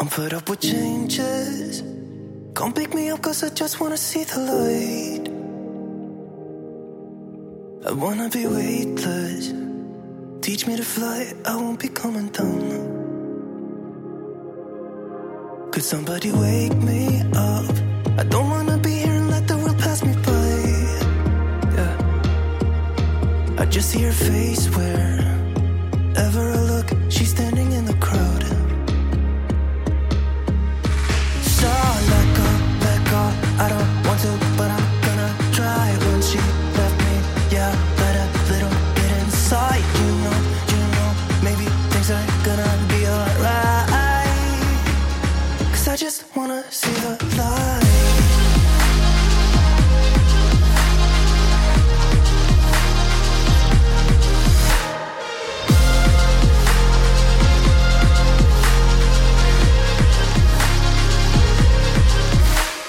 I'm 0.00 0.08
fed 0.08 0.32
up 0.32 0.48
with 0.48 0.60
changes. 0.60 1.82
Come 2.54 2.72
pick 2.72 2.94
me 2.94 3.10
up, 3.10 3.20
cause 3.20 3.44
I 3.44 3.50
just 3.50 3.80
wanna 3.80 3.98
see 3.98 4.24
the 4.24 4.38
light. 4.50 5.28
I 7.86 7.92
wanna 7.92 8.30
be 8.30 8.46
weightless. 8.46 9.52
Teach 10.40 10.66
me 10.66 10.78
to 10.78 10.84
fly, 10.84 11.34
I 11.44 11.54
won't 11.54 11.78
be 11.78 11.88
coming 11.88 12.28
down. 12.28 12.96
Could 15.70 15.84
somebody 15.84 16.32
wake 16.32 16.76
me 16.76 17.20
up? 17.34 17.70
I 18.16 18.24
don't 18.24 18.48
wanna 18.48 18.78
be 18.78 18.92
here 19.04 19.12
and 19.12 19.28
let 19.28 19.46
the 19.46 19.58
world 19.58 19.78
pass 19.78 20.02
me 20.02 20.14
by. 20.24 20.60
Yeah. 21.76 21.94
I 23.58 23.66
just 23.66 23.90
see 23.90 24.00
your 24.00 24.12
face 24.12 24.66
wherever 24.74 26.42
I 26.52 26.69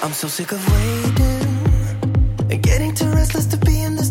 I'm 0.02 0.12
so 0.12 0.26
sick 0.26 0.50
of 0.50 0.58
waiting 0.72 2.50
and 2.50 2.60
getting 2.60 2.92
too 2.92 3.08
restless 3.10 3.46
to 3.46 3.56
be 3.56 3.82
in 3.82 3.94
this 3.94 4.01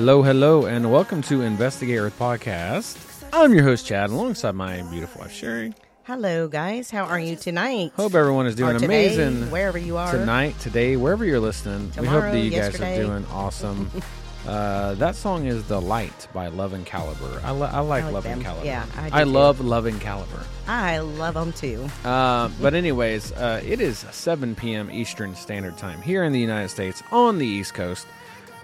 Hello, 0.00 0.22
hello, 0.22 0.64
and 0.64 0.90
welcome 0.90 1.20
to 1.24 1.42
Investigate 1.42 1.98
Earth 1.98 2.18
Podcast. 2.18 2.96
I'm 3.34 3.52
your 3.52 3.64
host, 3.64 3.84
Chad, 3.84 4.08
alongside 4.08 4.54
my 4.54 4.80
beautiful 4.80 5.20
wife, 5.20 5.30
Sherry. 5.30 5.74
Hello, 6.04 6.48
guys. 6.48 6.90
How 6.90 7.04
are 7.04 7.20
you 7.20 7.36
tonight? 7.36 7.92
Hope 7.96 8.14
everyone 8.14 8.46
is 8.46 8.54
doing 8.54 8.76
Or 8.76 8.78
today, 8.78 9.12
amazing 9.14 9.50
wherever 9.50 9.76
you 9.76 9.98
are. 9.98 10.10
tonight, 10.10 10.58
today, 10.58 10.96
wherever 10.96 11.26
you're 11.26 11.38
listening. 11.38 11.88
we 11.88 11.92
Tomorrow, 11.96 12.20
hope 12.22 12.32
that 12.32 12.38
you 12.40 12.50
yesterday. 12.50 12.96
guys 12.96 12.98
are 12.98 13.08
doing 13.08 13.26
awesome. 13.26 13.90
uh, 14.48 14.94
that 14.94 15.16
song 15.16 15.44
is 15.44 15.64
"The 15.64 15.78
Light" 15.78 16.28
by 16.32 16.46
Love 16.48 16.72
and 16.72 16.86
Caliber. 16.86 17.38
I, 17.44 17.50
lo- 17.50 17.68
I 17.70 17.80
like, 17.80 18.04
like 18.04 18.14
Love 18.14 18.24
and 18.24 18.36
them. 18.36 18.42
Caliber. 18.42 18.64
Yeah, 18.64 18.86
I 18.96 19.10
do 19.10 19.14
I 19.16 19.24
too. 19.24 19.30
love 19.30 19.60
Love 19.60 19.84
and 19.84 20.00
Caliber. 20.00 20.46
I 20.66 21.00
love 21.00 21.34
them 21.34 21.52
too. 21.52 21.86
Uh, 22.06 22.48
but 22.62 22.72
anyways, 22.72 23.32
uh, 23.32 23.60
it 23.66 23.82
is 23.82 23.98
7 23.98 24.54
p.m. 24.54 24.90
Eastern 24.90 25.34
Standard 25.34 25.76
Time 25.76 26.00
here 26.00 26.24
in 26.24 26.32
the 26.32 26.40
United 26.40 26.70
States 26.70 27.02
on 27.12 27.36
the 27.36 27.46
East 27.46 27.74
Coast, 27.74 28.06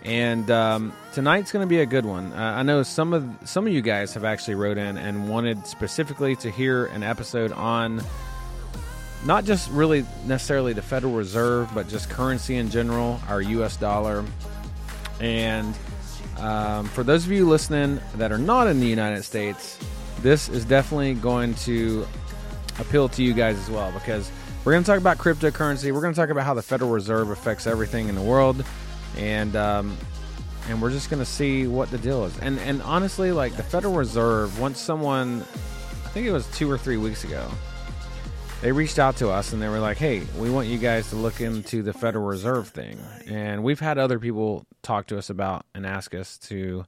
and 0.06 0.48
um, 0.52 0.92
tonight's 1.12 1.50
going 1.50 1.64
to 1.64 1.68
be 1.68 1.80
a 1.80 1.86
good 1.86 2.06
one. 2.06 2.32
Uh, 2.32 2.54
I 2.56 2.62
know 2.62 2.84
some 2.84 3.12
of 3.12 3.28
some 3.44 3.66
of 3.66 3.72
you 3.72 3.82
guys 3.82 4.14
have 4.14 4.24
actually 4.24 4.54
wrote 4.54 4.78
in 4.78 4.96
and 4.96 5.28
wanted 5.28 5.66
specifically 5.66 6.36
to 6.36 6.50
hear 6.50 6.86
an 6.86 7.02
episode 7.02 7.50
on 7.52 8.00
not 9.24 9.44
just 9.44 9.68
really 9.72 10.06
necessarily 10.24 10.72
the 10.72 10.82
Federal 10.82 11.12
Reserve, 11.12 11.68
but 11.74 11.88
just 11.88 12.08
currency 12.08 12.54
in 12.56 12.70
general, 12.70 13.20
our 13.28 13.42
U.S. 13.42 13.76
dollar, 13.76 14.24
and 15.20 15.76
um, 16.38 16.86
for 16.86 17.02
those 17.02 17.26
of 17.26 17.32
you 17.32 17.48
listening 17.48 18.00
that 18.14 18.30
are 18.30 18.38
not 18.38 18.68
in 18.68 18.78
the 18.78 18.86
United 18.86 19.24
States, 19.24 19.76
this 20.20 20.48
is 20.48 20.64
definitely 20.64 21.14
going 21.14 21.54
to 21.56 22.06
appeal 22.78 23.08
to 23.08 23.24
you 23.24 23.34
guys 23.34 23.58
as 23.58 23.70
well 23.70 23.90
because 23.90 24.30
we're 24.64 24.72
going 24.72 24.84
to 24.84 24.86
talk 24.86 24.98
about 24.98 25.18
cryptocurrency. 25.18 25.92
We're 25.92 26.00
going 26.00 26.14
to 26.14 26.20
talk 26.20 26.30
about 26.30 26.44
how 26.44 26.54
the 26.54 26.62
Federal 26.62 26.90
Reserve 26.90 27.30
affects 27.30 27.66
everything 27.66 28.08
in 28.08 28.14
the 28.14 28.22
world, 28.22 28.64
and 29.16 29.56
um, 29.56 29.96
and 30.68 30.80
we're 30.80 30.90
just 30.90 31.08
to 31.20 31.24
see 31.24 31.66
what 31.66 31.90
the 31.90 31.98
deal 31.98 32.24
is. 32.24 32.38
And 32.38 32.58
and 32.60 32.82
honestly, 32.82 33.32
like 33.32 33.56
the 33.56 33.62
Federal 33.62 33.94
Reserve, 33.94 34.58
once 34.60 34.80
someone, 34.80 35.42
I 36.04 36.08
think 36.08 36.26
it 36.26 36.32
was 36.32 36.46
two 36.52 36.70
or 36.70 36.78
three 36.78 36.96
weeks 36.96 37.24
ago, 37.24 37.48
they 38.62 38.72
reached 38.72 38.98
out 38.98 39.16
to 39.18 39.30
us 39.30 39.52
and 39.52 39.62
they 39.62 39.68
were 39.68 39.78
like, 39.78 39.96
"Hey, 39.96 40.22
we 40.38 40.50
want 40.50 40.68
you 40.68 40.78
guys 40.78 41.10
to 41.10 41.16
look 41.16 41.40
into 41.40 41.82
the 41.82 41.92
Federal 41.92 42.24
Reserve 42.24 42.68
thing." 42.68 42.98
And 43.26 43.62
we've 43.62 43.80
had 43.80 43.98
other 43.98 44.18
people 44.18 44.66
talk 44.82 45.06
to 45.08 45.18
us 45.18 45.30
about 45.30 45.66
and 45.74 45.86
ask 45.86 46.14
us 46.14 46.38
to 46.38 46.84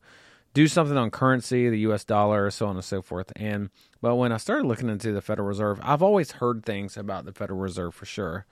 do 0.54 0.66
something 0.66 0.96
on 0.96 1.10
currency, 1.10 1.68
the 1.68 1.78
U.S. 1.80 2.04
dollar, 2.04 2.50
so 2.50 2.66
on 2.66 2.76
and 2.76 2.84
so 2.84 3.02
forth. 3.02 3.32
And 3.36 3.70
but 4.00 4.16
when 4.16 4.32
I 4.32 4.38
started 4.38 4.66
looking 4.66 4.88
into 4.88 5.12
the 5.12 5.20
Federal 5.22 5.46
Reserve, 5.46 5.78
I've 5.82 6.02
always 6.02 6.32
heard 6.32 6.64
things 6.64 6.96
about 6.96 7.24
the 7.24 7.32
Federal 7.32 7.60
Reserve 7.60 7.94
for 7.94 8.06
sure. 8.06 8.46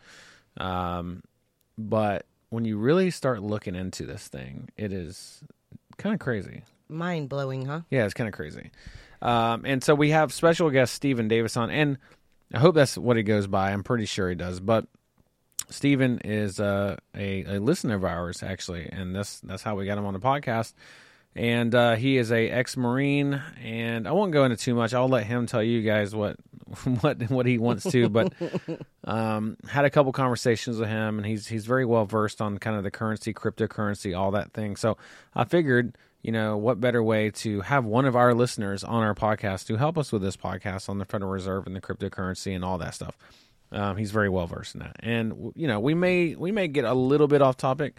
Um, 0.57 1.23
but 1.79 2.27
when 2.51 2.65
you 2.65 2.79
really 2.79 3.11
start 3.11 3.43
looking 3.43 3.75
into 3.75 4.07
this 4.07 4.29
thing, 4.29 4.69
it 4.77 4.93
is 4.93 5.43
kind 5.97 6.15
of 6.15 6.21
crazy. 6.21 6.63
Mind 6.89 7.29
blowing, 7.29 7.67
huh? 7.67 7.81
Yeah, 7.91 8.05
it's 8.05 8.15
kind 8.15 8.29
of 8.29 8.35
crazy. 8.35 8.71
Um, 9.23 9.65
and 9.65 9.83
so 9.83 9.95
we 9.95 10.11
have 10.11 10.33
special 10.33 10.71
guest 10.71 10.95
Stephen 10.95 11.29
Davis 11.29 11.57
on, 11.57 11.71
and 11.71 11.99
I 12.53 12.59
hope 12.59 12.75
that's 12.75 12.97
what 12.97 13.17
he 13.17 13.23
goes 13.23 13.47
by. 13.47 13.73
I'm 13.73 13.83
pretty 13.83 14.07
sure 14.07 14.29
he 14.29 14.35
does. 14.35 14.61
But 14.61 14.87
Stephen 15.69 16.21
is 16.25 16.61
uh, 16.61 16.97
a, 17.15 17.57
a 17.57 17.59
listener 17.59 17.97
of 17.97 18.05
ours, 18.05 18.43
actually, 18.43 18.89
and 18.91 19.15
that's 19.15 19.41
that's 19.41 19.63
how 19.63 19.75
we 19.75 19.87
got 19.87 19.99
him 19.99 20.07
on 20.07 20.15
the 20.15 20.21
podcast. 20.21 20.75
And 21.35 21.75
uh, 21.75 21.97
he 21.97 22.17
is 22.17 22.33
a 22.33 22.49
ex 22.49 22.77
Marine, 22.77 23.43
and 23.63 24.07
I 24.07 24.13
won't 24.13 24.33
go 24.33 24.45
into 24.45 24.57
too 24.57 24.75
much. 24.75 24.95
I'll 24.95 25.09
let 25.09 25.27
him 25.27 25.47
tell 25.47 25.63
you 25.63 25.83
guys 25.83 26.15
what 26.15 26.37
what 27.01 27.31
what 27.31 27.47
he 27.47 27.59
wants 27.59 27.85
to. 27.91 28.09
But 28.09 28.33
um, 29.05 29.57
had 29.69 29.85
a 29.85 29.91
couple 29.91 30.13
conversations 30.13 30.79
with 30.79 30.89
him, 30.89 31.19
and 31.19 31.27
he's 31.27 31.47
he's 31.47 31.67
very 31.67 31.85
well 31.85 32.05
versed 32.05 32.41
on 32.41 32.59
kind 32.59 32.77
of 32.77 32.83
the 32.83 32.91
currency, 32.91 33.33
cryptocurrency, 33.33 34.17
all 34.17 34.31
that 34.33 34.53
thing. 34.53 34.77
So 34.77 34.97
I 35.35 35.45
figured, 35.45 35.97
you 36.23 36.33
know, 36.33 36.57
what 36.57 36.81
better 36.81 37.03
way 37.03 37.31
to 37.31 37.61
have 37.63 37.85
one 37.85 38.05
of 38.05 38.17
our 38.17 38.35
listeners 38.35 38.83
on 38.85 39.03
our 39.03 39.15
podcast 39.15 39.67
to 39.67 39.77
help 39.77 39.97
us 39.97 40.13
with 40.13 40.23
this 40.23 40.37
podcast 40.37 40.89
on 40.89 40.99
the 40.99 41.05
Federal 41.05 41.31
Reserve 41.31 41.67
and 41.67 41.77
the 41.77 41.81
cryptocurrency 41.81 42.55
and 42.55 42.65
all 42.65 42.79
that 42.79 42.95
stuff. 42.95 43.17
Um, 43.73 43.97
he's 43.97 44.13
very 44.13 44.29
well 44.29 44.47
versed 44.47 44.75
in 44.75 44.81
that, 44.81 44.97
and 45.01 45.53
you 45.57 45.67
know, 45.67 45.81
we 45.81 45.95
may 45.95 46.35
we 46.35 46.53
may 46.53 46.69
get 46.69 46.85
a 46.85 46.95
little 46.95 47.29
bit 47.29 47.43
off 47.43 47.57
topic. 47.57 47.99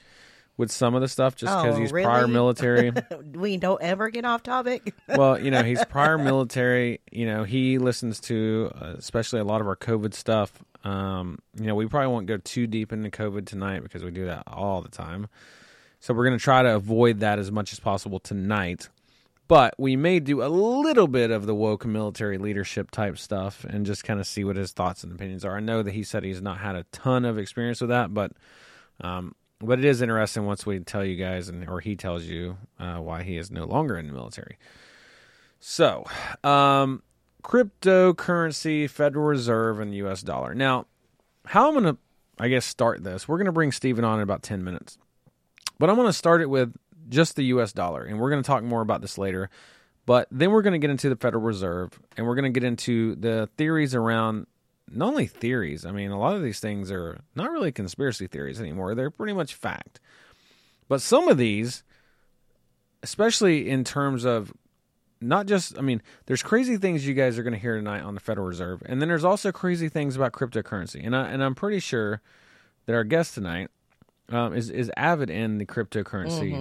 With 0.58 0.72
some 0.72 0.96
of 0.96 1.02
the 1.02 1.08
stuff 1.08 1.36
just 1.36 1.56
because 1.56 1.76
Oh, 1.76 1.80
he's 1.80 1.92
prior 1.92 2.28
military. 2.28 2.92
we 3.34 3.58
don't 3.58 3.82
ever 3.82 4.10
get 4.10 4.26
off 4.26 4.44
topic. 4.44 4.94
well, 5.08 5.40
you 5.40 5.52
know, 5.52 5.64
he's 5.64 5.84
prior 5.86 6.18
military. 6.18 7.00
You 7.12 7.28
know, 7.28 7.44
he 7.44 7.78
listens 7.78 8.20
to 8.22 8.72
uh, 8.82 8.94
especially 8.98 9.40
a 9.40 9.44
lot 9.44 9.62
of 9.62 9.68
our 9.68 9.76
COVID 9.76 10.14
stuff. 10.14 10.52
Um, 10.84 11.40
you 11.60 11.66
know, 11.68 11.76
we 11.76 11.86
probably 11.88 12.08
won't 12.08 12.26
go 12.28 12.38
too 12.38 12.66
deep 12.68 12.92
into 12.92 13.10
COVID 13.10 13.46
tonight 13.46 13.84
because 13.84 14.04
we 14.04 14.12
do 14.12 14.26
that 14.26 14.44
all 14.48 14.82
the 14.82 14.90
time. 14.90 15.28
So 16.00 16.14
we're 16.14 16.26
going 16.26 16.38
to 16.38 16.44
try 16.44 16.64
to 16.64 16.76
avoid 16.76 17.20
that 17.22 17.40
as 17.40 17.52
much 17.52 17.74
as 17.74 17.80
possible 17.80 18.20
tonight. 18.20 18.90
But 19.48 19.76
we 19.78 19.96
may 19.96 20.20
do 20.20 20.44
a 20.44 20.48
little 20.50 21.08
bit 21.08 21.32
of 21.32 21.46
the 21.46 21.56
woke 21.56 21.86
military 21.86 22.38
leadership 22.38 22.92
type 22.92 23.18
stuff 23.18 23.64
and 23.64 23.86
just 23.86 24.04
kind 24.04 24.20
of 24.20 24.28
see 24.28 24.44
what 24.44 24.58
his 24.58 24.72
thoughts 24.74 25.04
and 25.04 25.14
opinions 25.14 25.46
are. 25.46 25.56
I 25.56 25.62
know 25.62 25.84
that 25.84 25.94
he 25.94 26.04
said 26.04 26.24
he's 26.24 26.42
not 26.42 26.58
had 26.60 26.76
a 26.76 26.84
ton 26.92 27.24
of 27.26 27.38
experience 27.38 27.80
with 27.80 27.90
that, 27.90 28.14
but 28.14 28.34
um, 29.00 29.36
but 29.60 29.80
it 29.80 29.86
is 29.86 30.02
interesting 30.02 30.46
once 30.46 30.66
we 30.66 30.80
tell 30.80 31.04
you 31.04 31.16
guys 31.16 31.50
and 31.50 31.68
or 31.68 31.80
he 31.80 31.96
tells 31.96 32.26
you 32.26 32.58
uh, 32.80 32.98
why 32.98 33.24
he 33.24 33.38
is 33.38 33.52
no 33.52 33.66
longer 33.66 33.98
in 33.98 34.08
the 34.08 34.14
military. 34.14 34.58
So, 35.60 36.06
um, 36.44 37.02
cryptocurrency, 37.44 38.90
Federal 38.90 39.26
Reserve, 39.26 39.80
and 39.80 39.96
U.S. 39.96 40.22
dollar. 40.22 40.54
Now, 40.54 40.86
how 41.46 41.68
I'm 41.68 41.74
going 41.74 41.96
to, 41.96 41.98
I 42.40 42.50
guess, 42.50 42.66
start 42.66 43.04
this. 43.04 43.28
We're 43.28 43.38
going 43.38 43.48
to 43.48 43.52
bring 43.52 43.72
Stephen 43.72 44.04
on 44.04 44.20
in 44.20 44.24
about 44.24 44.44
ten 44.44 44.64
minutes, 44.64 44.98
but 45.80 45.90
I'm 45.90 45.96
to 45.96 46.14
start 46.14 46.42
it 46.42 46.50
with 46.50 46.76
just 47.10 47.36
the 47.36 47.46
U.S. 47.46 47.74
dollar, 47.74 48.04
and 48.04 48.20
we're 48.20 48.30
going 48.30 48.44
to 48.44 48.48
talk 48.48 48.64
more 48.64 48.82
about 48.82 49.02
this 49.02 49.18
later. 49.18 49.50
But 50.06 50.28
then 50.32 50.52
we're 50.52 50.62
going 50.62 50.74
to 50.74 50.80
get 50.80 50.90
into 50.90 51.10
the 51.10 51.18
Federal 51.18 51.44
Reserve, 51.44 52.00
and 52.16 52.26
we're 52.26 52.36
going 52.36 52.52
to 52.52 52.58
get 52.58 52.66
into 52.66 53.16
the 53.16 53.50
theories 53.58 53.94
around 53.94 54.48
not 54.90 55.10
only 55.10 55.28
theories. 55.28 55.86
I 55.86 55.92
mean, 55.92 56.12
a 56.12 56.20
lot 56.20 56.36
of 56.36 56.44
these 56.44 56.60
things 56.60 56.92
are 56.92 57.20
not 57.36 57.52
really 57.52 57.72
conspiracy 57.72 58.28
theories 58.28 58.60
anymore; 58.60 58.96
they're 58.96 59.12
pretty 59.12 59.34
much 59.34 59.56
fact. 59.56 60.00
But 60.88 61.02
some 61.02 61.28
of 61.28 61.38
these, 61.38 61.84
especially 63.04 63.70
in 63.70 63.84
terms 63.84 64.26
of 64.26 64.54
not 65.20 65.48
just, 65.48 65.78
I 65.78 65.82
mean, 65.82 66.02
there's 66.28 66.44
crazy 66.44 66.78
things 66.78 67.06
you 67.06 67.14
guys 67.14 67.38
are 67.38 67.44
going 67.44 67.54
to 67.54 67.60
hear 67.60 67.76
tonight 67.76 68.02
on 68.02 68.14
the 68.14 68.22
Federal 68.22 68.48
Reserve, 68.48 68.82
and 68.86 69.02
then 69.02 69.10
there's 69.10 69.26
also 69.26 69.52
crazy 69.52 69.90
things 69.90 70.16
about 70.16 70.32
cryptocurrency. 70.32 71.02
And 71.06 71.16
I 71.16 71.30
and 71.30 71.44
I'm 71.44 71.56
pretty 71.56 71.80
sure 71.80 72.22
that 72.86 72.94
our 72.96 73.04
guest 73.04 73.34
tonight 73.34 73.70
um, 74.30 74.54
is 74.54 74.70
is 74.70 74.92
avid 74.96 75.30
in 75.30 75.58
the 75.58 75.66
cryptocurrency, 75.66 76.52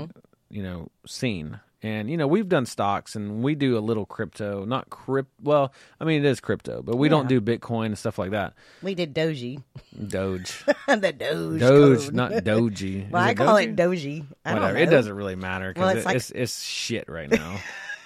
you 0.50 0.62
know, 0.62 0.88
scene. 1.06 1.60
And 1.86 2.10
you 2.10 2.16
know, 2.16 2.26
we've 2.26 2.48
done 2.48 2.66
stocks 2.66 3.14
and 3.14 3.42
we 3.44 3.54
do 3.54 3.78
a 3.78 3.80
little 3.80 4.06
crypto, 4.06 4.64
not 4.64 4.90
crypt. 4.90 5.30
Well, 5.42 5.72
I 6.00 6.04
mean, 6.04 6.24
it 6.24 6.28
is 6.28 6.40
crypto, 6.40 6.82
but 6.82 6.96
we 6.96 7.08
don't 7.08 7.28
do 7.28 7.40
Bitcoin 7.40 7.86
and 7.86 7.98
stuff 7.98 8.18
like 8.18 8.32
that. 8.32 8.54
we 8.82 8.94
did 8.94 9.14
Doji. 9.14 9.62
Doge, 10.08 10.64
the 10.88 11.12
Doge. 11.16 11.60
Doge, 11.60 12.04
code. 12.06 12.14
not 12.14 12.32
Doji. 12.32 13.08
Well, 13.10 13.22
Is 13.22 13.28
I 13.30 13.34
call 13.34 13.54
Doji? 13.54 13.62
it 13.64 13.76
Doji. 13.76 14.26
I 14.44 14.50
don't 14.52 14.62
Whatever. 14.62 14.78
It 14.78 14.90
doesn't 14.90 15.14
really 15.14 15.36
matter 15.36 15.72
because 15.72 15.80
Well, 15.80 15.88
it's, 15.90 15.98
it's 15.98 16.06
like- 16.06 16.16
it's 16.16 16.30
it's 16.32 16.62
shit 16.64 17.08
right 17.08 17.30
now. 17.30 17.60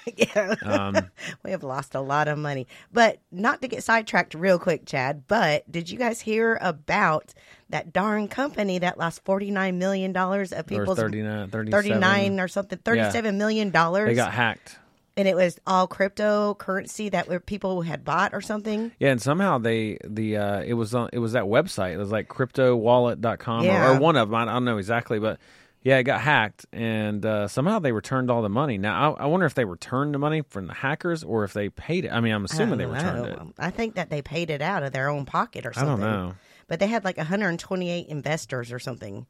yeah. 0.17 0.55
Um, 0.63 0.97
we 1.45 1.51
have 1.53 1.63
lost 1.63 1.95
a 1.95 2.01
lot 2.01 2.29
of 2.29 2.39
money. 2.39 2.67
But 2.93 3.21
not 3.31 3.63
to 3.63 3.69
get 3.69 3.83
sidetracked 3.85 4.35
real 4.35 4.59
quick, 4.59 4.85
Chad, 4.87 5.25
but 5.29 5.71
did 5.71 5.91
you 5.91 5.99
guys 5.99 6.21
hear 6.21 6.59
about 6.61 7.33
that 7.71 7.93
darn 7.93 8.29
company 8.29 8.79
that 8.79 8.99
lost 8.99 9.25
$49 9.25 9.75
million 9.75 10.17
of 10.17 10.53
or 10.53 10.63
people's 10.65 10.99
39, 10.99 11.51
37. 11.51 11.71
39 12.01 12.41
or 12.41 12.49
something, 12.49 12.79
thirty-seven 12.79 13.39
million 13.39 13.71
dollars. 13.71 14.09
They 14.09 14.15
got 14.15 14.33
hacked. 14.33 14.79
and 15.17 15.27
it 15.27 15.35
was 15.37 15.59
all 15.67 15.89
cryptocurrency 15.89 17.11
that 17.11 17.29
were 17.29 17.41
people 17.41 17.83
had 17.83 18.05
bought 18.05 18.35
or 18.35 18.41
something. 18.41 18.93
Yeah, 18.99 19.11
and 19.11 19.21
somehow 19.23 19.59
they 19.59 19.99
the 20.05 20.37
uh, 20.37 20.61
it 20.63 20.75
was 20.75 20.95
on 20.95 21.11
it 21.13 21.19
was 21.19 21.33
that 21.33 21.45
website. 21.45 21.93
It 21.95 21.99
was 21.99 22.11
like 22.13 22.29
cryptowallet.com 22.29 23.63
or, 23.63 23.67
Yeah. 23.67 23.91
or 23.97 23.99
one 23.99 24.17
of 24.17 24.29
them. 24.31 24.35
I 24.35 24.45
don't 24.47 24.65
know 24.65 24.79
exactly, 24.79 25.19
but 25.19 25.39
yeah, 25.83 25.97
it 25.97 26.03
got 26.03 26.21
hacked, 26.21 26.67
and 26.75 27.25
uh, 27.25 27.49
somehow 27.49 27.79
they 27.79 27.93
returned 27.93 28.31
all 28.31 28.43
the 28.43 28.51
money. 28.51 28.77
Now 28.77 29.15
I, 29.15 29.25
I 29.25 29.27
wonder 29.27 29.47
if 29.47 29.55
they 29.55 29.65
returned 29.65 30.15
the 30.15 30.19
money 30.19 30.43
from 30.43 30.67
the 30.67 30.75
hackers 30.75 31.25
or 31.25 31.45
if 31.45 31.53
they 31.55 31.71
paid 31.71 32.05
it. 32.05 32.13
I 32.13 32.21
mean, 32.21 32.33
I'm 32.35 32.45
assuming 32.45 32.79
they 32.79 32.87
returned 32.87 33.23
know. 33.23 33.33
it. 33.33 33.55
I 33.59 33.71
think 33.71 33.95
that 33.95 34.11
they 34.11 34.21
paid 34.23 34.51
it 34.51 34.61
out 34.61 34.83
of 34.83 34.93
their 34.93 35.09
own 35.09 35.25
pocket 35.25 35.65
or 35.65 35.71
I 35.71 35.81
something. 35.81 36.01
don't 36.01 36.01
know. 36.29 36.35
But 36.71 36.79
they 36.79 36.87
had 36.87 37.05
like 37.05 37.17
128 37.19 38.07
investors 38.07 38.71
or 38.73 38.79
something, 38.79 39.27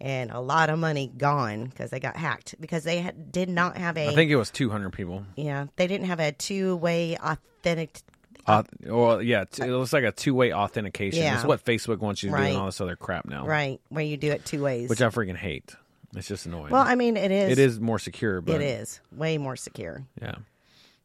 and 0.00 0.30
a 0.32 0.40
lot 0.40 0.68
of 0.70 0.78
money 0.78 1.10
gone 1.16 1.66
because 1.66 1.90
they 1.90 2.00
got 2.00 2.16
hacked 2.16 2.56
because 2.60 2.82
they 2.84 2.98
had, 3.00 3.30
did 3.30 3.48
not 3.48 3.76
have 3.78 3.96
a 3.96 4.08
I 4.08 4.14
think 4.14 4.30
it 4.30 4.36
was 4.36 4.50
200 4.50 4.90
people. 4.92 5.24
yeah 5.36 5.66
they 5.76 5.86
didn't 5.86 6.06
have 6.08 6.18
a 6.20 6.32
two 6.32 6.74
way 6.76 7.16
authentic 7.16 8.00
Uh, 8.46 8.64
well, 8.86 9.22
yeah, 9.22 9.44
t- 9.44 9.62
it 9.62 9.68
looks 9.70 9.92
like 9.92 10.02
a 10.02 10.10
two 10.10 10.34
way 10.34 10.52
authentication. 10.52 11.22
Yeah. 11.22 11.36
It's 11.36 11.44
what 11.44 11.64
Facebook 11.64 11.98
wants 12.00 12.22
you 12.24 12.30
to 12.30 12.36
do 12.36 12.42
and 12.42 12.56
all 12.56 12.66
this 12.66 12.80
other 12.80 12.96
crap 12.96 13.24
now, 13.26 13.46
right 13.46 13.80
where 13.90 14.04
you 14.04 14.16
do 14.16 14.32
it 14.32 14.44
two 14.44 14.62
ways. 14.62 14.90
which 14.90 15.00
I 15.00 15.06
freaking 15.10 15.36
hate. 15.36 15.74
It's 16.16 16.26
just 16.26 16.44
annoying. 16.46 16.70
well, 16.72 16.82
I 16.82 16.96
mean 16.96 17.16
it 17.16 17.30
is 17.30 17.52
it 17.52 17.58
is 17.60 17.78
more 17.78 18.00
secure, 18.00 18.40
but 18.40 18.56
it 18.56 18.62
is 18.62 19.00
way 19.12 19.38
more 19.38 19.54
secure. 19.54 20.04
Yeah. 20.20 20.36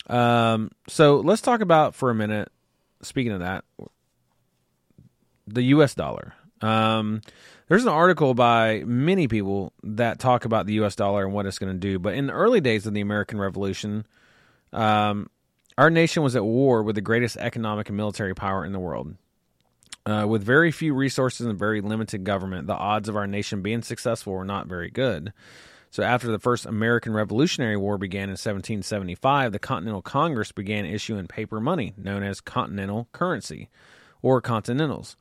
Um, 0.07 0.71
so 0.87 1.17
let's 1.17 1.41
talk 1.41 1.61
about 1.61 1.93
for 1.93 2.09
a 2.09 2.15
minute. 2.15 2.51
Speaking 3.01 3.33
of 3.33 3.39
that, 3.41 3.65
the 5.47 5.63
U.S. 5.63 5.95
dollar. 5.95 6.33
Um, 6.61 7.21
there's 7.67 7.83
an 7.83 7.89
article 7.89 8.33
by 8.33 8.83
many 8.85 9.27
people 9.27 9.73
that 9.83 10.19
talk 10.19 10.45
about 10.45 10.65
the 10.65 10.73
U.S. 10.73 10.95
dollar 10.95 11.25
and 11.25 11.33
what 11.33 11.45
it's 11.45 11.59
going 11.59 11.73
to 11.73 11.79
do. 11.79 11.99
But 11.99 12.15
in 12.15 12.27
the 12.27 12.33
early 12.33 12.61
days 12.61 12.85
of 12.85 12.93
the 12.93 13.01
American 13.01 13.39
Revolution, 13.39 14.05
um, 14.71 15.29
our 15.77 15.89
nation 15.89 16.23
was 16.23 16.35
at 16.35 16.43
war 16.43 16.83
with 16.83 16.95
the 16.95 17.01
greatest 17.01 17.37
economic 17.37 17.89
and 17.89 17.97
military 17.97 18.33
power 18.33 18.65
in 18.65 18.71
the 18.71 18.79
world. 18.79 19.15
Uh, 20.05 20.25
with 20.27 20.43
very 20.43 20.71
few 20.71 20.93
resources 20.93 21.47
and 21.47 21.57
very 21.57 21.81
limited 21.81 22.23
government, 22.23 22.67
the 22.67 22.75
odds 22.75 23.09
of 23.09 23.15
our 23.15 23.25
nation 23.25 23.63
being 23.63 23.81
successful 23.81 24.33
were 24.33 24.45
not 24.45 24.67
very 24.67 24.91
good. 24.91 25.33
So, 25.89 26.03
after 26.03 26.27
the 26.27 26.39
first 26.39 26.65
American 26.65 27.13
Revolutionary 27.13 27.77
War 27.77 27.97
began 27.97 28.23
in 28.23 28.31
1775, 28.31 29.51
the 29.51 29.59
Continental 29.59 30.01
Congress 30.01 30.51
began 30.51 30.85
issuing 30.85 31.25
paper 31.25 31.59
money 31.59 31.93
known 31.97 32.21
as 32.21 32.41
continental 32.41 33.07
currency 33.13 33.69
or 34.21 34.41
continentals. 34.41 35.15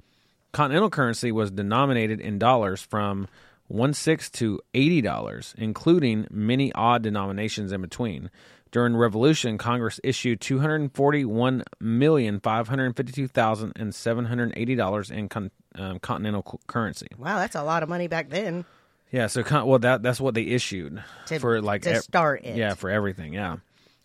Continental 0.55 0.89
currency 0.89 1.31
was 1.33 1.51
denominated 1.51 2.21
in 2.21 2.39
dollars 2.39 2.81
from 2.81 3.29
one 3.69 3.93
six 3.93 4.31
to 4.31 4.61
eighty 4.73 5.01
dollars, 5.03 5.55
including 5.59 6.27
many 6.31 6.73
odd 6.73 7.03
denominations 7.03 7.73
in 7.73 7.83
between. 7.83 8.31
During 8.71 8.97
Revolution, 8.97 9.57
Congress 9.59 10.01
issued 10.03 10.41
two 10.41 10.59
hundred 10.61 10.93
forty-one 10.95 11.63
million 11.81 12.41
five 12.41 12.69
hundred 12.69 12.97
fifty-two 12.97 13.29
thousand 13.29 13.73
and 13.77 13.95
seven 13.95 14.25
hundred 14.25 14.53
eighty 14.57 14.75
dollars 14.75 15.11
in 15.11 15.29
con- 15.29 15.51
um, 15.77 15.99
continental 15.99 16.43
cu- 16.43 16.59
currency. 16.67 17.07
Wow, 17.19 17.39
that's 17.39 17.55
a 17.55 17.63
lot 17.63 17.83
of 17.83 17.89
money 17.89 18.09
back 18.09 18.31
then. 18.31 18.65
Yeah, 19.13 19.29
so 19.29 19.43
con- 19.45 19.67
well 19.67 19.79
that 19.81 20.03
that's 20.03 20.21
what 20.21 20.35
they 20.35 20.43
issued 20.43 21.03
To- 21.27 21.39
for 21.39 21.61
like 21.63 21.83
to 21.83 21.93
ev- 21.95 22.03
start 22.03 22.45
it. 22.45 22.57
Yeah, 22.57 22.75
for 22.75 22.91
everything. 22.91 23.33
Yeah. 23.33 23.57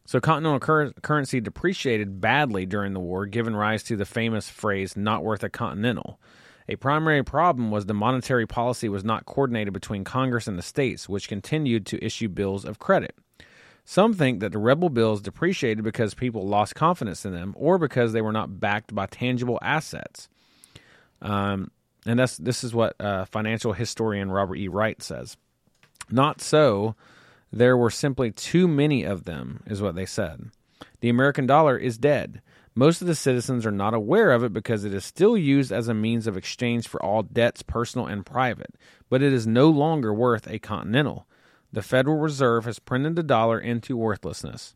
So 0.05 0.19
continental 0.19 0.59
cur- 0.59 0.93
currency 1.03 1.39
depreciated 1.41 2.19
badly 2.21 2.65
during 2.65 2.93
the 2.93 2.99
war, 2.99 3.25
giving 3.27 3.55
rise 3.55 3.83
to 3.83 3.95
the 3.95 4.05
famous 4.05 4.49
phrase 4.49 4.95
"not 4.97 5.23
worth 5.23 5.43
a 5.43 5.49
continental." 5.49 6.19
A 6.69 6.75
primary 6.75 7.23
problem 7.23 7.71
was 7.71 7.87
the 7.87 7.95
monetary 7.95 8.45
policy 8.45 8.89
was 8.89 9.03
not 9.03 9.25
coordinated 9.25 9.73
between 9.73 10.03
Congress 10.03 10.47
and 10.47 10.55
the 10.55 10.61
states, 10.61 11.09
which 11.09 11.27
continued 11.27 11.87
to 11.87 12.05
issue 12.05 12.29
bills 12.29 12.63
of 12.63 12.77
credit. 12.77 13.15
Some 13.85 14.13
think 14.13 14.39
that 14.39 14.51
the 14.51 14.59
rebel 14.59 14.89
bills 14.89 15.19
depreciated 15.19 15.83
because 15.83 16.13
people 16.13 16.47
lost 16.47 16.75
confidence 16.75 17.25
in 17.25 17.33
them, 17.33 17.55
or 17.57 17.79
because 17.79 18.13
they 18.13 18.21
were 18.21 18.31
not 18.31 18.59
backed 18.59 18.93
by 18.93 19.07
tangible 19.07 19.57
assets. 19.63 20.29
Um, 21.23 21.71
and 22.05 22.19
that's 22.19 22.37
this 22.37 22.63
is 22.63 22.71
what 22.71 22.95
uh, 23.01 23.25
financial 23.25 23.73
historian 23.73 24.29
Robert 24.29 24.57
E. 24.57 24.67
Wright 24.67 25.01
says. 25.01 25.37
Not 26.11 26.39
so. 26.39 26.95
There 27.51 27.75
were 27.75 27.89
simply 27.89 28.29
too 28.29 28.67
many 28.67 29.03
of 29.03 29.23
them, 29.23 29.63
is 29.65 29.81
what 29.81 29.95
they 29.95 30.05
said. 30.05 30.51
The 31.01 31.09
American 31.09 31.47
dollar 31.47 31.75
is 31.75 31.97
dead. 31.97 32.43
Most 32.79 33.01
of 33.01 33.07
the 33.07 33.13
citizens 33.15 33.65
are 33.65 33.73
not 33.73 33.93
aware 33.93 34.31
of 34.31 34.41
it 34.41 34.53
because 34.53 34.85
it 34.85 34.93
is 34.93 35.03
still 35.03 35.37
used 35.37 35.69
as 35.69 35.89
a 35.89 35.93
means 35.93 36.27
of 36.27 36.37
exchange 36.37 36.87
for 36.87 37.03
all 37.03 37.23
debts, 37.23 37.61
personal 37.61 38.07
and 38.07 38.25
private, 38.25 38.73
but 39.09 39.21
it 39.21 39.33
is 39.33 39.45
no 39.45 39.69
longer 39.69 40.13
worth 40.13 40.47
a 40.47 40.59
continental. 40.59 41.27
The 41.73 41.81
Federal 41.81 42.19
Reserve 42.19 42.63
has 42.63 42.79
printed 42.79 43.17
the 43.17 43.21
dollar 43.21 43.59
into 43.59 43.97
worthlessness. 43.97 44.75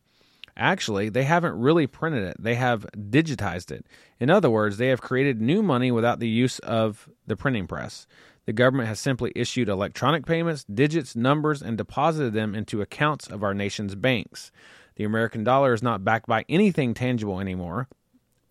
Actually, 0.58 1.08
they 1.08 1.24
haven't 1.24 1.58
really 1.58 1.88
printed 1.88 2.24
it, 2.24 2.36
they 2.38 2.56
have 2.56 2.86
digitized 2.94 3.72
it. 3.72 3.86
In 4.20 4.30
other 4.30 4.50
words, 4.50 4.76
they 4.76 4.90
have 4.90 5.00
created 5.00 5.40
new 5.40 5.64
money 5.64 5.90
without 5.90 6.20
the 6.20 6.28
use 6.28 6.60
of 6.60 7.08
the 7.26 7.38
printing 7.38 7.68
press. 7.68 8.06
The 8.46 8.52
government 8.52 8.90
has 8.90 9.00
simply 9.00 9.32
issued 9.34 9.70
electronic 9.70 10.26
payments, 10.26 10.66
digits, 10.66 11.16
numbers, 11.16 11.62
and 11.62 11.78
deposited 11.78 12.34
them 12.34 12.54
into 12.54 12.82
accounts 12.82 13.28
of 13.28 13.44
our 13.44 13.54
nation's 13.54 13.96
banks. 13.96 14.52
The 14.96 15.04
American 15.06 15.44
dollar 15.44 15.74
is 15.74 15.82
not 15.84 16.04
backed 16.04 16.28
by 16.28 16.46
anything 16.50 16.94
tangible 16.94 17.40
anymore. 17.40 17.88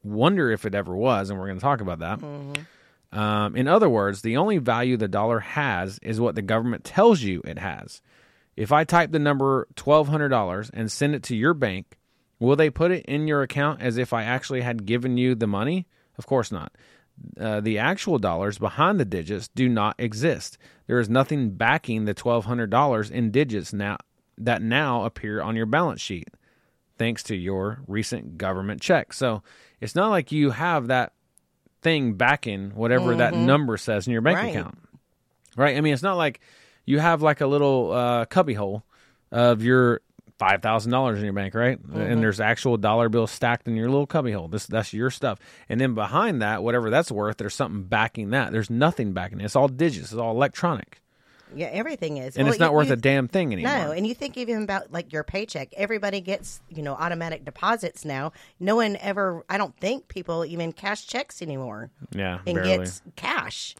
Wonder 0.02 0.50
if 0.50 0.64
it 0.66 0.74
ever 0.74 0.94
was, 0.96 1.30
and 1.30 1.38
we're 1.38 1.46
going 1.46 1.58
to 1.58 1.62
talk 1.62 1.80
about 1.80 2.00
that. 2.00 2.20
Um, 3.12 3.56
in 3.56 3.68
other 3.68 3.88
words, 3.88 4.22
the 4.22 4.36
only 4.38 4.58
value 4.58 4.96
the 4.96 5.06
dollar 5.08 5.40
has 5.40 5.98
is 6.02 6.18
what 6.20 6.34
the 6.34 6.42
government 6.42 6.82
tells 6.84 7.20
you 7.22 7.42
it 7.44 7.58
has. 7.58 8.00
If 8.56 8.72
I 8.72 8.84
type 8.84 9.12
the 9.12 9.18
number 9.18 9.68
$1,200 9.76 10.70
and 10.74 10.90
send 10.90 11.14
it 11.14 11.22
to 11.24 11.36
your 11.36 11.54
bank, 11.54 11.98
will 12.38 12.56
they 12.56 12.70
put 12.70 12.90
it 12.90 13.04
in 13.06 13.28
your 13.28 13.42
account 13.42 13.80
as 13.80 13.96
if 13.96 14.12
I 14.12 14.24
actually 14.24 14.62
had 14.62 14.86
given 14.86 15.16
you 15.16 15.34
the 15.34 15.46
money? 15.46 15.86
Of 16.18 16.26
course 16.26 16.50
not. 16.50 16.72
uh, 17.38 17.60
the 17.60 17.78
actual 17.78 18.18
dollars 18.18 18.58
behind 18.58 18.98
the 18.98 19.04
digits 19.04 19.48
do 19.54 19.68
not 19.68 19.94
exist. 19.98 20.58
There 20.86 20.98
is 20.98 21.08
nothing 21.08 21.50
backing 21.50 22.04
the 22.04 22.14
twelve 22.14 22.46
hundred 22.46 22.70
dollars 22.70 23.10
in 23.10 23.30
digits 23.30 23.72
now 23.72 23.98
that 24.38 24.62
now 24.62 25.04
appear 25.04 25.40
on 25.42 25.56
your 25.56 25.66
balance 25.66 26.00
sheet, 26.00 26.28
thanks 26.98 27.22
to 27.24 27.36
your 27.36 27.80
recent 27.86 28.38
government 28.38 28.80
check. 28.80 29.12
So 29.12 29.42
it's 29.80 29.94
not 29.94 30.10
like 30.10 30.32
you 30.32 30.50
have 30.50 30.88
that 30.88 31.12
thing 31.82 32.14
backing 32.14 32.70
whatever 32.74 33.16
that 33.16 33.34
number 33.34 33.76
says 33.76 34.06
in 34.06 34.12
your 34.12 34.22
bank 34.22 34.38
Right. 34.38 34.50
account, 34.54 34.78
right? 35.56 35.76
I 35.76 35.80
mean, 35.80 35.92
it's 35.92 36.02
not 36.02 36.16
like 36.16 36.40
you 36.86 37.00
have 37.00 37.22
like 37.22 37.40
a 37.40 37.46
little 37.46 37.92
uh, 37.92 38.24
cubby 38.26 38.54
hole 38.54 38.84
of 39.32 39.62
your 39.62 40.00
five 40.38 40.62
thousand 40.62 40.92
dollars 40.92 41.18
in 41.18 41.24
your 41.24 41.32
bank, 41.32 41.54
right? 41.54 41.78
And 41.92 42.22
there's 42.22 42.40
actual 42.40 42.76
dollar 42.76 43.08
bills 43.08 43.30
stacked 43.32 43.66
in 43.68 43.74
your 43.76 43.88
little 43.88 44.06
cubby 44.06 44.32
hole. 44.32 44.48
This 44.48 44.66
that's 44.66 44.92
your 44.92 45.10
stuff. 45.10 45.38
And 45.68 45.80
then 45.80 45.94
behind 45.94 46.40
that, 46.42 46.62
whatever 46.62 46.88
that's 46.90 47.10
worth, 47.10 47.36
there's 47.38 47.54
something 47.54 47.82
backing 47.84 48.30
that. 48.30 48.52
There's 48.52 48.70
nothing 48.70 49.12
backing 49.12 49.40
it. 49.40 49.44
It's 49.44 49.56
all 49.56 49.68
digits. 49.68 50.12
It's 50.12 50.20
all 50.20 50.32
electronic, 50.32 51.01
Yeah, 51.56 51.66
everything 51.66 52.16
is. 52.18 52.36
and 52.36 52.44
Well, 52.44 52.52
it's 52.52 52.60
not 52.60 52.70
you- 52.70 52.76
worth 52.76 52.86
you- 52.88 52.92
a 52.94 52.96
damn 52.96 53.28
thing 53.28 53.52
anymore. 53.52 53.72
No, 53.72 53.90
and 53.92 54.06
you 54.06 54.14
think 54.14 54.36
even 54.36 54.62
about 54.62 54.92
like 54.92 55.12
your 55.12 55.24
paycheck. 55.24 55.72
Everybody 55.76 56.20
gets, 56.20 56.60
you 56.68 56.82
know, 56.82 56.94
automatic 56.94 57.44
deposits 57.44 58.04
now. 58.04 58.32
No 58.60 58.76
one 58.76 58.96
ever 59.00 59.44
I 59.48 59.58
don't 59.58 59.76
think 59.78 60.08
people 60.08 60.44
even 60.44 60.72
cash 60.72 61.06
checks 61.06 61.42
anymore 61.42 61.90
yeah, 62.12 62.38
and 62.46 62.54
barely. 62.56 62.78
gets 62.78 63.02
cash. 63.16 63.74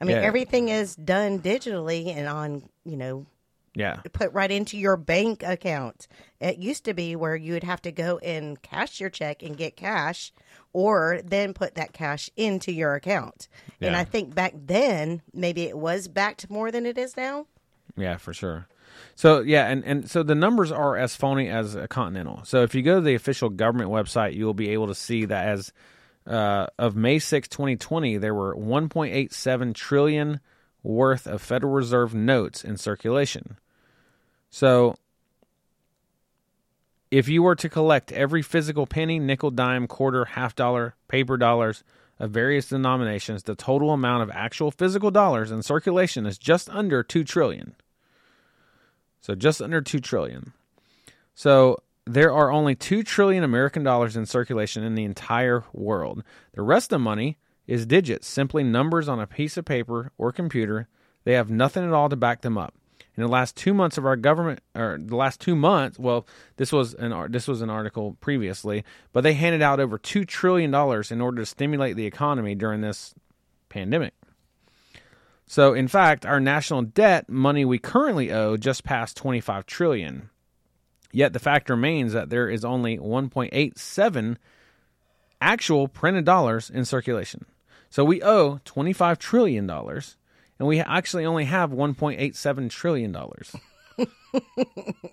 I 0.00 0.04
mean, 0.06 0.16
Yeah. 0.16 0.22
everything 0.22 0.68
is 0.70 0.96
done 0.96 1.40
digitally 1.40 2.14
and 2.16 2.26
on, 2.26 2.68
you 2.84 2.96
know, 2.96 3.26
yeah, 3.74 4.00
put 4.12 4.32
right 4.32 4.50
into 4.50 4.76
your 4.76 4.96
bank 4.96 5.42
account. 5.42 6.08
It 6.40 6.58
used 6.58 6.84
to 6.86 6.94
be 6.94 7.16
where 7.16 7.36
you 7.36 7.52
would 7.52 7.64
have 7.64 7.82
to 7.82 7.92
go 7.92 8.18
and 8.18 8.60
cash 8.60 9.00
your 9.00 9.10
check 9.10 9.42
and 9.42 9.56
get 9.56 9.76
cash 9.76 10.32
or 10.72 11.20
then 11.24 11.54
put 11.54 11.74
that 11.74 11.92
cash 11.92 12.30
into 12.36 12.72
your 12.72 12.94
account. 12.94 13.48
And 13.80 13.96
I 13.96 14.04
think 14.04 14.34
back 14.34 14.54
then 14.54 15.22
maybe 15.32 15.62
it 15.62 15.76
was 15.76 16.08
backed 16.08 16.50
more 16.50 16.70
than 16.70 16.86
it 16.86 16.98
is 16.98 17.16
now. 17.16 17.46
Yeah, 17.96 18.16
for 18.18 18.32
sure. 18.32 18.66
So 19.14 19.40
yeah, 19.40 19.66
and, 19.66 19.84
and 19.84 20.10
so 20.10 20.22
the 20.22 20.34
numbers 20.34 20.72
are 20.72 20.96
as 20.96 21.14
phony 21.14 21.48
as 21.48 21.74
a 21.74 21.88
continental. 21.88 22.42
So 22.44 22.62
if 22.62 22.74
you 22.74 22.82
go 22.82 22.96
to 22.96 23.00
the 23.00 23.14
official 23.14 23.48
government 23.48 23.90
website, 23.90 24.34
you 24.34 24.46
will 24.46 24.54
be 24.54 24.70
able 24.70 24.88
to 24.88 24.94
see 24.94 25.26
that 25.26 25.48
as 25.48 25.72
uh, 26.26 26.66
of 26.78 26.96
May 26.96 27.18
6, 27.18 27.48
2020, 27.48 28.18
there 28.18 28.34
were 28.34 28.54
1.87 28.54 29.74
trillion 29.74 30.40
worth 30.82 31.26
of 31.26 31.42
Federal 31.42 31.72
Reserve 31.72 32.14
notes 32.14 32.64
in 32.64 32.76
circulation. 32.76 33.56
So 34.50 34.96
if 37.10 37.28
you 37.28 37.42
were 37.42 37.56
to 37.56 37.68
collect 37.68 38.12
every 38.12 38.42
physical 38.42 38.86
penny, 38.86 39.18
nickel, 39.18 39.50
dime, 39.50 39.86
quarter, 39.86 40.24
half 40.24 40.54
dollar, 40.54 40.94
paper 41.08 41.36
dollars 41.36 41.82
of 42.18 42.30
various 42.30 42.68
denominations, 42.68 43.42
the 43.42 43.54
total 43.54 43.92
amount 43.92 44.22
of 44.22 44.30
actual 44.30 44.70
physical 44.70 45.10
dollars 45.10 45.50
in 45.50 45.62
circulation 45.62 46.26
is 46.26 46.38
just 46.38 46.68
under 46.70 47.02
2 47.02 47.24
trillion. 47.24 47.74
So 49.20 49.34
just 49.34 49.60
under 49.60 49.80
2 49.80 50.00
trillion. 50.00 50.52
So 51.34 51.78
there 52.06 52.32
are 52.32 52.52
only 52.52 52.74
2 52.74 53.02
trillion 53.02 53.42
American 53.42 53.82
dollars 53.82 54.16
in 54.16 54.26
circulation 54.26 54.84
in 54.84 54.94
the 54.94 55.04
entire 55.04 55.64
world. 55.72 56.22
The 56.52 56.62
rest 56.62 56.86
of 56.86 56.96
the 56.96 56.98
money 56.98 57.38
is 57.70 57.86
digits, 57.86 58.26
simply 58.26 58.64
numbers 58.64 59.08
on 59.08 59.20
a 59.20 59.28
piece 59.28 59.56
of 59.56 59.64
paper 59.64 60.10
or 60.18 60.32
computer. 60.32 60.88
They 61.22 61.34
have 61.34 61.50
nothing 61.50 61.84
at 61.84 61.92
all 61.92 62.08
to 62.08 62.16
back 62.16 62.42
them 62.42 62.58
up. 62.58 62.74
In 63.16 63.22
the 63.22 63.28
last 63.28 63.56
2 63.56 63.72
months 63.72 63.96
of 63.96 64.04
our 64.04 64.16
government 64.16 64.60
or 64.74 64.98
the 65.00 65.14
last 65.14 65.40
2 65.40 65.54
months, 65.54 65.96
well, 65.96 66.26
this 66.56 66.72
was 66.72 66.94
an 66.94 67.30
this 67.30 67.46
was 67.46 67.62
an 67.62 67.70
article 67.70 68.16
previously, 68.20 68.84
but 69.12 69.20
they 69.20 69.34
handed 69.34 69.62
out 69.62 69.78
over 69.78 69.98
2 69.98 70.24
trillion 70.24 70.72
dollars 70.72 71.12
in 71.12 71.20
order 71.20 71.42
to 71.42 71.46
stimulate 71.46 71.94
the 71.94 72.06
economy 72.06 72.56
during 72.56 72.80
this 72.80 73.14
pandemic. 73.68 74.14
So, 75.46 75.72
in 75.72 75.86
fact, 75.86 76.26
our 76.26 76.40
national 76.40 76.82
debt 76.82 77.28
money 77.28 77.64
we 77.64 77.78
currently 77.78 78.32
owe 78.32 78.56
just 78.56 78.82
passed 78.82 79.16
25 79.16 79.64
trillion. 79.64 80.30
Yet 81.12 81.32
the 81.32 81.38
fact 81.38 81.70
remains 81.70 82.12
that 82.14 82.30
there 82.30 82.48
is 82.48 82.64
only 82.64 82.98
1.87 82.98 84.36
actual 85.40 85.88
printed 85.88 86.24
dollars 86.24 86.68
in 86.68 86.84
circulation. 86.84 87.46
So 87.90 88.04
we 88.04 88.22
owe 88.22 88.60
25 88.64 89.18
trillion 89.18 89.66
dollars 89.66 90.16
and 90.58 90.68
we 90.68 90.80
actually 90.80 91.24
only 91.24 91.44
have 91.44 91.70
1.87 91.70 92.70
trillion 92.70 93.12
dollars. 93.12 93.54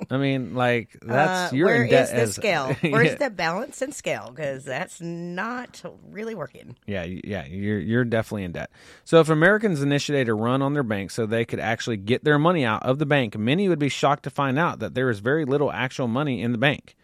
I 0.09 0.17
mean, 0.17 0.53
like 0.53 0.97
that's 1.01 1.51
Uh, 1.51 1.55
you're 1.55 1.67
where 1.67 1.83
in 1.83 1.89
debt 1.89 2.03
is 2.03 2.09
the 2.11 2.15
as 2.21 2.35
scale? 2.35 2.75
Where's 2.81 3.07
yeah, 3.09 3.15
the 3.15 3.29
balance 3.29 3.81
and 3.81 3.93
scale? 3.93 4.31
Because 4.33 4.63
that's 4.63 5.01
not 5.01 5.81
really 6.09 6.35
working. 6.35 6.77
yeah, 6.85 7.03
yeah, 7.03 7.45
you're 7.45 7.79
you're 7.79 8.05
definitely 8.05 8.43
in 8.43 8.51
debt. 8.53 8.69
So 9.03 9.19
if 9.19 9.29
Americans 9.29 9.81
initiated 9.81 10.29
a 10.29 10.33
run 10.33 10.61
on 10.61 10.73
their 10.73 10.83
bank 10.83 11.11
so 11.11 11.25
they 11.25 11.43
could 11.45 11.59
actually 11.59 11.97
get 11.97 12.23
their 12.23 12.39
money 12.39 12.63
out 12.63 12.83
of 12.83 12.99
the 12.99 13.05
bank, 13.05 13.35
many 13.37 13.67
would 13.67 13.79
be 13.79 13.89
shocked 13.89 14.23
to 14.23 14.29
find 14.29 14.57
out 14.59 14.79
that 14.79 14.93
there 14.93 15.09
is 15.09 15.19
very 15.19 15.43
little 15.43 15.71
actual 15.71 16.07
money 16.07 16.41
in 16.41 16.51
the 16.51 16.57
bank. 16.57 16.95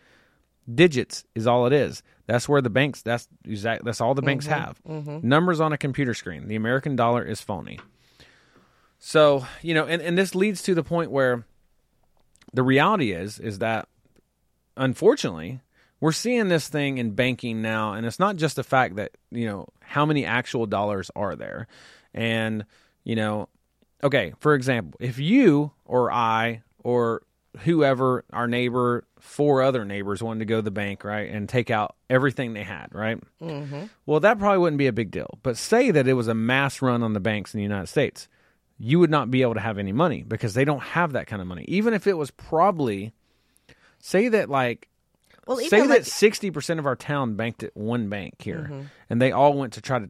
Digits 0.74 1.26
is 1.36 1.46
all 1.48 1.66
it 1.66 1.74
is. 1.74 2.04
That's 2.26 2.48
where 2.48 2.62
the 2.62 2.70
banks. 2.70 3.02
That's 3.02 3.28
exact. 3.46 3.84
That's 3.84 4.02
all 4.02 4.14
the 4.14 4.22
banks 4.22 4.48
mm-hmm. 4.48 4.60
have. 4.60 4.82
Mm-hmm. 4.88 5.28
Numbers 5.28 5.60
on 5.60 5.74
a 5.74 5.78
computer 5.78 6.14
screen. 6.14 6.48
The 6.48 6.56
American 6.56 6.96
dollar 6.96 7.24
is 7.24 7.42
phony. 7.42 7.80
So 9.00 9.46
you 9.62 9.74
know, 9.74 9.86
and, 9.86 10.02
and 10.02 10.18
this 10.18 10.34
leads 10.34 10.62
to 10.64 10.76
the 10.76 10.84
point 10.84 11.12
where 11.12 11.46
the 12.54 12.64
reality 12.64 13.12
is 13.12 13.40
is 13.40 13.60
that 13.60 13.88
unfortunately 14.78 15.60
we're 16.00 16.12
seeing 16.12 16.48
this 16.48 16.68
thing 16.68 16.98
in 16.98 17.12
banking 17.12 17.62
now 17.62 17.94
and 17.94 18.06
it's 18.06 18.20
not 18.20 18.36
just 18.36 18.56
the 18.56 18.64
fact 18.64 18.96
that 18.96 19.12
you 19.32 19.46
know 19.46 19.68
how 19.80 20.06
many 20.06 20.26
actual 20.26 20.66
dollars 20.66 21.12
are 21.16 21.36
there 21.36 21.68
and 22.14 22.66
you 23.04 23.16
know 23.16 23.50
okay 24.04 24.34
for 24.40 24.54
example 24.54 24.98
if 25.00 25.20
you 25.20 25.72
or 25.86 26.12
i 26.12 26.62
or 26.84 27.24
whoever 27.60 28.26
our 28.34 28.48
neighbor 28.48 29.06
four 29.20 29.62
other 29.62 29.86
neighbors 29.86 30.24
wanted 30.24 30.40
to 30.40 30.46
go 30.46 30.58
to 30.58 30.62
the 30.64 30.72
bank 30.72 31.04
right 31.04 31.30
and 31.30 31.48
take 31.48 31.70
out 31.70 31.96
everything 32.10 32.54
they 32.54 32.64
had 32.64 32.88
right 32.92 33.20
mm-hmm. 33.42 33.84
well 34.06 34.20
that 34.20 34.40
probably 34.40 34.58
wouldn't 34.58 34.78
be 34.78 34.88
a 34.88 34.94
big 34.94 35.12
deal 35.12 35.38
but 35.44 35.56
say 35.56 35.92
that 35.92 36.08
it 36.08 36.14
was 36.14 36.28
a 36.28 36.34
mass 36.34 36.82
run 36.82 37.04
on 37.04 37.14
the 37.14 37.20
banks 37.20 37.54
in 37.54 37.60
the 37.60 37.64
united 37.64 37.88
states 37.88 38.28
you 38.80 39.00
would 39.00 39.12
not 39.12 39.30
be 39.30 39.44
able 39.44 39.54
to 39.54 39.60
have 39.60 39.78
any 39.78 39.92
money 39.92 40.24
because 40.24 40.56
they 40.56 40.66
don't 40.66 40.82
have 40.82 41.14
that 41.14 41.28
kind 41.28 41.42
of 41.42 41.48
money 41.48 41.64
even 41.68 41.94
if 41.94 42.08
it 42.08 42.18
was 42.18 42.32
probably 42.32 43.14
say 44.00 44.28
that 44.28 44.50
like 44.50 44.90
Well, 45.48 45.58
say 45.58 45.82
that 45.82 45.90
like 45.90 46.06
sixty 46.06 46.52
percent 46.52 46.80
of 46.80 46.86
our 46.86 46.96
town 46.96 47.36
banked 47.36 47.64
at 47.64 47.76
one 47.76 48.10
bank 48.10 48.42
here, 48.42 48.88
and 49.10 49.22
they 49.22 49.32
all 49.32 49.54
went 49.54 49.74
to 49.74 49.82
try 49.82 50.00
to. 50.00 50.10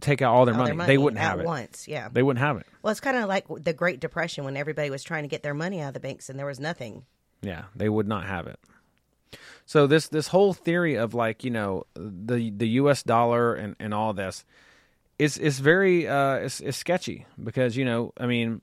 Take 0.00 0.22
out 0.22 0.32
all 0.34 0.44
their, 0.44 0.54
all 0.54 0.58
money. 0.58 0.68
their 0.70 0.74
money 0.76 0.86
They 0.88 0.98
wouldn't 0.98 1.20
have 1.20 1.40
it. 1.40 1.46
once. 1.46 1.86
Yeah. 1.88 2.08
They 2.12 2.22
wouldn't 2.22 2.44
have 2.44 2.56
it. 2.58 2.66
Well, 2.82 2.90
it's 2.90 3.00
kind 3.00 3.16
of 3.16 3.28
like 3.28 3.46
the 3.48 3.72
Great 3.72 4.00
Depression 4.00 4.44
when 4.44 4.56
everybody 4.56 4.90
was 4.90 5.02
trying 5.02 5.22
to 5.24 5.28
get 5.28 5.42
their 5.42 5.54
money 5.54 5.80
out 5.80 5.88
of 5.88 5.94
the 5.94 6.00
banks 6.00 6.28
and 6.28 6.38
there 6.38 6.46
was 6.46 6.60
nothing. 6.60 7.04
Yeah, 7.42 7.64
they 7.74 7.88
would 7.88 8.08
not 8.08 8.24
have 8.26 8.46
it. 8.46 8.58
So 9.66 9.86
this 9.86 10.08
this 10.08 10.28
whole 10.28 10.54
theory 10.54 10.94
of 10.96 11.12
like 11.12 11.42
you 11.44 11.50
know 11.50 11.84
the 11.94 12.50
the 12.50 12.68
U.S. 12.80 13.02
dollar 13.02 13.54
and 13.54 13.74
and 13.80 13.92
all 13.92 14.12
this 14.12 14.44
is 15.18 15.36
is 15.38 15.58
very 15.58 16.06
uh 16.06 16.36
is, 16.36 16.60
is 16.60 16.76
sketchy 16.76 17.26
because 17.42 17.76
you 17.76 17.84
know 17.84 18.12
I 18.16 18.26
mean 18.26 18.60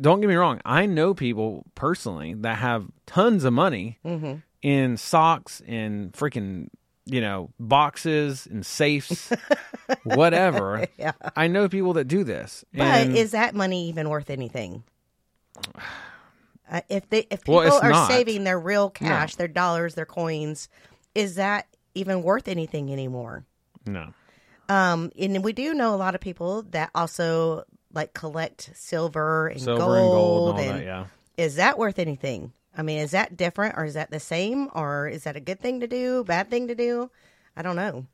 don't 0.00 0.20
get 0.20 0.28
me 0.28 0.36
wrong 0.36 0.60
I 0.64 0.86
know 0.86 1.12
people 1.12 1.64
personally 1.74 2.34
that 2.34 2.58
have 2.58 2.86
tons 3.06 3.44
of 3.44 3.52
money 3.52 3.98
in 4.62 4.96
socks 4.96 5.60
and 5.66 6.12
freaking 6.12 6.68
you 7.10 7.20
know, 7.20 7.50
boxes 7.58 8.46
and 8.50 8.64
safes, 8.66 9.32
whatever. 10.04 10.86
Yeah. 10.98 11.12
I 11.36 11.46
know 11.48 11.68
people 11.68 11.94
that 11.94 12.04
do 12.06 12.22
this. 12.24 12.64
But 12.72 12.82
and- 12.86 13.16
is 13.16 13.30
that 13.32 13.54
money 13.54 13.88
even 13.88 14.08
worth 14.08 14.30
anything? 14.30 14.84
Uh, 16.70 16.80
if 16.88 17.08
they 17.08 17.26
if 17.30 17.40
people 17.40 17.56
Well, 17.56 17.80
are 17.82 17.90
not. 17.90 18.08
saving 18.10 18.44
their 18.44 18.58
real 18.60 18.90
cash, 18.90 19.36
their 19.36 19.48
dollars, 19.48 19.94
their 19.94 20.04
coins, 20.06 20.68
is 21.14 21.36
that 21.36 21.66
even 21.94 22.22
worth 22.22 22.48
anything 22.48 22.92
anymore? 22.92 23.44
no. 23.86 24.12
Um, 24.70 25.10
and 25.18 25.42
we 25.42 25.54
do 25.54 25.72
know 25.72 25.94
a 25.94 25.96
lot 25.96 26.14
of 26.14 26.20
people 26.20 26.60
that 26.72 26.90
also 26.94 27.64
like 27.94 28.12
collect 28.12 28.70
silver 28.74 29.48
and 29.48 29.62
Silver 29.62 29.78
gold. 29.82 29.96
and 29.96 30.08
gold 30.12 30.58
and 30.60 30.68
all 30.68 30.74
that, 30.76 30.84
yeah. 30.84 31.06
Is 31.38 31.54
that 31.56 31.78
worth 31.78 31.98
anything? 31.98 32.52
I 32.78 32.82
mean, 32.82 33.00
is 33.00 33.10
that 33.10 33.36
different 33.36 33.76
or 33.76 33.84
is 33.84 33.94
that 33.94 34.10
the 34.10 34.20
same 34.20 34.70
or 34.72 35.08
is 35.08 35.24
that 35.24 35.36
a 35.36 35.40
good 35.40 35.60
thing 35.60 35.80
to 35.80 35.88
do, 35.88 36.24
bad 36.24 36.48
thing 36.48 36.68
to 36.68 36.74
do? 36.76 37.10
I 37.56 37.62
don't 37.62 37.76
know. 37.76 38.06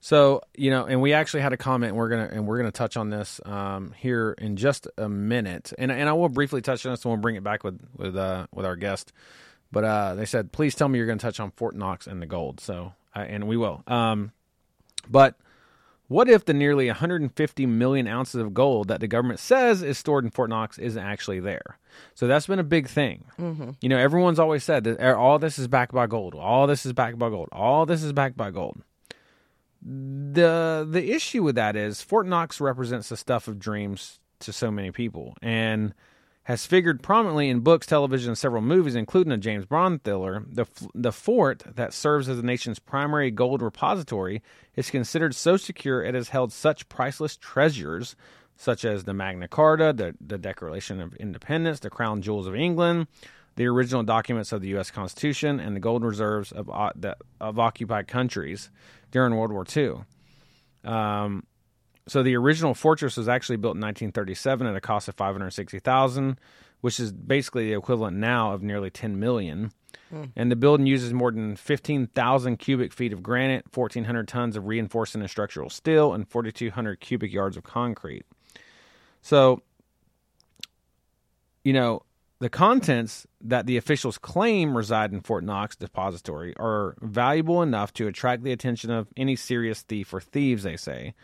So 0.00 0.42
you 0.56 0.70
know, 0.70 0.84
and 0.84 1.00
we 1.00 1.12
actually 1.12 1.42
had 1.42 1.52
a 1.52 1.56
comment. 1.56 1.90
And 1.90 1.96
we're 1.96 2.08
gonna 2.08 2.28
and 2.32 2.46
we're 2.46 2.58
gonna 2.58 2.72
touch 2.72 2.96
on 2.96 3.08
this 3.08 3.40
um, 3.46 3.94
here 3.96 4.34
in 4.36 4.56
just 4.56 4.88
a 4.98 5.08
minute, 5.08 5.72
and 5.78 5.92
and 5.92 6.08
I 6.08 6.12
will 6.12 6.28
briefly 6.28 6.60
touch 6.60 6.84
on 6.84 6.92
this, 6.92 7.04
and 7.04 7.12
we'll 7.12 7.20
bring 7.20 7.36
it 7.36 7.44
back 7.44 7.62
with 7.62 7.80
with 7.96 8.16
uh, 8.16 8.48
with 8.52 8.66
our 8.66 8.74
guest. 8.74 9.12
But 9.70 9.84
uh, 9.84 10.14
they 10.16 10.26
said, 10.26 10.52
please 10.52 10.74
tell 10.74 10.88
me 10.88 10.98
you're 10.98 11.06
going 11.06 11.18
to 11.18 11.22
touch 11.24 11.40
on 11.40 11.50
Fort 11.52 11.74
Knox 11.74 12.06
and 12.06 12.20
the 12.20 12.26
gold. 12.26 12.60
So, 12.60 12.92
uh, 13.16 13.20
and 13.20 13.48
we 13.48 13.56
will. 13.56 13.82
Um, 13.86 14.32
but 15.08 15.34
what 16.12 16.28
if 16.28 16.44
the 16.44 16.54
nearly 16.54 16.86
150 16.86 17.66
million 17.66 18.06
ounces 18.06 18.40
of 18.40 18.52
gold 18.54 18.88
that 18.88 19.00
the 19.00 19.08
government 19.08 19.40
says 19.40 19.82
is 19.82 19.98
stored 19.98 20.24
in 20.24 20.30
Fort 20.30 20.50
Knox 20.50 20.78
isn't 20.78 21.02
actually 21.02 21.40
there? 21.40 21.78
So 22.14 22.26
that's 22.26 22.46
been 22.46 22.58
a 22.58 22.64
big 22.64 22.86
thing. 22.88 23.24
You 23.80 23.88
know, 23.88 23.98
everyone's 23.98 24.38
always 24.38 24.62
said 24.62 24.84
that 24.84 25.00
er, 25.00 25.16
all 25.16 25.38
this 25.38 25.58
is 25.58 25.68
backed 25.68 25.92
by 25.92 26.06
gold. 26.06 26.34
All 26.34 26.66
this 26.66 26.84
is 26.86 26.92
backed 26.92 27.18
by 27.18 27.30
gold. 27.30 27.48
All 27.50 27.86
this 27.86 28.02
is 28.02 28.12
backed 28.12 28.36
by 28.36 28.50
gold. 28.50 28.82
The 29.84 30.86
the 30.88 31.10
issue 31.12 31.42
with 31.42 31.56
that 31.56 31.74
is 31.74 32.02
Fort 32.02 32.26
Knox 32.26 32.60
represents 32.60 33.08
the 33.08 33.16
stuff 33.16 33.48
of 33.48 33.58
dreams 33.58 34.20
to 34.40 34.52
so 34.52 34.70
many 34.70 34.90
people 34.90 35.34
and 35.42 35.94
has 36.44 36.66
figured 36.66 37.02
prominently 37.02 37.48
in 37.48 37.60
books, 37.60 37.86
television, 37.86 38.30
and 38.30 38.38
several 38.38 38.62
movies, 38.62 38.96
including 38.96 39.32
a 39.32 39.36
James 39.36 39.64
Bond 39.64 40.02
thriller. 40.02 40.44
The, 40.50 40.66
the 40.94 41.12
fort 41.12 41.62
that 41.66 41.92
serves 41.92 42.28
as 42.28 42.36
the 42.36 42.42
nation's 42.42 42.80
primary 42.80 43.30
gold 43.30 43.62
repository 43.62 44.42
is 44.74 44.90
considered 44.90 45.34
so 45.34 45.56
secure 45.56 46.02
it 46.02 46.14
has 46.14 46.30
held 46.30 46.52
such 46.52 46.88
priceless 46.88 47.36
treasures, 47.36 48.16
such 48.56 48.84
as 48.84 49.04
the 49.04 49.14
Magna 49.14 49.46
Carta, 49.46 49.92
the, 49.92 50.14
the 50.20 50.38
Declaration 50.38 51.00
of 51.00 51.14
Independence, 51.16 51.78
the 51.80 51.90
Crown 51.90 52.22
Jewels 52.22 52.48
of 52.48 52.56
England, 52.56 53.06
the 53.54 53.66
original 53.66 54.02
documents 54.02 54.50
of 54.50 54.62
the 54.62 54.68
U.S. 54.68 54.90
Constitution, 54.90 55.60
and 55.60 55.76
the 55.76 55.80
gold 55.80 56.02
reserves 56.02 56.50
of, 56.50 56.68
that- 56.96 57.18
of 57.40 57.60
occupied 57.60 58.08
countries 58.08 58.70
during 59.12 59.36
World 59.36 59.52
War 59.52 59.64
II. 59.76 60.04
Um, 60.84 61.44
so 62.08 62.22
the 62.22 62.36
original 62.36 62.74
fortress 62.74 63.16
was 63.16 63.28
actually 63.28 63.56
built 63.56 63.76
in 63.76 63.80
1937 63.80 64.66
at 64.66 64.76
a 64.76 64.80
cost 64.80 65.08
of 65.08 65.14
560,000, 65.14 66.38
which 66.80 66.98
is 66.98 67.12
basically 67.12 67.66
the 67.66 67.78
equivalent 67.78 68.16
now 68.16 68.52
of 68.52 68.62
nearly 68.62 68.90
10 68.90 69.18
million. 69.18 69.72
Hmm. 70.10 70.24
And 70.34 70.50
the 70.50 70.56
building 70.56 70.86
uses 70.86 71.12
more 71.12 71.30
than 71.30 71.56
15,000 71.56 72.56
cubic 72.58 72.92
feet 72.92 73.12
of 73.12 73.22
granite, 73.22 73.66
1,400 73.74 74.26
tons 74.26 74.56
of 74.56 74.66
reinforcing 74.66 75.20
and 75.20 75.30
structural 75.30 75.70
steel, 75.70 76.12
and 76.12 76.28
4,200 76.28 77.00
cubic 77.00 77.32
yards 77.32 77.56
of 77.56 77.62
concrete. 77.62 78.24
So, 79.22 79.62
you 81.64 81.72
know, 81.72 82.02
the 82.40 82.50
contents 82.50 83.28
that 83.40 83.66
the 83.66 83.76
officials 83.76 84.18
claim 84.18 84.76
reside 84.76 85.12
in 85.12 85.20
Fort 85.20 85.44
Knox 85.44 85.76
Depository 85.76 86.52
are 86.56 86.96
valuable 87.00 87.62
enough 87.62 87.92
to 87.94 88.08
attract 88.08 88.42
the 88.42 88.50
attention 88.50 88.90
of 88.90 89.06
any 89.16 89.36
serious 89.36 89.82
thief 89.82 90.12
or 90.12 90.20
thieves, 90.20 90.64
they 90.64 90.76
say. 90.76 91.14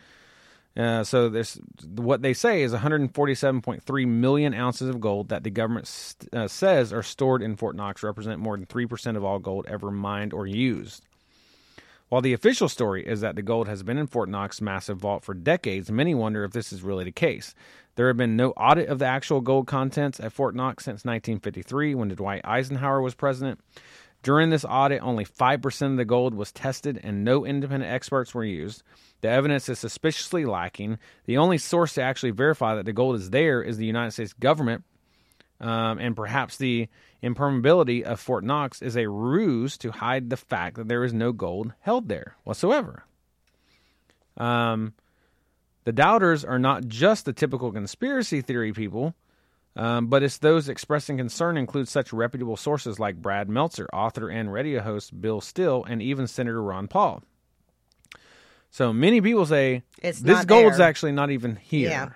Uh, 0.77 1.03
so 1.03 1.29
this, 1.29 1.59
what 1.95 2.21
they 2.21 2.33
say 2.33 2.61
is 2.61 2.73
147.3 2.73 4.07
million 4.07 4.53
ounces 4.53 4.87
of 4.87 5.01
gold 5.01 5.29
that 5.29 5.43
the 5.43 5.49
government 5.49 5.87
st- 5.87 6.33
uh, 6.33 6.47
says 6.47 6.93
are 6.93 7.03
stored 7.03 7.41
in 7.41 7.55
Fort 7.55 7.75
Knox 7.75 8.03
represent 8.03 8.39
more 8.39 8.55
than 8.55 8.65
3% 8.65 9.17
of 9.17 9.23
all 9.23 9.39
gold 9.39 9.65
ever 9.67 9.91
mined 9.91 10.33
or 10.33 10.47
used. 10.47 11.03
While 12.09 12.21
the 12.21 12.33
official 12.33 12.69
story 12.69 13.05
is 13.05 13.21
that 13.21 13.35
the 13.35 13.43
gold 13.43 13.67
has 13.67 13.83
been 13.83 13.97
in 13.97 14.07
Fort 14.07 14.29
Knox 14.29 14.61
massive 14.61 14.97
vault 14.97 15.23
for 15.23 15.33
decades, 15.33 15.91
many 15.91 16.15
wonder 16.15 16.43
if 16.43 16.51
this 16.51 16.73
is 16.73 16.81
really 16.81 17.03
the 17.03 17.11
case. 17.11 17.53
There 17.95 18.07
have 18.07 18.17
been 18.17 18.35
no 18.35 18.51
audit 18.51 18.89
of 18.89 18.99
the 18.99 19.05
actual 19.05 19.41
gold 19.41 19.67
contents 19.67 20.19
at 20.19 20.33
Fort 20.33 20.55
Knox 20.55 20.85
since 20.85 21.05
1953 21.05 21.95
when 21.95 22.09
Dwight 22.09 22.41
Eisenhower 22.45 23.01
was 23.01 23.13
president. 23.13 23.59
During 24.21 24.49
this 24.49 24.65
audit, 24.65 25.01
only 25.01 25.23
5% 25.23 25.91
of 25.91 25.97
the 25.97 26.05
gold 26.05 26.33
was 26.33 26.51
tested 26.51 26.99
and 27.01 27.23
no 27.23 27.45
independent 27.45 27.91
experts 27.91 28.33
were 28.33 28.43
used. 28.43 28.83
The 29.21 29.29
evidence 29.29 29.69
is 29.69 29.79
suspiciously 29.79 30.45
lacking. 30.45 30.99
The 31.25 31.37
only 31.37 31.57
source 31.57 31.93
to 31.93 32.01
actually 32.01 32.31
verify 32.31 32.75
that 32.75 32.85
the 32.85 32.93
gold 32.93 33.15
is 33.15 33.29
there 33.29 33.61
is 33.61 33.77
the 33.77 33.85
United 33.85 34.11
States 34.11 34.33
government, 34.33 34.83
um, 35.61 35.99
and 35.99 36.15
perhaps 36.15 36.57
the 36.57 36.87
impermeability 37.23 38.03
of 38.03 38.19
Fort 38.19 38.43
Knox 38.43 38.81
is 38.81 38.97
a 38.97 39.09
ruse 39.09 39.77
to 39.79 39.91
hide 39.91 40.29
the 40.29 40.37
fact 40.37 40.77
that 40.77 40.87
there 40.87 41.03
is 41.03 41.13
no 41.13 41.31
gold 41.31 41.73
held 41.79 42.09
there 42.09 42.35
whatsoever. 42.43 43.03
Um, 44.37 44.93
the 45.83 45.91
doubters 45.91 46.45
are 46.45 46.59
not 46.59 46.87
just 46.87 47.25
the 47.25 47.33
typical 47.33 47.71
conspiracy 47.71 48.41
theory 48.41 48.73
people, 48.73 49.15
um, 49.75 50.07
but 50.07 50.23
it's 50.23 50.37
those 50.37 50.67
expressing 50.69 51.17
concern 51.17 51.57
include 51.57 51.87
such 51.87 52.11
reputable 52.11 52.57
sources 52.57 52.99
like 52.99 53.21
Brad 53.21 53.49
Meltzer, 53.49 53.87
author 53.93 54.29
and 54.29 54.51
radio 54.51 54.81
host 54.81 55.19
Bill 55.21 55.41
Still, 55.41 55.83
and 55.87 56.01
even 56.01 56.27
Senator 56.27 56.61
Ron 56.61 56.87
Paul. 56.87 57.23
So 58.71 58.93
many 58.93 59.21
people 59.21 59.45
say 59.45 59.83
It's 60.01 60.19
this 60.19 60.45
gold's 60.45 60.77
there. 60.77 60.87
actually 60.87 61.11
not 61.13 61.31
even 61.31 61.55
here. 61.55 61.89
Yeah. 61.89 62.09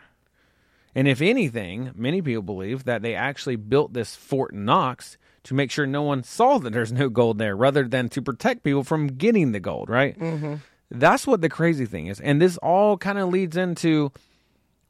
And 0.95 1.07
if 1.07 1.21
anything, 1.21 1.91
many 1.95 2.21
people 2.21 2.43
believe 2.43 2.83
that 2.83 3.01
they 3.01 3.15
actually 3.15 3.55
built 3.55 3.93
this 3.93 4.15
Fort 4.15 4.53
Knox 4.53 5.17
to 5.45 5.55
make 5.55 5.71
sure 5.71 5.87
no 5.87 6.03
one 6.03 6.23
saw 6.23 6.59
that 6.59 6.71
there's 6.71 6.91
no 6.91 7.09
gold 7.09 7.37
there, 7.37 7.55
rather 7.55 7.87
than 7.87 8.09
to 8.09 8.21
protect 8.21 8.63
people 8.63 8.83
from 8.83 9.07
getting 9.07 9.51
the 9.51 9.59
gold, 9.59 9.89
right? 9.89 10.17
Mm-hmm. 10.17 10.55
That's 10.91 11.25
what 11.25 11.41
the 11.41 11.49
crazy 11.49 11.87
thing 11.87 12.07
is. 12.07 12.19
And 12.19 12.39
this 12.39 12.57
all 12.57 12.97
kind 12.97 13.17
of 13.17 13.29
leads 13.29 13.57
into 13.57 14.11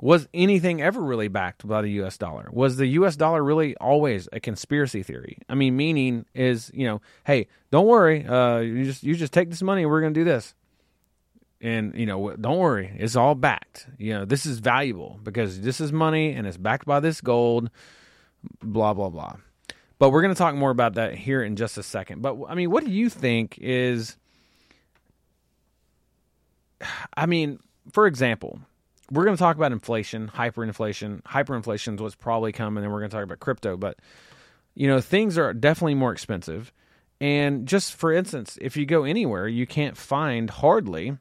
was 0.04 0.28
anything 0.34 0.82
ever 0.82 1.02
really 1.02 1.30
backed 1.30 1.66
by 1.66 1.82
the 1.82 1.92
US 2.02 2.18
dollar? 2.18 2.50
Was 2.52 2.76
the 2.76 2.88
US 2.88 3.16
dollar 3.16 3.42
really 3.42 3.74
always 3.78 4.28
a 4.34 4.39
conspiracy 4.42 5.02
theory? 5.02 5.38
I 5.48 5.56
mean, 5.56 5.78
meaning 5.78 6.26
is, 6.34 6.70
you 6.74 6.86
know, 6.86 7.02
hey, 7.26 7.48
don't 7.72 7.88
worry, 7.88 8.26
uh, 8.26 8.58
you 8.58 8.84
just 8.84 9.04
you 9.04 9.16
just 9.16 9.32
take 9.32 9.50
this 9.50 9.62
money 9.62 9.84
and 9.84 9.89
we're 9.89 10.02
going 10.02 10.13
to 10.13 10.20
do 10.20 10.26
this 10.26 10.56
and 11.62 11.96
you 11.96 12.06
know 12.06 12.36
don't 12.36 12.58
worry 12.58 12.94
it's 12.98 13.16
all 13.16 13.36
backed 13.36 13.88
you 13.98 14.13
know 14.13 14.26
this 14.26 14.46
is 14.46 14.60
valuable 14.60 15.18
because 15.24 15.62
this 15.62 15.80
is 15.80 15.94
money 15.94 16.34
and 16.34 16.46
it's 16.46 16.58
backed 16.58 16.86
by 16.86 17.00
this 17.00 17.22
gold 17.22 17.70
blah 18.62 18.94
blah 18.94 19.08
blah 19.08 19.34
but 19.98 20.10
we're 20.10 20.22
going 20.22 20.34
to 20.34 20.38
talk 20.38 20.56
more 20.56 20.72
about 20.72 20.96
that 20.96 21.16
here 21.16 21.42
in 21.42 21.56
just 21.56 21.78
a 21.78 21.84
second 21.84 22.22
but 22.22 22.36
i 22.50 22.54
mean 22.54 22.70
what 22.70 22.84
do 22.84 22.92
you 22.92 23.10
think 23.10 23.58
is 23.62 24.18
i 27.16 27.26
mean 27.26 27.58
for 27.94 28.08
example 28.08 28.60
we're 29.13 29.23
going 29.26 29.36
to 29.38 29.39
talk 29.41 29.56
about 29.56 29.71
inflation 29.71 30.28
hyperinflation 30.30 31.21
hyperinflation 31.23 31.95
is 31.95 32.02
what's 32.02 32.15
probably 32.15 32.52
coming 32.52 32.84
and 32.84 32.91
we're 32.91 32.99
going 32.99 33.10
to 33.10 33.15
talk 33.15 33.23
about 33.23 33.39
crypto 33.39 33.78
but 33.78 33.97
you 34.76 34.88
know 34.88 34.99
things 34.99 35.38
are 35.38 35.54
definitely 35.54 35.95
more 35.95 36.12
expensive 36.12 36.71
and 37.21 37.67
just 37.67 37.93
for 37.93 38.12
instance 38.12 38.58
if 38.62 38.76
you 38.76 38.86
go 38.86 39.04
anywhere 39.04 39.47
you 39.47 39.65
can't 39.67 39.95
find 39.97 40.49
hardly 40.49 41.17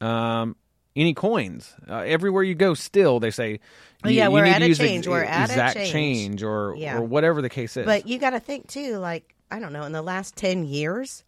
um, 0.00 0.56
any 0.94 1.14
coins. 1.14 1.74
Uh, 1.88 1.98
everywhere 2.06 2.42
you 2.42 2.54
go, 2.54 2.74
still 2.74 3.20
they 3.20 3.30
say, 3.30 3.60
Oh, 4.04 4.08
you- 4.08 4.16
yeah, 4.16 4.28
we're 4.28 4.44
need 4.44 4.50
at 4.50 4.58
to 4.58 4.64
a 4.64 4.68
use 4.68 4.78
change. 4.78 5.08
We're 5.08 5.22
at 5.24 5.48
a 5.50 5.52
exact 5.52 5.76
change. 5.90 6.42
or 6.42 6.74
Yeah. 6.76 6.98
or 6.98 7.02
whatever 7.02 7.42
the 7.42 7.48
case 7.48 7.76
is. 7.76 7.84
But 7.84 8.06
you 8.06 8.18
got 8.18 8.30
to 8.30 8.40
think 8.40 8.68
too, 8.68 8.96
like 8.98 9.34
I 9.50 9.58
don't 9.58 9.72
know, 9.72 9.84
in 9.84 9.92
the 9.92 10.02
last 10.02 10.36
ten 10.36 10.64
years, 10.64 11.24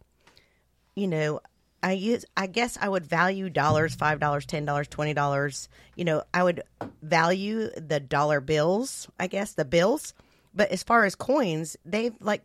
you 0.95 1.07
know, 1.07 1.41
I 1.83 1.93
use. 1.93 2.25
I 2.37 2.47
guess 2.47 2.77
I 2.79 2.89
would 2.89 3.05
value 3.05 3.49
dollars, 3.49 3.95
five 3.95 4.19
dollars, 4.19 4.45
ten 4.45 4.65
dollars, 4.65 4.87
twenty 4.87 5.13
dollars. 5.13 5.69
You 5.95 6.05
know, 6.05 6.23
I 6.33 6.43
would 6.43 6.63
value 7.01 7.69
the 7.75 7.99
dollar 7.99 8.39
bills. 8.39 9.07
I 9.19 9.27
guess 9.27 9.53
the 9.53 9.65
bills. 9.65 10.13
But 10.53 10.69
as 10.71 10.83
far 10.83 11.05
as 11.05 11.15
coins, 11.15 11.77
they've 11.85 12.13
like 12.19 12.43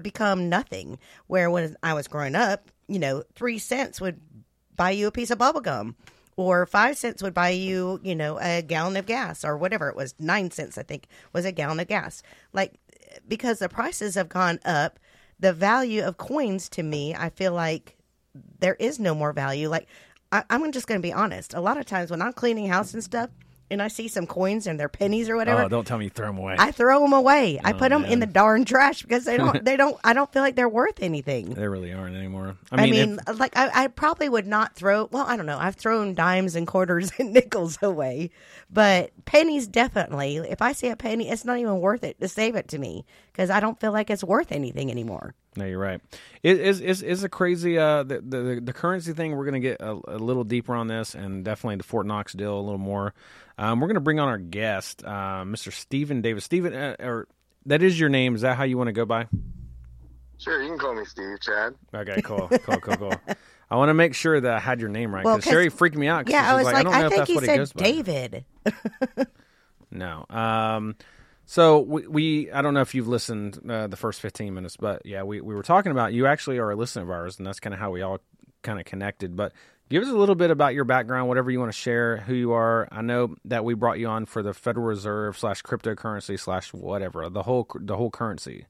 become 0.00 0.48
nothing. 0.48 0.98
Where 1.26 1.50
when 1.50 1.76
I 1.82 1.94
was 1.94 2.08
growing 2.08 2.34
up, 2.34 2.70
you 2.88 2.98
know, 2.98 3.24
three 3.34 3.58
cents 3.58 4.00
would 4.00 4.20
buy 4.74 4.90
you 4.90 5.06
a 5.06 5.12
piece 5.12 5.30
of 5.30 5.38
bubble 5.38 5.60
gum. 5.60 5.96
Or 6.38 6.66
five 6.66 6.98
cents 6.98 7.22
would 7.22 7.32
buy 7.32 7.48
you, 7.48 7.98
you 8.02 8.14
know, 8.14 8.38
a 8.38 8.60
gallon 8.60 8.96
of 8.96 9.06
gas 9.06 9.42
or 9.42 9.56
whatever 9.56 9.88
it 9.88 9.96
was. 9.96 10.14
Nine 10.18 10.50
cents, 10.50 10.76
I 10.76 10.82
think, 10.82 11.06
was 11.32 11.46
a 11.46 11.52
gallon 11.52 11.80
of 11.80 11.88
gas. 11.88 12.22
Like 12.52 12.74
because 13.26 13.58
the 13.58 13.68
prices 13.68 14.14
have 14.14 14.28
gone 14.28 14.60
up, 14.64 14.98
the 15.38 15.52
value 15.52 16.02
of 16.02 16.16
coins 16.16 16.68
to 16.70 16.82
me, 16.82 17.14
I 17.14 17.30
feel 17.30 17.52
like 17.52 17.95
there 18.60 18.74
is 18.74 18.98
no 18.98 19.14
more 19.14 19.32
value. 19.32 19.68
Like 19.68 19.86
I, 20.32 20.42
I'm 20.50 20.72
just 20.72 20.86
going 20.86 21.00
to 21.00 21.06
be 21.06 21.12
honest. 21.12 21.54
A 21.54 21.60
lot 21.60 21.76
of 21.78 21.86
times 21.86 22.10
when 22.10 22.20
I'm 22.22 22.32
cleaning 22.32 22.66
house 22.68 22.94
and 22.94 23.02
stuff, 23.04 23.30
and 23.68 23.82
I 23.82 23.88
see 23.88 24.06
some 24.06 24.28
coins 24.28 24.68
and 24.68 24.78
they're 24.78 24.88
pennies 24.88 25.28
or 25.28 25.34
whatever, 25.34 25.62
Oh, 25.62 25.68
don't 25.68 25.84
tell 25.84 25.98
me 25.98 26.04
you 26.04 26.10
throw 26.10 26.28
them 26.28 26.38
away. 26.38 26.54
I 26.56 26.70
throw 26.70 27.00
them 27.00 27.12
away. 27.12 27.58
I 27.64 27.72
Oh, 27.72 27.74
put 27.74 27.88
them 27.90 28.04
in 28.04 28.20
the 28.20 28.26
darn 28.26 28.64
trash 28.64 29.02
because 29.02 29.24
they 29.24 29.36
don't. 29.36 29.64
they 29.64 29.76
don't. 29.76 29.96
I 30.04 30.12
don't 30.12 30.32
feel 30.32 30.42
like 30.42 30.54
they're 30.54 30.68
worth 30.68 31.02
anything. 31.02 31.52
they 31.54 31.66
really 31.66 31.92
aren't 31.92 32.14
anymore. 32.14 32.54
I 32.70 32.82
I 32.82 32.84
mean, 32.86 32.90
mean, 32.92 33.18
if- 33.26 33.40
like 33.40 33.56
I, 33.56 33.70
I 33.84 33.86
probably 33.88 34.28
would 34.28 34.46
not 34.46 34.76
throw. 34.76 35.08
Well, 35.10 35.24
I 35.26 35.36
don't 35.36 35.46
know. 35.46 35.58
I've 35.58 35.74
thrown 35.74 36.14
dimes 36.14 36.54
and 36.54 36.64
quarters 36.64 37.10
and 37.18 37.32
nickels 37.32 37.76
away, 37.82 38.30
but 38.70 39.10
pennies 39.24 39.66
definitely. 39.66 40.36
If 40.36 40.62
I 40.62 40.70
see 40.70 40.86
a 40.88 40.94
penny, 40.96 41.28
it's 41.28 41.44
not 41.44 41.58
even 41.58 41.80
worth 41.80 42.04
it 42.04 42.20
to 42.20 42.28
save 42.28 42.54
it 42.54 42.68
to 42.68 42.78
me 42.78 43.04
because 43.36 43.50
I 43.50 43.60
don't 43.60 43.78
feel 43.78 43.92
like 43.92 44.08
it's 44.08 44.24
worth 44.24 44.50
anything 44.50 44.90
anymore. 44.90 45.34
No, 45.56 45.66
you're 45.66 45.78
right. 45.78 46.00
It 46.42 46.58
is 46.58 46.80
is 46.80 47.02
is 47.02 47.22
a 47.22 47.28
crazy 47.28 47.78
uh 47.78 48.02
the, 48.02 48.20
the 48.20 48.60
the 48.64 48.72
currency 48.72 49.12
thing. 49.12 49.36
We're 49.36 49.44
gonna 49.44 49.60
get 49.60 49.80
a, 49.80 49.98
a 50.08 50.16
little 50.18 50.44
deeper 50.44 50.74
on 50.74 50.86
this, 50.86 51.14
and 51.14 51.44
definitely 51.44 51.76
the 51.76 51.84
Fort 51.84 52.06
Knox 52.06 52.32
deal 52.32 52.58
a 52.58 52.60
little 52.62 52.78
more. 52.78 53.12
Um, 53.58 53.80
we're 53.80 53.88
gonna 53.88 54.00
bring 54.00 54.20
on 54.20 54.28
our 54.28 54.38
guest, 54.38 55.04
uh, 55.04 55.44
Mr. 55.44 55.72
Stephen 55.72 56.22
Davis. 56.22 56.44
Stephen, 56.44 56.72
uh, 56.74 56.96
or 57.00 57.28
that 57.66 57.82
is 57.82 57.98
your 58.00 58.08
name? 58.08 58.34
Is 58.34 58.40
that 58.40 58.56
how 58.56 58.64
you 58.64 58.78
want 58.78 58.88
to 58.88 58.92
go 58.92 59.04
by? 59.04 59.26
Sure, 60.38 60.62
you 60.62 60.68
can 60.70 60.78
call 60.78 60.94
me 60.94 61.04
Steve, 61.06 61.40
Chad. 61.40 61.74
Okay, 61.94 62.20
cool, 62.22 62.48
cool, 62.64 62.76
cool, 62.80 62.96
cool. 62.96 63.14
I 63.70 63.76
want 63.76 63.88
to 63.88 63.94
make 63.94 64.14
sure 64.14 64.38
that 64.40 64.52
I 64.52 64.58
had 64.60 64.80
your 64.80 64.90
name 64.90 65.12
right 65.14 65.24
Well, 65.24 65.36
because 65.36 65.44
'cause- 65.44 65.52
Sherry 65.52 65.68
freaked 65.70 65.96
me 65.96 66.06
out. 66.06 66.26
'cause 66.26 66.32
Yeah, 66.32 66.50
I 66.52 66.54
was 66.54 66.64
like, 66.64 66.74
like, 66.74 66.84
don't 66.84 66.94
I, 66.94 67.00
know 67.00 67.06
if 67.06 67.12
think 67.12 67.20
that's 67.20 67.30
he 67.30 67.34
what 67.34 67.86
he 67.86 68.02
said. 68.04 68.04
David. 68.04 68.44
No. 69.90 70.26
Um, 70.28 70.96
so 71.46 71.80
we, 71.80 72.06
we, 72.08 72.52
I 72.52 72.60
don't 72.60 72.74
know 72.74 72.80
if 72.80 72.94
you've 72.94 73.06
listened 73.06 73.58
uh, 73.70 73.86
the 73.86 73.96
first 73.96 74.20
15 74.20 74.52
minutes, 74.52 74.76
but 74.76 75.06
yeah, 75.06 75.22
we, 75.22 75.40
we 75.40 75.54
were 75.54 75.62
talking 75.62 75.92
about 75.92 76.12
you 76.12 76.26
actually 76.26 76.58
are 76.58 76.70
a 76.70 76.76
listener 76.76 77.04
of 77.04 77.10
ours, 77.10 77.38
and 77.38 77.46
that's 77.46 77.60
kind 77.60 77.72
of 77.72 77.78
how 77.78 77.92
we 77.92 78.02
all 78.02 78.18
kind 78.62 78.80
of 78.80 78.84
connected. 78.84 79.36
But 79.36 79.52
give 79.88 80.02
us 80.02 80.08
a 80.08 80.16
little 80.16 80.34
bit 80.34 80.50
about 80.50 80.74
your 80.74 80.84
background, 80.84 81.28
whatever 81.28 81.50
you 81.50 81.60
want 81.60 81.72
to 81.72 81.78
share, 81.78 82.16
who 82.18 82.34
you 82.34 82.52
are. 82.52 82.88
I 82.90 83.00
know 83.02 83.36
that 83.44 83.64
we 83.64 83.74
brought 83.74 84.00
you 84.00 84.08
on 84.08 84.26
for 84.26 84.42
the 84.42 84.52
Federal 84.52 84.86
Reserve 84.86 85.38
slash 85.38 85.62
cryptocurrency 85.62 86.38
slash 86.38 86.72
whatever 86.74 87.30
the 87.30 87.44
whole 87.44 87.68
the 87.76 87.96
whole 87.96 88.10
currency 88.10 88.66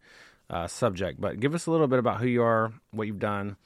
uh, 0.51 0.67
subject. 0.67 1.19
But 1.19 1.41
give 1.41 1.55
us 1.55 1.67
a 1.67 1.71
little 1.71 1.89
bit 1.89 1.99
about 1.99 2.21
who 2.21 2.27
you 2.27 2.43
are, 2.43 2.73
what 2.91 3.07
you've 3.07 3.19
done, 3.19 3.57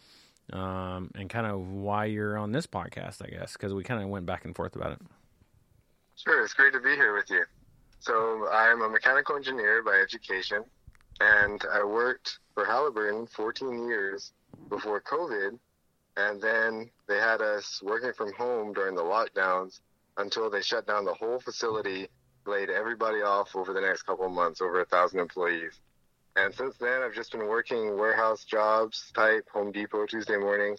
um, 0.52 1.10
and 1.16 1.28
kind 1.28 1.46
of 1.46 1.66
why 1.68 2.04
you're 2.04 2.38
on 2.38 2.52
this 2.52 2.68
podcast, 2.68 3.24
I 3.24 3.30
guess, 3.30 3.54
because 3.54 3.74
we 3.74 3.82
kind 3.82 4.02
of 4.02 4.08
went 4.08 4.26
back 4.26 4.44
and 4.44 4.54
forth 4.54 4.76
about 4.76 4.92
it. 4.92 5.00
Sure, 6.14 6.44
it's 6.44 6.54
great 6.54 6.72
to 6.74 6.80
be 6.80 6.94
here 6.94 7.14
with 7.14 7.28
you. 7.30 7.44
So, 8.00 8.48
I'm 8.50 8.80
a 8.80 8.88
mechanical 8.88 9.36
engineer 9.36 9.82
by 9.82 10.00
education, 10.00 10.64
and 11.20 11.62
I 11.70 11.84
worked 11.84 12.38
for 12.54 12.64
Halliburton 12.64 13.26
14 13.26 13.86
years 13.86 14.32
before 14.70 15.02
COVID, 15.02 15.58
and 16.16 16.40
then 16.40 16.90
they 17.08 17.18
had 17.18 17.42
us 17.42 17.82
working 17.82 18.14
from 18.14 18.32
home 18.32 18.72
during 18.72 18.94
the 18.94 19.02
lockdowns 19.02 19.80
until 20.16 20.48
they 20.48 20.62
shut 20.62 20.86
down 20.86 21.04
the 21.04 21.12
whole 21.12 21.40
facility, 21.40 22.08
laid 22.46 22.70
everybody 22.70 23.20
off 23.20 23.54
over 23.54 23.74
the 23.74 23.82
next 23.82 24.02
couple 24.02 24.24
of 24.24 24.32
months, 24.32 24.62
over 24.62 24.80
a 24.80 24.86
thousand 24.86 25.20
employees. 25.20 25.78
And 26.36 26.54
since 26.54 26.78
then, 26.78 27.02
I've 27.02 27.14
just 27.14 27.32
been 27.32 27.48
working 27.48 27.98
warehouse 27.98 28.44
jobs 28.44 29.12
type 29.14 29.46
Home 29.52 29.72
Depot 29.72 30.06
Tuesday 30.06 30.38
morning 30.38 30.78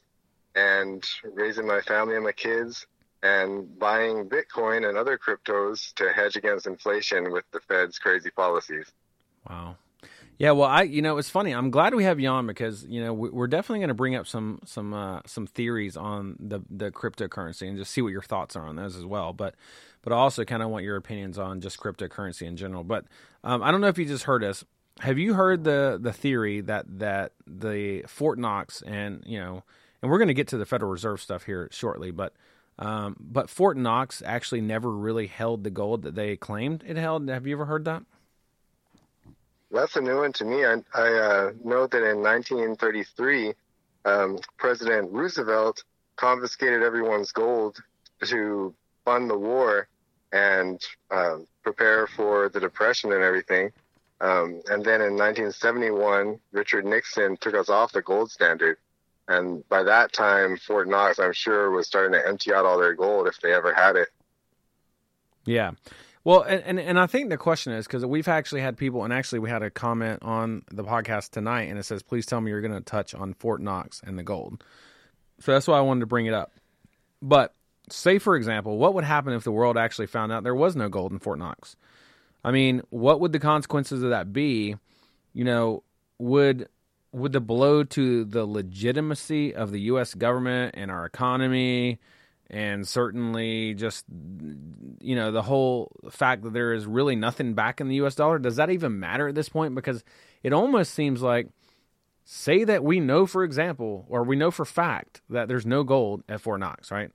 and 0.55 1.05
raising 1.23 1.67
my 1.67 1.81
family 1.81 2.15
and 2.15 2.23
my 2.23 2.31
kids 2.31 2.87
and 3.23 3.77
buying 3.77 4.29
Bitcoin 4.29 4.87
and 4.87 4.97
other 4.97 5.17
cryptos 5.17 5.93
to 5.95 6.11
hedge 6.11 6.35
against 6.35 6.67
inflation 6.67 7.31
with 7.31 7.45
the 7.51 7.59
Fed's 7.61 7.99
crazy 7.99 8.31
policies. 8.31 8.91
Wow. 9.49 9.77
Yeah, 10.37 10.51
well, 10.51 10.67
I 10.67 10.81
you 10.83 11.03
know 11.03 11.17
it's 11.17 11.29
funny. 11.29 11.51
I'm 11.51 11.69
glad 11.69 11.93
we 11.93 12.03
have 12.03 12.19
you 12.19 12.27
on 12.27 12.47
because 12.47 12.83
you 12.85 13.03
know 13.03 13.13
we- 13.13 13.29
we're 13.29 13.47
definitely 13.47 13.79
going 13.79 13.89
to 13.89 13.93
bring 13.93 14.15
up 14.15 14.25
some 14.25 14.59
some 14.65 14.91
uh, 14.91 15.21
some 15.27 15.45
theories 15.45 15.95
on 15.95 16.35
the 16.39 16.61
the 16.69 16.89
cryptocurrency 16.89 17.67
and 17.67 17.77
just 17.77 17.91
see 17.91 18.01
what 18.01 18.11
your 18.11 18.23
thoughts 18.23 18.55
are 18.55 18.65
on 18.65 18.75
those 18.75 18.95
as 18.95 19.05
well. 19.05 19.33
But 19.33 19.53
but 20.01 20.13
I 20.13 20.15
also 20.15 20.43
kind 20.43 20.63
of 20.63 20.69
want 20.69 20.83
your 20.83 20.95
opinions 20.95 21.37
on 21.37 21.61
just 21.61 21.79
cryptocurrency 21.79 22.47
in 22.47 22.57
general. 22.57 22.83
But 22.83 23.05
um, 23.43 23.61
I 23.61 23.69
don't 23.69 23.81
know 23.81 23.87
if 23.87 23.99
you 23.99 24.05
just 24.05 24.23
heard 24.23 24.43
us. 24.43 24.65
Have 25.01 25.19
you 25.19 25.35
heard 25.35 25.63
the 25.63 25.99
the 26.01 26.11
theory 26.11 26.61
that 26.61 26.85
that 26.97 27.33
the 27.45 28.01
Fort 28.07 28.39
Knox 28.39 28.81
and 28.81 29.23
you 29.27 29.37
know 29.37 29.63
and 30.01 30.09
we're 30.09 30.17
going 30.17 30.27
to 30.29 30.33
get 30.33 30.47
to 30.49 30.57
the 30.57 30.65
Federal 30.65 30.91
Reserve 30.91 31.21
stuff 31.21 31.43
here 31.43 31.67
shortly, 31.71 32.09
but 32.09 32.33
um, 32.81 33.15
but 33.19 33.47
Fort 33.47 33.77
Knox 33.77 34.23
actually 34.25 34.61
never 34.61 34.91
really 34.91 35.27
held 35.27 35.63
the 35.63 35.69
gold 35.69 36.01
that 36.01 36.15
they 36.15 36.35
claimed 36.35 36.83
it 36.85 36.97
held. 36.97 37.29
Have 37.29 37.45
you 37.45 37.55
ever 37.55 37.65
heard 37.65 37.85
that? 37.85 38.01
That's 39.69 39.95
a 39.95 40.01
new 40.01 40.17
one 40.17 40.33
to 40.33 40.45
me. 40.45 40.65
I, 40.65 40.81
I 40.95 41.13
uh, 41.13 41.51
know 41.63 41.85
that 41.85 42.03
in 42.03 42.23
1933, 42.23 43.53
um, 44.03 44.39
President 44.57 45.11
Roosevelt 45.11 45.83
confiscated 46.15 46.81
everyone's 46.81 47.31
gold 47.31 47.77
to 48.23 48.73
fund 49.05 49.29
the 49.29 49.37
war 49.37 49.87
and 50.31 50.83
um, 51.11 51.45
prepare 51.61 52.07
for 52.07 52.49
the 52.49 52.59
Depression 52.59 53.13
and 53.13 53.21
everything. 53.21 53.71
Um, 54.21 54.61
and 54.69 54.83
then 54.83 55.01
in 55.01 55.13
1971, 55.17 56.39
Richard 56.51 56.85
Nixon 56.85 57.37
took 57.37 57.53
us 57.53 57.69
off 57.69 57.91
the 57.91 58.01
gold 58.01 58.31
standard. 58.31 58.77
And 59.31 59.67
by 59.69 59.83
that 59.83 60.13
time, 60.13 60.57
Fort 60.57 60.87
Knox, 60.87 61.19
I'm 61.19 61.33
sure, 61.33 61.71
was 61.71 61.87
starting 61.87 62.13
to 62.13 62.27
empty 62.27 62.53
out 62.53 62.65
all 62.65 62.79
their 62.79 62.93
gold 62.93 63.27
if 63.27 63.39
they 63.41 63.53
ever 63.53 63.73
had 63.73 63.95
it. 63.95 64.09
Yeah. 65.45 65.71
Well, 66.23 66.41
and, 66.43 66.61
and, 66.63 66.79
and 66.79 66.99
I 66.99 67.07
think 67.07 67.29
the 67.29 67.37
question 67.37 67.73
is 67.73 67.87
because 67.87 68.05
we've 68.05 68.27
actually 68.27 68.61
had 68.61 68.77
people, 68.77 69.03
and 69.03 69.11
actually 69.11 69.39
we 69.39 69.49
had 69.49 69.63
a 69.63 69.71
comment 69.71 70.19
on 70.21 70.63
the 70.71 70.83
podcast 70.83 71.31
tonight, 71.31 71.63
and 71.63 71.79
it 71.79 71.83
says, 71.83 72.03
"Please 72.03 72.27
tell 72.27 72.39
me 72.39 72.51
you're 72.51 72.61
going 72.61 72.73
to 72.73 72.81
touch 72.81 73.15
on 73.15 73.33
Fort 73.33 73.59
Knox 73.61 74.01
and 74.05 74.19
the 74.19 74.23
gold." 74.23 74.63
So 75.39 75.51
that's 75.51 75.67
why 75.67 75.77
I 75.77 75.81
wanted 75.81 76.01
to 76.01 76.05
bring 76.05 76.27
it 76.27 76.33
up. 76.33 76.51
But 77.23 77.55
say, 77.89 78.19
for 78.19 78.35
example, 78.35 78.77
what 78.77 78.93
would 78.93 79.03
happen 79.03 79.33
if 79.33 79.43
the 79.43 79.51
world 79.51 79.77
actually 79.77 80.07
found 80.07 80.31
out 80.31 80.43
there 80.43 80.53
was 80.53 80.75
no 80.75 80.89
gold 80.89 81.11
in 81.11 81.19
Fort 81.19 81.39
Knox? 81.39 81.75
I 82.43 82.51
mean, 82.51 82.83
what 82.89 83.19
would 83.19 83.31
the 83.31 83.39
consequences 83.39 84.03
of 84.03 84.11
that 84.11 84.31
be? 84.31 84.75
You 85.33 85.43
know, 85.43 85.83
would 86.19 86.67
would 87.13 87.31
the 87.31 87.41
blow 87.41 87.83
to 87.83 88.25
the 88.25 88.45
legitimacy 88.45 89.53
of 89.53 89.71
the 89.71 89.81
U.S. 89.81 90.13
government 90.13 90.75
and 90.77 90.89
our 90.89 91.05
economy, 91.05 91.99
and 92.49 92.87
certainly 92.87 93.73
just 93.73 94.05
you 94.99 95.15
know 95.15 95.31
the 95.31 95.41
whole 95.41 95.91
fact 96.09 96.43
that 96.43 96.53
there 96.53 96.73
is 96.73 96.85
really 96.85 97.15
nothing 97.15 97.53
back 97.53 97.81
in 97.81 97.87
the 97.87 97.95
U.S. 97.95 98.15
dollar? 98.15 98.39
Does 98.39 98.55
that 98.55 98.69
even 98.69 98.99
matter 98.99 99.27
at 99.27 99.35
this 99.35 99.49
point? 99.49 99.75
Because 99.75 100.03
it 100.43 100.53
almost 100.53 100.93
seems 100.93 101.21
like, 101.21 101.47
say 102.23 102.63
that 102.63 102.83
we 102.83 102.99
know, 102.99 103.25
for 103.25 103.43
example, 103.43 104.05
or 104.09 104.23
we 104.23 104.35
know 104.35 104.51
for 104.51 104.65
fact 104.65 105.21
that 105.29 105.47
there's 105.47 105.65
no 105.65 105.83
gold 105.83 106.23
at 106.29 106.41
Fort 106.41 106.59
Knox, 106.59 106.91
right? 106.91 107.11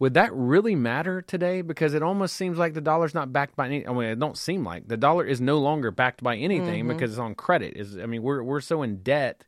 Would 0.00 0.14
that 0.14 0.32
really 0.32 0.76
matter 0.76 1.20
today? 1.20 1.60
Because 1.60 1.92
it 1.92 2.02
almost 2.02 2.36
seems 2.36 2.56
like 2.56 2.74
the 2.74 2.80
dollar's 2.80 3.14
not 3.14 3.32
backed 3.32 3.56
by 3.56 3.66
any. 3.66 3.86
I 3.86 3.92
mean, 3.92 4.04
it 4.04 4.18
don't 4.18 4.38
seem 4.38 4.64
like 4.64 4.86
the 4.86 4.96
dollar 4.96 5.24
is 5.24 5.40
no 5.40 5.58
longer 5.58 5.90
backed 5.90 6.22
by 6.22 6.36
anything 6.36 6.84
mm-hmm. 6.84 6.88
because 6.88 7.12
it's 7.12 7.18
on 7.18 7.34
credit. 7.34 7.76
Is 7.76 7.98
I 7.98 8.06
mean, 8.06 8.22
we're 8.22 8.42
we're 8.42 8.60
so 8.60 8.82
in 8.82 9.02
debt. 9.02 9.44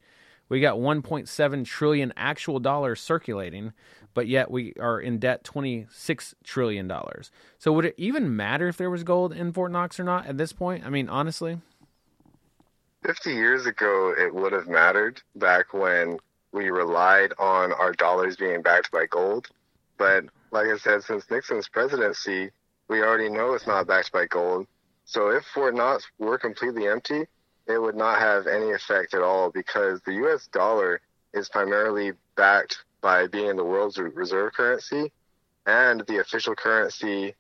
We 0.49 0.61
got 0.61 0.79
1.7 0.79 1.65
trillion 1.65 2.13
actual 2.17 2.59
dollars 2.59 3.01
circulating, 3.01 3.73
but 4.15 4.27
yet 4.27 4.51
we 4.51 4.73
are 4.81 5.01
in 5.01 5.21
debt 5.21 5.45
26 5.45 6.35
trillion 6.43 6.89
dollars. 6.89 7.31
So 7.59 7.73
would 7.73 7.85
it 7.85 7.95
even 7.97 8.35
matter 8.35 8.67
if 8.67 8.77
there 8.77 8.91
was 8.91 9.05
gold 9.05 9.33
in 9.33 9.53
Fort 9.53 9.71
Knox 9.71 10.01
or 10.01 10.05
not 10.05 10.27
at 10.27 10.39
this 10.39 10.53
point? 10.53 10.85
I 10.85 10.91
mean, 10.91 11.09
honestly, 11.09 11.61
50 13.05 13.33
years 13.33 13.67
ago, 13.67 14.13
it 14.19 14.35
would 14.35 14.53
have 14.53 14.67
mattered 14.67 15.23
back 15.37 15.73
when 15.73 16.19
we 16.53 16.71
relied 16.71 17.33
on 17.39 17.73
our 17.73 17.93
dollars 17.93 18.37
being 18.37 18.63
backed 18.63 18.91
by 18.91 19.07
gold. 19.07 19.47
But 19.97 20.25
like 20.51 20.67
I 20.67 20.77
said, 20.79 21.03
since 21.05 21.31
Nixon's 21.31 21.69
presidency, 21.69 22.51
we 22.89 23.03
already 23.03 23.29
know 23.29 23.55
it's 23.55 23.67
not 23.67 23.87
backed 23.87 24.13
by 24.13 24.27
gold. 24.27 24.67
So 25.05 25.31
if 25.31 25.45
Fort 25.55 25.75
Knox 25.75 26.07
were 26.19 26.39
completely 26.39 26.87
empty, 26.87 27.27
it 27.67 27.79
would 27.79 27.97
not 27.97 28.19
have 28.19 28.47
any 28.47 28.73
effect 28.73 29.15
at 29.15 29.23
all 29.23 29.51
because 29.51 30.01
the 30.03 30.15
US 30.25 30.47
dollar 30.49 31.01
is 31.33 31.49
primarily 31.49 32.13
backed 32.37 32.79
by 33.01 33.27
being 33.27 33.57
the 33.57 33.65
world's 33.65 33.99
reserve 33.99 34.53
currency 34.53 35.13
and 35.67 36.05
the 36.07 36.19
official 36.19 36.55
currency 36.55 37.35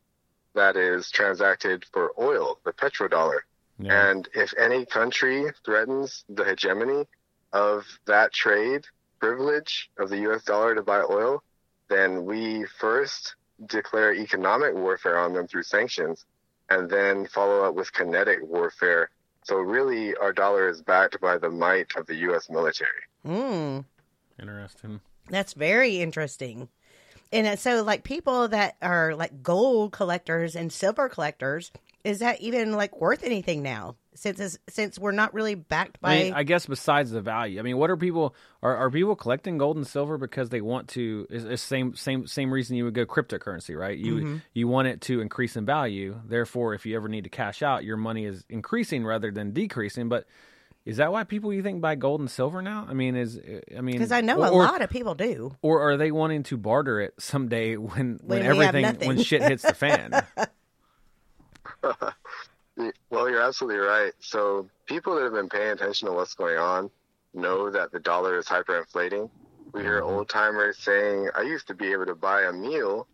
that 0.55 0.77
is 0.77 1.11
transacted 1.11 1.85
for 1.93 2.13
oil, 2.19 2.59
the 2.65 2.73
petrodollar. 2.73 3.41
yeah. 3.79 4.11
And 4.11 4.29
if 4.35 4.53
any 4.59 4.85
country 4.85 5.51
threatens 5.65 6.25
the 6.29 6.45
hegemony 6.45 7.07
of 7.53 7.85
that 8.07 8.33
trade 8.33 8.85
privilege 9.19 9.91
of 9.99 10.11
the 10.11 10.19
US 10.31 10.45
dollar 10.45 10.75
to 10.75 10.83
buy 10.83 11.03
oil, 11.09 11.43
then 11.91 12.25
we 12.25 12.65
first 12.79 13.35
declare 13.67 14.15
economic 14.15 14.75
warfare 14.75 15.19
on 15.19 15.35
them 15.35 15.47
through 15.47 15.65
sanctions 15.65 16.25
and 16.71 16.89
then 16.89 17.27
follow 17.27 17.65
up 17.65 17.75
with 17.75 17.93
kinetic 17.93 18.39
warfare. 18.43 19.11
So 19.43 19.57
really 19.57 20.15
our 20.17 20.33
dollar 20.33 20.69
is 20.69 20.81
backed 20.81 21.21
by 21.21 21.37
the 21.37 21.51
might 21.51 21.95
of 21.97 22.07
the 22.07 22.15
US 22.31 22.49
military. 22.49 23.03
Mm, 23.27 23.85
interesting. 24.41 25.01
that's 25.29 25.53
very 25.53 26.01
interesting. 26.01 26.69
And 27.33 27.47
uh, 27.47 27.57
so, 27.57 27.83
like 27.83 28.03
people 28.03 28.49
that 28.49 28.77
are 28.83 29.15
like 29.15 29.43
gold 29.43 29.93
collectors 29.93 30.57
and 30.57 30.73
silver 30.73 31.09
collectors, 31.09 31.71
is 32.05 32.21
that 32.21 32.41
even 32.41 32.73
like 32.73 33.01
worth 33.01 33.25
anything 33.25 33.63
now? 33.63 33.97
Since 34.15 34.59
since 34.69 34.99
we're 34.99 35.13
not 35.13 35.33
really 35.35 35.55
backed 35.55 36.01
by 36.01 36.15
I 36.15 36.23
mean, 36.25 36.33
I 36.35 36.43
guess 36.43 36.67
besides 36.67 37.11
the 37.11 37.21
value, 37.21 37.61
I 37.61 37.63
mean, 37.63 37.79
what 37.79 37.91
are 37.91 37.97
people 37.97 38.35
are, 38.63 38.77
are 38.77 38.91
people 38.91 39.15
collecting 39.15 39.57
gold 39.57 39.77
and 39.77 39.87
silver 39.87 40.19
because 40.19 40.51
they 40.51 40.61
want 40.61 40.89
to? 40.89 41.27
Is, 41.31 41.45
is 41.45 41.63
same 41.63 41.95
same 41.95 42.27
same 42.27 42.53
reason 42.53 42.77
you 42.77 42.85
would 42.85 42.95
go 42.95 43.07
cryptocurrency, 43.07 43.79
right? 43.79 43.97
You 43.97 44.17
Mm-hmm. 44.17 44.37
you 44.53 44.67
want 44.67 44.89
it 44.89 45.01
to 45.03 45.21
increase 45.21 45.57
in 45.57 45.65
value. 45.65 46.21
Therefore, 46.27 46.75
if 46.75 46.85
you 46.87 46.97
ever 46.97 47.09
need 47.09 47.25
to 47.25 47.31
cash 47.31 47.63
out, 47.63 47.85
your 47.85 47.97
money 47.97 48.25
is 48.27 48.45
increasing 48.49 49.05
rather 49.05 49.31
than 49.31 49.53
decreasing. 49.53 50.09
But 50.09 50.27
is 50.85 50.97
that 50.97 51.13
why 51.13 51.25
people 51.25 51.53
you 51.53 51.63
think 51.63 51.81
buy 51.81 51.95
gold 51.95 52.21
and 52.21 52.31
silver 52.31 52.63
now? 52.63 52.87
I 52.89 52.95
mean, 52.95 53.15
is 53.15 53.39
I 53.77 53.81
mean, 53.81 53.93
because 53.93 54.13
I 54.13 54.23
know 54.23 54.39
a 54.39 54.51
lot 54.51 54.83
of 54.83 54.91
people 54.91 55.15
do. 55.15 55.55
Or 55.63 55.89
are 55.89 55.97
they 55.97 56.11
wanting 56.11 56.43
to 56.45 56.57
barter 56.57 57.01
it 57.01 57.15
someday 57.19 57.77
when 57.77 58.19
when, 58.23 58.41
When 58.41 58.43
everything 58.43 59.07
when 59.07 59.23
shit 59.23 59.43
hits 59.43 59.63
the 59.63 59.75
fan? 59.75 60.25
Well, 63.11 63.29
you're 63.29 63.43
absolutely 63.43 63.81
right. 63.81 64.13
So 64.21 64.69
people 64.87 65.15
that 65.17 65.25
have 65.25 65.33
been 65.33 65.49
paying 65.49 65.73
attention 65.73 66.09
to 66.09 66.15
what's 66.15 66.35
going 66.35 66.57
on 66.57 66.91
know 67.35 67.71
that 67.71 67.93
the 67.93 68.01
dollar 68.01 68.39
is 68.39 68.47
hyperinflating. 68.47 69.29
We 69.73 69.83
hear 69.83 70.01
old 70.01 70.29
timers 70.29 70.79
saying, 70.79 71.31
"I 71.35 71.43
used 71.43 71.67
to 71.69 71.75
be 71.75 71.93
able 71.93 72.07
to 72.07 72.15
buy 72.15 72.43
a 72.43 72.53
meal 72.53 73.07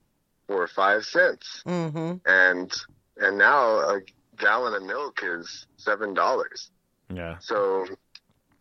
for 0.47 0.67
five 0.69 1.05
cents, 1.05 1.63
hmm 1.65 2.15
and 2.25 2.73
and 3.17 3.39
now 3.39 3.79
a 3.79 4.01
gallon 4.39 4.75
of 4.75 4.83
milk 4.83 5.21
is 5.23 5.67
seven 5.77 6.15
dollars." 6.15 6.71
yeah. 7.13 7.39
So 7.41 7.87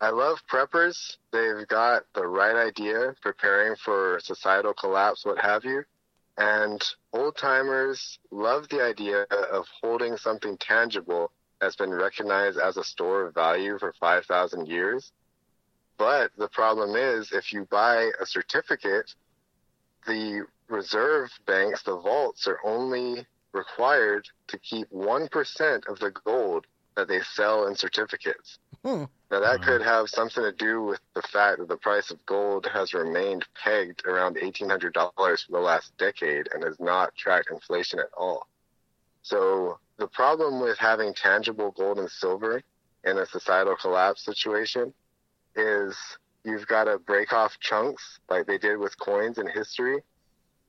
I 0.00 0.10
love 0.10 0.42
preppers. 0.50 1.16
They've 1.32 1.66
got 1.68 2.02
the 2.14 2.26
right 2.26 2.56
idea, 2.56 3.14
preparing 3.22 3.76
for 3.76 4.18
societal 4.20 4.74
collapse, 4.74 5.24
what 5.24 5.38
have 5.38 5.64
you. 5.64 5.84
And 6.38 6.82
old 7.12 7.36
timers 7.36 8.18
love 8.30 8.68
the 8.68 8.82
idea 8.82 9.22
of 9.52 9.66
holding 9.80 10.16
something 10.16 10.58
tangible 10.58 11.32
that's 11.60 11.76
been 11.76 11.92
recognized 11.92 12.58
as 12.58 12.76
a 12.76 12.84
store 12.84 13.26
of 13.26 13.34
value 13.34 13.78
for 13.78 13.94
5,000 13.98 14.68
years. 14.68 15.12
But 15.98 16.30
the 16.36 16.48
problem 16.48 16.94
is, 16.94 17.32
if 17.32 17.52
you 17.52 17.66
buy 17.70 18.10
a 18.20 18.26
certificate, 18.26 19.14
the 20.06 20.46
reserve 20.68 21.30
banks, 21.46 21.82
the 21.82 21.96
vaults, 21.96 22.46
are 22.46 22.58
only 22.64 23.26
required 23.52 24.28
to 24.48 24.58
keep 24.58 24.90
1% 24.90 25.88
of 25.88 25.98
the 25.98 26.10
gold 26.10 26.66
that 26.96 27.08
they 27.08 27.20
sell 27.22 27.66
in 27.66 27.74
certificates. 27.74 28.58
Hmm. 28.84 29.04
Now, 29.30 29.40
that 29.40 29.60
mm-hmm. 29.60 29.64
could 29.64 29.82
have 29.82 30.08
something 30.08 30.42
to 30.42 30.52
do 30.52 30.82
with 30.82 31.00
the 31.14 31.22
fact 31.22 31.58
that 31.58 31.68
the 31.68 31.76
price 31.76 32.10
of 32.10 32.24
gold 32.26 32.66
has 32.72 32.94
remained 32.94 33.44
pegged 33.60 34.06
around 34.06 34.36
$1,800 34.36 34.92
for 35.12 35.52
the 35.52 35.58
last 35.58 35.96
decade 35.98 36.48
and 36.54 36.62
has 36.62 36.78
not 36.78 37.14
tracked 37.16 37.50
inflation 37.50 37.98
at 37.98 38.10
all. 38.16 38.46
So, 39.22 39.78
the 39.98 40.06
problem 40.06 40.60
with 40.60 40.78
having 40.78 41.14
tangible 41.14 41.72
gold 41.72 41.98
and 41.98 42.10
silver 42.10 42.62
in 43.04 43.18
a 43.18 43.26
societal 43.26 43.76
collapse 43.76 44.24
situation 44.24 44.92
is 45.56 45.96
you've 46.44 46.66
got 46.66 46.84
to 46.84 46.98
break 46.98 47.32
off 47.32 47.58
chunks 47.58 48.20
like 48.28 48.46
they 48.46 48.58
did 48.58 48.78
with 48.78 48.98
coins 48.98 49.38
in 49.38 49.48
history. 49.48 50.00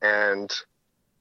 And 0.01 0.51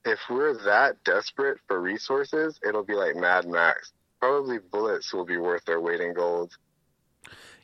if 0.04 0.20
we're 0.30 0.56
that 0.64 1.02
desperate 1.04 1.58
for 1.66 1.80
resources, 1.80 2.58
it'll 2.66 2.84
be 2.84 2.94
like 2.94 3.16
Mad 3.16 3.46
Max. 3.46 3.92
Probably 4.20 4.58
bullets 4.58 5.12
will 5.12 5.26
be 5.26 5.36
worth 5.36 5.64
their 5.64 5.80
weight 5.80 6.00
in 6.00 6.14
gold. 6.14 6.56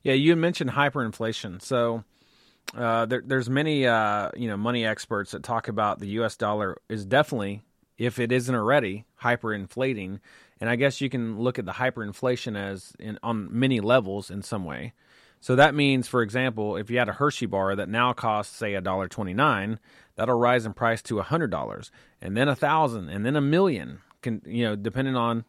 Yeah, 0.03 0.15
you 0.15 0.35
mentioned 0.37 0.71
hyperinflation. 0.71 1.63
So 1.63 2.05
uh, 2.77 3.07
there, 3.07 3.23
there's 3.25 3.49
many 3.49 3.87
uh, 3.87 4.31
you 4.37 4.49
know 4.49 4.57
money 4.57 4.85
experts 4.85 5.33
that 5.33 5.43
talk 5.43 5.69
about 5.69 5.99
the 5.99 6.09
U.S. 6.09 6.37
dollar 6.37 6.79
is 6.89 7.05
definitely, 7.05 7.63
if 7.99 8.19
it 8.19 8.33
isn't 8.33 8.55
already, 8.55 9.05
hyperinflating. 9.23 10.21
And 10.61 10.71
I 10.71 10.77
guess 10.77 11.01
you 11.01 11.11
can 11.11 11.41
look 11.41 11.59
at 11.59 11.67
the 11.67 11.73
hyperinflation 11.73 12.57
as 12.57 12.93
in, 12.99 13.19
on 13.23 13.49
many 13.51 13.81
levels 13.81 14.31
in 14.31 14.43
some 14.43 14.65
way. 14.65 14.93
So 15.41 15.57
that 15.57 15.75
means, 15.75 16.07
for 16.07 16.23
example, 16.23 16.77
if 16.77 16.89
you 16.89 16.99
had 16.99 17.09
a 17.09 17.15
Hershey 17.15 17.47
bar 17.47 17.75
that 17.75 17.89
now 17.89 18.13
costs 18.13 18.57
say 18.57 18.75
a 18.75 18.81
dollar 18.81 19.09
twenty 19.09 19.35
nine, 19.35 19.79
that'll 20.15 20.39
rise 20.39 20.67
in 20.67 20.73
price 20.73 21.03
to 21.03 21.19
a 21.19 21.25
hundred 21.25 21.51
dollars, 21.51 21.91
and 22.21 22.37
then 22.37 22.49
a 22.49 22.57
thousand, 22.57 23.09
and 23.09 23.27
then 23.27 23.37
a 23.37 23.41
million. 23.41 23.99
Can 24.23 24.41
you 24.47 24.65
know 24.65 24.77
depending 24.77 25.17
on 25.17 25.45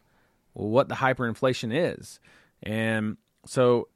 what 0.53 0.89
the 0.89 0.95
hyperinflation 0.95 1.71
is, 1.71 2.19
and 2.63 3.17
so 3.45 3.87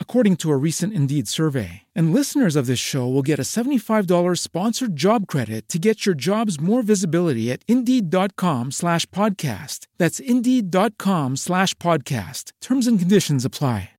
according 0.00 0.36
to 0.36 0.50
a 0.50 0.56
recent 0.56 0.92
Indeed 0.92 1.28
survey. 1.28 1.82
And 1.94 2.12
listeners 2.12 2.56
of 2.56 2.66
this 2.66 2.80
show 2.80 3.08
will 3.08 3.22
get 3.22 3.38
a 3.38 3.42
$75 3.42 4.38
sponsored 4.38 4.96
job 4.96 5.26
credit 5.28 5.68
to 5.68 5.78
get 5.78 6.04
your 6.04 6.16
jobs 6.16 6.60
more 6.60 6.82
visibility 6.82 7.50
at 7.50 7.62
Indeed.com 7.68 8.72
slash 8.72 9.06
podcast. 9.06 9.86
That's 9.96 10.18
Indeed.com 10.18 11.36
slash 11.36 11.74
podcast. 11.74 12.50
Terms 12.60 12.86
and 12.86 12.98
conditions 12.98 13.44
apply. 13.44 13.90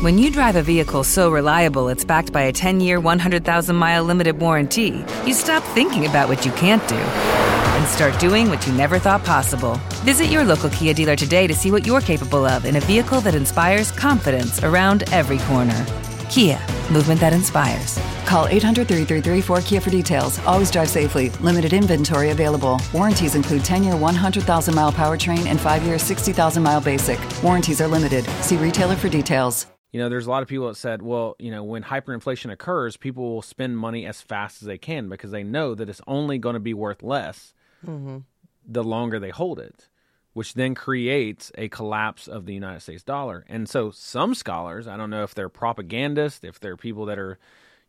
When 0.00 0.18
you 0.18 0.30
drive 0.30 0.56
a 0.56 0.62
vehicle 0.62 1.04
so 1.04 1.30
reliable 1.30 1.88
it's 1.88 2.04
backed 2.04 2.32
by 2.32 2.42
a 2.42 2.52
10 2.52 2.80
year, 2.80 3.00
100,000 3.00 3.76
mile 3.76 4.04
limited 4.04 4.38
warranty, 4.38 5.04
you 5.26 5.32
stop 5.34 5.62
thinking 5.74 6.06
about 6.06 6.28
what 6.28 6.44
you 6.44 6.52
can't 6.52 6.86
do 6.88 7.63
and 7.84 7.92
start 7.92 8.18
doing 8.18 8.48
what 8.48 8.66
you 8.66 8.72
never 8.72 8.98
thought 8.98 9.22
possible. 9.24 9.78
Visit 10.04 10.26
your 10.26 10.42
local 10.42 10.70
Kia 10.70 10.94
dealer 10.94 11.16
today 11.16 11.46
to 11.46 11.52
see 11.52 11.70
what 11.70 11.86
you're 11.86 12.00
capable 12.00 12.46
of 12.46 12.64
in 12.64 12.76
a 12.76 12.80
vehicle 12.80 13.20
that 13.20 13.34
inspires 13.34 13.92
confidence 13.92 14.64
around 14.64 15.04
every 15.12 15.38
corner. 15.40 15.84
Kia, 16.30 16.58
movement 16.90 17.20
that 17.20 17.34
inspires. 17.34 17.98
Call 18.24 18.48
800 18.48 18.88
333 18.88 19.42
4KIA 19.42 19.82
for 19.82 19.90
details. 19.90 20.38
Always 20.46 20.70
drive 20.70 20.88
safely. 20.88 21.28
Limited 21.40 21.74
inventory 21.74 22.30
available. 22.30 22.80
Warranties 22.94 23.34
include 23.34 23.66
10 23.66 23.84
year 23.84 23.96
100,000 23.96 24.74
mile 24.74 24.92
powertrain 24.92 25.44
and 25.46 25.60
5 25.60 25.82
year 25.82 25.98
60,000 25.98 26.62
mile 26.62 26.80
basic. 26.80 27.20
Warranties 27.42 27.82
are 27.82 27.88
limited. 27.88 28.24
See 28.40 28.56
retailer 28.56 28.96
for 28.96 29.10
details. 29.10 29.66
You 29.92 30.00
know, 30.00 30.08
there's 30.08 30.26
a 30.26 30.30
lot 30.30 30.42
of 30.42 30.48
people 30.48 30.68
that 30.68 30.76
said, 30.76 31.02
well, 31.02 31.36
you 31.38 31.50
know, 31.50 31.62
when 31.62 31.84
hyperinflation 31.84 32.50
occurs, 32.50 32.96
people 32.96 33.34
will 33.34 33.42
spend 33.42 33.76
money 33.76 34.06
as 34.06 34.22
fast 34.22 34.62
as 34.62 34.66
they 34.66 34.78
can 34.78 35.10
because 35.10 35.30
they 35.30 35.44
know 35.44 35.74
that 35.74 35.88
it's 35.90 36.00
only 36.06 36.38
going 36.38 36.54
to 36.54 36.60
be 36.60 36.74
worth 36.74 37.02
less 37.02 37.52
Mm-hmm. 37.86 38.18
the 38.66 38.84
longer 38.84 39.18
they 39.18 39.30
hold 39.30 39.58
it, 39.58 39.88
which 40.32 40.54
then 40.54 40.74
creates 40.74 41.52
a 41.56 41.68
collapse 41.68 42.26
of 42.28 42.46
the 42.46 42.54
United 42.54 42.80
States 42.80 43.02
dollar. 43.02 43.44
And 43.48 43.68
so 43.68 43.90
some 43.90 44.34
scholars, 44.34 44.88
I 44.88 44.96
don't 44.96 45.10
know 45.10 45.22
if 45.22 45.34
they're 45.34 45.48
propagandists, 45.48 46.44
if 46.44 46.60
they're 46.60 46.76
people 46.76 47.06
that 47.06 47.18
are, 47.18 47.38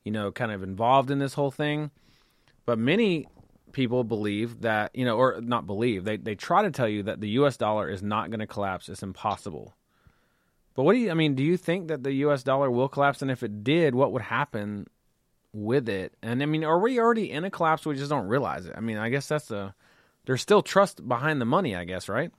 you 0.04 0.12
know, 0.12 0.32
kind 0.32 0.52
of 0.52 0.64
involved 0.64 1.10
in 1.12 1.20
this 1.20 1.34
whole 1.34 1.52
thing, 1.52 1.92
but 2.66 2.78
many 2.78 3.28
people 3.72 4.04
believe 4.04 4.62
that, 4.62 4.92
you 4.94 5.06
know, 5.06 5.18
or 5.18 5.40
not 5.42 5.66
believe, 5.68 6.04
they, 6.04 6.18
they 6.18 6.36
try 6.36 6.62
to 6.62 6.72
tell 6.72 6.88
you 6.88 7.04
that 7.04 7.20
the 7.20 7.30
US 7.30 7.58
dollar 7.58 7.90
is 7.90 8.04
not 8.04 8.30
going 8.30 8.40
to 8.40 8.48
collapse. 8.48 8.90
It's 8.90 9.04
impossible. 9.04 9.76
But 10.76 10.84
what 10.84 10.94
do 10.94 11.00
you? 11.00 11.10
I 11.10 11.14
mean, 11.14 11.36
do 11.36 11.44
you 11.44 11.56
think 11.58 11.88
that 11.88 12.04
the 12.04 12.12
U.S. 12.14 12.44
dollar 12.44 12.70
will 12.70 12.90
collapse? 12.90 13.22
And 13.22 13.32
if 13.32 13.44
it 13.44 13.64
did, 13.64 13.96
what 13.96 14.12
would 14.12 14.22
happen 14.22 14.88
with 15.54 15.88
it? 15.88 16.14
And 16.22 16.44
I 16.44 16.46
mean, 16.46 16.66
are 16.66 16.80
we 16.80 17.00
already 17.00 17.32
in 17.32 17.46
a 17.46 17.50
collapse? 17.50 17.86
We 17.86 17.96
just 17.96 18.10
don't 18.10 18.28
realize 18.28 18.66
it. 18.66 18.74
I 18.76 18.82
mean, 18.82 18.98
I 18.98 19.10
guess 19.10 19.28
that's 19.28 19.48
the. 19.48 19.74
There's 20.26 20.42
still 20.42 20.62
trust 20.62 21.08
behind 21.08 21.40
the 21.40 21.46
money, 21.46 21.76
I 21.76 21.86
guess, 21.86 22.10
right? 22.10 22.32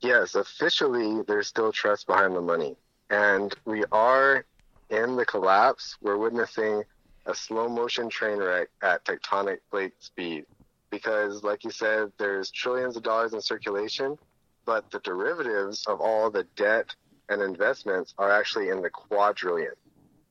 Yes, 0.00 0.34
officially, 0.34 1.22
there's 1.26 1.46
still 1.46 1.72
trust 1.72 2.06
behind 2.06 2.34
the 2.34 2.40
money. 2.40 2.76
And 3.10 3.54
we 3.64 3.84
are 3.92 4.44
in 4.88 5.16
the 5.16 5.26
collapse. 5.26 5.96
We're 6.00 6.16
witnessing 6.16 6.84
a 7.26 7.34
slow 7.34 7.68
motion 7.68 8.08
train 8.08 8.38
wreck 8.38 8.68
at 8.82 9.04
tectonic 9.04 9.58
plate 9.70 9.92
speed. 10.00 10.46
Because, 10.90 11.44
like 11.44 11.64
you 11.64 11.70
said, 11.70 12.10
there's 12.18 12.50
trillions 12.50 12.96
of 12.96 13.04
dollars 13.04 13.32
in 13.32 13.40
circulation, 13.40 14.18
but 14.64 14.90
the 14.90 14.98
derivatives 15.00 15.86
of 15.86 16.00
all 16.00 16.30
the 16.30 16.44
debt 16.56 16.94
and 17.28 17.40
investments 17.40 18.14
are 18.18 18.30
actually 18.30 18.70
in 18.70 18.82
the 18.82 18.90
quadrillion. 18.90 19.72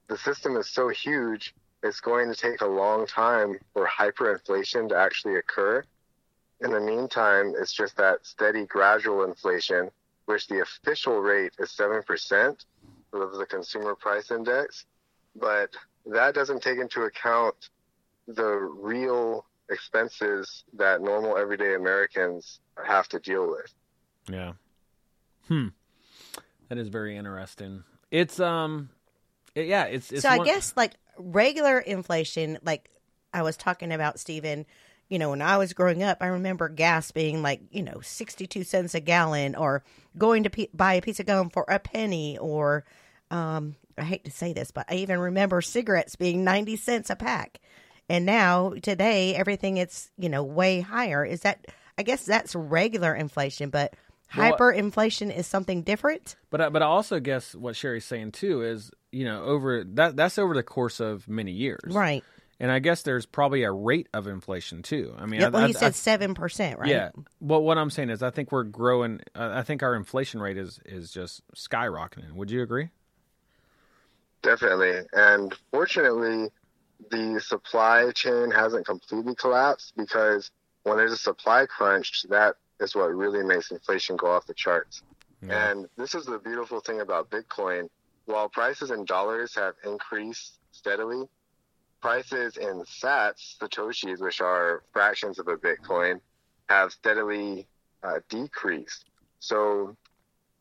The 0.08 0.18
system 0.18 0.58
is 0.58 0.68
so 0.68 0.90
huge 0.90 1.56
it's 1.84 2.00
going 2.00 2.28
to 2.30 2.36
take 2.36 2.62
a 2.62 2.68
long 2.68 3.06
time 3.08 3.58
for 3.74 3.88
hyperinflation 3.88 4.90
to 4.90 4.98
actually 4.98 5.36
occur. 5.36 5.84
In 6.62 6.72
the 6.72 6.80
meantime, 6.80 7.54
it's 7.58 7.74
just 7.74 7.96
that 7.98 8.26
steady, 8.26 8.66
gradual 8.66 9.24
inflation, 9.24 9.90
which 10.26 10.48
the 10.48 10.62
official 10.62 11.20
rate 11.20 11.54
is 11.58 11.70
7% 11.70 12.66
of 13.14 13.34
the 13.34 13.46
consumer 13.46 13.96
price 13.96 14.30
index. 14.32 14.86
But 15.36 15.70
that 16.06 16.34
doesn't 16.36 16.62
take 16.62 16.80
into 16.80 17.04
account 17.04 17.56
the 18.28 18.48
real 18.48 19.46
expenses 19.70 20.64
that 20.74 21.02
normal 21.02 21.38
everyday 21.38 21.76
Americans 21.76 22.60
have 22.86 23.08
to 23.10 23.20
deal 23.20 23.50
with. 23.50 23.74
Yeah. 24.30 24.54
Hmm. 25.48 25.68
That 26.68 26.78
is 26.78 26.90
very 26.90 27.16
interesting. 27.16 27.84
It's 28.12 28.40
um, 28.40 28.90
yeah. 29.66 29.86
It's, 29.86 30.12
it's 30.12 30.22
so 30.22 30.30
I 30.30 30.44
guess 30.44 30.74
like 30.76 30.94
regular 31.18 31.80
inflation, 31.80 32.58
like 32.64 32.90
I 33.34 33.42
was 33.42 33.58
talking 33.58 33.92
about, 33.92 34.20
Stephen. 34.20 34.66
You 35.10 35.18
know, 35.18 35.32
when 35.32 35.42
I 35.42 35.58
was 35.58 35.74
growing 35.74 36.04
up, 36.04 36.20
I 36.22 36.28
remember 36.28 36.70
gas 36.70 37.12
being 37.12 37.42
like 37.42 37.62
you 37.72 37.82
know 37.82 38.00
sixty-two 38.02 38.64
cents 38.64 38.94
a 38.94 39.00
gallon, 39.00 39.56
or 39.56 39.84
going 40.18 40.44
to 40.44 40.50
pe- 40.50 40.68
buy 40.74 40.94
a 40.94 41.02
piece 41.02 41.20
of 41.20 41.26
gum 41.26 41.50
for 41.50 41.66
a 41.68 41.80
penny, 41.80 42.38
or 42.38 42.86
um, 43.32 43.76
I 43.98 44.04
hate 44.04 44.26
to 44.26 44.32
say 44.32 44.54
this, 44.54 44.72
but 44.72 44.86
I 44.90 44.96
even 44.96 45.20
remember 45.20 45.62
cigarettes 45.62 46.16
being 46.16 46.44
ninety 46.44 46.76
cents 46.76 47.10
a 47.10 47.16
pack. 47.16 47.60
And 48.08 48.26
now 48.26 48.74
today, 48.82 49.36
everything 49.36 49.78
it's 49.78 50.12
you 50.18 50.30
know 50.30 50.44
way 50.44 50.82
higher. 50.82 51.26
Is 51.26 51.42
that? 51.42 51.68
I 51.98 52.04
guess 52.04 52.24
that's 52.24 52.56
regular 52.56 53.14
inflation, 53.14 53.72
but 53.72 53.94
hyperinflation 54.34 55.36
is 55.36 55.48
something 55.48 55.82
different. 55.82 56.36
But 56.50 56.62
I, 56.62 56.70
but 56.70 56.82
I 56.82 56.86
also 56.86 57.20
guess 57.20 57.54
what 57.54 57.76
Sherry's 57.76 58.06
saying 58.06 58.32
too 58.32 58.62
is 58.62 58.92
you 59.12 59.26
know 59.26 59.44
over 59.44 59.84
that 59.84 60.16
that's 60.16 60.38
over 60.38 60.54
the 60.54 60.64
course 60.64 61.00
of 61.00 61.28
many 61.28 61.52
years, 61.52 61.94
Right. 61.94 62.24
And 62.62 62.70
I 62.70 62.80
guess 62.80 63.04
there's 63.04 63.26
probably 63.26 63.64
a 63.64 63.72
rate 63.72 64.10
of 64.14 64.28
inflation 64.28 64.82
too. 64.84 65.16
I 65.18 65.26
mean, 65.26 65.40
Yeah, 65.40 65.48
I, 65.48 65.50
well, 65.50 65.64
I- 65.64 65.68
you 65.68 65.76
I- 65.78 65.80
said 65.80 65.96
seven 65.96 66.34
percent, 66.36 66.78
right? 66.78 66.90
Yeah. 66.90 67.12
Well, 67.40 67.64
what 67.64 67.78
I'm 67.78 67.90
saying 67.90 68.10
is, 68.10 68.22
I 68.22 68.32
think 68.32 68.52
we're 68.52 68.64
growing. 68.66 69.22
Uh, 69.34 69.52
I 69.54 69.64
think 69.64 69.82
our 69.82 69.96
inflation 69.96 70.42
rate 70.42 70.58
is 70.58 70.80
is 70.86 71.10
just 71.10 71.42
skyrocketing. 71.56 72.34
Would 72.34 72.52
you 72.52 72.62
agree? 72.62 72.90
Definitely. 74.42 75.02
And 75.14 75.54
fortunately, 75.72 76.50
the 77.12 77.40
supply 77.40 78.12
chain 78.12 78.52
hasn't 78.52 78.86
completely 78.86 79.36
collapsed 79.36 79.94
because 79.98 80.52
when 80.84 80.98
there's 80.98 81.12
a 81.12 81.18
supply 81.18 81.66
crunch, 81.66 82.24
that 82.30 82.56
is 82.80 82.96
what 82.96 83.14
really 83.14 83.44
makes 83.44 83.72
inflation 83.72 84.16
go 84.16 84.28
off 84.32 84.46
the 84.48 84.54
charts. 84.54 85.02
And 85.48 85.88
this 85.98 86.16
is 86.16 86.26
the 86.26 86.38
beautiful 86.38 86.82
thing 86.82 87.00
about 87.00 87.30
Bitcoin. 87.30 87.88
While 88.30 88.48
prices 88.48 88.92
in 88.92 89.06
dollars 89.06 89.56
have 89.56 89.74
increased 89.84 90.60
steadily, 90.72 91.28
prices 92.00 92.58
in 92.58 92.84
sats, 92.84 93.58
satoshis, 93.58 94.22
which 94.22 94.40
are 94.40 94.84
fractions 94.94 95.40
of 95.40 95.48
a 95.48 95.58
Bitcoin, 95.58 96.22
have 96.70 96.92
steadily 96.92 97.68
uh, 98.04 98.20
decreased. 98.30 99.06
So 99.40 99.98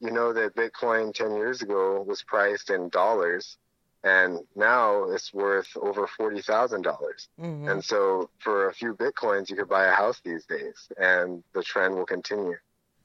you 0.00 0.10
know 0.10 0.32
that 0.32 0.56
Bitcoin 0.56 1.12
10 1.12 1.34
years 1.36 1.60
ago 1.60 2.00
was 2.00 2.22
priced 2.22 2.70
in 2.70 2.88
dollars 2.88 3.58
and 4.02 4.38
now 4.56 5.04
it's 5.10 5.34
worth 5.34 5.68
over 5.76 6.06
$40,000. 6.06 6.82
dollars 6.82 7.28
Mhm. 7.38 7.70
And 7.70 7.84
so 7.84 8.30
for 8.38 8.68
a 8.68 8.72
few 8.72 8.94
Bitcoins, 8.94 9.50
you 9.50 9.56
could 9.56 9.68
buy 9.68 9.84
a 9.84 9.92
house 9.92 10.22
these 10.24 10.46
days 10.46 10.88
and 10.96 11.44
the 11.52 11.62
trend 11.62 11.96
will 11.96 12.06
continue. 12.06 12.56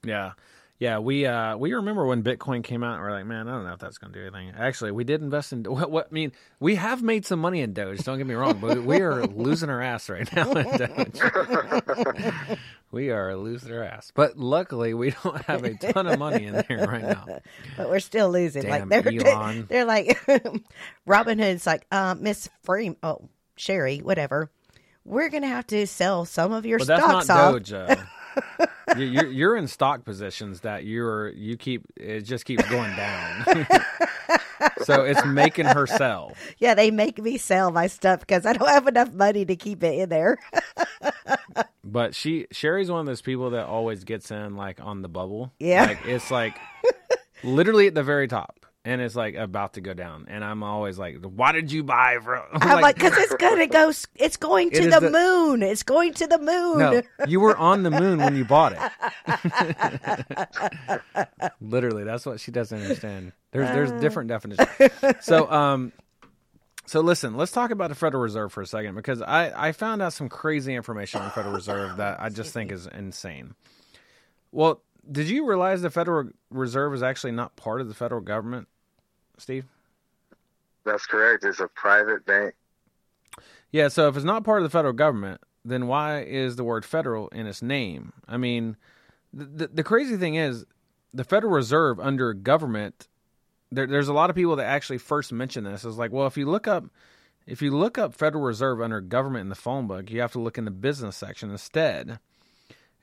Yeah. 0.04 0.32
Yeah, 0.84 0.98
we 0.98 1.24
uh 1.24 1.56
we 1.56 1.72
remember 1.72 2.04
when 2.04 2.22
Bitcoin 2.22 2.62
came 2.62 2.84
out 2.84 2.96
and 2.96 3.02
we're 3.02 3.10
like, 3.10 3.24
man, 3.24 3.48
I 3.48 3.52
don't 3.52 3.64
know 3.64 3.72
if 3.72 3.78
that's 3.78 3.96
going 3.96 4.12
to 4.12 4.18
do 4.18 4.26
anything. 4.26 4.52
Actually, 4.54 4.92
we 4.92 5.02
did 5.02 5.22
invest 5.22 5.54
in 5.54 5.64
what, 5.64 5.90
what 5.90 6.08
I 6.10 6.12
mean, 6.12 6.32
we 6.60 6.74
have 6.74 7.02
made 7.02 7.24
some 7.24 7.38
money 7.38 7.62
in 7.62 7.72
Doge, 7.72 8.00
don't 8.00 8.18
get 8.18 8.26
me 8.26 8.34
wrong, 8.34 8.58
but 8.60 8.84
we 8.84 9.00
are 9.00 9.24
losing 9.26 9.70
our 9.70 9.80
ass 9.80 10.10
right 10.10 10.30
now 10.36 10.52
in 10.52 10.76
Doge. 10.76 12.58
we 12.90 13.08
are 13.08 13.34
losing 13.34 13.72
our 13.72 13.82
ass. 13.82 14.12
But 14.14 14.36
luckily, 14.36 14.92
we 14.92 15.14
don't 15.24 15.40
have 15.46 15.64
a 15.64 15.72
ton 15.72 16.06
of 16.06 16.18
money 16.18 16.44
in 16.44 16.52
there 16.52 16.86
right 16.86 17.02
now. 17.02 17.24
but 17.78 17.88
we're 17.88 18.00
still 18.00 18.28
losing. 18.28 18.64
Damn, 18.64 18.90
like 18.90 19.04
they're 19.04 19.26
Elon. 19.26 19.64
they're 19.66 19.86
like 19.86 20.20
Robinhood's 21.08 21.66
like, 21.66 21.86
uh, 21.92 22.14
Miss 22.20 22.50
Freeman, 22.62 22.98
oh 23.02 23.30
Sherry, 23.56 24.00
whatever. 24.00 24.50
We're 25.06 25.30
gonna 25.30 25.48
have 25.48 25.66
to 25.68 25.86
sell 25.86 26.26
some 26.26 26.52
of 26.52 26.66
your 26.66 26.78
But 26.78 26.88
that's 26.88 27.06
not 27.06 27.24
stocks 27.24 27.72
off. 27.72 27.88
Doge. 27.88 27.98
You- 28.96 29.04
you're 29.06 29.26
you're 29.30 29.56
in 29.56 29.66
stock 29.66 30.04
positions 30.04 30.60
that 30.60 30.84
you're 30.84 31.30
you 31.30 31.56
keep 31.56 31.84
it 31.96 32.20
just 32.22 32.44
keeps 32.44 32.68
going 32.68 32.94
down. 32.94 33.44
so 34.84 35.02
it's 35.04 35.24
making 35.24 35.66
her 35.66 35.86
sell. 35.86 36.32
Yeah, 36.58 36.74
they 36.74 36.90
make 36.90 37.20
me 37.20 37.38
sell 37.38 37.70
my 37.70 37.86
stuff 37.86 38.20
because 38.20 38.46
I 38.46 38.52
don't 38.52 38.68
have 38.68 38.86
enough 38.86 39.12
money 39.12 39.44
to 39.46 39.56
keep 39.56 39.82
it 39.82 39.98
in 39.98 40.08
there. 40.08 40.38
But 41.86 42.14
she 42.14 42.46
Sherry's 42.50 42.90
one 42.90 43.00
of 43.00 43.06
those 43.06 43.20
people 43.20 43.50
that 43.50 43.66
always 43.66 44.04
gets 44.04 44.30
in 44.30 44.56
like 44.56 44.80
on 44.80 45.02
the 45.02 45.08
bubble. 45.08 45.52
Yeah. 45.60 45.84
Like 45.84 46.06
it's 46.06 46.30
like 46.30 46.56
literally 47.44 47.86
at 47.86 47.94
the 47.94 48.02
very 48.02 48.26
top. 48.26 48.63
And 48.86 49.00
it's 49.00 49.16
like 49.16 49.34
about 49.34 49.74
to 49.74 49.80
go 49.80 49.94
down, 49.94 50.26
and 50.28 50.44
I'm 50.44 50.62
always 50.62 50.98
like, 50.98 51.16
"Why 51.24 51.52
did 51.52 51.72
you 51.72 51.82
buy?" 51.82 52.18
Bro? 52.18 52.44
I'm 52.52 52.82
like, 52.82 52.96
because 52.96 53.16
it's 53.16 53.34
gonna 53.36 53.66
go. 53.66 53.90
It's 54.16 54.36
going 54.36 54.72
to 54.72 54.78
is 54.78 54.92
the, 54.92 55.00
the- 55.00 55.10
moon. 55.10 55.62
It's 55.62 55.82
going 55.82 56.12
to 56.12 56.26
the 56.26 56.38
moon. 56.38 56.78
No, 56.78 57.02
you 57.26 57.40
were 57.40 57.56
on 57.56 57.82
the 57.82 57.90
moon 57.90 58.18
when 58.18 58.36
you 58.36 58.44
bought 58.44 58.74
it. 58.76 58.78
Literally, 61.62 62.04
that's 62.04 62.26
what 62.26 62.40
she 62.40 62.50
doesn't 62.50 62.78
understand. 62.78 63.32
There's 63.52 63.70
there's 63.70 64.00
different 64.02 64.28
definitions. 64.28 64.68
So 65.20 65.50
um, 65.50 65.92
so 66.86 67.00
listen, 67.00 67.36
let's 67.36 67.52
talk 67.52 67.70
about 67.70 67.88
the 67.88 67.94
Federal 67.94 68.22
Reserve 68.22 68.52
for 68.52 68.60
a 68.60 68.66
second 68.66 68.94
because 68.94 69.22
I 69.22 69.68
I 69.68 69.72
found 69.72 70.02
out 70.02 70.12
some 70.12 70.28
crazy 70.28 70.74
information 70.74 71.20
on 71.20 71.26
the 71.26 71.32
Federal 71.32 71.54
Reserve 71.54 71.96
that 71.96 72.20
I 72.20 72.28
just 72.28 72.52
think 72.52 72.70
is 72.70 72.86
insane. 72.86 73.54
Well, 74.52 74.82
did 75.10 75.28
you 75.28 75.46
realize 75.46 75.82
the 75.82 75.90
Federal 75.90 76.30
Reserve 76.50 76.94
is 76.94 77.02
actually 77.02 77.32
not 77.32 77.56
part 77.56 77.80
of 77.80 77.88
the 77.88 77.94
federal 77.94 78.20
government, 78.20 78.68
Steve? 79.38 79.64
That's 80.84 81.06
correct. 81.06 81.44
It's 81.44 81.60
a 81.60 81.68
private 81.68 82.24
bank. 82.26 82.54
Yeah, 83.72 83.88
so 83.88 84.08
if 84.08 84.16
it's 84.16 84.24
not 84.24 84.44
part 84.44 84.58
of 84.58 84.64
the 84.64 84.70
federal 84.70 84.92
government, 84.92 85.40
then 85.64 85.86
why 85.86 86.22
is 86.22 86.56
the 86.56 86.64
word 86.64 86.84
federal 86.84 87.28
in 87.28 87.46
its 87.46 87.62
name? 87.62 88.12
I 88.28 88.36
mean, 88.36 88.76
the, 89.32 89.44
the, 89.44 89.66
the 89.68 89.82
crazy 89.82 90.16
thing 90.16 90.36
is, 90.36 90.64
the 91.12 91.24
Federal 91.24 91.52
Reserve 91.52 91.98
under 92.00 92.34
government, 92.34 93.08
there, 93.70 93.86
there's 93.86 94.08
a 94.08 94.12
lot 94.12 94.30
of 94.30 94.36
people 94.36 94.56
that 94.56 94.66
actually 94.66 94.98
first 94.98 95.32
mention 95.32 95.64
this. 95.64 95.84
It's 95.84 95.96
like, 95.96 96.12
well, 96.12 96.26
if 96.26 96.36
you 96.36 96.46
look 96.46 96.68
up, 96.68 96.84
if 97.46 97.62
you 97.62 97.76
look 97.76 97.98
up 97.98 98.14
Federal 98.14 98.44
Reserve 98.44 98.80
under 98.80 99.00
government 99.00 99.42
in 99.42 99.48
the 99.48 99.54
phone 99.54 99.86
book, 99.86 100.10
you 100.10 100.20
have 100.20 100.32
to 100.32 100.40
look 100.40 100.58
in 100.58 100.64
the 100.64 100.70
business 100.70 101.16
section 101.16 101.50
instead. 101.50 102.18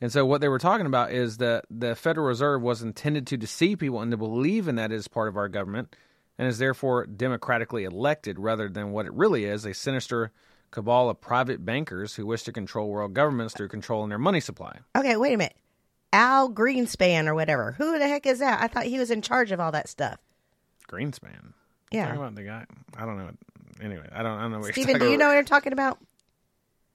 And 0.02 0.12
so 0.12 0.26
what 0.26 0.42
they 0.42 0.50
were 0.50 0.60
talking 0.60 0.88
about 0.88 1.12
is 1.12 1.38
that 1.38 1.66
the 1.70 1.96
Federal 1.96 2.28
Reserve 2.28 2.62
was 2.62 2.82
intended 2.82 3.28
to 3.28 3.38
deceive 3.38 3.80
people 3.80 4.02
into 4.02 4.18
believing 4.18 4.76
that 4.76 4.92
it 4.92 4.96
is 4.96 5.08
part 5.08 5.28
of 5.28 5.38
our 5.38 5.48
government 5.48 5.96
and 6.42 6.50
is 6.50 6.58
therefore 6.58 7.06
democratically 7.06 7.84
elected 7.84 8.40
rather 8.40 8.68
than 8.68 8.92
what 8.92 9.06
it 9.06 9.14
really 9.14 9.46
is 9.46 9.64
a 9.64 9.76
sinister 9.76 10.32
cabal 10.72 11.08
of 11.08 11.22
private 11.22 11.64
bankers 11.64 12.16
who 12.16 12.26
wish 12.26 12.42
to 12.42 12.52
control 12.52 12.90
world 12.90 13.14
governments 13.14 13.54
through 13.54 13.68
controlling 13.68 14.10
their 14.10 14.18
money 14.18 14.40
supply. 14.40 14.80
Okay, 14.98 15.16
wait 15.18 15.34
a 15.34 15.38
minute. 15.38 15.56
Al 16.12 16.50
Greenspan 16.50 17.28
or 17.28 17.36
whatever. 17.36 17.74
Who 17.74 18.00
the 18.00 18.08
heck 18.08 18.26
is 18.26 18.40
that? 18.40 18.60
I 18.60 18.68
thought 18.68 18.86
he 18.86 18.98
was 18.98 19.12
in 19.12 19.22
charge 19.22 19.52
of 19.52 19.60
all 19.60 19.72
that 19.72 19.88
stuff. 19.88 20.18
Greenspan. 20.90 21.54
Yeah. 21.92 22.06
Talking 22.06 22.22
about 22.22 22.36
the 22.36 22.44
guy. 22.44 22.66
I 22.98 23.06
don't 23.06 23.20
know. 23.20 23.30
Anyway, 23.80 24.10
I 24.12 24.24
don't, 24.24 24.40
I 24.40 24.42
don't 24.42 24.52
know 24.54 24.58
what 24.58 24.76
you're 24.76 24.84
Stephen, 24.84 25.00
do 25.00 25.12
you 25.12 25.18
know 25.18 25.28
what 25.28 25.34
you're 25.34 25.44
talking 25.44 25.74
about? 25.74 26.00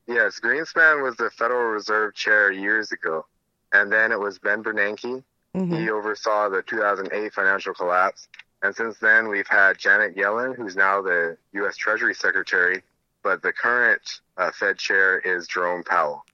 Yes, 0.09 0.41
Greenspan 0.41 1.05
was 1.05 1.15
the 1.19 1.31
Federal 1.31 1.71
Reserve 1.71 2.15
chair 2.15 2.51
years 2.51 2.91
ago. 2.91 3.25
And 3.73 3.93
then 3.93 4.11
it 4.11 4.19
was 4.19 4.41
Ben 4.41 4.65
Bernanke. 4.65 5.23
He 5.53 5.61
mm-hmm. 5.61 5.89
oversaw 5.89 6.49
the 6.49 6.63
2008 6.63 7.33
financial 7.33 7.75
collapse. 7.75 8.27
And 8.63 8.75
since 8.75 8.99
then, 8.99 9.29
we've 9.29 9.47
had 9.47 9.79
Janet 9.79 10.17
Yellen, 10.17 10.57
who's 10.57 10.77
now 10.77 11.03
the 11.03 11.37
U.S. 11.53 11.77
Treasury 11.77 12.15
Secretary. 12.15 12.83
But 13.23 13.43
the 13.43 13.53
current 13.53 14.21
uh, 14.37 14.51
Fed 14.53 14.79
chair 14.79 15.19
is 15.19 15.47
Jerome 15.47 15.83
Powell. 15.83 16.25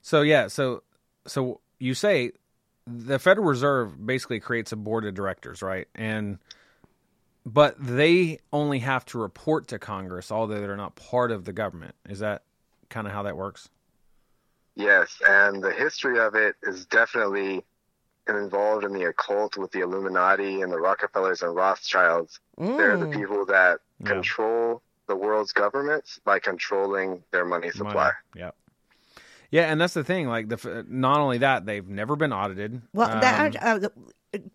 So 0.00 0.22
yeah, 0.22 0.48
so 0.48 0.82
so 1.26 1.60
you 1.78 1.94
say 1.94 2.32
the 2.86 3.18
Federal 3.18 3.46
Reserve 3.46 4.04
basically 4.04 4.40
creates 4.40 4.72
a 4.72 4.76
board 4.76 5.04
of 5.04 5.14
directors, 5.14 5.62
right? 5.62 5.88
And 5.94 6.38
but 7.44 7.76
they 7.78 8.38
only 8.52 8.80
have 8.80 9.04
to 9.06 9.18
report 9.18 9.68
to 9.68 9.78
Congress, 9.78 10.30
although 10.30 10.60
they're 10.60 10.76
not 10.76 10.96
part 10.96 11.30
of 11.30 11.44
the 11.44 11.52
government. 11.52 11.94
Is 12.08 12.18
that 12.18 12.42
kind 12.88 13.06
of 13.06 13.12
how 13.12 13.22
that 13.22 13.36
works? 13.36 13.68
Yes, 14.74 15.16
and 15.26 15.62
the 15.62 15.72
history 15.72 16.18
of 16.18 16.34
it 16.34 16.56
is 16.62 16.86
definitely 16.86 17.64
involved 18.36 18.84
in 18.84 18.92
the 18.92 19.04
occult 19.04 19.56
with 19.56 19.70
the 19.72 19.80
Illuminati 19.80 20.62
and 20.62 20.72
the 20.72 20.78
Rockefellers 20.78 21.42
and 21.42 21.54
Rothschilds. 21.54 22.40
They're 22.56 22.96
the 22.96 23.06
people 23.08 23.44
that 23.46 23.80
Yeah. 24.00 24.06
control 24.06 24.82
the 25.06 25.16
world's 25.16 25.52
governments 25.52 26.20
by 26.24 26.38
controlling 26.38 27.22
their 27.30 27.44
money 27.44 27.70
supply. 27.70 27.94
Money. 27.94 28.14
Yep. 28.36 28.54
Yeah, 29.50 29.62
and 29.72 29.80
that's 29.80 29.94
the 29.94 30.04
thing. 30.04 30.28
Like 30.28 30.48
the 30.48 30.84
not 30.88 31.20
only 31.20 31.38
that, 31.38 31.64
they've 31.64 31.88
never 31.88 32.14
been 32.16 32.32
audited. 32.32 32.82
Well, 32.92 33.10
Um, 33.10 33.20
that 33.20 33.56
uh, 33.62 33.88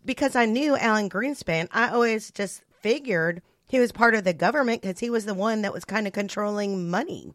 because 0.05 0.35
I 0.35 0.45
knew 0.45 0.77
Alan 0.77 1.09
Greenspan, 1.09 1.67
I 1.71 1.89
always 1.89 2.29
just 2.29 2.61
figured 2.81 3.41
he 3.67 3.79
was 3.79 3.91
part 3.91 4.13
of 4.13 4.23
the 4.23 4.33
government 4.33 4.83
because 4.83 4.99
he 4.99 5.09
was 5.09 5.25
the 5.25 5.33
one 5.33 5.63
that 5.63 5.73
was 5.73 5.83
kind 5.85 6.05
of 6.05 6.13
controlling 6.13 6.91
money 6.91 7.33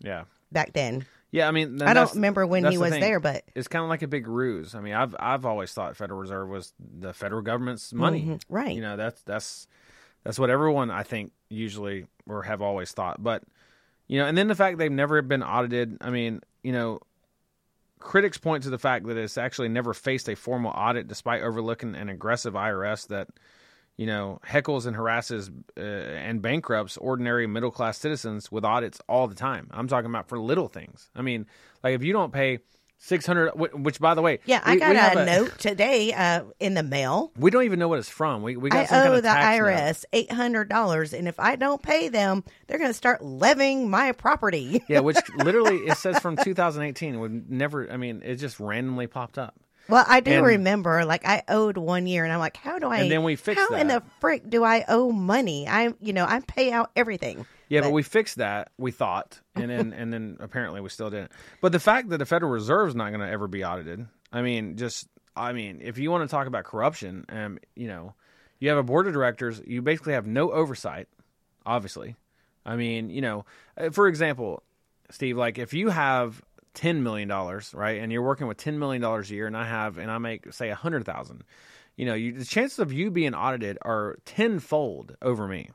Yeah. 0.00 0.24
back 0.50 0.72
then. 0.72 1.06
Yeah, 1.32 1.46
I 1.46 1.52
mean, 1.52 1.80
I 1.80 1.94
don't 1.94 2.12
remember 2.14 2.44
when 2.46 2.64
he 2.64 2.74
the 2.76 2.80
was 2.80 2.90
thing. 2.90 3.00
there, 3.00 3.20
but- 3.20 3.44
it's 3.54 3.68
kind 3.68 3.84
of 3.84 3.88
like 3.88 4.02
a 4.02 4.08
big 4.08 4.26
ruse. 4.26 4.74
I 4.74 4.80
mean, 4.80 4.94
I've 4.94 5.14
I've 5.18 5.46
always 5.46 5.72
thought 5.72 5.96
Federal 5.96 6.18
Reserve 6.20 6.48
was 6.48 6.72
the 6.78 7.12
federal 7.14 7.42
government's 7.42 7.92
money. 7.92 8.22
Mhm, 8.24 8.42
right. 8.48 8.74
You 8.74 8.80
know, 8.82 8.96
that's 8.96 9.22
that's 9.22 9.68
that's 10.24 10.38
what 10.38 10.50
everyone 10.50 10.90
I 10.90 11.02
think 11.04 11.32
usually 11.48 12.06
or 12.28 12.42
have 12.42 12.62
always 12.62 12.90
thought. 12.92 13.22
But 13.22 13.44
you 14.08 14.18
know, 14.18 14.26
and 14.26 14.36
then 14.36 14.48
the 14.48 14.54
fact 14.56 14.78
they've 14.78 14.90
never 14.90 15.22
been 15.22 15.42
audited. 15.44 15.98
I 16.00 16.10
mean, 16.10 16.40
you 16.64 16.72
know, 16.72 17.00
critics 18.00 18.38
point 18.38 18.64
to 18.64 18.70
the 18.70 18.78
fact 18.78 19.06
that 19.06 19.16
it's 19.16 19.38
actually 19.38 19.68
never 19.68 19.94
faced 19.94 20.28
a 20.28 20.34
formal 20.34 20.72
audit, 20.72 21.06
despite 21.06 21.42
overlooking 21.42 21.94
an 21.94 22.08
aggressive 22.08 22.54
IRS 22.54 23.06
that 23.08 23.28
you 24.00 24.06
know, 24.06 24.40
heckles 24.48 24.86
and 24.86 24.96
harasses 24.96 25.50
uh, 25.76 25.80
and 25.80 26.40
bankrupts 26.40 26.96
ordinary 26.96 27.46
middle 27.46 27.70
class 27.70 27.98
citizens 27.98 28.50
with 28.50 28.64
audits 28.64 28.98
all 29.10 29.28
the 29.28 29.34
time. 29.34 29.68
I'm 29.72 29.88
talking 29.88 30.08
about 30.08 30.26
for 30.26 30.38
little 30.38 30.68
things. 30.68 31.10
I 31.14 31.20
mean, 31.20 31.44
like 31.84 31.96
if 31.96 32.02
you 32.02 32.14
don't 32.14 32.32
pay 32.32 32.60
six 32.96 33.26
hundred, 33.26 33.50
which 33.50 34.00
by 34.00 34.14
the 34.14 34.22
way, 34.22 34.38
Yeah, 34.46 34.62
I 34.64 34.76
got 34.76 34.88
we 34.92 34.96
have 34.96 35.16
a, 35.18 35.26
note 35.26 35.58
today 35.58 36.14
uh, 36.14 36.44
in 36.58 36.72
the 36.72 36.82
mail. 36.82 37.30
We 37.36 37.50
don't 37.50 37.64
even 37.64 37.78
know 37.78 37.88
what 37.88 37.98
it's 37.98 38.08
from. 38.08 38.42
We 38.42 38.56
we 38.56 38.70
got 38.70 38.84
I 38.84 38.86
some 38.86 39.02
kind 39.02 39.12
owe 39.12 39.16
of 39.18 39.22
the 39.22 39.34
note. 39.34 39.38
IRS 39.38 40.04
eight 40.14 40.32
hundred 40.32 40.70
dollars, 40.70 41.12
and 41.12 41.28
if 41.28 41.38
I 41.38 41.56
don't 41.56 41.82
pay 41.82 42.08
them, 42.08 42.42
they're 42.68 42.78
going 42.78 42.88
to 42.88 42.94
start 42.94 43.22
levying 43.22 43.90
my 43.90 44.12
property. 44.12 44.82
Yeah, 44.88 45.00
which 45.00 45.18
literally 45.36 45.76
it 45.76 45.98
says 45.98 46.18
from 46.20 46.38
2018. 46.38 47.16
It 47.16 47.18
would 47.18 47.50
never. 47.50 47.92
I 47.92 47.98
mean, 47.98 48.22
it 48.24 48.36
just 48.36 48.60
randomly 48.60 49.08
popped 49.08 49.36
up. 49.36 49.60
Well, 49.90 50.04
I 50.08 50.20
do 50.20 50.30
And- 50.32 50.46
remember, 50.46 51.04
like 51.04 51.26
I 51.26 51.42
owed 51.48 51.76
one 51.76 52.06
year, 52.06 52.24
and 52.24 52.32
I'm 52.32 52.38
like, 52.38 52.56
how 52.56 52.78
do 52.78 52.88
I? 52.88 52.98
And 52.98 53.10
then 53.10 53.22
we 53.24 53.36
fixed 53.36 53.60
How 53.68 53.76
in 53.76 53.88
the 53.88 53.94
that. 53.94 54.04
frick 54.20 54.48
do 54.48 54.64
I 54.64 54.84
owe 54.88 55.10
money? 55.12 55.68
I, 55.68 55.92
you 56.00 56.12
know, 56.12 56.24
I 56.24 56.40
pay 56.40 56.72
out 56.72 56.90
everything. 56.96 57.46
Yeah, 57.68 57.82
but, 57.82 57.92
we 57.92 58.02
fixed 58.02 58.36
that. 58.36 58.72
We 58.78 58.90
thought, 58.90 59.40
and 59.54 59.70
then 59.70 59.92
and 59.96 60.12
then 60.12 60.36
apparently 60.40 60.80
we 60.80 60.88
still 60.88 61.10
didn't. 61.10 61.32
But 61.60 61.72
the 61.72 61.78
fact 61.80 62.08
that 62.08 62.18
the 62.18 62.26
Federal 62.26 62.50
Reserve's 62.50 62.94
not 62.94 63.10
going 63.10 63.20
to 63.20 63.30
ever 63.30 63.46
be 63.48 63.64
audited, 63.64 64.06
I 64.32 64.42
mean, 64.42 64.76
just 64.76 65.06
I 65.36 65.52
mean, 65.52 65.80
if 65.82 65.98
you 65.98 66.10
want 66.10 66.28
to 66.28 66.30
talk 66.30 66.46
about 66.46 66.64
corruption, 66.64 67.24
um, 67.28 67.58
you 67.76 67.86
know, 67.88 68.14
you 68.58 68.68
have 68.70 68.78
a 68.78 68.82
board 68.82 69.06
of 69.06 69.12
directors, 69.12 69.62
you 69.66 69.82
basically 69.82 70.14
have 70.14 70.26
no 70.26 70.50
oversight. 70.50 71.08
Obviously, 71.64 72.16
I 72.66 72.76
mean, 72.76 73.10
you 73.10 73.20
know, 73.20 73.44
uh, 73.76 73.90
for 73.90 74.08
example, 74.08 74.62
Steve, 75.10 75.36
like 75.36 75.58
if 75.58 75.72
you 75.72 75.90
have 75.90 76.42
ten 76.74 77.02
million 77.02 77.28
dollars, 77.28 77.72
right, 77.74 78.00
and 78.00 78.12
you're 78.12 78.22
working 78.22 78.46
with 78.46 78.56
ten 78.56 78.78
million 78.78 79.02
dollars 79.02 79.30
a 79.30 79.34
year, 79.34 79.46
and 79.46 79.56
I 79.56 79.64
have, 79.64 79.98
and 79.98 80.10
I 80.10 80.18
make 80.18 80.52
say 80.52 80.70
a 80.70 80.74
hundred 80.74 81.04
thousand, 81.04 81.44
you 81.96 82.06
know, 82.06 82.14
you, 82.14 82.32
the 82.32 82.44
chances 82.44 82.78
of 82.78 82.92
you 82.92 83.10
being 83.10 83.34
audited 83.34 83.78
are 83.82 84.18
tenfold 84.24 85.16
over 85.22 85.46
me 85.46 85.70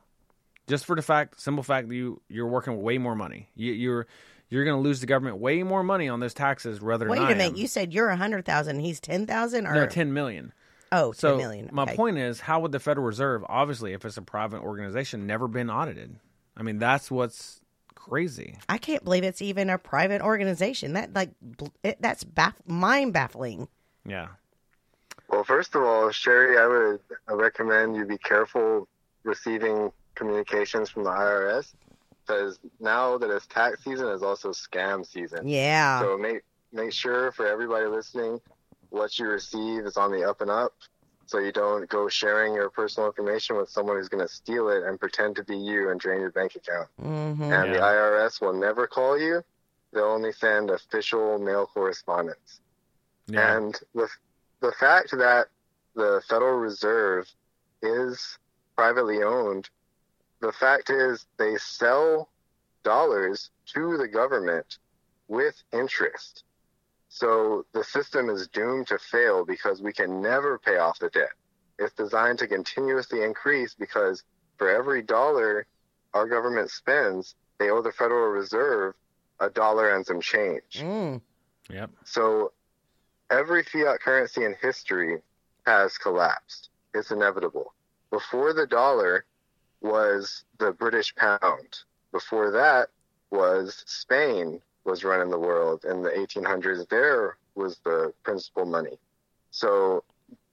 just 0.68 0.86
for 0.86 0.96
the 0.96 1.02
fact, 1.02 1.40
simple 1.40 1.64
fact 1.64 1.90
that 1.90 1.96
you 1.96 2.22
you're 2.28 2.48
working 2.48 2.76
with 2.76 2.84
way 2.84 2.98
more 2.98 3.16
money. 3.16 3.50
You, 3.56 3.74
you're 3.74 4.08
you're 4.50 4.64
going 4.64 4.78
to 4.78 4.82
lose 4.82 5.00
the 5.00 5.08
government 5.08 5.38
way 5.38 5.64
more 5.64 5.84
money 5.84 6.08
on 6.08 6.20
those 6.20 6.34
taxes 6.34 6.82
rather 6.82 7.06
than 7.06 7.12
Wait 7.12 7.32
a 7.32 7.36
minute, 7.36 7.58
you 7.58 7.68
said 7.68 7.94
you're 7.94 8.10
a 8.10 8.18
hundred 8.18 8.46
thousand, 8.46 8.80
he's 8.80 9.00
ten 9.00 9.26
thousand, 9.26 9.68
or 9.68 9.74
no, 9.74 9.88
ten 9.88 10.14
million. 10.14 10.54
oh, 10.92 11.12
So 11.12 11.32
10 11.32 11.38
million. 11.38 11.70
my 11.72 11.86
point 11.96 12.18
is, 12.18 12.40
how 12.40 12.60
would 12.62 12.72
the 12.72 12.80
Federal 12.80 13.06
Reserve, 13.06 13.44
obviously, 13.50 13.94
if 13.94 14.06
it's 14.06 14.18
a 14.18 14.22
private 14.22 14.62
organization, 14.62 15.28
never 15.28 15.48
been 15.48 15.70
audited? 15.70 16.16
I 16.56 16.64
mean, 16.64 16.80
that's 16.80 17.12
what's 17.12 17.60
crazy. 18.10 18.58
I 18.70 18.78
can't 18.78 19.04
believe 19.04 19.24
it's 19.24 19.42
even 19.42 19.70
a 19.70 19.78
private 19.78 20.22
organization. 20.22 20.94
That 20.94 21.14
like 21.14 21.32
it, 21.84 21.98
that's 22.00 22.24
baff- 22.24 22.54
mind 22.68 23.14
baffling. 23.14 23.68
Yeah, 24.08 24.28
Well, 25.30 25.44
first 25.44 25.74
of 25.74 25.82
all, 25.82 26.12
Sherry, 26.12 26.60
I 26.60 26.68
would 26.68 27.00
recommend 27.28 27.96
you 27.96 28.06
be 28.06 28.20
careful 28.20 28.88
receiving 29.24 29.92
communications 30.14 30.92
from 30.92 31.04
the 31.06 31.10
IRS 31.10 31.74
because 32.26 32.60
now 32.80 33.18
that 33.18 33.32
it's 33.32 33.48
tax 33.48 33.84
season, 33.84 34.08
it's 34.10 34.22
also 34.22 34.52
scam 34.52 35.06
season. 35.06 35.48
Yeah. 35.48 36.02
So 36.02 36.18
make 36.18 36.44
make 36.72 36.94
sure 36.94 37.32
for 37.32 37.48
everybody 37.48 37.88
listening, 37.88 38.40
what 38.90 39.18
you 39.18 39.28
receive 39.28 39.86
is 39.86 39.98
on 39.98 40.12
the 40.12 40.30
up 40.30 40.42
and 40.42 40.52
up, 40.52 40.74
so 41.28 41.40
you 41.40 41.52
don't 41.52 41.90
go 41.90 42.08
sharing 42.08 42.54
your 42.54 42.70
personal 42.70 43.10
information 43.10 43.58
with 43.58 43.70
someone 43.70 43.98
who's 43.98 44.10
going 44.10 44.26
to 44.26 44.32
steal 44.34 44.70
it 44.70 44.84
and 44.84 45.00
pretend 45.00 45.36
to 45.36 45.44
be 45.44 45.58
you 45.58 45.90
and 45.90 46.00
drain 46.00 46.22
your 46.22 46.32
bank 46.32 46.56
account. 46.56 46.88
hmm 47.00 47.52
And 47.52 47.74
the 47.74 47.80
IRS 47.80 48.42
will 48.42 48.54
never 48.54 48.88
call 48.88 49.18
you; 49.20 49.44
they'll 49.94 50.06
only 50.06 50.32
send 50.32 50.70
official 50.70 51.38
mail 51.38 51.68
correspondence. 51.68 52.62
yeah, 53.28 53.58
And 53.58 53.80
the 53.94 54.08
the 54.62 54.72
fact 54.80 55.12
that 55.12 55.48
the 55.96 56.22
Federal 56.28 56.58
Reserve 56.58 57.28
is 57.82 58.38
privately 58.76 59.22
owned, 59.24 59.70
the 60.42 60.52
fact 60.54 60.90
is 60.90 61.26
they 61.38 61.58
sell 61.58 62.30
dollars 62.84 63.50
to 63.74 63.98
the 63.98 64.08
government 64.08 64.78
with 65.28 65.62
interest. 65.72 66.45
So 67.16 67.66
the 67.72 67.82
system 67.82 68.30
is 68.30 68.50
doomed 68.50 68.88
to 68.88 68.98
fail 68.98 69.46
because 69.46 69.82
we 69.82 69.94
can 69.94 70.22
never 70.22 70.60
pay 70.60 70.80
off 70.80 71.00
the 71.00 71.08
debt. 71.08 71.32
It's 71.80 71.94
designed 71.94 72.40
to 72.40 72.48
continuously 72.48 73.24
increase 73.24 73.74
because 73.74 74.22
for 74.58 74.70
every 74.70 75.02
dollar 75.02 75.66
our 76.14 76.28
government 76.28 76.72
spends, 76.72 77.36
they 77.58 77.70
owe 77.70 77.82
the 77.82 77.94
Federal 77.94 78.32
Reserve 78.32 78.96
a 79.40 79.50
dollar 79.50 79.96
and 79.96 80.06
some 80.06 80.20
change. 80.20 80.82
Mm. 80.82 81.22
yep, 81.70 81.90
So 82.04 82.52
every 83.32 83.64
fiat 83.64 84.02
currency 84.02 84.44
in 84.44 84.54
history 84.62 85.22
has 85.66 85.98
collapsed. 85.98 86.68
It's 86.94 87.12
inevitable. 87.12 87.74
Before 88.12 88.52
the 88.52 88.68
dollar 88.68 89.24
was 89.80 90.44
the 90.58 90.74
British 90.74 91.16
pound. 91.16 91.80
Before 92.12 92.52
that 92.52 92.90
was 93.32 93.86
Spain 93.86 94.62
was 94.86 95.04
running 95.04 95.30
the 95.30 95.40
world 95.40 95.84
in 95.84 96.02
the 96.04 96.10
1800s. 96.10 96.88
There 96.90 97.38
was 97.56 97.80
the 97.84 98.14
principal 98.24 98.66
money. 98.66 99.00
So 99.52 100.04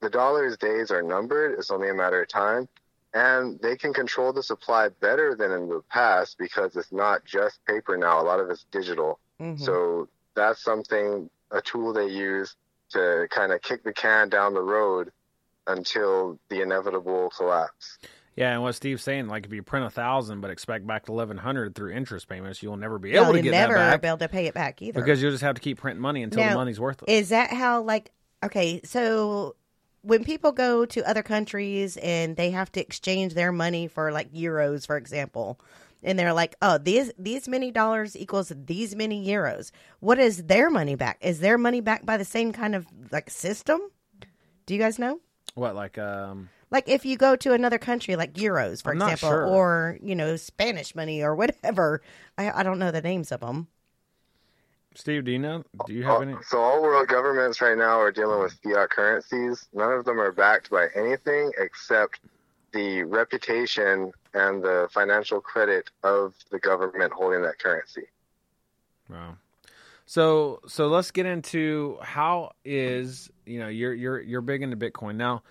the 0.01 0.09
dollar's 0.09 0.57
days 0.57 0.91
are 0.91 1.01
numbered. 1.01 1.57
It's 1.57 1.71
only 1.71 1.89
a 1.89 1.93
matter 1.93 2.21
of 2.21 2.27
time. 2.27 2.67
And 3.13 3.59
they 3.61 3.75
can 3.77 3.93
control 3.93 4.33
the 4.33 4.41
supply 4.41 4.89
better 4.89 5.35
than 5.35 5.51
in 5.51 5.69
the 5.69 5.83
past 5.89 6.37
because 6.39 6.75
it's 6.75 6.91
not 6.91 7.23
just 7.25 7.63
paper 7.65 7.95
now. 7.95 8.19
A 8.19 8.23
lot 8.23 8.39
of 8.39 8.49
it's 8.49 8.65
digital. 8.71 9.19
Mhm. 9.39 9.59
So 9.59 10.07
that's 10.33 10.63
something, 10.63 11.29
a 11.51 11.61
tool 11.61 11.93
they 11.93 12.07
use 12.07 12.55
to 12.89 13.27
kind 13.29 13.51
of 13.51 13.61
kick 13.61 13.83
the 13.83 13.93
can 13.93 14.29
down 14.29 14.55
the 14.55 14.61
road 14.61 15.11
until 15.67 16.39
the 16.49 16.61
inevitable 16.61 17.29
collapse. 17.37 17.99
Yeah. 18.35 18.53
And 18.53 18.61
what 18.61 18.73
Steve's 18.75 19.03
saying, 19.03 19.27
like 19.27 19.45
if 19.45 19.53
you 19.53 19.63
print 19.63 19.85
a 19.85 19.89
thousand 19.89 20.41
but 20.41 20.51
expect 20.51 20.85
back 20.87 21.09
eleven 21.09 21.37
hundred 21.37 21.75
through 21.75 21.91
interest 21.93 22.27
payments, 22.27 22.61
you'll 22.63 22.77
never 22.77 22.99
be 22.99 23.13
able 23.13 23.25
Well, 23.25 23.33
to 23.33 23.41
get 23.41 23.51
never 23.51 23.73
that 23.75 23.91
back 23.91 24.01
be 24.01 24.07
able 24.07 24.17
to 24.19 24.29
pay 24.29 24.47
it 24.47 24.53
back 24.53 24.81
either. 24.81 24.99
because 24.99 25.21
you'll 25.21 25.31
just 25.31 25.43
have 25.43 25.55
to 25.55 25.61
keep 25.61 25.79
printing 25.79 26.01
money 26.01 26.23
until 26.23 26.43
the 26.47 26.55
money's 26.55 26.79
worthless. 26.79 27.09
Is 27.09 27.29
that 27.29 27.51
how 27.51 27.81
like 27.81 28.11
okay, 28.43 28.81
so 28.83 29.55
when 30.01 30.23
people 30.25 30.51
go 30.51 30.85
to 30.85 31.07
other 31.09 31.23
countries 31.23 31.95
and 31.97 32.35
they 32.35 32.51
have 32.51 32.69
to 32.73 32.81
exchange 32.81 33.33
their 33.35 33.51
money 33.53 33.87
for 33.87 34.11
like 34.11 34.33
euros, 34.33 34.85
for 34.85 34.97
example, 34.97 35.59
and 36.03 36.19
they're 36.19 36.33
like, 36.33 36.55
"Oh, 36.61 36.77
these 36.77 37.11
these 37.17 37.47
many 37.47 37.71
dollars 37.71 38.17
equals 38.17 38.51
these 38.53 38.95
many 38.95 39.25
euros." 39.25 39.71
What 40.01 40.19
is 40.19 40.43
their 40.43 40.69
money 40.69 40.95
back? 40.95 41.19
Is 41.21 41.39
their 41.39 41.57
money 41.57 41.79
back 41.79 42.05
by 42.05 42.17
the 42.17 42.25
same 42.25 42.51
kind 42.51 42.75
of 42.75 42.85
like 43.11 43.29
system? 43.29 43.79
Do 44.65 44.73
you 44.73 44.79
guys 44.79 44.99
know? 44.99 45.19
what 45.55 45.75
like 45.75 45.99
um 45.99 46.49
Like 46.73 46.89
if 46.89 47.05
you 47.05 47.17
go 47.17 47.35
to 47.35 47.53
another 47.53 47.77
country, 47.77 48.15
like 48.15 48.33
euros, 48.33 48.81
for 48.81 48.93
I'm 48.93 49.01
example, 49.01 49.29
sure. 49.29 49.45
or 49.45 49.99
you 50.01 50.15
know 50.15 50.35
Spanish 50.35 50.95
money 50.95 51.21
or 51.21 51.35
whatever. 51.35 52.01
I, 52.35 52.49
I 52.49 52.63
don't 52.63 52.79
know 52.79 52.89
the 52.89 53.01
names 53.01 53.31
of 53.31 53.41
them. 53.41 53.67
Steve? 54.95 55.23
Do 55.23 55.31
you 55.31 55.37
know? 55.37 55.63
Do 55.85 55.93
you 55.93 56.03
have 56.03 56.17
uh, 56.17 56.21
any? 56.21 56.35
So 56.47 56.59
all 56.59 56.81
world 56.81 57.07
governments 57.07 57.61
right 57.61 57.77
now 57.77 57.99
are 57.99 58.11
dealing 58.11 58.41
with 58.41 58.53
fiat 58.63 58.89
currencies. 58.89 59.67
None 59.71 59.93
of 59.93 60.03
them 60.03 60.19
are 60.19 60.31
backed 60.31 60.71
by 60.71 60.87
anything 60.95 61.51
except 61.59 62.19
the 62.73 63.03
reputation 63.03 64.11
and 64.33 64.63
the 64.63 64.89
financial 64.91 65.41
credit 65.41 65.91
of 66.01 66.33
the 66.49 66.57
government 66.57 67.13
holding 67.13 67.43
that 67.43 67.59
currency. 67.59 68.07
Wow. 69.11 69.37
So 70.07 70.59
so 70.65 70.87
let's 70.87 71.11
get 71.11 71.27
into 71.27 71.99
how 72.01 72.53
is 72.65 73.29
you 73.45 73.59
know 73.59 73.67
you're 73.67 73.93
you're 73.93 74.21
you're 74.21 74.41
big 74.41 74.63
into 74.63 74.75
Bitcoin 74.75 75.17
now. 75.17 75.43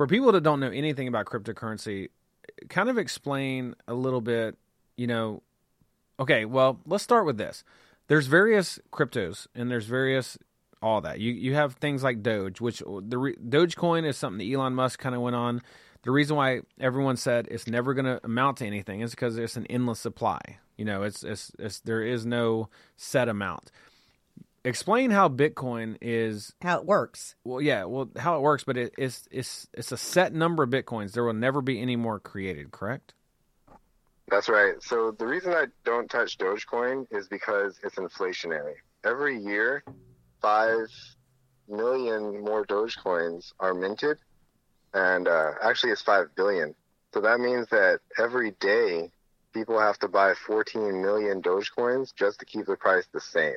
For 0.00 0.06
people 0.06 0.32
that 0.32 0.42
don't 0.42 0.60
know 0.60 0.70
anything 0.70 1.08
about 1.08 1.26
cryptocurrency, 1.26 2.08
kind 2.70 2.88
of 2.88 2.96
explain 2.96 3.74
a 3.86 3.92
little 3.92 4.22
bit. 4.22 4.56
You 4.96 5.06
know, 5.06 5.42
okay. 6.18 6.46
Well, 6.46 6.80
let's 6.86 7.04
start 7.04 7.26
with 7.26 7.36
this. 7.36 7.64
There's 8.06 8.26
various 8.26 8.78
cryptos 8.90 9.46
and 9.54 9.70
there's 9.70 9.84
various 9.84 10.38
all 10.80 11.02
that. 11.02 11.20
You 11.20 11.34
you 11.34 11.52
have 11.52 11.74
things 11.74 12.02
like 12.02 12.22
Doge, 12.22 12.62
which 12.62 12.78
the 12.78 13.18
re, 13.18 13.36
Dogecoin 13.36 14.06
is 14.06 14.16
something 14.16 14.38
that 14.38 14.50
Elon 14.50 14.74
Musk 14.74 14.98
kind 14.98 15.14
of 15.14 15.20
went 15.20 15.36
on. 15.36 15.60
The 16.00 16.12
reason 16.12 16.34
why 16.34 16.62
everyone 16.80 17.18
said 17.18 17.46
it's 17.50 17.66
never 17.66 17.92
going 17.92 18.06
to 18.06 18.24
amount 18.24 18.56
to 18.56 18.66
anything 18.66 19.02
is 19.02 19.10
because 19.10 19.36
it's 19.36 19.58
an 19.58 19.66
endless 19.66 20.00
supply. 20.00 20.40
You 20.78 20.86
know, 20.86 21.02
it's, 21.02 21.22
it's 21.22 21.52
it's 21.58 21.80
there 21.80 22.02
is 22.02 22.24
no 22.24 22.70
set 22.96 23.28
amount. 23.28 23.70
Explain 24.62 25.10
how 25.10 25.28
Bitcoin 25.28 25.96
is. 26.02 26.52
How 26.60 26.78
it 26.78 26.84
works? 26.84 27.34
Well, 27.44 27.62
yeah, 27.62 27.84
well, 27.84 28.10
how 28.18 28.36
it 28.36 28.42
works, 28.42 28.62
but 28.62 28.76
it, 28.76 28.94
it's 28.98 29.26
it's 29.30 29.66
it's 29.72 29.90
a 29.90 29.96
set 29.96 30.34
number 30.34 30.62
of 30.62 30.70
bitcoins. 30.70 31.12
There 31.12 31.24
will 31.24 31.32
never 31.32 31.62
be 31.62 31.80
any 31.80 31.96
more 31.96 32.20
created. 32.20 32.70
Correct? 32.70 33.14
That's 34.28 34.50
right. 34.50 34.74
So 34.82 35.12
the 35.12 35.26
reason 35.26 35.52
I 35.52 35.66
don't 35.84 36.10
touch 36.10 36.36
Dogecoin 36.36 37.06
is 37.10 37.26
because 37.26 37.80
it's 37.82 37.96
inflationary. 37.96 38.74
Every 39.02 39.38
year, 39.38 39.82
five 40.42 40.88
million 41.66 42.44
more 42.44 42.66
Dogecoins 42.66 43.54
are 43.60 43.72
minted, 43.72 44.18
and 44.92 45.26
uh, 45.26 45.52
actually 45.62 45.92
it's 45.92 46.02
five 46.02 46.26
billion. 46.36 46.74
So 47.14 47.22
that 47.22 47.40
means 47.40 47.66
that 47.68 48.00
every 48.18 48.52
day 48.52 49.10
people 49.52 49.80
have 49.80 49.98
to 50.00 50.08
buy 50.08 50.34
14 50.46 51.02
million 51.02 51.40
Dogecoins 51.42 52.14
just 52.14 52.38
to 52.40 52.44
keep 52.44 52.66
the 52.66 52.76
price 52.76 53.06
the 53.12 53.20
same. 53.20 53.56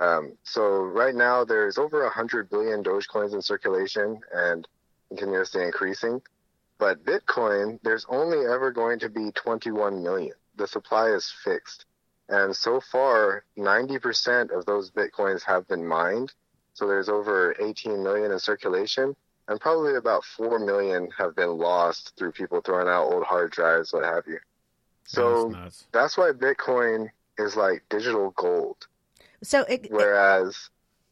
Um, 0.00 0.32
so 0.44 0.82
right 0.82 1.14
now 1.14 1.44
there's 1.44 1.78
over 1.78 2.02
100 2.02 2.48
billion 2.50 2.82
Dogecoins 2.82 3.34
in 3.34 3.42
circulation 3.42 4.20
and 4.34 4.66
continuously 5.08 5.62
increasing. 5.62 6.22
But 6.78 7.04
Bitcoin, 7.04 7.78
there's 7.82 8.06
only 8.08 8.38
ever 8.38 8.72
going 8.72 8.98
to 9.00 9.10
be 9.10 9.30
21 9.32 10.02
million. 10.02 10.32
The 10.56 10.66
supply 10.66 11.10
is 11.10 11.32
fixed. 11.44 11.84
And 12.30 12.56
so 12.56 12.80
far, 12.80 13.44
90% 13.58 14.56
of 14.56 14.64
those 14.64 14.90
Bitcoins 14.90 15.42
have 15.42 15.68
been 15.68 15.86
mined. 15.86 16.32
So 16.72 16.86
there's 16.86 17.08
over 17.10 17.54
18 17.60 18.02
million 18.02 18.32
in 18.32 18.38
circulation 18.38 19.14
and 19.50 19.60
probably 19.60 19.96
about 19.96 20.24
4 20.24 20.60
million 20.60 21.10
have 21.18 21.34
been 21.34 21.58
lost 21.58 22.12
through 22.16 22.32
people 22.32 22.60
throwing 22.60 22.88
out 22.88 23.12
old 23.12 23.24
hard 23.24 23.50
drives, 23.50 23.92
what 23.92 24.04
have 24.04 24.24
you. 24.26 24.38
So 25.04 25.50
That's 25.50 25.86
that's 25.92 26.16
why 26.16 26.30
Bitcoin 26.30 27.10
is 27.36 27.56
like 27.56 27.82
digital 27.90 28.30
gold. 28.36 28.86
So 29.42 29.62
it, 29.62 29.86
it- 29.86 29.92
Whereas, 29.92 30.70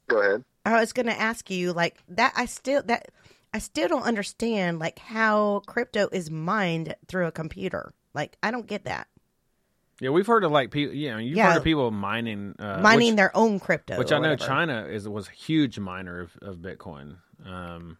go 0.09 0.21
ahead. 0.21 0.45
I 0.65 0.81
was 0.81 0.93
going 0.93 1.07
to 1.07 1.19
ask 1.19 1.51
you 1.51 1.73
like 1.73 1.97
that. 2.11 2.33
I 2.37 2.45
still 2.45 2.83
that 2.85 3.09
I 3.55 3.59
still 3.59 3.89
don't 3.89 4.03
understand 4.03 4.79
like 4.79 4.99
how 4.99 5.63
crypto 5.67 6.09
is 6.13 6.31
mined 6.31 6.95
through 7.07 7.27
a 7.27 7.33
computer. 7.33 7.95
Like 8.13 8.37
I 8.43 8.51
don't 8.51 8.67
get 8.67 8.85
that 8.85 9.07
Yeah, 10.01 10.11
we've 10.11 10.27
heard 10.27 10.45
of 10.45 10.53
like 10.53 10.71
people. 10.71 10.95
You 10.95 11.13
know, 11.13 11.17
you've 11.19 11.37
Yeah. 11.39 11.53
heard 11.53 11.57
of 11.59 11.65
people 11.65 11.91
mining, 11.91 12.55
uh, 12.59 12.81
mining 12.83 13.13
which, 13.13 13.17
their 13.17 13.35
own 13.37 13.59
crypto. 13.61 13.97
which 13.97 14.13
I 14.13 14.17
know 14.19 14.31
whatever. 14.31 14.47
China 14.47 14.85
is 14.87 15.09
was 15.09 15.29
a 15.29 15.33
huge 15.33 15.79
miner 15.79 16.21
of, 16.21 16.37
of 16.43 16.57
Bitcoin. 16.57 17.17
Um, 17.47 17.97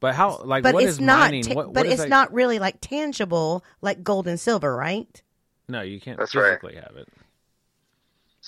but 0.00 0.14
how 0.14 0.40
like 0.44 0.62
but 0.62 0.72
what 0.74 0.84
it's 0.84 0.92
is 0.94 1.00
not. 1.00 1.18
mining? 1.18 1.42
ta- 1.42 1.54
what, 1.54 1.66
what 1.66 1.74
but 1.74 1.86
is 1.86 1.92
it's 1.94 2.02
that- 2.02 2.08
not 2.08 2.32
really 2.32 2.58
like 2.58 2.78
tangible 2.80 3.62
like 3.82 4.02
gold 4.02 4.26
and 4.28 4.40
silver, 4.40 4.74
right? 4.74 5.22
No, 5.68 5.82
you 5.82 6.00
can't 6.00 6.18
That's 6.18 6.34
right. 6.34 6.58
physically 6.58 6.76
have 6.76 6.96
it. 6.96 7.08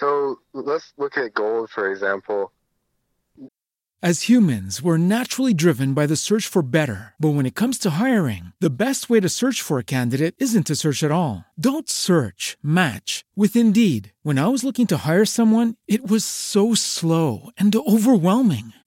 So 0.01 0.38
let's 0.55 0.94
look 0.96 1.18
at 1.18 1.34
gold, 1.34 1.68
for 1.68 1.92
example. 1.92 2.53
As 4.03 4.30
humans, 4.30 4.80
we're 4.80 4.96
naturally 4.96 5.53
driven 5.53 5.92
by 5.92 6.07
the 6.07 6.16
search 6.16 6.46
for 6.46 6.62
better. 6.62 7.12
But 7.20 7.34
when 7.34 7.44
it 7.44 7.55
comes 7.55 7.76
to 7.80 8.01
hiring, 8.01 8.55
the 8.59 8.74
best 8.84 9.11
way 9.11 9.20
to 9.20 9.28
search 9.28 9.61
for 9.61 9.78
a 9.78 9.84
candidate 9.84 10.34
isn't 10.38 10.68
to 10.68 10.74
search 10.74 11.03
at 11.03 11.11
all. 11.11 11.44
Don't 11.61 11.90
search, 11.90 12.57
match 12.62 13.26
with 13.36 13.55
Indeed. 13.55 14.12
When 14.22 14.38
I 14.38 14.48
was 14.48 14.64
looking 14.64 14.86
to 14.86 14.96
hire 15.07 15.26
someone, 15.26 15.74
it 15.86 16.11
was 16.11 16.24
so 16.24 16.74
slow 16.74 17.51
and 17.59 17.76
overwhelming. 17.76 18.72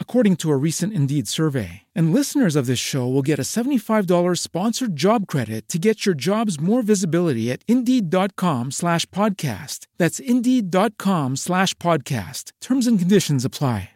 according 0.00 0.34
to 0.36 0.50
a 0.50 0.56
recent 0.56 0.92
Indeed 0.92 1.28
survey. 1.28 1.82
And 1.94 2.12
listeners 2.12 2.56
of 2.56 2.66
this 2.66 2.80
show 2.80 3.06
will 3.08 3.22
get 3.22 3.38
a 3.38 3.42
$75 3.42 4.38
sponsored 4.38 4.96
job 4.96 5.28
credit 5.28 5.68
to 5.68 5.78
get 5.78 6.04
your 6.04 6.16
jobs 6.16 6.60
more 6.60 6.82
visibility 6.82 7.50
at 7.52 7.62
Indeed.com 7.68 8.72
slash 8.72 9.06
podcast. 9.06 9.86
That's 9.96 10.18
Indeed.com 10.18 11.36
slash 11.36 11.74
podcast. 11.74 12.50
Terms 12.60 12.86
and 12.88 12.98
conditions 12.98 13.44
apply. 13.44 13.90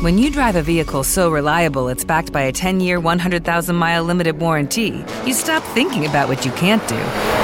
When 0.00 0.18
you 0.18 0.30
drive 0.30 0.56
a 0.56 0.62
vehicle 0.62 1.04
so 1.04 1.30
reliable 1.30 1.88
it's 1.88 2.04
backed 2.04 2.32
by 2.32 2.42
a 2.42 2.52
10 2.52 2.80
year, 2.80 2.98
100,000 2.98 3.76
mile 3.76 4.02
limited 4.02 4.38
warranty, 4.38 5.04
you 5.24 5.32
stop 5.32 5.62
thinking 5.74 6.06
about 6.06 6.28
what 6.28 6.44
you 6.44 6.52
can't 6.52 6.86
do 6.88 7.43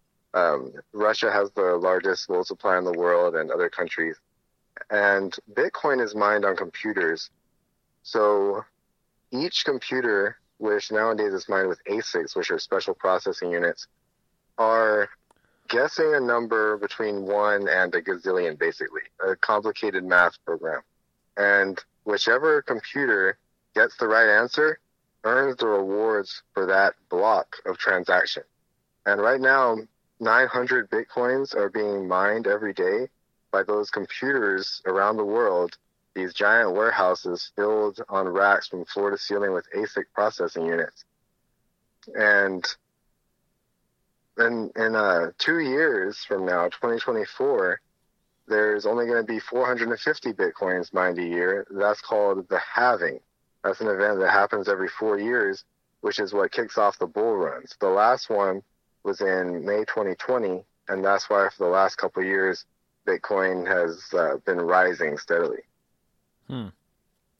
Um, 0.33 0.73
Russia 0.93 1.31
has 1.31 1.51
the 1.51 1.75
largest 1.75 2.27
gold 2.27 2.47
supply 2.47 2.77
in 2.77 2.85
the 2.85 2.93
world 2.93 3.35
and 3.35 3.51
other 3.51 3.69
countries. 3.69 4.15
And 4.89 5.35
Bitcoin 5.53 6.03
is 6.03 6.15
mined 6.15 6.45
on 6.45 6.55
computers. 6.55 7.29
So 8.03 8.63
each 9.31 9.65
computer, 9.65 10.37
which 10.57 10.91
nowadays 10.91 11.33
is 11.33 11.49
mined 11.49 11.67
with 11.67 11.83
ASICs, 11.85 12.35
which 12.35 12.51
are 12.51 12.59
special 12.59 12.93
processing 12.93 13.51
units, 13.51 13.87
are 14.57 15.09
guessing 15.67 16.13
a 16.15 16.19
number 16.19 16.77
between 16.77 17.25
one 17.25 17.67
and 17.67 17.93
a 17.95 18.01
gazillion, 18.01 18.57
basically, 18.57 19.01
a 19.25 19.35
complicated 19.35 20.03
math 20.03 20.37
program. 20.45 20.81
And 21.37 21.79
whichever 22.03 22.61
computer 22.61 23.37
gets 23.73 23.95
the 23.97 24.07
right 24.07 24.27
answer 24.27 24.79
earns 25.23 25.57
the 25.57 25.67
rewards 25.67 26.43
for 26.53 26.65
that 26.65 26.95
block 27.09 27.55
of 27.65 27.77
transaction. 27.77 28.43
And 29.05 29.21
right 29.21 29.39
now, 29.39 29.77
900 30.21 30.89
bitcoins 30.89 31.55
are 31.55 31.69
being 31.69 32.07
mined 32.07 32.45
every 32.45 32.73
day 32.73 33.09
by 33.51 33.63
those 33.63 33.89
computers 33.89 34.81
around 34.85 35.17
the 35.17 35.25
world, 35.25 35.77
these 36.13 36.33
giant 36.33 36.73
warehouses 36.73 37.51
filled 37.55 37.99
on 38.07 38.27
racks 38.27 38.67
from 38.67 38.85
floor 38.85 39.09
to 39.09 39.17
ceiling 39.17 39.51
with 39.51 39.65
ASIC 39.75 40.05
processing 40.13 40.65
units. 40.65 41.05
And 42.15 42.65
in, 44.37 44.71
in 44.75 44.95
uh, 44.95 45.31
two 45.39 45.59
years 45.59 46.23
from 46.23 46.45
now, 46.45 46.65
2024, 46.65 47.81
there's 48.47 48.85
only 48.85 49.05
going 49.05 49.25
to 49.25 49.33
be 49.33 49.39
450 49.39 50.33
bitcoins 50.33 50.93
mined 50.93 51.17
a 51.17 51.25
year. 51.25 51.65
That's 51.71 52.01
called 52.01 52.47
the 52.49 52.59
halving. 52.59 53.19
That's 53.63 53.81
an 53.81 53.87
event 53.87 54.19
that 54.19 54.31
happens 54.31 54.67
every 54.67 54.87
four 54.87 55.19
years, 55.19 55.63
which 56.01 56.19
is 56.19 56.33
what 56.33 56.51
kicks 56.51 56.77
off 56.77 56.99
the 56.99 57.07
bull 57.07 57.37
runs. 57.37 57.75
The 57.79 57.89
last 57.89 58.29
one 58.29 58.61
was 59.03 59.21
in 59.21 59.65
May 59.65 59.79
2020, 59.85 60.63
and 60.87 61.03
that's 61.03 61.29
why 61.29 61.49
for 61.55 61.63
the 61.65 61.69
last 61.69 61.95
couple 61.95 62.21
of 62.21 62.27
years, 62.27 62.65
Bitcoin 63.07 63.67
has 63.67 64.03
uh, 64.13 64.37
been 64.45 64.59
rising 64.59 65.17
steadily. 65.17 65.61
Hmm. 66.47 66.67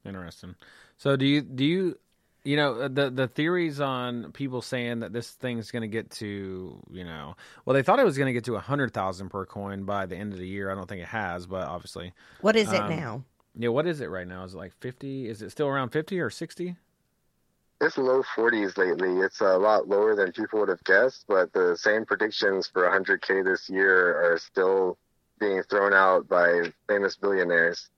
Interesting. 0.05 0.55
So 0.97 1.15
do 1.15 1.25
you 1.25 1.41
do 1.41 1.63
you 1.63 1.97
you 2.43 2.55
know 2.57 2.87
the 2.87 3.09
the 3.11 3.27
theories 3.27 3.79
on 3.79 4.31
people 4.31 4.61
saying 4.63 5.01
that 5.01 5.13
this 5.13 5.29
thing's 5.29 5.69
going 5.69 5.81
to 5.83 5.87
get 5.87 6.09
to 6.11 6.81
you 6.91 7.03
know 7.03 7.35
well 7.65 7.75
they 7.75 7.83
thought 7.83 7.99
it 7.99 8.03
was 8.03 8.17
going 8.17 8.27
to 8.27 8.33
get 8.33 8.45
to 8.45 8.55
a 8.55 8.59
hundred 8.59 8.93
thousand 8.93 9.29
per 9.29 9.45
coin 9.45 9.83
by 9.83 10.05
the 10.07 10.15
end 10.15 10.33
of 10.33 10.39
the 10.39 10.47
year. 10.47 10.71
I 10.71 10.75
don't 10.75 10.87
think 10.89 11.01
it 11.01 11.07
has, 11.09 11.45
but 11.45 11.67
obviously 11.67 12.13
What 12.41 12.55
is 12.55 12.71
it 12.73 12.81
Um, 12.81 12.89
now? 12.89 13.23
yeah. 13.55 13.69
What 13.69 13.85
is 13.85 14.01
it 14.01 14.09
right 14.09 14.27
now? 14.27 14.43
Is 14.43 14.53
it 14.55 14.57
like 14.57 14.73
fifty? 14.79 15.27
Is 15.27 15.41
it 15.43 15.51
still 15.51 15.67
around 15.67 15.89
fifty 15.89 16.19
or 16.19 16.29
sixty? 16.31 16.77
It's 17.81 17.97
low 17.97 18.21
40s 18.35 18.77
lately. 18.77 19.19
It's 19.19 19.41
a 19.41 19.57
lot 19.57 19.87
lower 19.87 20.15
than 20.15 20.31
people 20.31 20.59
would 20.59 20.69
have 20.69 20.83
guessed, 20.83 21.25
but 21.27 21.51
the 21.51 21.75
same 21.75 22.05
predictions 22.05 22.67
for 22.67 22.83
100K 22.83 23.43
this 23.43 23.69
year 23.69 24.33
are 24.33 24.37
still 24.37 24.99
being 25.39 25.63
thrown 25.63 25.91
out 25.91 26.27
by 26.29 26.71
famous 26.87 27.15
billionaires. 27.15 27.89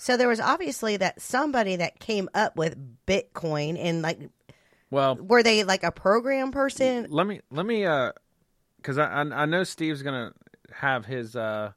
So 0.00 0.16
there 0.16 0.28
was 0.28 0.40
obviously 0.40 0.96
that 0.98 1.20
somebody 1.20 1.76
that 1.76 1.98
came 1.98 2.28
up 2.34 2.56
with 2.56 2.76
Bitcoin 3.06 3.76
and 3.78 4.00
like 4.00 4.20
Well, 4.90 5.16
were 5.16 5.42
they 5.42 5.64
like 5.64 5.82
a 5.82 5.90
program 5.90 6.52
person? 6.52 7.06
let 7.10 7.26
me 7.26 7.40
let 7.50 7.66
me 7.66 7.84
uh 7.84 8.12
because 8.76 8.96
I, 8.96 9.06
I 9.06 9.42
I 9.42 9.44
know 9.46 9.64
Steve's 9.64 10.02
gonna 10.02 10.32
have 10.72 11.04
his 11.04 11.34
uh 11.34 11.72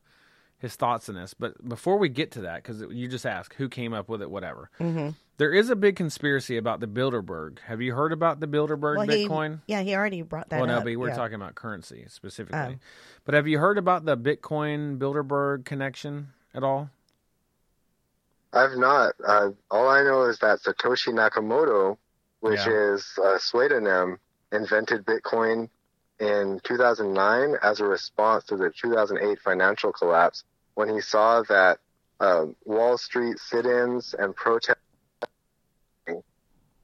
his 0.61 0.75
thoughts 0.75 1.09
on 1.09 1.15
this. 1.15 1.33
But 1.33 1.67
before 1.67 1.97
we 1.97 2.07
get 2.07 2.31
to 2.33 2.41
that, 2.41 2.63
because 2.63 2.81
you 2.91 3.07
just 3.07 3.25
asked 3.25 3.55
who 3.55 3.67
came 3.67 3.93
up 3.93 4.07
with 4.07 4.21
it, 4.21 4.29
whatever. 4.29 4.69
Mm-hmm. 4.79 5.09
There 5.37 5.51
is 5.51 5.71
a 5.71 5.75
big 5.75 5.95
conspiracy 5.95 6.55
about 6.57 6.79
the 6.81 6.87
Bilderberg. 6.87 7.57
Have 7.65 7.81
you 7.81 7.93
heard 7.95 8.13
about 8.13 8.39
the 8.39 8.47
Bilderberg 8.47 8.97
Well, 8.97 9.07
he- 9.07 9.27
Bitcoin? 9.27 9.61
yeah, 9.65 9.81
he 9.81 9.95
already 9.95 10.21
brought 10.21 10.49
that 10.49 10.59
well, 10.59 10.67
no, 10.67 10.77
up. 10.77 10.83
but 10.83 10.95
we're 10.95 11.09
yeah. 11.09 11.15
talking 11.15 11.33
about 11.35 11.55
currency 11.55 12.05
specifically. 12.09 12.59
Oh. 12.59 12.79
But 13.25 13.33
have 13.33 13.47
you 13.47 13.57
heard 13.57 13.79
about 13.79 14.05
the 14.05 14.15
Bitcoin 14.15 14.99
Bilderberg 14.99 15.65
connection 15.65 16.27
at 16.53 16.63
all? 16.63 16.91
I've 18.53 18.77
not. 18.77 19.13
Uh, 19.25 19.49
all 19.71 19.87
I 19.87 20.03
know 20.03 20.23
is 20.23 20.37
that 20.39 20.59
Satoshi 20.59 21.07
Nakamoto, 21.13 21.97
which 22.41 22.59
Yeah. 22.59 22.93
is 22.93 23.17
a 23.23 23.39
pseudonym, 23.39 24.19
invented 24.51 25.05
Bitcoin 25.05 25.69
in 26.19 26.59
2009 26.63 27.55
as 27.63 27.79
a 27.79 27.85
response 27.85 28.43
to 28.45 28.57
the 28.57 28.69
2008 28.69 29.39
financial 29.39 29.91
collapse 29.91 30.43
when 30.75 30.89
he 30.89 31.01
saw 31.01 31.41
that 31.43 31.79
um, 32.19 32.55
Wall 32.65 32.97
Street 32.97 33.37
sit-ins 33.39 34.13
and 34.17 34.35
protests. 34.35 34.77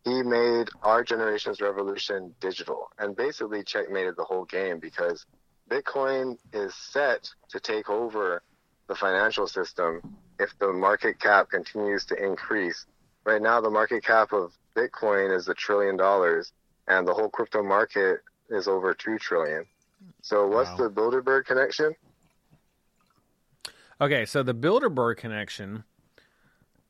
He 0.04 0.24
made 0.24 0.70
our 0.84 1.04
generation's 1.04 1.60
revolution 1.60 2.34
digital 2.40 2.88
and 2.98 3.16
basically 3.16 3.64
checkmated 3.64 4.16
the 4.18 4.24
whole 4.24 4.46
game 4.46 4.80
because 4.80 5.26
Bitcoin 5.70 6.38
is 6.54 6.74
set 6.76 7.30
to 7.50 7.60
take 7.60 7.90
over 7.90 8.42
the 8.88 8.96
financial 8.96 9.48
system 9.48 10.02
if 10.40 10.58
the 10.60 10.72
market 10.72 11.20
cap 11.20 11.50
continues 11.50 12.06
to 12.06 12.16
increase. 12.24 12.86
Right 13.26 13.42
now, 13.42 13.60
the 13.60 13.70
market 13.70 14.04
cap 14.04 14.32
of 14.32 14.54
Bitcoin 14.78 15.36
is 15.36 15.50
a 15.50 15.54
trillion 15.54 15.98
dollars, 15.98 16.54
and 16.88 17.06
the 17.06 17.14
whole 17.14 17.30
crypto 17.30 17.62
market 17.62 18.22
is 18.50 18.68
over 18.70 18.94
two 18.94 19.18
trillion. 19.18 19.66
So, 20.22 20.48
what's 20.48 20.72
Wow. 20.80 20.88
the 20.88 20.90
Bilderberg 20.90 21.46
connection? 21.46 21.94
Okay, 24.00 24.26
so 24.26 24.44
the 24.44 24.54
Bilderberg 24.54 25.18
connection. 25.18 25.84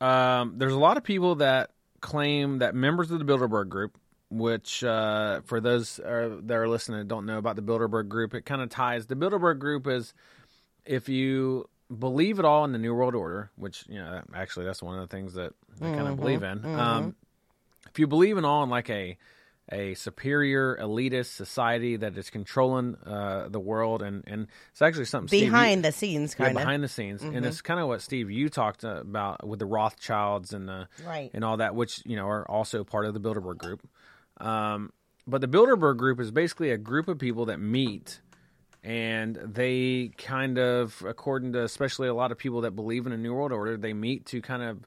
Um, 0.00 0.54
there's 0.58 0.72
a 0.72 0.78
lot 0.78 0.96
of 0.96 1.04
people 1.04 1.36
that 1.36 1.70
claim 2.00 2.58
that 2.58 2.74
members 2.74 3.10
of 3.10 3.18
the 3.18 3.24
Bilderberg 3.24 3.68
group, 3.68 3.98
which 4.30 4.84
uh, 4.84 5.40
for 5.46 5.60
those 5.60 5.98
uh, 5.98 6.36
that 6.42 6.54
are 6.54 6.68
listening 6.68 6.98
that 6.98 7.08
don't 7.08 7.26
know 7.26 7.38
about 7.38 7.56
the 7.56 7.62
Bilderberg 7.62 8.08
group, 8.08 8.34
it 8.34 8.44
kind 8.44 8.60
of 8.62 8.68
ties. 8.68 9.06
The 9.06 9.16
Bilderberg 9.16 9.58
group 9.58 9.86
is 9.86 10.12
if 10.84 11.08
you 11.08 11.68
believe 11.98 12.38
at 12.38 12.44
all 12.44 12.64
in 12.64 12.72
the 12.72 12.78
New 12.78 12.94
World 12.94 13.14
Order, 13.14 13.50
which 13.56 13.84
you 13.88 13.98
know 13.98 14.20
actually 14.34 14.66
that's 14.66 14.82
one 14.82 14.98
of 14.98 15.08
the 15.08 15.14
things 15.16 15.34
that 15.34 15.54
I 15.80 15.84
kind 15.96 16.08
of 16.08 16.16
believe 16.16 16.42
in. 16.42 16.64
Um, 16.78 17.16
if 17.90 17.98
you 17.98 18.06
believe 18.06 18.36
in 18.36 18.44
all 18.44 18.62
in 18.62 18.70
like 18.70 18.90
a 18.90 19.16
a 19.70 19.94
superior 19.94 20.76
elitist 20.80 21.34
society 21.36 21.96
that 21.96 22.16
is 22.16 22.30
controlling 22.30 22.94
uh, 23.04 23.48
the 23.50 23.60
world 23.60 24.00
and 24.02 24.24
and 24.26 24.46
it's 24.70 24.80
actually 24.80 25.04
something 25.04 25.28
Steve, 25.28 25.44
you- 25.44 25.50
behind 25.50 25.84
the 25.84 25.92
scenes, 25.92 26.34
kind 26.34 26.56
of. 26.56 26.62
behind 26.62 26.82
the 26.82 26.88
scenes, 26.88 27.22
and 27.22 27.44
it's 27.44 27.60
kind 27.60 27.78
of 27.80 27.86
what 27.88 28.00
Steve 28.00 28.30
you 28.30 28.48
talked 28.48 28.82
about 28.84 29.46
with 29.46 29.58
the 29.58 29.66
Rothschilds 29.66 30.52
and 30.52 30.68
the 30.68 30.88
Right. 31.06 31.30
and 31.34 31.44
all 31.44 31.58
that, 31.58 31.74
which 31.74 32.02
you 32.06 32.16
know 32.16 32.26
are 32.28 32.48
also 32.50 32.82
part 32.84 33.04
of 33.06 33.14
the 33.14 33.20
Bilderberg 33.20 33.58
group. 33.58 33.86
Um, 34.38 34.92
but 35.26 35.40
the 35.42 35.48
Bilderberg 35.48 35.96
group 35.98 36.20
is 36.20 36.30
basically 36.30 36.70
a 36.70 36.78
group 36.78 37.06
of 37.08 37.18
people 37.18 37.44
that 37.46 37.58
meet, 37.60 38.20
and 38.82 39.36
they 39.36 40.12
kind 40.16 40.58
of, 40.58 41.02
according 41.06 41.52
to 41.52 41.62
especially 41.64 42.08
a 42.08 42.14
lot 42.14 42.32
of 42.32 42.38
people 42.38 42.62
that 42.62 42.70
believe 42.70 43.06
in 43.06 43.12
a 43.12 43.16
new 43.18 43.34
world 43.34 43.52
order, 43.52 43.76
they 43.76 43.92
meet 43.92 44.24
to 44.26 44.40
kind 44.40 44.62
of 44.62 44.78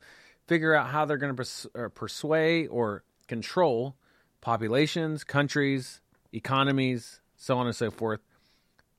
figure 0.47 0.73
out 0.73 0.87
how 0.87 1.05
they're 1.05 1.17
going 1.17 1.31
to 1.33 1.37
pers- 1.37 1.67
uh, 1.77 1.87
persuade 1.93 2.67
or 2.71 3.03
control 3.27 3.95
populations, 4.41 5.23
countries, 5.23 6.01
economies, 6.33 7.21
so 7.35 7.57
on 7.57 7.67
and 7.67 7.75
so 7.75 7.89
forth 7.89 8.19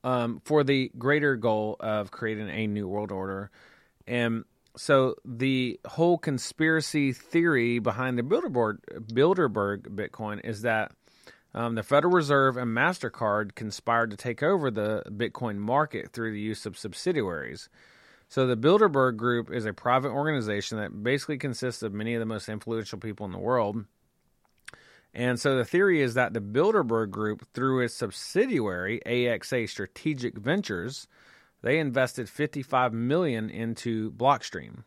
um, 0.03 0.41
for 0.43 0.63
the 0.63 0.91
greater 0.97 1.35
goal 1.35 1.75
of 1.79 2.11
creating 2.11 2.49
a 2.49 2.67
new 2.67 2.87
world 2.87 3.11
order. 3.11 3.51
And 4.07 4.43
so 4.75 5.15
the 5.23 5.79
whole 5.85 6.17
conspiracy 6.17 7.13
theory 7.13 7.79
behind 7.79 8.17
the 8.17 8.23
Bilderberg, 8.23 8.79
Bilderberg 9.11 9.81
Bitcoin 9.95 10.43
is 10.43 10.63
that 10.63 10.91
um, 11.53 11.75
the 11.75 11.83
Federal 11.83 12.13
Reserve 12.13 12.57
and 12.57 12.75
MasterCard 12.75 13.53
conspired 13.53 14.09
to 14.11 14.17
take 14.17 14.41
over 14.41 14.71
the 14.71 15.03
Bitcoin 15.07 15.57
market 15.57 16.11
through 16.11 16.33
the 16.33 16.39
use 16.39 16.65
of 16.65 16.77
subsidiaries. 16.77 17.69
So 18.27 18.47
the 18.47 18.57
Bilderberg 18.57 19.17
Group 19.17 19.51
is 19.51 19.65
a 19.65 19.73
private 19.73 20.09
organization 20.09 20.79
that 20.79 21.03
basically 21.03 21.37
consists 21.37 21.83
of 21.83 21.93
many 21.93 22.15
of 22.15 22.19
the 22.19 22.25
most 22.25 22.49
influential 22.49 22.97
people 22.97 23.27
in 23.27 23.31
the 23.31 23.37
world. 23.37 23.85
And 25.13 25.39
so 25.39 25.55
the 25.55 25.65
theory 25.65 26.01
is 26.01 26.15
that 26.15 26.33
the 26.33 26.41
Bilderberg 26.41 27.11
Group, 27.11 27.47
through 27.53 27.81
its 27.81 27.93
subsidiary 27.93 28.99
AXA 29.05 29.69
Strategic 29.69 30.37
Ventures, 30.37 31.07
they 31.61 31.79
invested 31.79 32.29
55 32.29 32.93
million 32.93 33.49
into 33.49 34.11
Blockstream. 34.11 34.83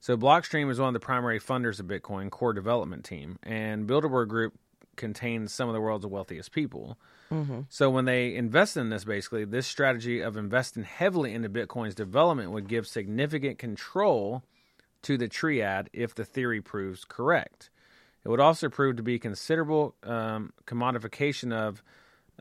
So 0.00 0.16
Blockstream 0.16 0.70
is 0.70 0.78
one 0.78 0.88
of 0.88 0.94
the 0.94 1.00
primary 1.00 1.40
funders 1.40 1.80
of 1.80 1.86
Bitcoin 1.86 2.30
core 2.30 2.52
development 2.52 3.04
team, 3.04 3.38
and 3.42 3.86
Bilderberg 3.86 4.28
Group 4.28 4.54
contains 4.96 5.52
some 5.52 5.68
of 5.68 5.74
the 5.74 5.80
world's 5.80 6.06
wealthiest 6.06 6.52
people. 6.52 6.98
Mm-hmm. 7.30 7.62
So 7.68 7.90
when 7.90 8.06
they 8.06 8.34
invested 8.34 8.80
in 8.80 8.90
this, 8.90 9.04
basically, 9.04 9.44
this 9.44 9.66
strategy 9.66 10.20
of 10.20 10.36
investing 10.36 10.84
heavily 10.84 11.34
into 11.34 11.48
Bitcoin's 11.48 11.94
development 11.94 12.50
would 12.52 12.68
give 12.68 12.86
significant 12.86 13.58
control 13.58 14.42
to 15.02 15.18
the 15.18 15.28
triad 15.28 15.90
if 15.92 16.14
the 16.14 16.24
theory 16.24 16.60
proves 16.60 17.04
correct. 17.04 17.70
It 18.26 18.28
would 18.28 18.40
also 18.40 18.68
prove 18.68 18.96
to 18.96 19.04
be 19.04 19.20
considerable 19.20 19.94
um, 20.02 20.52
commodification 20.66 21.52
of 21.52 21.80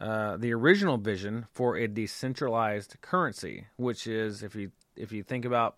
uh, 0.02 0.36
the 0.36 0.52
original 0.52 0.98
vision 0.98 1.46
for 1.52 1.78
a 1.78 1.88
decentralized 1.88 2.96
currency, 3.02 3.68
which 3.78 4.08
is 4.08 4.42
if 4.42 4.56
you 4.56 4.72
if 4.96 5.12
you 5.12 5.22
think 5.22 5.46
about 5.46 5.78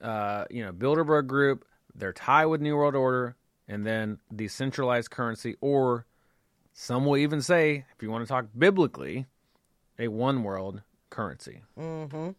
uh, 0.00 0.46
you 0.50 0.64
know 0.64 0.72
Bilderberg 0.72 1.28
Group, 1.28 1.64
their 1.94 2.12
tie 2.12 2.44
with 2.44 2.60
New 2.60 2.74
World 2.74 2.96
Order, 2.96 3.36
and 3.68 3.86
then 3.86 4.18
decentralized 4.34 5.12
currency, 5.12 5.54
or 5.60 6.06
some 6.72 7.06
will 7.06 7.16
even 7.16 7.40
say, 7.40 7.84
if 7.94 8.02
you 8.02 8.10
want 8.10 8.24
to 8.24 8.28
talk 8.28 8.46
biblically, 8.58 9.26
a 9.96 10.08
one 10.08 10.42
world 10.42 10.82
currency. 11.08 11.60
Mm-hmm. 11.78 12.30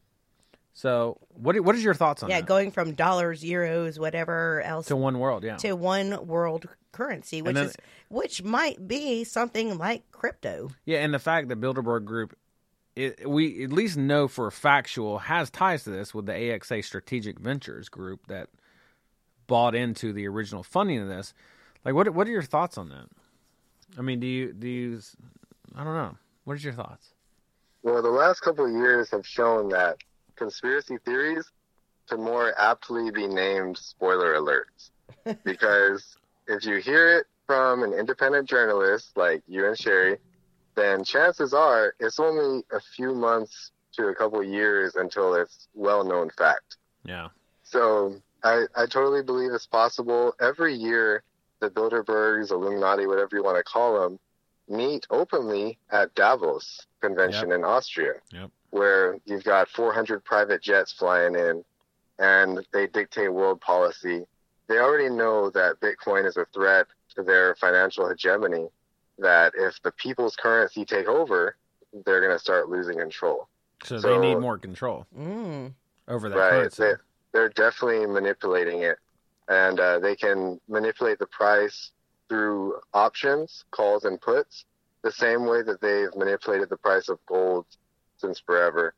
So, 0.74 1.18
what 1.30 1.60
what 1.62 1.76
is 1.76 1.84
your 1.84 1.94
thoughts 1.94 2.24
on 2.24 2.30
that? 2.30 2.36
yeah, 2.36 2.42
that? 2.42 2.48
going 2.48 2.72
from 2.72 2.94
dollars, 2.94 3.44
euros, 3.44 4.00
whatever 4.00 4.62
else 4.62 4.88
to 4.88 4.96
one 4.96 5.20
world, 5.20 5.44
yeah. 5.44 5.58
to 5.58 5.74
one 5.74 6.26
world 6.28 6.68
currency, 6.92 7.42
which 7.42 7.56
then- 7.56 7.68
is 7.68 7.78
which 8.10 8.44
might 8.44 8.88
be 8.88 9.24
something 9.24 9.78
like 9.78 10.10
crypto. 10.12 10.70
Yeah, 10.86 11.00
and 11.00 11.14
the 11.14 11.20
fact 11.20 11.50
that 11.50 11.60
Bilderberg 11.60 12.06
Group, 12.06 12.38
it, 12.96 13.30
we 13.30 13.64
at 13.64 13.72
least 13.72 13.98
know 13.98 14.28
for 14.28 14.50
factual 14.52 15.20
has 15.20 15.50
ties 15.50 15.84
to 15.84 15.90
this 15.90 16.14
with 16.14 16.26
the 16.26 16.34
AXA 16.34 16.84
Strategic 16.84 17.40
Ventures 17.40 17.90
Group 17.90 18.28
that 18.28 18.50
bought 19.48 19.76
into 19.76 20.14
the 20.14 20.28
original 20.28 20.64
funding 20.64 21.00
of 21.00 21.08
this. 21.08 21.34
Like, 21.84 21.96
what 21.96 22.10
what 22.14 22.28
are 22.28 22.32
your 22.32 22.44
thoughts 22.44 22.78
on 22.78 22.90
that? 22.90 23.08
I 23.98 24.02
mean, 24.02 24.20
do 24.20 24.28
you 24.28 24.54
do 24.54 24.68
you? 24.68 25.02
I 25.76 25.84
don't 25.84 25.96
know. 25.96 26.18
What 26.46 26.56
is 26.56 26.64
your 26.64 26.74
thoughts? 26.74 27.14
Well, 27.84 28.02
the 28.02 28.10
last 28.10 28.42
couple 28.42 28.66
of 28.66 28.72
years 28.72 29.10
have 29.12 29.26
shown 29.26 29.70
that 29.70 29.98
conspiracy 30.42 30.98
theories 31.06 31.46
can 32.10 32.20
more 32.20 32.52
aptly 32.60 33.12
be 33.12 33.28
named 33.28 33.78
spoiler 33.78 34.34
alerts. 34.34 34.90
because 35.44 36.18
if 36.48 36.66
you 36.66 36.78
hear 36.78 37.20
it 37.20 37.28
from 37.46 37.84
an 37.84 37.94
independent 37.94 38.50
journalist 38.50 39.16
like 39.16 39.44
you 39.48 39.68
and 39.68 39.78
Sherry, 39.78 40.18
then 40.76 41.04
chances 41.04 41.54
are 41.54 41.94
it's 42.00 42.20
only 42.20 42.64
a 42.72 42.80
few 42.96 43.14
months 43.14 43.72
to 43.94 44.08
a 44.08 44.16
couple 44.16 44.42
years 44.44 44.96
until 44.96 45.36
it's 45.36 45.68
well 45.76 46.04
known 46.04 46.32
fact. 46.32 46.78
Yeah, 47.06 47.28
So 47.64 48.16
I, 48.44 48.66
I 48.76 48.88
totally 48.88 49.22
believe 49.22 49.52
it's 49.54 49.68
possible. 49.68 50.34
Every 50.42 50.74
year, 50.74 51.24
the 51.60 51.70
Bilderbergs, 51.70 52.50
Illuminati, 52.50 53.06
whatever 53.06 53.36
you 53.36 53.44
want 53.44 53.58
to 53.58 53.64
call 53.64 54.02
them, 54.02 54.20
meet 54.72 55.06
openly 55.10 55.78
at 55.92 56.14
Davos 56.16 56.86
convention 57.02 57.52
in 57.52 57.64
Austria, 57.64 58.14
Yep. 58.32 58.50
where 58.72 59.18
you've 59.26 59.44
got 59.44 59.68
400 59.70 60.24
private 60.24 60.62
jets 60.62 60.94
flying 60.94 61.36
in, 61.36 61.64
and 62.20 62.66
they 62.74 62.88
dictate 62.88 63.32
world 63.34 63.60
policy. 63.62 64.26
They 64.68 64.78
already 64.80 65.10
know 65.10 65.50
that 65.52 65.80
Bitcoin 65.82 66.26
is 66.26 66.38
a 66.38 66.46
threat 66.54 66.88
to 67.16 67.24
their 67.24 67.56
financial 67.56 68.08
hegemony. 68.08 68.70
That 69.20 69.54
if 69.56 69.76
the 69.84 69.92
people's 69.92 70.36
currency 70.36 70.86
take 70.86 71.08
over, 71.08 71.56
they're 72.06 72.22
going 72.22 72.32
to 72.36 72.40
start 72.40 72.70
losing 72.70 72.98
control. 72.98 73.48
so, 73.84 74.00
they 74.00 74.18
need 74.18 74.36
more 74.40 74.58
control 74.58 75.06
Mm. 75.18 75.74
over 76.08 76.30
that 76.30 76.36
right 76.38 76.50
currency. 76.52 76.84
they, 76.84 76.94
they're 77.34 77.50
definitely 77.50 78.06
manipulating 78.08 78.82
it 78.84 78.98
and 79.48 79.80
uh, 79.80 80.00
they 80.00 80.16
can 80.16 80.60
manipulate 80.70 81.20
the 81.20 81.26
price 81.28 81.92
through 82.36 82.76
options 82.94 83.66
calls 83.72 84.06
and 84.06 84.22
puts 84.22 84.64
the 85.04 85.12
same 85.12 85.46
way 85.46 85.62
that 85.62 85.82
they've 85.82 86.16
manipulated 86.16 86.70
the 86.70 86.78
price 86.78 87.10
of 87.10 87.20
gold 87.26 87.66
since 88.18 88.40
forever 88.40 88.94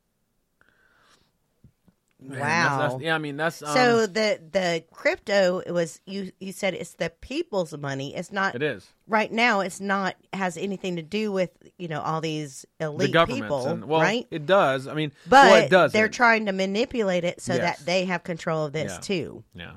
Man, 2.19 2.39
Wow. 2.39 2.77
that's- 2.77 3.01
yeah, 3.01 3.15
I 3.15 3.17
mean 3.17 3.35
that's 3.35 3.61
um, 3.61 3.73
so 3.73 4.05
the 4.07 4.39
the 4.51 4.85
crypto 4.93 5.59
it 5.59 5.71
was 5.71 5.99
you 6.05 6.31
you 6.39 6.53
said 6.53 6.73
it's 6.73 6.93
the 6.93 7.09
people's 7.09 7.75
money. 7.77 8.15
It's 8.15 8.31
not 8.31 8.55
it 8.55 8.61
is 8.63 8.87
right 9.07 9.29
now. 9.29 9.59
It's 9.59 9.81
not 9.81 10.15
has 10.31 10.55
anything 10.55 10.95
to 10.95 11.01
do 11.01 11.33
with 11.33 11.49
you 11.77 11.89
know 11.89 11.99
all 12.01 12.21
these 12.21 12.65
elite 12.79 13.11
the 13.11 13.25
people, 13.25 13.67
And, 13.67 13.85
well, 13.85 13.99
right? 13.99 14.25
it 14.31 14.45
does. 14.45 14.87
I 14.87 14.93
mean, 14.93 15.11
But 15.27 15.51
well, 15.51 15.55
it 15.63 15.69
does. 15.69 15.91
they're 15.91 16.07
trying 16.07 16.45
to 16.45 16.53
manipulate 16.53 17.25
it 17.25 17.41
so 17.41 17.55
Yes. 17.55 17.79
that 17.79 17.85
they 17.85 18.05
have 18.05 18.23
control 18.23 18.67
of 18.67 18.71
this 18.71 18.93
Yeah. 18.93 18.99
too. 18.99 19.43
Yeah, 19.53 19.75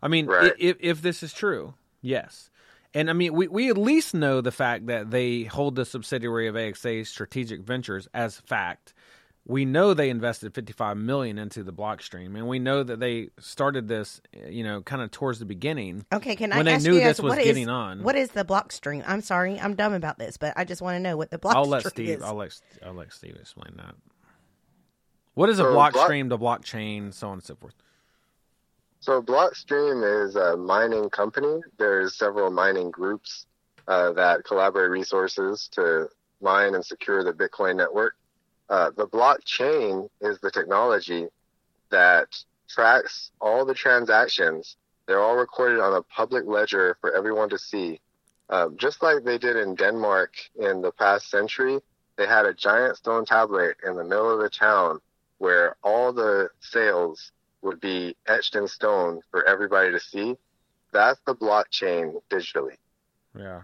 I 0.00 0.06
mean, 0.06 0.26
Right. 0.26 0.52
i 0.52 0.54
if 0.60 0.76
if 0.78 1.02
this 1.02 1.20
is 1.24 1.32
true, 1.32 1.74
yes, 2.00 2.48
and 2.94 3.08
I 3.10 3.12
mean, 3.12 3.32
we 3.34 3.48
we 3.48 3.70
at 3.70 3.78
least 3.78 4.14
know 4.14 4.40
the 4.40 4.52
fact 4.52 4.86
that 4.86 5.10
they 5.10 5.42
hold 5.44 5.74
the 5.76 5.84
subsidiary 5.84 6.46
of 6.48 6.54
AXA 6.54 7.06
Strategic 7.06 7.62
Ventures 7.62 8.08
as 8.14 8.38
fact. 8.40 8.94
We 9.44 9.64
know 9.64 9.92
they 9.92 10.08
invested 10.08 10.54
55 10.54 10.96
million 10.96 11.36
into 11.36 11.64
the 11.64 11.72
Blockstream, 11.72 12.36
and 12.36 12.46
we 12.46 12.60
know 12.60 12.84
that 12.84 13.00
they 13.00 13.30
started 13.40 13.88
this, 13.88 14.20
you 14.48 14.62
know, 14.62 14.82
kind 14.82 15.02
of 15.02 15.10
towards 15.10 15.40
the 15.40 15.44
beginning. 15.44 16.06
Okay, 16.12 16.36
can 16.36 16.50
When 16.50 16.60
I 16.60 16.62
they 16.62 16.72
ask 16.76 16.84
knew 16.86 16.94
you 16.94 17.00
guys 17.00 17.16
this 17.16 17.20
was 17.24 17.30
what 17.30 17.38
is- 17.40 17.46
getting 17.46 17.68
on. 17.68 18.04
What 18.04 18.14
is 18.14 18.30
the 18.30 18.44
Blockstream? 18.44 19.02
I'm 19.04 19.20
sorry, 19.20 19.58
I'm 19.58 19.74
dumb 19.74 19.94
about 19.94 20.16
this, 20.16 20.36
but 20.36 20.52
I 20.56 20.62
just 20.64 20.80
want 20.80 20.94
to 20.94 21.00
know 21.00 21.16
what 21.16 21.30
the 21.30 21.38
block 21.38 21.56
I'll 21.56 21.64
let 21.64 21.80
stream 21.80 22.06
Steve. 22.06 22.18
is. 22.18 22.22
I'll 22.22 22.36
let 22.36 22.60
I'll 22.86 22.94
let 22.94 23.12
Steve 23.12 23.34
explain 23.34 23.74
that. 23.78 23.96
What 25.34 25.48
is 25.48 25.58
a 25.58 25.62
So, 25.62 25.72
block 25.72 25.94
block- 25.94 26.06
stream, 26.06 26.28
the 26.28 26.38
blockchain, 26.38 27.12
so 27.12 27.26
on 27.26 27.32
and 27.34 27.42
so 27.42 27.56
forth? 27.56 27.74
So 29.02 29.20
Blockstream 29.20 30.04
is 30.24 30.36
a 30.36 30.56
mining 30.56 31.10
company. 31.10 31.60
There's 31.76 32.14
several 32.14 32.52
mining 32.52 32.92
groups 32.92 33.46
uh, 33.88 34.12
that 34.12 34.44
collaborate 34.44 34.92
resources 34.92 35.68
to 35.72 36.08
mine 36.40 36.76
and 36.76 36.84
secure 36.84 37.24
the 37.24 37.32
Bitcoin 37.32 37.74
network. 37.74 38.14
Uh, 38.68 38.92
the 38.96 39.08
blockchain 39.08 40.08
is 40.20 40.38
the 40.38 40.52
technology 40.52 41.26
that 41.90 42.28
tracks 42.68 43.32
all 43.40 43.64
the 43.64 43.74
transactions. 43.74 44.76
They're 45.08 45.20
all 45.20 45.34
recorded 45.34 45.80
on 45.80 45.94
a 45.94 46.02
public 46.02 46.44
ledger 46.46 46.96
for 47.00 47.12
everyone 47.12 47.48
to 47.48 47.58
see. 47.58 48.00
Um, 48.50 48.76
just 48.76 49.02
like 49.02 49.24
they 49.24 49.36
did 49.36 49.56
in 49.56 49.74
Denmark 49.74 50.32
in 50.54 50.80
the 50.80 50.92
past 50.92 51.28
century, 51.28 51.80
they 52.16 52.28
had 52.28 52.46
a 52.46 52.54
giant 52.54 52.98
stone 52.98 53.24
tablet 53.24 53.78
in 53.84 53.96
the 53.96 54.04
middle 54.04 54.32
of 54.32 54.38
the 54.38 54.48
town 54.48 55.00
where 55.38 55.74
all 55.82 56.12
the 56.12 56.50
sales 56.60 57.32
would 57.62 57.80
be 57.80 58.16
etched 58.26 58.56
in 58.56 58.68
stone 58.68 59.20
for 59.30 59.46
everybody 59.46 59.92
to 59.92 60.00
see. 60.00 60.36
That's 60.92 61.20
the 61.26 61.34
blockchain 61.34 62.20
digitally. 62.30 62.76
Yeah. 63.36 63.62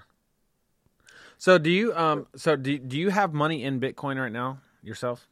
So 1.36 1.58
do 1.58 1.70
you 1.70 1.94
um 1.94 2.26
so 2.34 2.56
do 2.56 2.78
do 2.78 2.98
you 2.98 3.10
have 3.10 3.32
money 3.32 3.62
in 3.62 3.80
Bitcoin 3.80 4.20
right 4.20 4.32
now 4.32 4.58
yourself? 4.82 5.28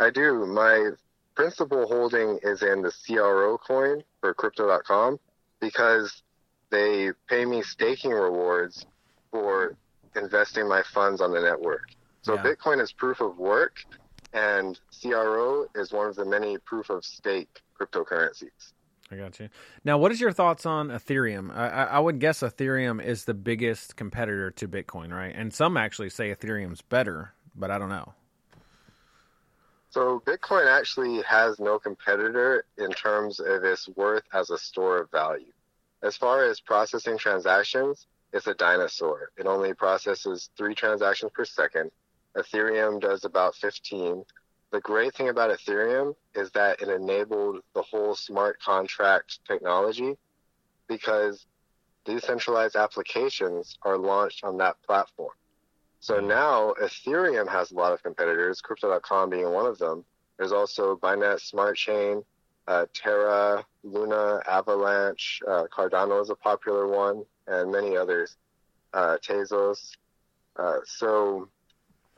I 0.00 0.10
do. 0.10 0.46
My 0.46 0.90
principal 1.34 1.86
holding 1.86 2.38
is 2.42 2.62
in 2.62 2.82
the 2.82 2.92
CRO 3.06 3.58
coin 3.58 4.02
for 4.20 4.34
crypto.com 4.34 5.18
because 5.60 6.22
they 6.70 7.12
pay 7.28 7.44
me 7.44 7.62
staking 7.62 8.10
rewards 8.10 8.86
for 9.30 9.76
investing 10.16 10.68
my 10.68 10.82
funds 10.82 11.20
on 11.20 11.32
the 11.32 11.40
network. 11.40 11.88
So 12.22 12.34
Yeah. 12.34 12.42
Bitcoin 12.42 12.80
is 12.80 12.92
proof 12.92 13.20
of 13.20 13.38
work 13.38 13.76
and 14.32 14.78
CRO 15.00 15.66
is 15.74 15.92
one 15.92 16.08
of 16.08 16.16
the 16.16 16.24
many 16.24 16.58
proof 16.58 16.90
of 16.90 17.04
stake 17.04 17.62
cryptocurrencies. 17.80 18.72
I 19.10 19.16
got 19.16 19.40
you. 19.40 19.48
Now, 19.84 19.96
what 19.96 20.12
is 20.12 20.20
your 20.20 20.32
thoughts 20.32 20.66
on 20.66 20.88
Ethereum? 20.88 21.54
I, 21.54 21.68
I, 21.68 21.84
I 21.84 21.98
would 21.98 22.18
guess 22.18 22.40
Ethereum 22.40 23.02
is 23.02 23.24
the 23.24 23.34
biggest 23.34 23.96
competitor 23.96 24.50
to 24.52 24.68
Bitcoin, 24.68 25.12
right? 25.12 25.34
And 25.34 25.52
some 25.52 25.76
actually 25.76 26.10
say 26.10 26.34
Ethereum's 26.34 26.82
better, 26.82 27.32
but 27.54 27.70
I 27.70 27.78
don't 27.78 27.88
know. 27.88 28.12
So 29.90 30.22
Bitcoin 30.26 30.66
actually 30.66 31.22
has 31.22 31.58
no 31.58 31.78
competitor 31.78 32.64
in 32.76 32.90
terms 32.90 33.40
of 33.40 33.64
its 33.64 33.88
worth 33.96 34.24
as 34.34 34.50
a 34.50 34.58
store 34.58 34.98
of 34.98 35.10
value. 35.10 35.52
As 36.02 36.16
far 36.16 36.44
as 36.44 36.60
processing 36.60 37.16
transactions, 37.16 38.06
it's 38.32 38.46
a 38.46 38.54
dinosaur. 38.54 39.30
It 39.38 39.46
only 39.46 39.72
processes 39.72 40.50
three 40.56 40.74
transactions 40.74 41.32
per 41.34 41.46
second. 41.46 41.90
Ethereum 42.38 43.00
does 43.00 43.24
about 43.24 43.54
15. 43.56 44.24
The 44.70 44.80
great 44.80 45.14
thing 45.14 45.28
about 45.28 45.50
Ethereum 45.50 46.14
is 46.34 46.50
that 46.52 46.80
it 46.82 46.88
enabled 46.88 47.62
the 47.74 47.82
whole 47.82 48.14
smart 48.14 48.60
contract 48.60 49.40
technology 49.46 50.16
because 50.88 51.46
decentralized 52.04 52.76
applications 52.76 53.78
are 53.82 53.98
launched 53.98 54.44
on 54.44 54.56
that 54.58 54.80
platform. 54.82 55.32
So 56.00 56.20
now 56.20 56.74
Ethereum 56.80 57.48
has 57.48 57.70
a 57.70 57.74
lot 57.74 57.92
of 57.92 58.02
competitors, 58.02 58.60
Crypto.com 58.60 59.30
being 59.30 59.50
one 59.50 59.66
of 59.66 59.78
them. 59.78 60.04
There's 60.36 60.52
also 60.52 60.96
Binance 60.96 61.40
Smart 61.40 61.76
Chain, 61.76 62.22
uh, 62.68 62.86
Terra, 62.94 63.64
Luna, 63.82 64.40
Avalanche, 64.46 65.40
uh, 65.48 65.64
Cardano 65.76 66.22
is 66.22 66.30
a 66.30 66.36
popular 66.36 66.86
one, 66.86 67.24
and 67.46 67.72
many 67.72 67.96
others, 67.96 68.36
uh, 68.92 69.16
Tezos. 69.26 69.96
Uh, 70.56 70.78
so 70.84 71.48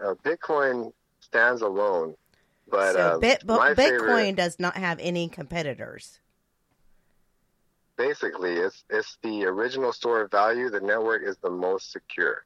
uh, 0.05 0.14
Bitcoin 0.24 0.92
stands 1.20 1.62
alone, 1.62 2.14
but 2.68 2.94
so 2.94 3.01
uh, 3.01 3.18
Bit- 3.18 3.46
my 3.46 3.74
Bitcoin 3.74 3.76
favorite, 3.76 4.36
does 4.36 4.59
not 4.59 4.76
have 4.76 4.98
any 5.01 5.28
competitors. 5.28 6.20
basically, 7.96 8.55
it's 8.55 8.84
it's 8.88 9.18
the 9.22 9.44
original 9.44 9.92
store 9.92 10.22
of 10.22 10.30
value. 10.30 10.70
The 10.70 10.80
network 10.80 11.22
is 11.22 11.36
the 11.38 11.51
most 11.51 11.92
secure. 11.92 12.44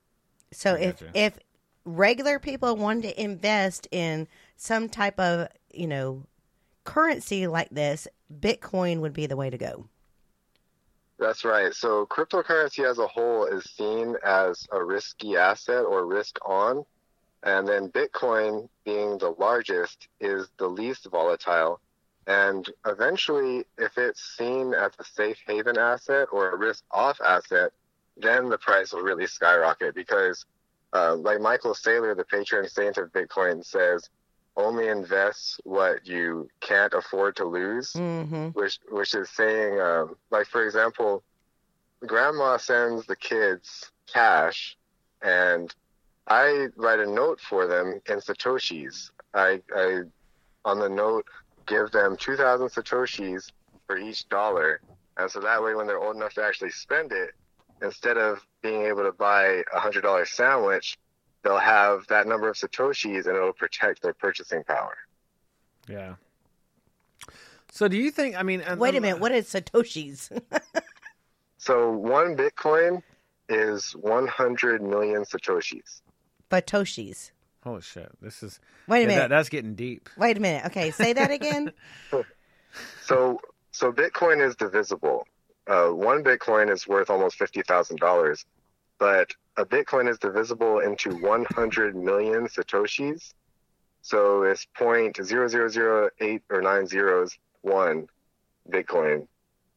So 0.52 0.74
if 0.74 1.00
gotcha. 1.00 1.12
if 1.14 1.38
regular 1.84 2.38
people 2.38 2.76
wanted 2.76 3.02
to 3.02 3.22
invest 3.22 3.88
in 3.90 4.28
some 4.56 4.88
type 4.88 5.18
of 5.18 5.48
you 5.72 5.86
know 5.86 6.24
currency 6.84 7.46
like 7.46 7.70
this, 7.70 8.08
Bitcoin 8.40 9.00
would 9.00 9.12
be 9.12 9.26
the 9.26 9.36
way 9.36 9.50
to 9.50 9.58
go. 9.58 9.86
That's 11.18 11.44
right. 11.44 11.72
So 11.72 12.06
cryptocurrency 12.06 12.84
as 12.88 12.98
a 12.98 13.06
whole 13.06 13.46
is 13.46 13.64
seen 13.64 14.16
as 14.24 14.66
a 14.72 14.82
risky 14.82 15.36
asset 15.36 15.84
or 15.84 16.06
risk 16.06 16.38
on. 16.44 16.84
And 17.44 17.68
then 17.68 17.90
Bitcoin 17.90 18.68
being 18.84 19.18
the 19.18 19.34
largest 19.38 20.08
is 20.20 20.48
the 20.58 20.66
least 20.66 21.06
volatile. 21.10 21.80
And 22.26 22.68
eventually, 22.86 23.66
if 23.76 23.98
it's 23.98 24.36
seen 24.36 24.74
as 24.74 24.92
a 24.98 25.04
safe 25.04 25.38
haven 25.46 25.78
asset 25.78 26.28
or 26.32 26.50
a 26.50 26.56
risk 26.56 26.82
off 26.90 27.20
asset, 27.20 27.70
then 28.16 28.48
the 28.48 28.58
price 28.58 28.92
will 28.92 29.02
really 29.02 29.26
skyrocket 29.26 29.94
because, 29.94 30.46
uh, 30.94 31.14
like 31.16 31.40
Michael 31.40 31.74
Saylor, 31.74 32.16
the 32.16 32.24
patron 32.24 32.66
saint 32.68 32.96
of 32.96 33.12
Bitcoin, 33.12 33.64
says, 33.64 34.08
only 34.56 34.88
invest 34.88 35.60
what 35.64 36.06
you 36.06 36.48
can't 36.60 36.94
afford 36.94 37.36
to 37.36 37.44
lose 37.44 37.92
hmm 37.92 38.48
which 38.52 38.78
which 38.88 39.14
is 39.14 39.28
saying 39.30 39.80
um, 39.80 40.14
like 40.30 40.46
for 40.46 40.64
example 40.64 41.24
grandma 42.06 42.56
sends 42.56 43.06
the 43.06 43.16
kids 43.16 43.90
cash 44.12 44.76
and 45.22 45.74
i 46.28 46.66
write 46.76 47.00
a 47.00 47.06
note 47.06 47.40
for 47.40 47.66
them 47.66 48.00
in 48.08 48.18
satoshis 48.18 49.10
i 49.34 49.60
i 49.76 50.00
on 50.64 50.78
the 50.78 50.88
note 50.88 51.26
give 51.66 51.90
them 51.90 52.16
2000 52.16 52.68
satoshis 52.68 53.50
for 53.86 53.98
each 53.98 54.28
dollar 54.28 54.80
and 55.16 55.30
so 55.30 55.40
that 55.40 55.62
way 55.62 55.74
when 55.74 55.86
they're 55.86 56.02
old 56.02 56.16
enough 56.16 56.34
to 56.34 56.42
actually 56.42 56.70
spend 56.70 57.12
it 57.12 57.30
instead 57.82 58.16
of 58.16 58.40
being 58.62 58.82
able 58.82 59.02
to 59.02 59.12
buy 59.12 59.62
a 59.74 59.78
hundred 59.78 60.02
dollar 60.02 60.24
sandwich 60.24 60.98
they'll 61.42 61.58
have 61.58 62.06
that 62.08 62.26
number 62.26 62.48
of 62.48 62.56
satoshis 62.56 63.26
and 63.26 63.36
it'll 63.36 63.52
protect 63.52 64.00
their 64.02 64.14
purchasing 64.14 64.64
power 64.64 64.96
Yeah. 65.88 66.14
So 67.70 67.88
do 67.88 67.96
you 67.96 68.12
think? 68.12 68.36
I 68.36 68.44
mean, 68.44 68.62
Wait 68.76 68.94
a 68.94 69.00
minute, 69.00 69.18
what 69.18 69.32
is 69.32 69.52
Satoshi's? 69.52 70.30
So 71.64 71.90
one 71.90 72.36
Bitcoin 72.36 73.02
is 73.48 73.92
100 73.92 74.82
million 74.82 75.22
satoshis. 75.24 76.02
Satoshis. 76.50 77.30
Holy 77.62 77.80
shit! 77.80 78.10
This 78.20 78.42
is 78.42 78.60
Wait 78.88 78.98
a 78.98 79.00
yeah, 79.02 79.06
minute. 79.08 79.20
that- 79.22 79.28
that's 79.30 79.48
getting 79.48 79.74
deep. 79.74 80.08
Wait 80.16 80.36
a 80.36 80.40
minute. 80.40 80.66
Okay, 80.66 80.90
say 80.90 81.12
that 81.14 81.30
again. 81.38 81.72
So 83.00 83.40
so 83.72 83.92
Bitcoin 83.92 84.44
is 84.46 84.54
divisible. 84.56 85.26
Uh, 85.66 85.88
one 85.88 86.22
Bitcoin 86.22 86.70
is 86.70 86.86
worth 86.86 87.10
almost 87.10 87.36
fifty 87.36 87.62
thousand 87.62 87.98
dollars, 88.00 88.44
but 88.98 89.30
a 89.56 89.64
Bitcoin 89.64 90.08
is 90.10 90.18
divisible 90.18 90.80
into 90.80 91.10
100 91.16 91.96
million 91.96 92.46
satoshis. 92.46 93.32
So 94.02 94.42
it's 94.42 94.66
point 94.76 95.18
zero 95.24 95.48
zero 95.48 95.68
zero 95.68 96.10
eight 96.20 96.42
or 96.50 96.60
nine 96.60 96.86
zeros 96.86 97.36
one 97.62 98.06
Bitcoin 98.70 99.26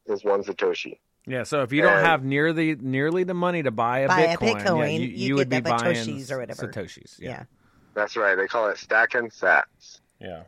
is 0.08 0.24
one 0.24 0.44
satoshi. 0.44 1.00
Yeah. 1.28 1.44
So 1.44 1.62
if 1.62 1.72
you 1.74 1.82
don't 1.82 1.94
And- 1.98 2.06
have 2.06 2.24
nearly 2.24 2.76
nearly 2.76 3.24
the 3.26 3.34
money 3.34 3.62
to 3.64 3.72
buy 3.72 4.00
a 4.00 4.08
Buy 4.08 4.22
a 4.22 4.38
Bitcoin, 4.38 4.80
yeah, 4.80 4.86
you, 4.86 5.00
you 5.02 5.08
you 5.28 5.36
would 5.36 5.50
be 5.50 5.60
buying 5.62 5.78
Satoshis 5.96 6.32
or 6.32 6.40
whatever. 6.40 6.68
Satoshis. 6.68 7.20
yeah. 7.20 7.30
Yeah. 7.30 7.44
That's 7.94 8.16
right. 8.16 8.36
They 8.36 8.48
call 8.48 8.70
it 8.70 8.78
stack 8.78 9.14
and 9.16 9.32
sats. 9.32 10.00
Yeah. 10.20 10.44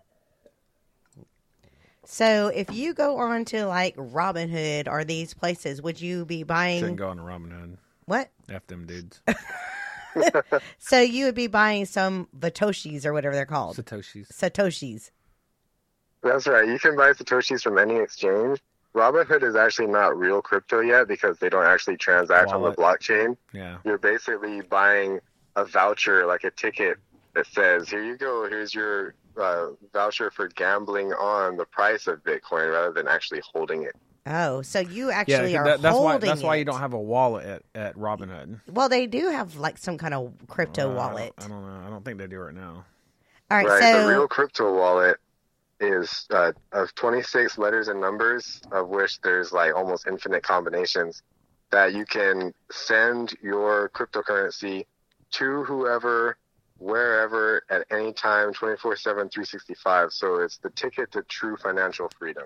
So 2.05 2.47
if 2.47 2.71
you 2.73 2.93
go 2.93 3.17
on 3.17 3.45
to 3.45 3.65
like 3.67 3.95
Robinhood 3.95 4.87
or 4.87 5.03
these 5.03 5.33
places, 5.33 5.81
would 5.81 6.01
you 6.01 6.25
be 6.25 6.43
buying 6.43 6.79
Shouldn't 6.79 6.97
go 6.97 7.09
on 7.09 7.17
to 7.17 7.23
Robinhood. 7.23 7.77
what? 8.05 8.29
F 8.49 8.65
them 8.67 8.85
dudes. 8.87 9.21
So 10.79 10.99
you 10.99 11.25
would 11.25 11.35
be 11.35 11.45
buying 11.45 11.85
some 11.85 12.27
Vatoshis 12.37 13.05
or 13.05 13.13
whatever 13.13 13.35
they're 13.35 13.45
called. 13.45 13.77
Satoshis. 13.77 14.27
Satoshis. 14.33 15.11
That's 16.23 16.47
right. 16.47 16.67
You 16.67 16.79
can 16.79 16.95
buy 16.97 17.11
Satoshis 17.13 17.61
from 17.61 17.77
any 17.77 17.95
exchange. 17.97 18.59
Robinhood 18.99 19.43
is 19.43 19.55
actually 19.55 19.87
not 19.87 20.17
real 20.17 20.41
crypto 20.41 20.81
yet 20.81 21.07
because 21.07 21.39
they 21.39 21.49
don't 21.49 21.65
actually 21.65 21.97
transact 21.97 22.51
on 22.51 22.61
the 22.61 22.71
blockchain. 22.73 23.37
Yeah. 23.53 23.77
You're 23.85 23.97
basically 23.97 24.61
buying 24.61 25.19
a 25.55 25.63
voucher, 25.65 26.25
like 26.25 26.43
a 26.43 26.51
ticket 26.51 26.97
that 27.33 27.47
says, 27.47 27.89
here 27.89 28.03
you 28.03 28.17
go, 28.17 28.47
here's 28.49 28.73
your 28.73 29.13
uh, 29.39 29.67
voucher 29.93 30.29
for 30.31 30.47
gambling 30.49 31.13
on 31.13 31.55
the 31.55 31.65
price 31.65 32.07
of 32.07 32.23
Bitcoin 32.23 32.71
rather 32.73 32.91
than 32.91 33.07
actually 33.07 33.41
holding 33.53 33.83
it. 33.83 33.95
Oh, 34.27 34.61
so 34.61 34.79
you 34.79 35.07
Yeah, 35.07 35.15
actually 35.19 35.55
are 35.57 35.63
that- 35.63 35.81
that's 35.81 35.95
why 35.97 36.11
holding 36.11 36.29
that's 36.29 36.43
why 36.43 36.55
you 36.55 36.65
don't 36.65 36.79
have 36.79 36.93
a 36.93 36.99
wallet 36.99 37.45
at, 37.45 37.63
at 37.73 37.95
Robinhood. 37.95 38.59
Well, 38.67 38.89
they 38.89 39.07
do 39.07 39.29
have 39.29 39.55
like 39.55 39.77
some 39.77 39.97
kind 39.97 40.13
of 40.13 40.33
crypto 40.47 40.81
Uh, 40.81 40.85
I 40.85 40.87
don't- 40.87 40.95
wallet. 40.97 41.33
I 41.37 41.47
don't 41.47 41.65
know. 41.65 41.87
I 41.87 41.89
don't 41.89 42.03
think 42.03 42.17
they 42.17 42.27
do 42.27 42.39
right 42.39 42.53
now. 42.53 42.83
All 43.49 43.57
right, 43.57 43.65
right. 43.65 43.81
so 43.81 44.03
the 44.07 44.09
real 44.13 44.27
crypto 44.27 44.75
wallet 44.75 45.17
is 45.79 46.25
uh, 46.31 46.51
of 46.71 46.93
26 46.95 47.57
letters 47.57 47.87
and 47.87 48.01
numbers, 48.01 48.61
of 48.71 48.89
which 48.89 49.19
there's 49.21 49.51
like 49.51 49.75
almost 49.75 50.07
infinite 50.07 50.43
combinations 50.43 51.23
that 51.71 51.93
you 51.93 52.05
can 52.05 52.53
send 52.71 53.35
your 53.41 53.89
cryptocurrency 53.89 54.85
to 55.31 55.63
whoever, 55.63 56.37
wherever, 56.77 57.61
at 57.69 57.85
any 57.91 58.11
time, 58.13 58.53
24 58.53 58.95
7, 58.95 59.29
365. 59.29 60.11
So 60.11 60.35
it's 60.37 60.57
the 60.57 60.71
ticket 60.71 61.11
to 61.11 61.21
true 61.23 61.55
financial 61.57 62.09
freedom. 62.17 62.45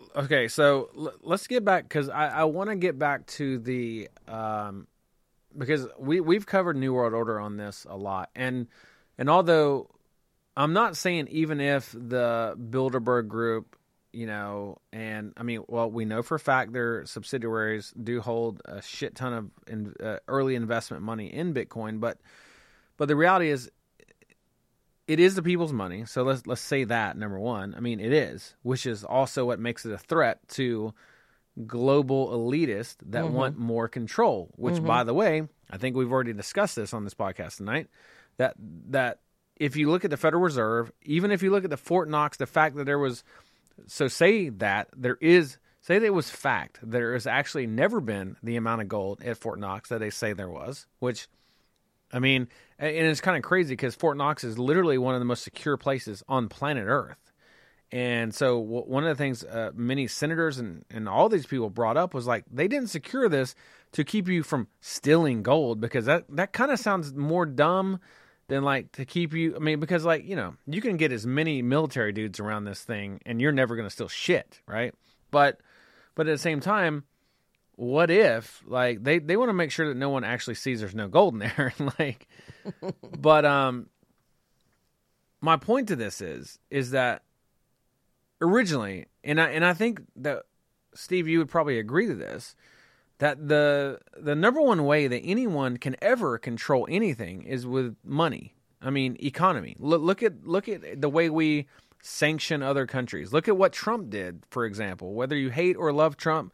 okay, 0.15 0.47
so 0.47 0.89
l- 0.97 1.13
let's 1.21 1.47
get 1.47 1.63
back 1.65 1.83
because 1.83 2.09
I, 2.09 2.27
I 2.27 2.43
want 2.45 2.69
to 2.69 2.75
get 2.75 2.97
back 2.97 3.25
to 3.27 3.59
the 3.59 4.09
um, 4.27 4.87
because 5.57 5.87
we 5.97 6.19
we've 6.19 6.45
covered 6.45 6.77
New 6.77 6.93
World 6.93 7.13
Order 7.13 7.39
on 7.39 7.57
this 7.57 7.85
a 7.89 7.95
lot, 7.95 8.29
and 8.35 8.67
and 9.17 9.29
although 9.29 9.89
I'm 10.55 10.73
not 10.73 10.97
saying 10.97 11.27
even 11.31 11.59
if 11.59 11.91
the 11.91 12.55
Bilderberg 12.57 13.27
Group, 13.27 13.77
you 14.11 14.25
know, 14.25 14.79
and 14.91 15.33
I 15.37 15.43
mean, 15.43 15.63
well, 15.67 15.89
we 15.89 16.05
know 16.05 16.21
for 16.21 16.35
a 16.35 16.39
fact 16.39 16.73
their 16.73 17.05
subsidiaries 17.05 17.93
do 18.01 18.21
hold 18.21 18.61
a 18.65 18.81
shit 18.81 19.15
ton 19.15 19.33
of 19.33 19.51
in, 19.67 19.93
uh, 20.03 20.17
early 20.27 20.55
investment 20.55 21.03
money 21.03 21.27
in 21.27 21.53
Bitcoin, 21.53 21.99
but 21.99 22.17
but 22.97 23.07
the 23.07 23.15
reality 23.15 23.49
is 23.49 23.71
it 25.07 25.19
is 25.19 25.35
the 25.35 25.43
people's 25.43 25.73
money. 25.73 26.05
So 26.05 26.23
let's 26.23 26.45
let's 26.47 26.61
say 26.61 26.83
that 26.85 27.17
number 27.17 27.39
one. 27.39 27.75
I 27.75 27.79
mean, 27.79 27.99
it 27.99 28.13
is, 28.13 28.55
which 28.63 28.85
is 28.85 29.03
also 29.03 29.45
what 29.45 29.59
makes 29.59 29.85
it 29.85 29.91
a 29.91 29.97
threat 29.97 30.39
to 30.49 30.93
global 31.67 32.29
elitists 32.29 32.97
that 33.07 33.25
mm-hmm. 33.25 33.33
want 33.33 33.57
more 33.57 33.87
control. 33.87 34.49
Which, 34.55 34.75
mm-hmm. 34.75 34.87
by 34.87 35.03
the 35.03 35.13
way, 35.13 35.43
I 35.69 35.77
think 35.77 35.95
we've 35.95 36.11
already 36.11 36.33
discussed 36.33 36.75
this 36.75 36.93
on 36.93 37.03
this 37.03 37.13
podcast 37.13 37.57
tonight. 37.57 37.87
That 38.37 38.55
that 38.89 39.19
if 39.57 39.75
you 39.75 39.89
look 39.89 40.05
at 40.05 40.11
the 40.11 40.17
Federal 40.17 40.41
Reserve, 40.41 40.91
even 41.03 41.31
if 41.31 41.43
you 41.43 41.51
look 41.51 41.63
at 41.63 41.69
the 41.69 41.77
Fort 41.77 42.09
Knox, 42.09 42.37
the 42.37 42.45
fact 42.45 42.75
that 42.75 42.85
there 42.85 42.99
was 42.99 43.23
so 43.87 44.07
say 44.07 44.49
that 44.49 44.89
there 44.95 45.17
is 45.21 45.57
say 45.81 45.99
that 45.99 46.05
it 46.05 46.13
was 46.13 46.29
fact 46.29 46.79
there 46.83 47.13
has 47.13 47.27
actually 47.27 47.67
never 47.67 47.99
been 47.99 48.37
the 48.43 48.55
amount 48.55 48.81
of 48.81 48.87
gold 48.87 49.21
at 49.23 49.37
Fort 49.37 49.59
Knox 49.59 49.89
that 49.89 49.99
they 49.99 50.09
say 50.09 50.33
there 50.33 50.49
was, 50.49 50.87
which 50.99 51.27
I 52.13 52.19
mean, 52.19 52.47
and 52.77 53.07
it's 53.07 53.21
kind 53.21 53.37
of 53.37 53.43
crazy 53.43 53.73
because 53.73 53.95
Fort 53.95 54.17
Knox 54.17 54.43
is 54.43 54.57
literally 54.57 54.97
one 54.97 55.15
of 55.15 55.21
the 55.21 55.25
most 55.25 55.43
secure 55.43 55.77
places 55.77 56.23
on 56.27 56.49
planet 56.49 56.85
Earth. 56.87 57.31
And 57.91 58.33
so, 58.33 58.57
one 58.57 59.03
of 59.03 59.09
the 59.09 59.21
things 59.21 59.43
uh, 59.43 59.71
many 59.75 60.07
senators 60.07 60.59
and, 60.59 60.85
and 60.89 61.09
all 61.09 61.27
these 61.27 61.45
people 61.45 61.69
brought 61.69 61.97
up 61.97 62.13
was 62.13 62.25
like 62.25 62.45
they 62.49 62.69
didn't 62.69 62.87
secure 62.87 63.27
this 63.27 63.53
to 63.91 64.05
keep 64.05 64.29
you 64.29 64.43
from 64.43 64.67
stealing 64.79 65.43
gold 65.43 65.81
because 65.81 66.05
that, 66.05 66.23
that 66.29 66.53
kind 66.53 66.71
of 66.71 66.79
sounds 66.79 67.13
more 67.13 67.45
dumb 67.45 67.99
than 68.47 68.63
like 68.63 68.93
to 68.93 69.03
keep 69.03 69.33
you. 69.33 69.55
I 69.55 69.59
mean, 69.59 69.79
because 69.81 70.05
like, 70.05 70.25
you 70.25 70.37
know, 70.37 70.55
you 70.65 70.81
can 70.81 70.95
get 70.95 71.11
as 71.11 71.27
many 71.27 71.61
military 71.61 72.13
dudes 72.13 72.39
around 72.39 72.63
this 72.63 72.81
thing 72.81 73.19
and 73.25 73.41
you're 73.41 73.51
never 73.51 73.75
going 73.75 73.87
to 73.87 73.93
steal 73.93 74.07
shit, 74.07 74.61
right? 74.67 74.93
But, 75.29 75.59
but 76.15 76.27
at 76.27 76.31
the 76.31 76.37
same 76.37 76.61
time, 76.61 77.03
what 77.75 78.11
if 78.11 78.61
like 78.67 79.03
they 79.03 79.19
they 79.19 79.37
want 79.37 79.49
to 79.49 79.53
make 79.53 79.71
sure 79.71 79.87
that 79.87 79.97
no 79.97 80.09
one 80.09 80.23
actually 80.23 80.55
sees 80.55 80.81
there's 80.81 80.93
no 80.93 81.07
gold 81.07 81.33
in 81.33 81.39
there 81.39 81.73
like 81.99 82.27
but 83.19 83.45
um 83.45 83.87
my 85.41 85.57
point 85.57 85.87
to 85.87 85.95
this 85.95 86.21
is 86.21 86.59
is 86.69 86.91
that 86.91 87.23
originally 88.41 89.07
and 89.23 89.39
I 89.39 89.49
and 89.49 89.65
I 89.65 89.73
think 89.73 90.01
that 90.17 90.43
Steve 90.93 91.27
you 91.27 91.39
would 91.39 91.49
probably 91.49 91.79
agree 91.79 92.07
to 92.07 92.15
this 92.15 92.55
that 93.21 93.47
the 93.47 93.99
the 94.19 94.35
number 94.35 94.61
one 94.61 94.83
way 94.83 95.07
that 95.07 95.19
anyone 95.19 95.77
can 95.77 95.95
ever 96.01 96.37
control 96.39 96.87
anything 96.89 97.43
is 97.43 97.67
with 97.67 97.95
money. 98.03 98.55
I 98.81 98.89
mean, 98.89 99.15
economy. 99.19 99.75
Look 99.79 100.01
look 100.01 100.23
at 100.23 100.45
look 100.45 100.67
at 100.67 100.99
the 100.99 101.09
way 101.09 101.29
we 101.29 101.67
sanction 102.01 102.63
other 102.63 102.87
countries. 102.87 103.31
Look 103.31 103.47
at 103.47 103.55
what 103.55 103.73
Trump 103.73 104.09
did, 104.09 104.43
for 104.49 104.65
example. 104.65 105.13
Whether 105.13 105.35
you 105.35 105.51
hate 105.51 105.75
or 105.77 105.93
love 105.93 106.17
Trump, 106.17 106.51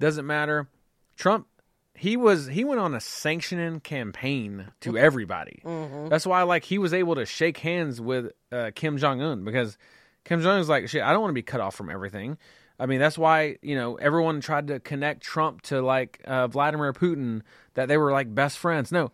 doesn't 0.00 0.26
matter. 0.26 0.68
Trump 1.16 1.46
he 1.94 2.16
was 2.16 2.46
he 2.46 2.64
went 2.64 2.80
on 2.80 2.94
a 2.94 3.00
sanctioning 3.00 3.80
campaign 3.80 4.68
to 4.80 4.96
everybody. 4.96 5.60
That's 6.08 6.26
why 6.26 6.42
like 6.44 6.64
he 6.64 6.78
was 6.78 6.94
able 6.94 7.16
to 7.16 7.26
shake 7.26 7.58
hands 7.58 8.00
with 8.00 8.32
uh, 8.50 8.70
Kim 8.74 8.96
Jong 8.96 9.20
Un 9.20 9.44
because 9.44 9.76
Kim 10.24 10.40
Jong 10.40 10.56
Un's 10.56 10.68
like 10.68 10.88
shit. 10.88 11.02
I 11.02 11.12
don't 11.12 11.20
want 11.20 11.30
to 11.30 11.34
be 11.34 11.42
cut 11.42 11.60
off 11.60 11.74
from 11.74 11.90
everything. 11.90 12.38
I 12.78 12.86
mean 12.86 13.00
that's 13.00 13.18
why 13.18 13.58
you 13.60 13.74
know 13.76 13.96
everyone 13.96 14.40
tried 14.40 14.68
to 14.68 14.80
connect 14.80 15.22
Trump 15.22 15.60
to 15.62 15.82
like 15.82 16.22
uh, 16.24 16.46
Vladimir 16.46 16.94
Putin 16.94 17.42
that 17.74 17.88
they 17.88 17.98
were 17.98 18.12
like 18.12 18.34
best 18.34 18.58
friends. 18.58 18.90
No, 18.90 19.12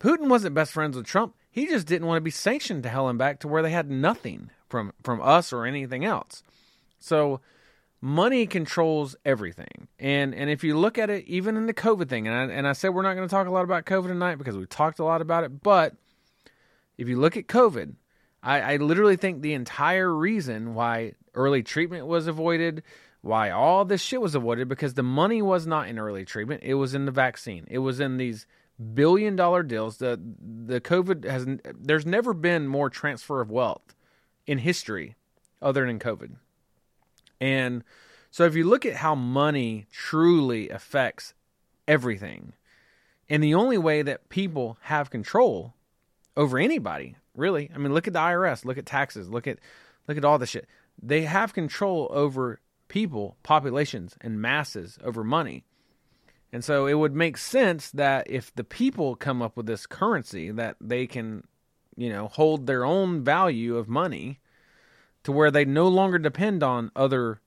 Putin 0.00 0.28
wasn't 0.28 0.56
best 0.56 0.72
friends 0.72 0.96
with 0.96 1.06
Trump. 1.06 1.36
He 1.48 1.66
just 1.66 1.86
didn't 1.86 2.08
want 2.08 2.16
to 2.16 2.22
be 2.22 2.32
sanctioned 2.32 2.82
to 2.82 2.88
hell 2.88 3.08
and 3.08 3.18
back 3.18 3.38
to 3.40 3.48
where 3.48 3.62
they 3.62 3.70
had 3.70 3.88
nothing 3.88 4.50
from 4.68 4.92
from 5.04 5.20
us 5.22 5.52
or 5.52 5.64
anything 5.64 6.04
else. 6.04 6.42
So 6.98 7.40
money 8.00 8.46
controls 8.46 9.16
everything. 9.24 9.88
And 9.98 10.34
and 10.34 10.50
if 10.50 10.62
you 10.62 10.78
look 10.78 10.98
at 10.98 11.10
it, 11.10 11.24
even 11.26 11.56
in 11.56 11.66
the 11.66 11.74
COVID 11.74 12.08
thing, 12.08 12.26
and 12.26 12.36
I, 12.36 12.54
and 12.54 12.66
I 12.66 12.72
said 12.72 12.90
we're 12.90 13.02
not 13.02 13.14
going 13.14 13.28
to 13.28 13.34
talk 13.34 13.46
a 13.46 13.50
lot 13.50 13.64
about 13.64 13.84
COVID 13.84 14.08
tonight 14.08 14.36
because 14.36 14.56
we 14.56 14.66
talked 14.66 14.98
a 14.98 15.04
lot 15.04 15.20
about 15.20 15.44
it, 15.44 15.62
but 15.62 15.94
if 16.98 17.08
you 17.08 17.18
look 17.18 17.36
at 17.36 17.46
COVID, 17.46 17.94
I, 18.42 18.60
I 18.60 18.76
literally 18.76 19.16
think 19.16 19.42
the 19.42 19.54
entire 19.54 20.12
reason 20.14 20.74
why 20.74 21.12
early 21.34 21.62
treatment 21.62 22.06
was 22.06 22.26
avoided, 22.26 22.82
why 23.20 23.50
all 23.50 23.84
this 23.84 24.02
shit 24.02 24.20
was 24.20 24.34
avoided, 24.34 24.68
because 24.68 24.94
the 24.94 25.02
money 25.02 25.42
was 25.42 25.66
not 25.66 25.88
in 25.88 25.98
early 25.98 26.24
treatment, 26.24 26.62
it 26.62 26.74
was 26.74 26.94
in 26.94 27.06
the 27.06 27.12
vaccine. 27.12 27.66
It 27.68 27.78
was 27.78 28.00
in 28.00 28.16
these 28.16 28.46
billion 28.94 29.36
dollar 29.36 29.62
deals. 29.62 29.98
The 29.98 30.20
the 30.40 30.80
COVID 30.80 31.24
has 31.24 31.46
there's 31.78 32.06
never 32.06 32.34
been 32.34 32.66
more 32.68 32.90
transfer 32.90 33.40
of 33.40 33.50
wealth 33.50 33.94
in 34.46 34.58
history 34.58 35.16
other 35.60 35.86
than 35.86 35.98
COVID. 35.98 36.36
And 37.40 37.84
so 38.30 38.44
if 38.44 38.54
you 38.54 38.64
look 38.64 38.84
at 38.84 38.96
how 38.96 39.14
money 39.14 39.86
truly 39.90 40.68
affects 40.68 41.34
everything, 41.88 42.52
and 43.28 43.42
the 43.42 43.54
only 43.54 43.78
way 43.78 44.02
that 44.02 44.28
people 44.28 44.78
have 44.82 45.10
control 45.10 45.74
over 46.36 46.58
anybody, 46.58 47.16
really, 47.34 47.70
I 47.74 47.78
mean, 47.78 47.92
look 47.92 48.06
at 48.06 48.12
the 48.12 48.18
IRS, 48.18 48.64
look 48.64 48.78
at 48.78 48.86
taxes, 48.86 49.28
look 49.28 49.46
at 49.46 49.58
look 50.06 50.16
at 50.16 50.24
all 50.24 50.38
the 50.38 50.46
shit. 50.46 50.66
They 51.02 51.22
have 51.22 51.54
control 51.54 52.08
over 52.10 52.60
people, 52.88 53.36
populations, 53.42 54.16
and 54.20 54.40
masses 54.40 54.98
over 55.02 55.24
money. 55.24 55.64
And 56.52 56.64
so 56.64 56.86
it 56.86 56.94
would 56.94 57.14
make 57.14 57.36
sense 57.36 57.90
that 57.90 58.30
if 58.30 58.54
the 58.54 58.64
people 58.64 59.16
come 59.16 59.42
up 59.42 59.56
with 59.56 59.66
this 59.66 59.86
currency 59.86 60.50
that 60.52 60.76
they 60.80 61.06
can, 61.06 61.44
you 61.96 62.08
know, 62.08 62.28
hold 62.28 62.66
their 62.66 62.84
own 62.84 63.24
value 63.24 63.76
of 63.76 63.88
money 63.88 64.38
to 65.26 65.32
where 65.32 65.50
they 65.50 65.64
no 65.64 65.88
longer 65.88 66.18
depend 66.18 66.62
on 66.62 66.92
other 66.94 67.40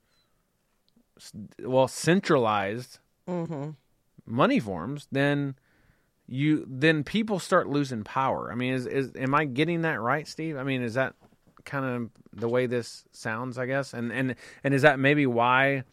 well 1.64 1.88
centralized 1.88 3.00
Mm-hmm. 3.26 3.70
money 4.26 4.60
forms, 4.60 5.08
then 5.14 5.56
you 6.28 6.66
then 6.68 7.06
people 7.06 7.40
start 7.40 7.70
losing 7.70 8.04
power. 8.04 8.52
I 8.52 8.56
mean, 8.56 8.74
is 8.74 8.86
is 8.86 9.14
am 9.16 9.34
I 9.34 9.46
getting 9.46 9.84
that 9.84 10.02
right, 10.02 10.28
Steve? 10.28 10.58
I 10.58 10.64
mean, 10.64 10.82
is 10.82 10.96
that 10.96 11.14
kind 11.64 11.86
of 11.86 12.10
the 12.34 12.50
way 12.50 12.66
this 12.66 13.06
sounds? 13.14 13.58
I 13.58 13.66
guess, 13.66 13.94
and 13.94 14.12
and 14.12 14.36
and 14.62 14.74
is 14.74 14.82
that 14.82 15.00
maybe 15.00 15.26
why 15.26 15.84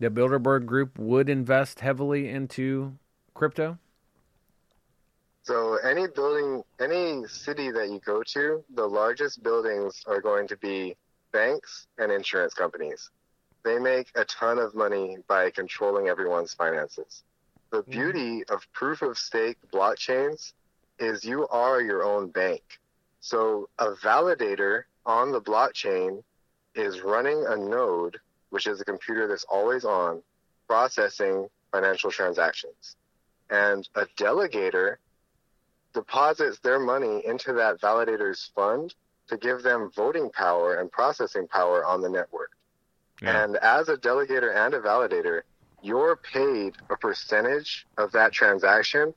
the 0.00 0.10
Bilderberg 0.10 0.66
Group 0.66 0.98
would 0.98 1.28
invest 1.28 1.78
heavily 1.78 2.28
into 2.28 2.98
crypto? 3.32 3.78
So 5.44 5.76
any 5.76 6.08
building, 6.08 6.64
any 6.80 7.28
city 7.28 7.70
that 7.70 7.90
you 7.90 8.00
go 8.04 8.24
to, 8.34 8.64
the 8.74 8.86
largest 8.86 9.40
buildings 9.40 10.02
are 10.08 10.20
going 10.20 10.48
to 10.48 10.56
be 10.56 10.96
banks 11.32 11.86
and 11.98 12.10
insurance 12.10 12.54
companies. 12.54 13.10
They 13.64 13.78
make 13.78 14.10
a 14.14 14.24
ton 14.24 14.58
of 14.58 14.74
money 14.74 15.18
by 15.26 15.50
controlling 15.50 16.08
everyone's 16.08 16.54
finances. 16.54 17.24
The 17.70 17.82
mm-hmm. 17.82 17.90
beauty 17.90 18.44
of 18.48 18.62
proof 18.72 19.02
of 19.02 19.18
stake 19.18 19.58
blockchains 19.72 20.52
is 20.98 21.24
you 21.24 21.46
are 21.48 21.80
your 21.80 22.02
own 22.02 22.28
bank. 22.28 22.62
So 23.20 23.68
a 23.78 23.92
validator 23.92 24.84
on 25.04 25.32
the 25.32 25.40
blockchain 25.40 26.22
is 26.74 27.00
running 27.00 27.44
a 27.48 27.56
node, 27.56 28.18
which 28.50 28.66
is 28.66 28.80
a 28.80 28.84
computer 28.84 29.26
that's 29.26 29.44
always 29.44 29.84
on, 29.84 30.22
processing 30.66 31.48
financial 31.72 32.10
transactions. 32.10 32.96
And 33.50 33.88
a 33.94 34.06
delegator 34.16 34.96
deposits 35.94 36.58
their 36.60 36.78
money 36.78 37.22
into 37.26 37.52
that 37.54 37.80
validator's 37.80 38.50
fund 38.54 38.94
to 39.28 39.36
give 39.36 39.62
them 39.62 39.90
voting 39.94 40.30
power 40.30 40.74
and 40.74 40.90
processing 40.90 41.46
power 41.48 41.84
on 41.84 42.00
the 42.00 42.08
network. 42.08 42.50
And 43.22 43.56
as 43.56 43.88
a 43.88 43.96
delegator 43.96 44.54
and 44.54 44.74
a 44.74 44.80
validator, 44.80 45.42
you're 45.82 46.16
paid 46.16 46.76
a 46.90 46.96
percentage 46.96 47.86
of 47.96 48.12
that 48.12 48.32
transaction 48.32 49.12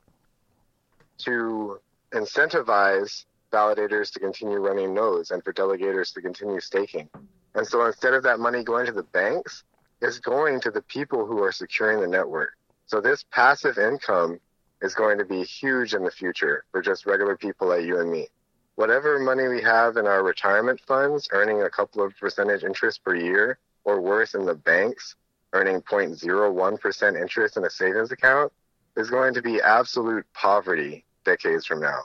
to 1.19 1.79
incentivize 2.11 3.25
validators 3.51 4.11
to 4.13 4.19
continue 4.19 4.57
running 4.57 4.93
nodes 4.93 5.31
and 5.31 5.43
for 5.43 5.53
delegators 5.53 6.13
to 6.13 6.21
continue 6.21 6.59
staking. 6.59 7.09
And 7.53 7.67
so 7.67 7.85
instead 7.85 8.13
of 8.13 8.23
that 8.23 8.39
money 8.39 8.63
going 8.63 8.85
to 8.85 8.91
the 8.91 9.03
banks, 9.03 9.63
it's 10.01 10.19
going 10.19 10.61
to 10.61 10.71
the 10.71 10.81
people 10.81 11.25
who 11.25 11.43
are 11.43 11.51
securing 11.51 11.99
the 11.99 12.07
network. 12.07 12.53
So 12.87 13.01
this 13.01 13.23
passive 13.31 13.77
income 13.77 14.39
is 14.81 14.95
going 14.95 15.19
to 15.19 15.25
be 15.25 15.43
huge 15.43 15.93
in 15.93 16.03
the 16.03 16.11
future 16.11 16.65
for 16.71 16.81
just 16.81 17.05
regular 17.05 17.37
people 17.37 17.67
like 17.67 17.83
you 17.83 17.99
and 17.99 18.11
me. 18.11 18.29
Whatever 18.75 19.19
money 19.19 19.47
we 19.47 19.61
have 19.61 19.97
in 19.97 20.07
our 20.07 20.23
retirement 20.23 20.79
funds, 20.81 21.27
earning 21.31 21.61
a 21.61 21.69
couple 21.69 22.03
of 22.03 22.17
percentage 22.17 22.63
interest 22.63 23.03
per 23.03 23.15
year, 23.15 23.59
or 23.83 24.01
worse 24.01 24.33
in 24.33 24.45
the 24.45 24.55
banks, 24.55 25.15
earning 25.53 25.81
0.01% 25.81 27.21
interest 27.21 27.57
in 27.57 27.65
a 27.65 27.69
savings 27.69 28.11
account, 28.11 28.51
is 28.95 29.09
going 29.09 29.33
to 29.33 29.41
be 29.41 29.61
absolute 29.61 30.25
poverty 30.33 31.05
decades 31.25 31.65
from 31.65 31.81
now. 31.81 31.99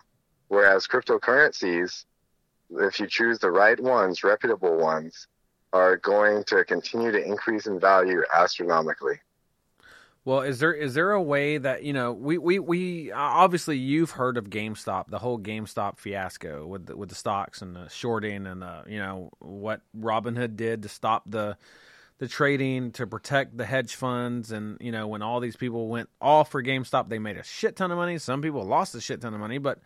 Whereas 0.49 0.87
cryptocurrencies, 0.87 2.05
if 2.71 3.01
you 3.01 3.07
choose 3.07 3.39
the 3.39 3.51
right 3.51 3.79
ones, 3.81 4.25
reputable 4.25 4.77
ones, 4.77 5.29
are 5.73 5.97
going 5.97 6.45
to 6.45 6.65
continue 6.65 7.11
to 7.13 7.23
increase 7.23 7.67
in 7.67 7.79
value 7.79 8.23
astronomically. 8.35 9.21
Well, 10.27 10.41
is 10.41 10.59
there 10.59 10.73
is 10.73 10.95
there 10.95 11.13
a 11.13 11.23
way 11.23 11.57
that 11.57 11.85
you 11.85 11.93
know 11.93 12.13
we 12.13 12.37
we 12.37 12.59
we 12.59 13.13
obviously 13.13 13.79
you've 13.79 14.11
heard 14.11 14.37
of 14.37 14.51
GameStop, 14.51 15.07
the 15.07 15.21
whole 15.21 15.39
GameStop 15.39 15.99
fiasco 15.99 16.67
with 16.67 16.87
the, 16.87 16.97
with 16.97 17.11
the 17.11 17.15
stocks 17.15 17.63
and 17.63 17.77
the 17.77 17.89
shorting 17.89 18.45
and 18.45 18.65
uh, 18.65 18.83
you 18.89 18.99
know 18.99 19.31
what 19.39 19.83
Robinhood 19.97 20.57
did 20.57 20.83
to 20.83 20.89
stop 20.89 21.23
the 21.27 21.57
the 22.19 22.27
trading 22.27 22.91
to 22.93 23.07
protect 23.07 23.57
the 23.57 23.65
hedge 23.65 23.95
funds 23.95 24.51
and 24.51 24.79
you 24.81 24.91
know 24.91 25.07
when 25.07 25.23
all 25.23 25.39
these 25.39 25.55
people 25.55 25.87
went 25.87 26.09
all 26.21 26.43
for 26.43 26.61
GameStop, 26.61 27.09
they 27.09 27.21
made 27.21 27.37
a 27.37 27.45
shit 27.45 27.77
ton 27.77 27.93
of 27.93 27.97
money. 27.97 28.19
Some 28.19 28.43
people 28.43 28.65
lost 28.65 28.97
a 28.97 29.01
shit 29.01 29.21
ton 29.21 29.33
of 29.33 29.39
money, 29.39 29.59
but 29.59 29.79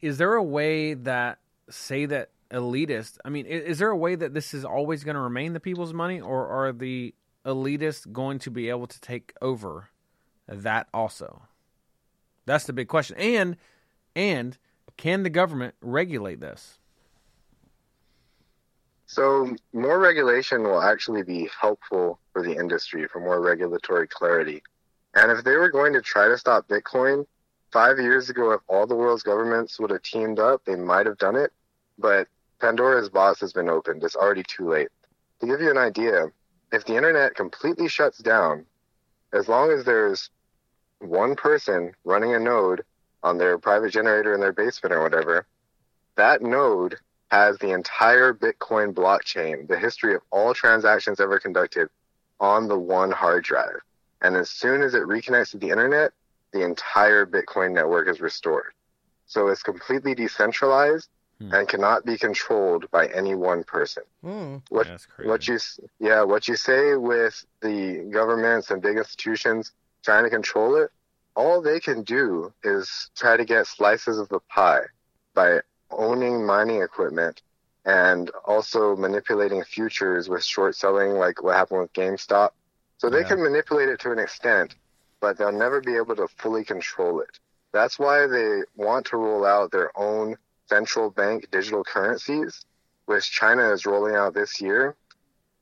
is 0.00 0.18
there 0.18 0.34
a 0.34 0.42
way 0.42 0.94
that 0.94 1.40
say 1.68 2.06
that 2.06 2.30
elitist? 2.52 3.18
I 3.24 3.30
mean, 3.30 3.46
is, 3.46 3.64
is 3.64 3.78
there 3.80 3.90
a 3.90 3.96
way 3.96 4.14
that 4.14 4.34
this 4.34 4.54
is 4.54 4.64
always 4.64 5.02
going 5.02 5.16
to 5.16 5.20
remain 5.20 5.52
the 5.52 5.58
people's 5.58 5.92
money, 5.92 6.20
or 6.20 6.46
are 6.46 6.72
the 6.72 7.12
elitists 7.46 8.10
going 8.10 8.38
to 8.40 8.50
be 8.50 8.68
able 8.68 8.86
to 8.86 9.00
take 9.00 9.32
over 9.40 9.88
that 10.48 10.88
also? 10.92 11.42
That's 12.44 12.64
the 12.64 12.72
big 12.72 12.88
question. 12.88 13.16
And 13.16 13.56
and 14.14 14.58
can 14.96 15.22
the 15.22 15.30
government 15.30 15.74
regulate 15.80 16.40
this? 16.40 16.78
So 19.06 19.54
more 19.72 19.98
regulation 19.98 20.62
will 20.62 20.82
actually 20.82 21.22
be 21.22 21.48
helpful 21.60 22.18
for 22.32 22.42
the 22.42 22.56
industry 22.56 23.06
for 23.06 23.20
more 23.20 23.40
regulatory 23.40 24.08
clarity. 24.08 24.62
And 25.14 25.30
if 25.30 25.44
they 25.44 25.56
were 25.56 25.70
going 25.70 25.92
to 25.92 26.02
try 26.02 26.28
to 26.28 26.36
stop 26.36 26.68
Bitcoin, 26.68 27.26
five 27.72 27.98
years 27.98 28.30
ago, 28.30 28.52
if 28.52 28.60
all 28.68 28.86
the 28.86 28.94
world's 28.94 29.22
governments 29.22 29.78
would 29.78 29.90
have 29.90 30.02
teamed 30.02 30.38
up, 30.38 30.64
they 30.64 30.76
might 30.76 31.06
have 31.06 31.18
done 31.18 31.36
it. 31.36 31.52
But 31.98 32.28
Pandora's 32.60 33.08
box 33.08 33.40
has 33.40 33.52
been 33.52 33.68
opened. 33.68 34.02
It's 34.02 34.16
already 34.16 34.42
too 34.42 34.68
late. 34.68 34.88
To 35.40 35.46
give 35.46 35.60
you 35.60 35.70
an 35.70 35.78
idea, 35.78 36.32
if 36.72 36.84
the 36.84 36.96
internet 36.96 37.34
completely 37.34 37.88
shuts 37.88 38.18
down, 38.18 38.66
as 39.32 39.48
long 39.48 39.70
as 39.70 39.84
there's 39.84 40.30
one 41.00 41.36
person 41.36 41.92
running 42.04 42.34
a 42.34 42.38
node 42.38 42.82
on 43.22 43.38
their 43.38 43.58
private 43.58 43.92
generator 43.92 44.34
in 44.34 44.40
their 44.40 44.52
basement 44.52 44.94
or 44.94 45.02
whatever, 45.02 45.46
that 46.16 46.42
node 46.42 46.96
has 47.30 47.58
the 47.58 47.70
entire 47.70 48.32
Bitcoin 48.32 48.94
blockchain, 48.94 49.66
the 49.68 49.78
history 49.78 50.14
of 50.14 50.22
all 50.30 50.54
transactions 50.54 51.20
ever 51.20 51.38
conducted 51.38 51.88
on 52.40 52.68
the 52.68 52.78
one 52.78 53.10
hard 53.10 53.44
drive. 53.44 53.80
And 54.22 54.36
as 54.36 54.48
soon 54.48 54.82
as 54.82 54.94
it 54.94 55.02
reconnects 55.02 55.50
to 55.50 55.58
the 55.58 55.70
internet, 55.70 56.12
the 56.52 56.62
entire 56.62 57.26
Bitcoin 57.26 57.72
network 57.72 58.08
is 58.08 58.20
restored. 58.20 58.72
So 59.26 59.48
it's 59.48 59.62
completely 59.62 60.14
decentralized 60.14 61.08
and 61.40 61.68
cannot 61.68 62.04
be 62.04 62.16
controlled 62.16 62.90
by 62.90 63.06
any 63.08 63.34
one 63.34 63.62
person. 63.64 64.02
Mm. 64.24 64.62
What 64.70 64.88
what 65.24 65.46
you 65.48 65.58
yeah 65.98 66.22
what 66.22 66.48
you 66.48 66.56
say 66.56 66.94
with 66.94 67.44
the 67.60 68.08
governments 68.10 68.70
and 68.70 68.80
big 68.82 68.96
institutions 68.96 69.72
trying 70.02 70.24
to 70.24 70.30
control 70.30 70.76
it, 70.76 70.90
all 71.34 71.60
they 71.60 71.80
can 71.80 72.02
do 72.02 72.52
is 72.64 73.10
try 73.16 73.36
to 73.36 73.44
get 73.44 73.66
slices 73.66 74.18
of 74.18 74.28
the 74.28 74.40
pie 74.48 74.84
by 75.34 75.60
owning 75.90 76.44
mining 76.46 76.82
equipment 76.82 77.42
and 77.84 78.30
also 78.44 78.96
manipulating 78.96 79.62
futures 79.62 80.28
with 80.28 80.42
short 80.42 80.74
selling, 80.74 81.12
like 81.12 81.42
what 81.42 81.54
happened 81.54 81.80
with 81.80 81.92
GameStop. 81.92 82.50
So 82.98 83.08
they 83.08 83.20
Yeah. 83.20 83.28
can 83.28 83.42
manipulate 83.42 83.88
it 83.88 84.00
to 84.00 84.10
an 84.10 84.18
extent, 84.18 84.74
but 85.20 85.36
they'll 85.36 85.52
never 85.52 85.80
be 85.80 85.96
able 85.96 86.16
to 86.16 86.26
fully 86.26 86.64
control 86.64 87.20
it. 87.20 87.38
That's 87.72 87.98
why 87.98 88.26
they 88.26 88.62
want 88.74 89.06
to 89.06 89.16
roll 89.18 89.44
out 89.44 89.70
their 89.70 89.96
own 89.96 90.36
central 90.68 91.10
bank 91.10 91.50
digital 91.50 91.84
currencies, 91.84 92.64
which 93.06 93.30
China 93.30 93.72
is 93.72 93.86
rolling 93.86 94.14
out 94.14 94.34
this 94.34 94.60
year. 94.60 94.96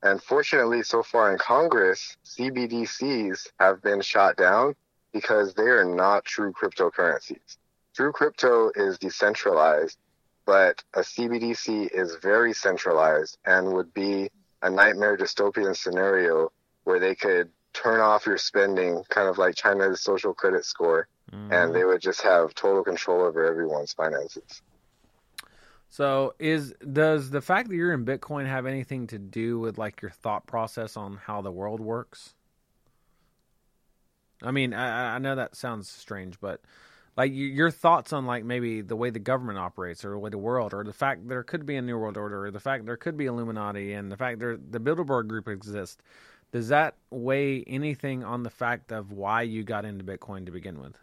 And 0.03 0.21
fortunately, 0.21 0.83
so 0.83 1.03
far 1.03 1.31
in 1.31 1.37
Congress, 1.37 2.17
CBDCs 2.25 3.47
have 3.59 3.81
been 3.81 4.01
shot 4.01 4.37
down 4.37 4.75
because 5.13 5.53
they 5.53 5.63
are 5.63 5.85
not 5.85 6.25
true 6.25 6.51
cryptocurrencies. 6.51 7.57
True 7.95 8.11
crypto 8.11 8.71
is 8.75 8.99
decentralized, 8.99 9.97
but 10.45 10.83
a 10.93 10.99
CBDC 10.99 11.89
is 11.93 12.17
very 12.21 12.53
centralized 12.53 13.37
and 13.45 13.73
would 13.73 13.93
be 13.93 14.29
a 14.61 14.69
nightmare 14.69 15.17
dystopian 15.17 15.75
scenario 15.75 16.51
where 16.83 16.99
they 16.99 17.15
could 17.15 17.49
turn 17.73 17.99
off 17.99 18.25
your 18.25 18.37
spending, 18.37 19.03
kind 19.09 19.27
of 19.27 19.37
like 19.37 19.55
China's 19.55 20.01
social 20.01 20.33
credit 20.33 20.65
score, 20.65 21.07
and 21.31 21.49
mm-hmm. 21.51 21.73
they 21.73 21.83
would 21.83 22.01
just 22.01 22.21
have 22.21 22.53
total 22.53 22.83
control 22.83 23.21
over 23.21 23.45
everyone's 23.45 23.93
finances. 23.93 24.61
So 25.95 26.35
is 26.39 26.73
does 26.91 27.29
the 27.29 27.39
fact 27.39 27.69
that 27.69 27.75
you're 27.77 27.93
in 27.93 28.03
Bitcoin 28.03 28.47
have 28.47 28.65
anything 28.65 29.07
to 29.07 29.17
do 29.17 29.59
with 29.59 29.77
like 29.77 30.01
your 30.01 30.11
thought 30.11 30.45
process 30.45 30.97
on 30.97 31.15
how 31.15 31.41
the 31.41 31.53
world 31.53 31.79
works? 31.79 32.33
I 34.43 34.51
mean, 34.51 34.73
I, 34.73 35.15
I 35.15 35.19
know 35.19 35.35
that 35.35 35.55
sounds 35.55 35.89
strange, 35.89 36.37
but 36.41 36.59
like 37.15 37.31
your 37.33 37.71
thoughts 37.71 38.11
on 38.11 38.25
like 38.25 38.43
maybe 38.43 38.81
the 38.81 38.97
way 38.97 39.09
the 39.09 39.19
government 39.19 39.57
operates 39.57 40.03
or 40.03 40.09
the 40.09 40.17
way 40.17 40.29
the 40.29 40.37
world 40.37 40.73
or 40.73 40.83
the 40.83 40.91
fact 40.91 41.29
there 41.29 41.43
could 41.43 41.65
be 41.65 41.77
a 41.77 41.81
new 41.81 41.97
world 41.97 42.17
order 42.17 42.45
or 42.45 42.51
the 42.51 42.59
fact 42.59 42.85
there 42.85 42.97
could 42.97 43.15
be 43.15 43.27
Illuminati 43.27 43.93
and 43.93 44.11
the 44.11 44.17
fact 44.17 44.39
there 44.39 44.57
the 44.57 44.81
Bilderberg 44.81 45.29
group 45.29 45.47
exists. 45.47 46.03
Does 46.51 46.67
that 46.67 46.95
weigh 47.09 47.63
anything 47.67 48.21
on 48.21 48.43
the 48.43 48.49
fact 48.49 48.91
of 48.91 49.13
why 49.13 49.43
you 49.43 49.63
got 49.63 49.85
into 49.85 50.03
Bitcoin 50.03 50.45
to 50.45 50.51
begin 50.51 50.81
with? 50.81 50.99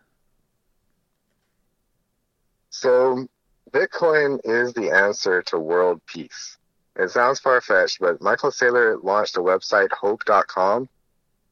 So, 2.69 3.27
Bitcoin 3.71 4.41
is 4.45 4.73
the 4.75 4.91
answer 4.91 5.43
to 5.43 5.59
world 5.59 6.01
peace. 6.07 6.59
It 6.97 7.11
sounds 7.11 7.41
far 7.41 7.61
fetched, 7.61 8.01
but 8.01 8.21
Michael 8.21 8.51
Saylor 8.51 9.03
launched 9.03 9.37
a 9.37 9.41
website, 9.41 9.93
hope.com, 9.93 10.89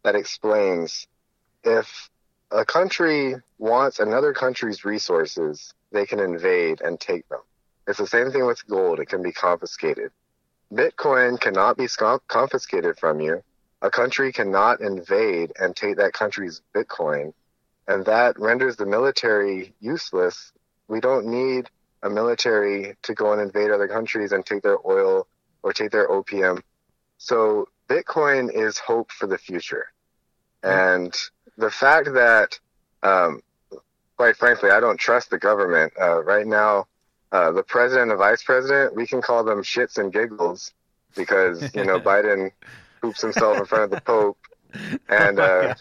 that 0.02 0.14
explains 0.14 1.06
if 1.64 2.10
a 2.50 2.64
country 2.64 3.36
wants 3.58 4.00
another 4.00 4.34
country's 4.34 4.84
resources, 4.84 5.72
they 5.92 6.04
can 6.04 6.20
invade 6.20 6.80
and 6.82 7.00
take 7.00 7.28
them. 7.28 7.40
It's 7.86 7.98
the 7.98 8.06
same 8.06 8.30
thing 8.30 8.44
with 8.44 8.66
gold, 8.68 9.00
it 9.00 9.08
can 9.08 9.22
be 9.22 9.32
confiscated. 9.32 10.10
Bitcoin 10.72 11.40
cannot 11.40 11.76
be 11.76 11.88
confiscated 12.28 12.98
from 12.98 13.20
you. 13.20 13.42
A 13.82 13.90
country 13.90 14.32
cannot 14.32 14.80
invade 14.80 15.52
and 15.58 15.74
take 15.74 15.96
that 15.96 16.12
country's 16.12 16.60
Bitcoin, 16.74 17.32
and 17.88 18.04
that 18.04 18.38
renders 18.38 18.76
the 18.76 18.86
military 18.86 19.74
useless. 19.80 20.52
We 20.86 21.00
don't 21.00 21.26
need 21.26 21.70
a 22.02 22.10
military 22.10 22.96
to 23.02 23.14
go 23.14 23.32
and 23.32 23.40
invade 23.40 23.70
other 23.70 23.88
countries 23.88 24.32
and 24.32 24.44
take 24.44 24.62
their 24.62 24.78
oil 24.86 25.26
or 25.62 25.72
take 25.72 25.90
their 25.90 26.10
opium. 26.10 26.62
So 27.18 27.68
Bitcoin 27.88 28.52
is 28.52 28.78
hope 28.78 29.12
for 29.12 29.26
the 29.26 29.38
future. 29.38 29.92
And 30.62 31.14
the 31.56 31.70
fact 31.70 32.12
that, 32.14 32.58
um, 33.02 33.42
quite 34.16 34.36
frankly, 34.36 34.70
I 34.70 34.80
don't 34.80 34.98
trust 34.98 35.30
the 35.30 35.38
government. 35.38 35.92
Uh, 36.00 36.22
right 36.22 36.46
now, 36.46 36.86
uh, 37.32 37.52
the 37.52 37.62
president 37.62 38.10
and 38.10 38.18
vice 38.18 38.42
president, 38.42 38.94
we 38.94 39.06
can 39.06 39.22
call 39.22 39.44
them 39.44 39.62
shits 39.62 39.98
and 39.98 40.12
giggles 40.12 40.72
because, 41.16 41.74
you 41.74 41.84
know, 41.84 42.00
Biden 42.10 42.50
poops 43.00 43.22
himself 43.22 43.58
in 43.58 43.64
front 43.64 43.84
of 43.84 43.90
the 43.90 44.00
Pope 44.00 44.38
and 45.08 45.40
uh, 45.40 45.74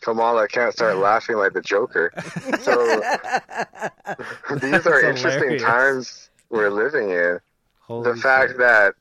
Kamala 0.00 0.48
can't 0.48 0.72
start 0.72 0.96
laughing 0.96 1.36
like 1.36 1.52
the 1.52 1.62
Joker. 1.62 2.12
So 2.60 2.86
these 4.56 4.86
are 4.86 5.02
That's 5.02 5.24
interesting 5.24 5.58
times 5.58 6.30
we're 6.50 6.70
living 6.70 7.10
in. 7.10 7.40
Holy 7.80 8.12
the 8.12 8.16
fact 8.16 8.50
shit. 8.50 8.58
that 8.58 8.94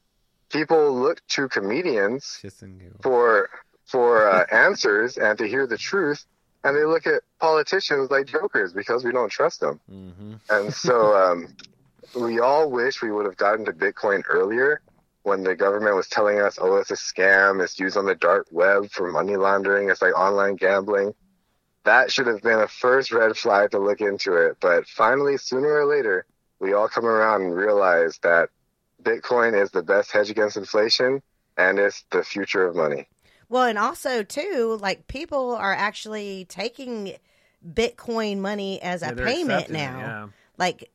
people 0.50 1.00
look 1.00 1.26
to 1.30 1.48
comedians 1.48 2.40
Shits 2.42 2.62
and 2.62 2.80
giggles. 2.80 3.00
for 3.02 3.50
for 3.86 4.30
uh, 4.30 4.46
answers 4.52 5.18
and 5.18 5.38
to 5.38 5.48
hear 5.48 5.68
the 5.68 5.78
truth, 5.78 6.26
and 6.64 6.76
they 6.76 6.86
look 6.86 7.06
at 7.06 7.22
politicians 7.40 8.10
like 8.10 8.26
jokers 8.28 8.74
because 8.74 9.04
we 9.04 9.12
don't 9.12 9.30
trust 9.30 9.60
them. 9.60 9.80
Mm-hmm. 9.92 10.34
And 10.50 10.74
so 10.74 11.16
um, 11.32 11.56
we 12.16 12.40
all 12.40 12.70
wish 12.70 13.02
we 13.02 13.12
would 13.12 13.26
have 13.26 13.38
gotten 13.38 13.66
to 13.66 13.74
Bitcoin 13.74 14.24
earlier 14.30 14.82
when 15.24 15.44
the 15.44 15.56
government 15.56 15.96
was 15.96 16.08
telling 16.08 16.40
us, 16.40 16.58
oh, 16.60 16.78
it's 16.78 16.92
a 16.92 16.96
scam, 16.96 17.64
it's 17.64 17.80
used 17.80 17.98
on 17.98 18.06
the 18.06 18.16
dark 18.16 18.48
web 18.52 18.90
for 18.90 19.12
money 19.12 19.36
laundering, 19.36 19.90
it's 19.90 20.02
like 20.02 20.18
online 20.18 20.56
gambling. 20.56 21.14
That 21.84 22.12
should 22.12 22.28
have 22.28 22.42
been 22.42 22.60
a 22.60 22.68
first 22.68 23.12
red 23.12 23.38
flag 23.38 23.72
to 23.72 23.80
look 23.80 24.02
into 24.02 24.36
it. 24.36 24.58
But 24.60 24.88
finally, 24.88 25.38
sooner 25.38 25.72
or 25.72 25.86
later, 25.86 26.26
we 26.60 26.74
all 26.74 26.88
come 26.88 27.06
around 27.06 27.42
and 27.42 27.56
realize 27.56 28.20
that 28.24 28.50
Bitcoin 29.02 29.60
is 29.60 29.72
the 29.72 29.82
best 29.82 30.12
hedge 30.12 30.30
against 30.30 30.58
inflation 30.58 31.22
and 31.58 31.80
it's 31.80 32.04
the 32.12 32.24
future 32.24 32.66
of 32.66 32.76
money. 32.76 33.08
Well, 33.50 33.64
and 33.64 33.78
also 33.78 34.24
too, 34.24 34.78
like 34.82 35.08
people 35.08 35.56
are 35.56 35.74
actually 35.74 36.46
taking 36.46 37.16
Bitcoin 37.68 38.40
money 38.40 38.82
as 38.82 39.02
a 39.02 39.08
Yeah, 39.08 39.26
payment 39.26 39.52
accepting 39.52 39.76
it, 39.76 39.80
now. 39.80 40.00
yeah. 40.00 40.28
Like 40.58 40.92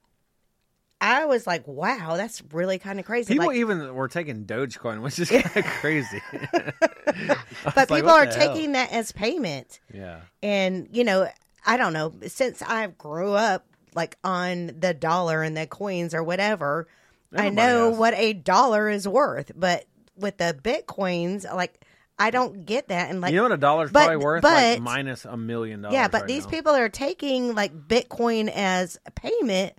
I 1.07 1.25
was 1.27 1.47
like, 1.47 1.67
wow, 1.69 2.17
that's 2.17 2.43
really 2.53 2.79
kind 2.79 2.99
of 2.99 3.07
crazy. 3.07 3.35
People 3.35 3.49
like, 3.49 3.59
even 3.59 3.95
were 3.95 4.09
taking 4.09 4.45
Dogecoin, 4.45 5.03
which 5.03 5.19
is 5.19 5.31
kind 5.31 5.57
of 5.57 5.65
crazy. 5.65 6.21
but 7.75 7.89
people 7.89 8.11
are 8.11 8.27
taking 8.27 8.73
that 8.73 8.91
as 8.93 9.13
payment. 9.13 9.79
Yeah. 9.95 10.23
And, 10.43 10.89
you 10.91 11.05
know, 11.05 11.29
I 11.65 11.77
don't 11.77 11.93
know, 11.93 12.13
since 12.27 12.61
I 12.61 12.89
grew 12.89 13.35
up 13.35 13.65
like 13.95 14.19
on 14.25 14.73
the 14.79 14.93
dollar 14.95 15.43
and 15.43 15.57
the 15.57 15.67
coins 15.67 16.13
or 16.13 16.25
whatever, 16.25 16.89
I 17.35 17.51
know 17.51 17.91
has. 17.91 17.99
what 17.99 18.15
a 18.15 18.33
dollar 18.33 18.89
is 18.89 19.07
worth. 19.07 19.53
But 19.55 19.85
with 20.17 20.39
the 20.39 20.59
Bitcoins, 20.61 21.45
like 21.55 21.85
I 22.19 22.31
don't 22.31 22.65
get 22.67 22.89
that. 22.89 23.11
And 23.11 23.21
like 23.21 23.31
you 23.31 23.37
know 23.37 23.45
what 23.45 23.53
a 23.53 23.57
dollar's 23.59 23.93
but- 23.93 24.07
probably 24.07 24.25
worth? 24.25 24.43
but- 24.43 24.53
like 24.53 24.81
minus 24.81 25.25
a 25.25 25.37
million 25.37 25.83
dollars. 25.83 25.95
Yeah, 25.95 26.09
but 26.09 26.23
right 26.23 26.29
these 26.29 26.45
now. 26.45 26.51
people 26.51 26.73
are 26.73 26.89
taking 26.89 27.55
like 27.55 27.73
Bitcoin 27.87 28.51
as 28.53 28.99
payment. 29.15 29.75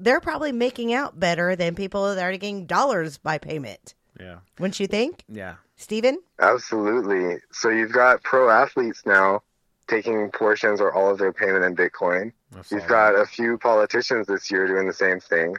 They're 0.00 0.20
probably 0.20 0.50
making 0.50 0.94
out 0.94 1.20
better 1.20 1.54
than 1.54 1.74
people 1.74 2.14
that 2.14 2.22
are 2.22 2.32
getting 2.32 2.64
dollars 2.66 3.18
by 3.18 3.36
payment. 3.38 3.94
Yeah. 4.18 4.36
Wouldn't 4.58 4.80
you 4.80 4.86
think, 4.86 5.22
Yeah. 5.28 5.56
Steven? 5.76 6.18
Absolutely. 6.38 7.38
So 7.52 7.68
you've 7.68 7.92
got 7.92 8.22
pro 8.22 8.48
athletes 8.50 9.02
now 9.04 9.42
taking 9.88 10.30
portions 10.30 10.80
or 10.80 10.92
all 10.92 11.10
of 11.10 11.18
their 11.18 11.32
payment 11.32 11.64
in 11.64 11.76
Bitcoin. 11.76 12.32
I 12.56 12.62
saw 12.62 12.76
You've 12.76 12.86
got 12.86 13.14
a 13.14 13.26
few 13.26 13.58
politicians 13.58 14.26
this 14.26 14.50
year 14.50 14.66
doing 14.66 14.86
the 14.86 14.92
same 14.94 15.20
thing. 15.20 15.56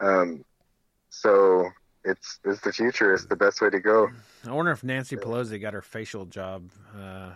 Um, 0.00 0.44
so 1.10 1.70
it's 2.06 2.38
it's 2.44 2.60
the 2.60 2.72
future. 2.72 3.12
It's 3.12 3.26
the 3.26 3.36
best 3.36 3.60
way 3.60 3.70
to 3.70 3.80
go. 3.80 4.08
I 4.46 4.52
wonder 4.52 4.70
if 4.70 4.84
Nancy 4.84 5.16
Pelosi 5.16 5.60
got 5.60 5.74
her 5.74 5.82
facial 5.82 6.24
job 6.24 6.70
uh, 6.96 7.32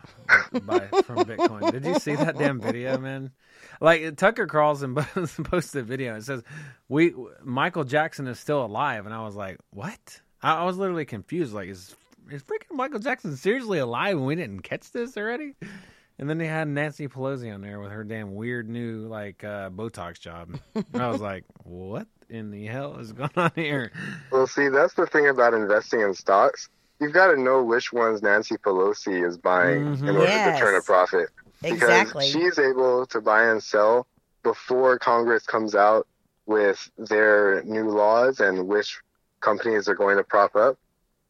by 0.62 0.86
from 1.04 1.18
Bitcoin. 1.18 1.72
Did 1.72 1.84
you 1.84 1.98
see 1.98 2.14
that 2.14 2.38
damn 2.38 2.60
video, 2.60 2.96
man? 2.98 3.32
Like 3.80 4.16
Tucker 4.16 4.46
Carlson 4.46 4.94
posted 5.44 5.82
a 5.82 5.84
video. 5.84 6.16
It 6.16 6.22
says, 6.22 6.42
"We 6.88 7.14
Michael 7.42 7.84
Jackson 7.84 8.26
is 8.28 8.38
still 8.38 8.64
alive," 8.64 9.06
and 9.06 9.14
I 9.14 9.24
was 9.24 9.34
like, 9.34 9.58
"What?" 9.70 10.20
I, 10.42 10.56
I 10.56 10.64
was 10.64 10.76
literally 10.76 11.04
confused. 11.04 11.52
Like, 11.52 11.68
is 11.68 11.94
is 12.30 12.42
freaking 12.42 12.76
Michael 12.76 13.00
Jackson 13.00 13.36
seriously 13.36 13.78
alive, 13.78 14.16
and 14.16 14.26
we 14.26 14.36
didn't 14.36 14.60
catch 14.60 14.92
this 14.92 15.16
already? 15.16 15.54
And 16.18 16.28
then 16.28 16.36
they 16.36 16.46
had 16.46 16.68
Nancy 16.68 17.08
Pelosi 17.08 17.52
on 17.52 17.62
there 17.62 17.80
with 17.80 17.90
her 17.90 18.04
damn 18.04 18.34
weird 18.34 18.68
new 18.68 19.08
like 19.08 19.42
uh, 19.42 19.70
Botox 19.70 20.20
job. 20.20 20.58
And 20.74 21.02
I 21.02 21.08
was 21.08 21.20
like, 21.20 21.44
"What 21.64 22.06
in 22.30 22.50
the 22.50 22.66
hell 22.66 22.98
is 22.98 23.12
going 23.12 23.30
on 23.36 23.52
here?" 23.54 23.92
Well, 24.30 24.46
see, 24.46 24.68
that's 24.68 24.94
the 24.94 25.06
thing 25.06 25.28
about 25.28 25.54
investing 25.54 26.00
in 26.00 26.14
stocks. 26.14 26.68
You've 27.00 27.12
got 27.12 27.28
to 27.28 27.40
know 27.40 27.62
which 27.62 27.92
ones 27.92 28.22
Nancy 28.22 28.56
Pelosi 28.56 29.26
is 29.26 29.36
buying 29.38 29.84
Mhm. 29.84 30.08
in 30.08 30.16
order 30.16 30.32
Yes. 30.32 30.58
to 30.58 30.64
turn 30.64 30.74
a 30.74 30.82
profit. 30.82 31.28
Because 31.62 31.72
Exactly. 31.72 32.30
she's 32.30 32.58
able 32.58 33.06
to 33.06 33.20
buy 33.20 33.44
and 33.44 33.62
sell 33.62 34.06
before 34.42 34.98
Congress 34.98 35.44
comes 35.46 35.74
out 35.74 36.06
with 36.46 36.90
their 36.96 37.62
new 37.64 37.88
laws 37.88 38.40
and 38.40 38.66
which 38.66 39.00
companies 39.40 39.88
are 39.88 39.94
going 39.94 40.16
to 40.16 40.24
prop 40.24 40.56
up. 40.56 40.78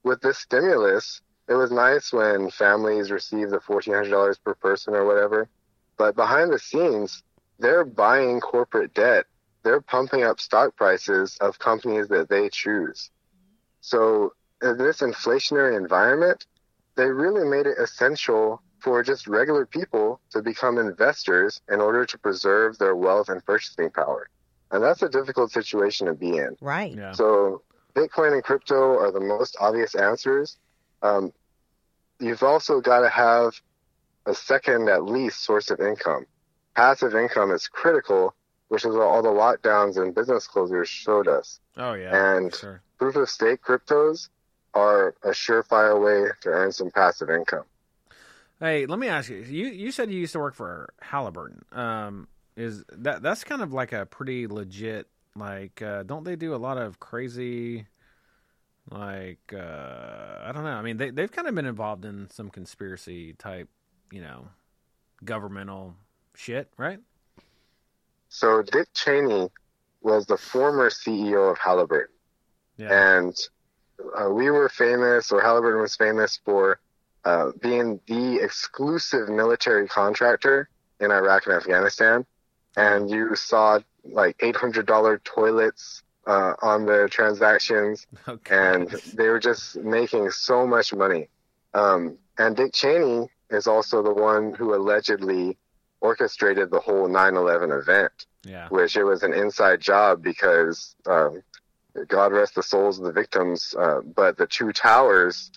With 0.03 0.21
this 0.21 0.39
stimulus, 0.39 1.21
it 1.49 1.55
was 1.55 1.71
nice 1.71 2.13
when 2.13 2.51
families 2.51 3.11
received 3.11 3.51
the 3.51 3.61
$1,400 3.61 4.39
per 4.39 4.55
person 4.55 4.95
or 4.95 5.05
whatever. 5.05 5.49
But 5.97 6.17
behind 6.17 6.53
the 6.53 6.59
scenes, 6.59 7.23
they're 7.59 7.85
buying 7.85 8.41
corporate 8.41 8.95
debt. 8.95 9.27
They're 9.63 9.81
pumping 9.81 10.23
up 10.23 10.41
stock 10.41 10.77
prices 10.77 11.37
of 11.41 11.59
companies 11.59 12.09
that 12.09 12.29
they 12.29 12.49
choose. 12.49 13.11
So, 13.81 14.35
in 14.63 14.77
this 14.79 15.01
inflationary 15.01 15.77
environment, 15.77 16.47
they 16.97 17.07
really 17.07 17.49
made 17.49 17.67
it 17.67 17.79
essential 17.79 18.63
for 18.81 19.03
just 19.03 19.27
regular 19.27 19.67
people 19.67 20.21
to 20.31 20.43
become 20.43 20.79
investors 20.79 21.61
in 21.71 21.81
order 21.81 22.05
to 22.05 22.19
preserve 22.19 22.79
their 22.79 22.97
wealth 22.97 23.29
and 23.29 23.45
purchasing 23.45 23.91
power. 23.91 24.29
And 24.71 24.83
that's 24.83 25.03
a 25.03 25.09
difficult 25.09 25.51
situation 25.51 26.07
to 26.07 26.15
be 26.15 26.37
in. 26.37 26.57
Right. 26.61 26.95
Yeah. 26.97 27.13
So, 27.13 27.63
Bitcoin 27.95 28.33
and 28.33 28.43
crypto 28.43 28.99
are 28.99 29.11
the 29.11 29.21
most 29.21 29.57
obvious 29.61 29.95
answers. 29.95 30.57
Um, 31.03 31.33
you've 32.21 32.43
also 32.43 32.81
got 32.81 33.01
to 33.01 33.09
have 33.09 33.61
a 34.27 34.35
second, 34.35 34.89
at 34.89 35.05
least, 35.05 35.45
source 35.45 35.71
of 35.71 35.81
income. 35.81 36.27
Passive 36.77 37.15
income 37.15 37.51
is 37.51 37.67
critical, 37.67 38.35
which 38.71 38.85
is 38.85 38.95
what 38.95 39.03
all 39.03 39.23
the 39.23 39.29
lockdowns 39.29 39.97
and 40.01 40.15
business 40.15 40.49
closures 40.49 40.87
showed 40.87 41.29
us. 41.29 41.61
Oh 41.77 41.93
yeah, 41.93 42.37
And- 42.37 42.55
sure. 42.55 42.83
Proof 42.99 43.17
of 43.17 43.29
stake 43.31 43.63
cryptos 43.63 44.29
are 44.75 45.15
a 45.23 45.31
surefire 45.31 46.01
way 46.03 46.31
to 46.43 46.49
earn 46.49 46.71
some 46.71 46.91
passive 46.91 47.29
income. 47.31 47.65
Hey, 48.61 48.85
let 48.87 48.99
me 48.99 49.09
ask 49.09 49.31
you. 49.31 49.39
You 49.39 49.67
you 49.69 49.91
said 49.91 50.11
you 50.11 50.19
used 50.19 50.33
to 50.35 50.39
work 50.39 50.55
for 50.55 50.93
Halliburton. 51.01 51.65
Um, 51.73 52.29
is 52.57 52.85
that 52.93 53.23
that's 53.23 53.43
kind 53.43 53.63
of 53.63 53.73
like 53.73 53.93
a 53.93 54.05
pretty 54.07 54.47
legit 54.47 55.09
like? 55.35 55.81
Uh, 55.81 56.03
don't 56.03 56.25
they 56.25 56.37
do 56.37 56.55
a 56.55 56.57
lot 56.61 56.77
of 56.77 57.01
crazy? 57.01 57.87
Like 58.91 59.53
uh, 59.55 60.39
I 60.45 60.51
don't 60.53 60.65
know. 60.65 60.71
I 60.73 60.83
mean, 60.83 60.99
they 60.99 61.11
they've 61.11 61.31
kind 61.33 61.49
of 61.49 61.55
been 61.55 61.65
involved 61.67 62.05
in 62.05 62.29
some 62.31 62.51
conspiracy 62.51 63.33
type, 63.33 63.69
you 64.13 64.21
know, 64.21 64.49
governmental 65.25 65.95
shit, 66.35 66.69
right? 66.77 66.99
So 68.31 68.63
Dick 68.63 68.89
Cheney 68.95 69.51
was 70.01 70.25
the 70.27 70.37
former 70.39 70.89
CEO 70.89 71.51
of 71.51 71.59
Halliburton. 71.59 72.15
Yeah. 72.79 73.19
And 73.19 73.37
uh, 74.19 74.31
we 74.31 74.51
were 74.51 74.69
famous, 74.71 75.31
or 75.31 75.43
Halliburton 75.43 75.83
was 75.83 75.95
famous 75.97 76.41
for 76.45 76.81
uh, 77.27 77.51
being 77.61 78.01
the 78.07 78.37
exclusive 78.43 79.29
military 79.29 79.87
contractor 79.89 80.71
in 81.01 81.11
Iraq 81.11 81.45
and 81.47 81.55
Afghanistan. 81.57 82.25
and 82.77 83.11
you 83.11 83.35
saw 83.35 83.79
like 84.05 84.37
eight 84.41 84.57
hundred 84.57 84.87
dollar 84.87 85.19
toilets 85.25 86.03
uh, 86.27 86.55
on 86.63 86.87
the 86.87 87.09
transactions, 87.11 88.07
Okay. 88.29 88.57
and 88.57 88.89
they 89.15 89.29
were 89.29 89.41
just 89.41 89.77
making 89.77 90.31
so 90.31 90.67
much 90.67 90.95
money. 90.95 91.29
Um, 91.75 92.17
and 92.39 92.57
Dick 92.57 92.73
Cheney 92.73 93.29
is 93.51 93.67
also 93.67 94.03
the 94.03 94.15
one 94.15 94.55
who 94.55 94.75
allegedly 94.75 95.59
orchestrated 96.01 96.71
the 96.71 96.81
whole 96.81 97.09
9/11 97.09 97.79
event 97.79 98.27
yeah. 98.45 98.69
which 98.69 98.97
it 98.97 99.05
was 99.05 99.23
an 99.23 99.33
inside 99.33 99.81
job 99.81 100.23
because 100.23 100.95
um, 101.07 101.43
God 102.09 102.33
rest 102.33 102.55
the 102.55 102.63
souls 102.63 102.99
of 102.99 103.05
the 103.05 103.13
victims, 103.13 103.75
uh, 103.79 104.01
but 104.01 104.37
the 104.37 104.47
two 104.47 104.73
towers 104.73 105.51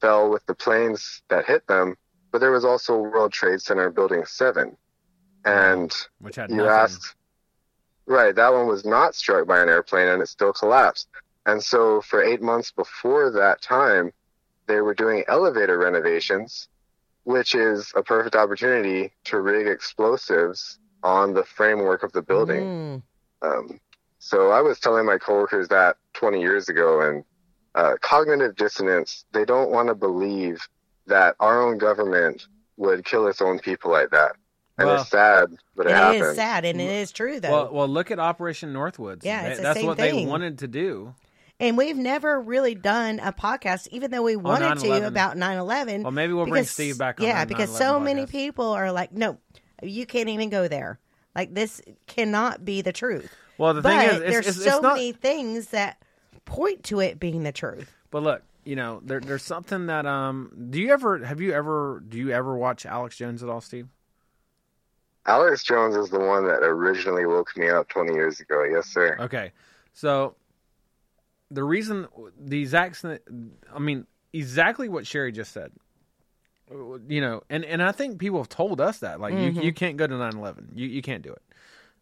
fell 0.00 0.30
with 0.30 0.44
the 0.46 0.54
planes 0.54 1.22
that 1.28 1.46
hit 1.46 1.66
them. 1.66 1.96
But 2.32 2.40
there 2.40 2.52
was 2.52 2.64
also 2.64 2.98
World 2.98 3.32
Trade 3.32 3.60
Center 3.60 3.90
Building 3.90 4.24
Seven, 4.24 4.76
and 5.44 5.92
Which 6.20 6.36
had 6.36 6.50
you 6.50 6.58
nothing. 6.58 6.70
asked, 6.70 7.14
right? 8.06 8.34
That 8.34 8.52
one 8.52 8.68
was 8.68 8.84
not 8.84 9.14
struck 9.14 9.48
by 9.48 9.60
an 9.60 9.68
airplane, 9.68 10.08
and 10.08 10.22
it 10.22 10.28
still 10.28 10.52
collapsed. 10.52 11.08
And 11.46 11.62
so, 11.62 12.00
for 12.02 12.22
eight 12.22 12.40
months 12.40 12.70
before 12.70 13.30
that 13.32 13.62
time, 13.62 14.12
they 14.66 14.80
were 14.80 14.94
doing 14.94 15.24
elevator 15.26 15.78
renovations, 15.78 16.68
which 17.24 17.54
is 17.54 17.92
a 17.96 18.02
perfect 18.02 18.34
opportunity 18.36 19.12
to 19.24 19.40
rig 19.40 19.66
explosives 19.66 20.78
on 21.02 21.34
the 21.34 21.44
framework 21.44 22.02
of 22.02 22.12
the 22.12 22.22
building. 22.22 22.62
Mm. 22.62 23.02
Um, 23.42 23.80
so 24.18 24.50
I 24.50 24.60
was 24.60 24.78
telling 24.80 25.06
my 25.06 25.18
coworkers 25.18 25.68
that 25.68 25.96
20 26.14 26.40
years 26.40 26.68
ago, 26.68 27.00
and 27.00 27.24
uh, 27.74 27.94
cognitive 28.00 28.56
dissonance, 28.56 29.24
they 29.32 29.44
don't 29.44 29.70
want 29.70 29.88
to 29.88 29.94
believe 29.94 30.60
that 31.06 31.36
our 31.40 31.62
own 31.62 31.78
government 31.78 32.46
would 32.76 33.04
kill 33.04 33.26
its 33.28 33.40
own 33.40 33.58
people 33.58 33.90
like 33.90 34.10
that. 34.10 34.32
And 34.78 34.88
Well, 34.88 35.00
it's 35.02 35.10
sad, 35.10 35.48
but 35.76 35.86
it, 35.86 35.90
It 35.90 35.96
happens. 35.96 36.22
is 36.26 36.36
sad, 36.36 36.64
and 36.64 36.80
it 36.80 36.90
is 36.90 37.12
true 37.12 37.40
though. 37.40 37.50
Well, 37.50 37.72
well, 37.72 37.88
look 37.88 38.10
at 38.10 38.18
Operation 38.18 38.72
Northwoods. 38.72 39.24
Yeah, 39.24 39.42
They- 39.42 39.48
it's 39.50 39.56
the 39.58 39.62
that's 39.62 39.78
same 39.78 39.86
what 39.86 39.98
they 39.98 40.24
wanted 40.26 40.58
to 40.60 40.68
do. 40.68 41.14
And 41.60 41.76
we've 41.76 41.96
never 41.96 42.40
really 42.40 42.74
done 42.74 43.20
a 43.20 43.32
podcast, 43.32 43.86
even 43.90 44.10
though 44.10 44.22
we 44.22 44.34
wanted 44.34 44.78
to 44.80 45.06
about 45.06 45.36
9-11. 45.36 46.02
Well, 46.02 46.10
maybe 46.10 46.32
we'll 46.32 46.46
bring 46.46 46.64
Steve 46.64 46.96
back 46.96 47.20
on 47.20 47.26
Yeah, 47.26 47.44
because 47.44 47.70
9/11 47.70 47.78
so 47.78 48.00
many 48.00 48.26
people 48.26 48.72
are 48.72 48.90
like, 48.90 49.12
no, 49.12 49.38
you 49.82 50.06
can't 50.06 50.30
even 50.30 50.48
go 50.48 50.68
there. 50.68 50.98
Like, 51.36 51.54
this 51.54 51.82
cannot 52.06 52.64
be 52.64 52.80
the 52.80 52.92
truth. 52.92 53.30
Well, 53.58 53.74
the 53.74 53.82
but 53.82 53.90
thing 53.90 54.08
is, 54.08 54.16
it's, 54.22 54.30
there's 54.30 54.46
it's, 54.48 54.56
it's 54.56 54.64
so 54.64 54.80
not. 54.80 54.94
many 54.94 55.12
things 55.12 55.66
that 55.68 56.02
point 56.46 56.82
to 56.84 57.00
it 57.00 57.20
being 57.20 57.42
the 57.42 57.52
truth. 57.52 57.94
But 58.10 58.22
look, 58.22 58.42
you 58.64 58.74
know, 58.74 59.00
there, 59.04 59.20
there's 59.20 59.42
something 59.42 59.86
that 59.86 60.06
um. 60.06 60.68
Do 60.70 60.80
you 60.80 60.92
ever 60.92 61.24
have 61.24 61.40
you 61.40 61.52
ever 61.52 62.02
do 62.08 62.16
you 62.16 62.30
ever 62.30 62.56
watch 62.56 62.86
Alex 62.86 63.16
Jones 63.16 63.42
at 63.42 63.50
all, 63.50 63.60
Steve? 63.60 63.88
Alex 65.26 65.62
Jones 65.62 65.94
is 65.94 66.08
the 66.08 66.18
one 66.18 66.46
that 66.46 66.62
originally 66.62 67.26
woke 67.26 67.54
me 67.56 67.68
up 67.68 67.88
20 67.90 68.14
years 68.14 68.40
ago. 68.40 68.64
Yes, 68.64 68.86
sir. 68.86 69.16
Okay, 69.20 69.52
so 69.92 70.34
the 71.50 71.64
reason 71.64 72.06
the 72.38 72.60
exact 72.60 73.04
I 73.04 73.78
mean 73.78 74.06
exactly 74.32 74.88
what 74.88 75.06
Sherry 75.06 75.32
just 75.32 75.52
said. 75.52 75.72
You 77.08 77.20
know, 77.20 77.42
and, 77.50 77.64
and 77.64 77.82
I 77.82 77.90
think 77.90 78.20
people 78.20 78.38
have 78.38 78.48
told 78.48 78.80
us 78.80 78.98
that 79.00 79.18
like 79.20 79.34
Mm-hmm. 79.34 79.58
you 79.58 79.62
you 79.64 79.72
can't 79.72 79.96
go 79.96 80.06
to 80.06 80.14
9/11. 80.14 80.68
You 80.76 80.86
you 80.86 81.02
can't 81.02 81.22
do 81.22 81.32
it. 81.32 81.42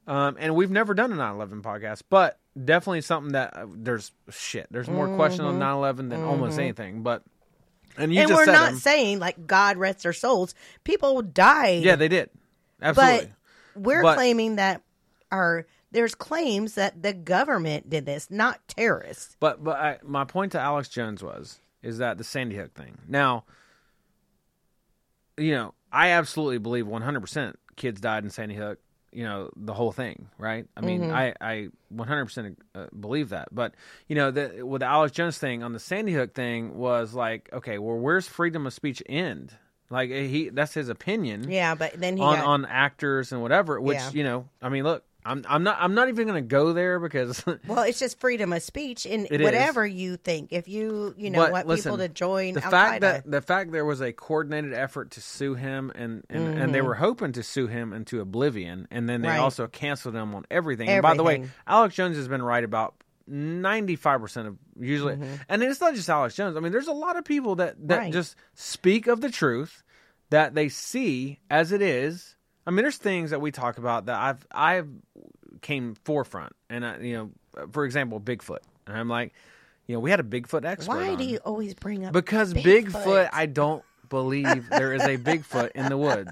Um, 0.06 0.36
and 0.38 0.54
we've 0.54 0.70
never 0.70 0.92
done 0.94 1.10
a 1.12 1.16
9/11 1.16 1.62
podcast, 1.62 2.02
but 2.10 2.38
definitely 2.62 3.00
something 3.00 3.32
that 3.32 3.56
uh, 3.56 3.66
there's 3.74 4.12
shit. 4.30 4.66
There's 4.70 4.88
more 4.88 5.14
questions 5.16 5.46
on 5.46 5.58
9/11 5.58 6.10
than 6.10 6.22
almost 6.22 6.58
anything. 6.58 7.02
But 7.02 7.22
and 7.96 8.12
you 8.12 8.20
Mm-hmm. 8.20 8.30
and 8.30 8.36
just 8.36 8.46
we're 8.46 8.52
not 8.52 8.70
them. 8.72 8.78
saying, 8.78 9.18
like, 9.20 9.46
God 9.46 9.78
rests 9.78 10.02
their 10.02 10.12
souls. 10.12 10.54
People 10.84 11.22
died. 11.22 11.82
yeah, 11.82 11.96
they 11.96 12.08
did 12.08 12.28
absolutely. 12.82 13.30
But 13.74 13.82
we're 13.82 14.02
But- 14.02 14.16
claiming 14.16 14.56
that 14.56 14.82
our 15.32 15.66
there's 15.90 16.14
claims 16.14 16.74
that 16.74 17.02
the 17.02 17.12
government 17.12 17.88
did 17.88 18.06
this, 18.06 18.30
not 18.30 18.60
terrorists. 18.68 19.36
But 19.40 19.62
but 19.64 19.76
I, 19.76 19.98
my 20.02 20.24
point 20.24 20.52
to 20.52 20.60
Alex 20.60 20.88
Jones 20.88 21.22
was 21.22 21.60
is 21.82 21.98
that 21.98 22.18
the 22.18 22.24
Sandy 22.24 22.56
Hook 22.56 22.74
thing. 22.74 22.98
Now, 23.08 23.44
you 25.36 25.52
know, 25.52 25.74
I 25.92 26.10
absolutely 26.10 26.58
believe 26.58 26.86
100% 26.86 27.54
kids 27.76 28.00
died 28.00 28.24
in 28.24 28.30
Sandy 28.30 28.54
Hook. 28.54 28.78
You 29.10 29.24
know, 29.24 29.50
the 29.56 29.72
whole 29.72 29.90
thing, 29.90 30.28
right? 30.36 30.66
I 30.76 30.82
mean, 30.82 31.00
Mm-hmm. 31.00 31.14
I 31.14 31.34
I 31.40 31.68
100% 31.94 32.56
uh, 32.74 32.86
believe 33.00 33.30
that. 33.30 33.48
But 33.50 33.72
you 34.06 34.14
know, 34.16 34.30
the 34.30 34.62
with 34.66 34.80
the 34.80 34.86
Alex 34.86 35.12
Jones 35.14 35.38
thing 35.38 35.62
on 35.62 35.72
the 35.72 35.78
Sandy 35.78 36.12
Hook 36.12 36.34
thing 36.34 36.76
was 36.76 37.14
like, 37.14 37.48
okay, 37.52 37.78
well, 37.78 37.96
where's 37.96 38.28
freedom 38.28 38.66
of 38.66 38.74
speech 38.74 39.02
end? 39.08 39.56
Like 39.88 40.10
he, 40.10 40.50
that's 40.50 40.74
his 40.74 40.90
opinion 40.90 41.50
Yeah, 41.50 41.74
but 41.74 41.94
then 41.98 42.18
he 42.18 42.22
on 42.22 42.36
got 42.36 42.44
on 42.44 42.64
actors 42.66 43.32
and 43.32 43.40
whatever. 43.40 43.80
Which 43.80 43.96
Yeah. 43.96 44.10
you 44.12 44.24
know, 44.24 44.46
I 44.60 44.68
mean, 44.68 44.84
look, 44.84 45.04
I'm 45.28 45.44
I'm 45.48 45.62
not 45.62 45.76
I'm 45.80 45.94
not 45.94 46.08
even 46.08 46.26
going 46.26 46.42
to 46.42 46.48
go 46.48 46.72
there 46.72 46.98
because 46.98 47.44
Well, 47.66 47.82
it's 47.82 47.98
just 47.98 48.18
freedom 48.18 48.52
of 48.52 48.62
speech 48.62 49.04
It 49.06 49.30
is. 49.30 49.40
whatever 49.44 49.86
you 49.86 50.16
think. 50.16 50.52
If 50.52 50.68
you, 50.68 51.14
you 51.18 51.30
know, 51.30 51.40
But 51.40 51.52
want 51.52 51.66
listen, 51.66 51.92
people 51.92 51.98
to 51.98 52.08
join 52.08 52.54
the 52.54 52.60
fact 52.62 53.02
that 53.02 53.30
the 53.30 53.42
fact 53.42 53.72
there 53.72 53.84
was 53.84 54.00
a 54.00 54.12
coordinated 54.12 54.72
effort 54.72 55.10
to 55.12 55.20
sue 55.20 55.54
him 55.54 55.92
and 55.94 56.24
and, 56.30 56.46
and 56.46 56.56
Mm-hmm. 56.58 56.72
they 56.72 56.80
were 56.82 56.94
hoping 56.94 57.32
to 57.32 57.42
sue 57.42 57.66
him 57.66 57.92
into 57.92 58.20
oblivion 58.20 58.88
and 58.90 59.08
then 59.08 59.22
they 59.22 59.28
Right. 59.28 59.38
also 59.40 59.66
canceled 59.66 60.14
him 60.14 60.34
on 60.34 60.44
everything. 60.50 60.88
And 60.88 61.02
by 61.02 61.14
the 61.14 61.22
way, 61.22 61.34
Everything. 61.34 61.52
Alex 61.66 61.94
Jones 61.94 62.16
has 62.16 62.26
been 62.28 62.42
right 62.42 62.64
about 62.64 62.94
95% 63.30 64.46
of 64.46 64.56
usually 64.80 65.14
Mm-hmm. 65.16 65.34
and 65.48 65.62
it's 65.62 65.80
not 65.80 65.94
just 65.94 66.08
Alex 66.08 66.34
Jones. 66.34 66.56
I 66.56 66.60
mean 66.60 66.72
there's 66.72 66.88
a 66.88 66.92
lot 66.92 67.16
of 67.16 67.24
people 67.24 67.56
that 67.56 67.76
that 67.88 67.98
Right. 67.98 68.12
just 68.12 68.36
speak 68.54 69.06
of 69.06 69.20
the 69.20 69.30
truth 69.30 69.82
that 70.30 70.54
they 70.54 70.68
see 70.68 71.40
as 71.50 71.72
it 71.72 71.82
is. 71.82 72.36
I 72.68 72.70
mean 72.70 72.84
there's 72.84 72.98
things 72.98 73.30
that 73.30 73.40
we 73.40 73.50
talk 73.50 73.78
about 73.78 74.06
that 74.06 74.20
I've 74.20 74.46
I've 74.52 74.88
came 75.62 75.94
forefront 76.04 76.52
and 76.68 76.84
I, 76.84 76.98
you 76.98 77.16
know 77.16 77.66
for 77.72 77.86
example 77.86 78.20
Bigfoot. 78.20 78.58
And 78.86 78.96
I'm 78.96 79.08
like 79.08 79.32
you 79.88 79.94
know, 79.94 80.00
we 80.00 80.10
had 80.10 80.20
a 80.20 80.24
Bigfoot 80.24 80.66
expert. 80.66 80.96
Why 80.96 81.14
do 81.14 81.22
on. 81.22 81.28
you 81.28 81.38
always 81.38 81.74
bring 81.74 82.04
up 82.04 82.12
Because 82.12 82.52
Bigfoot? 82.52 82.92
Bigfoot, 82.92 83.30
I 83.32 83.46
don't 83.46 83.82
believe 84.10 84.68
there 84.68 84.92
is 84.92 85.02
a 85.02 85.16
Bigfoot 85.16 85.72
in 85.72 85.88
the 85.88 85.96
woods. 85.96 86.30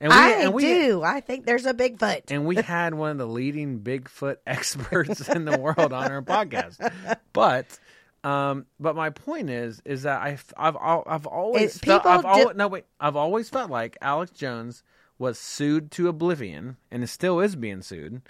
And 0.00 0.10
we, 0.10 0.18
I 0.18 0.30
and 0.30 0.52
we, 0.52 0.62
do. 0.62 1.02
I 1.02 1.20
think 1.20 1.46
there's 1.46 1.66
a 1.66 1.72
Bigfoot. 1.72 2.24
And 2.28 2.46
we 2.46 2.56
had 2.56 2.94
one 2.94 3.12
of 3.12 3.18
the 3.18 3.26
leading 3.26 3.80
Bigfoot 3.80 4.36
experts 4.46 5.28
in 5.28 5.44
the 5.44 5.58
world 5.58 5.92
on 5.92 6.10
our 6.10 6.22
podcast. 6.22 6.78
But, 7.32 7.78
um, 8.22 8.66
but 8.78 8.94
my 8.94 9.10
point 9.10 9.50
is, 9.50 9.80
is 9.84 10.02
that 10.02 10.22
I've, 10.22 10.44
I've, 10.56 10.76
I've 10.76 11.26
always, 11.26 11.78
felt, 11.78 12.02
people 12.02 12.10
I've 12.12 12.24
always, 12.24 12.56
no 12.56 12.68
wait, 12.68 12.84
I've 13.00 13.16
always 13.16 13.48
felt 13.48 13.70
like 13.70 13.96
Alex 14.00 14.30
Jones 14.32 14.82
was 15.18 15.38
sued 15.38 15.90
to 15.92 16.08
oblivion, 16.08 16.76
and 16.90 17.02
it 17.02 17.06
still 17.08 17.40
is 17.40 17.56
being 17.56 17.82
sued 17.82 18.22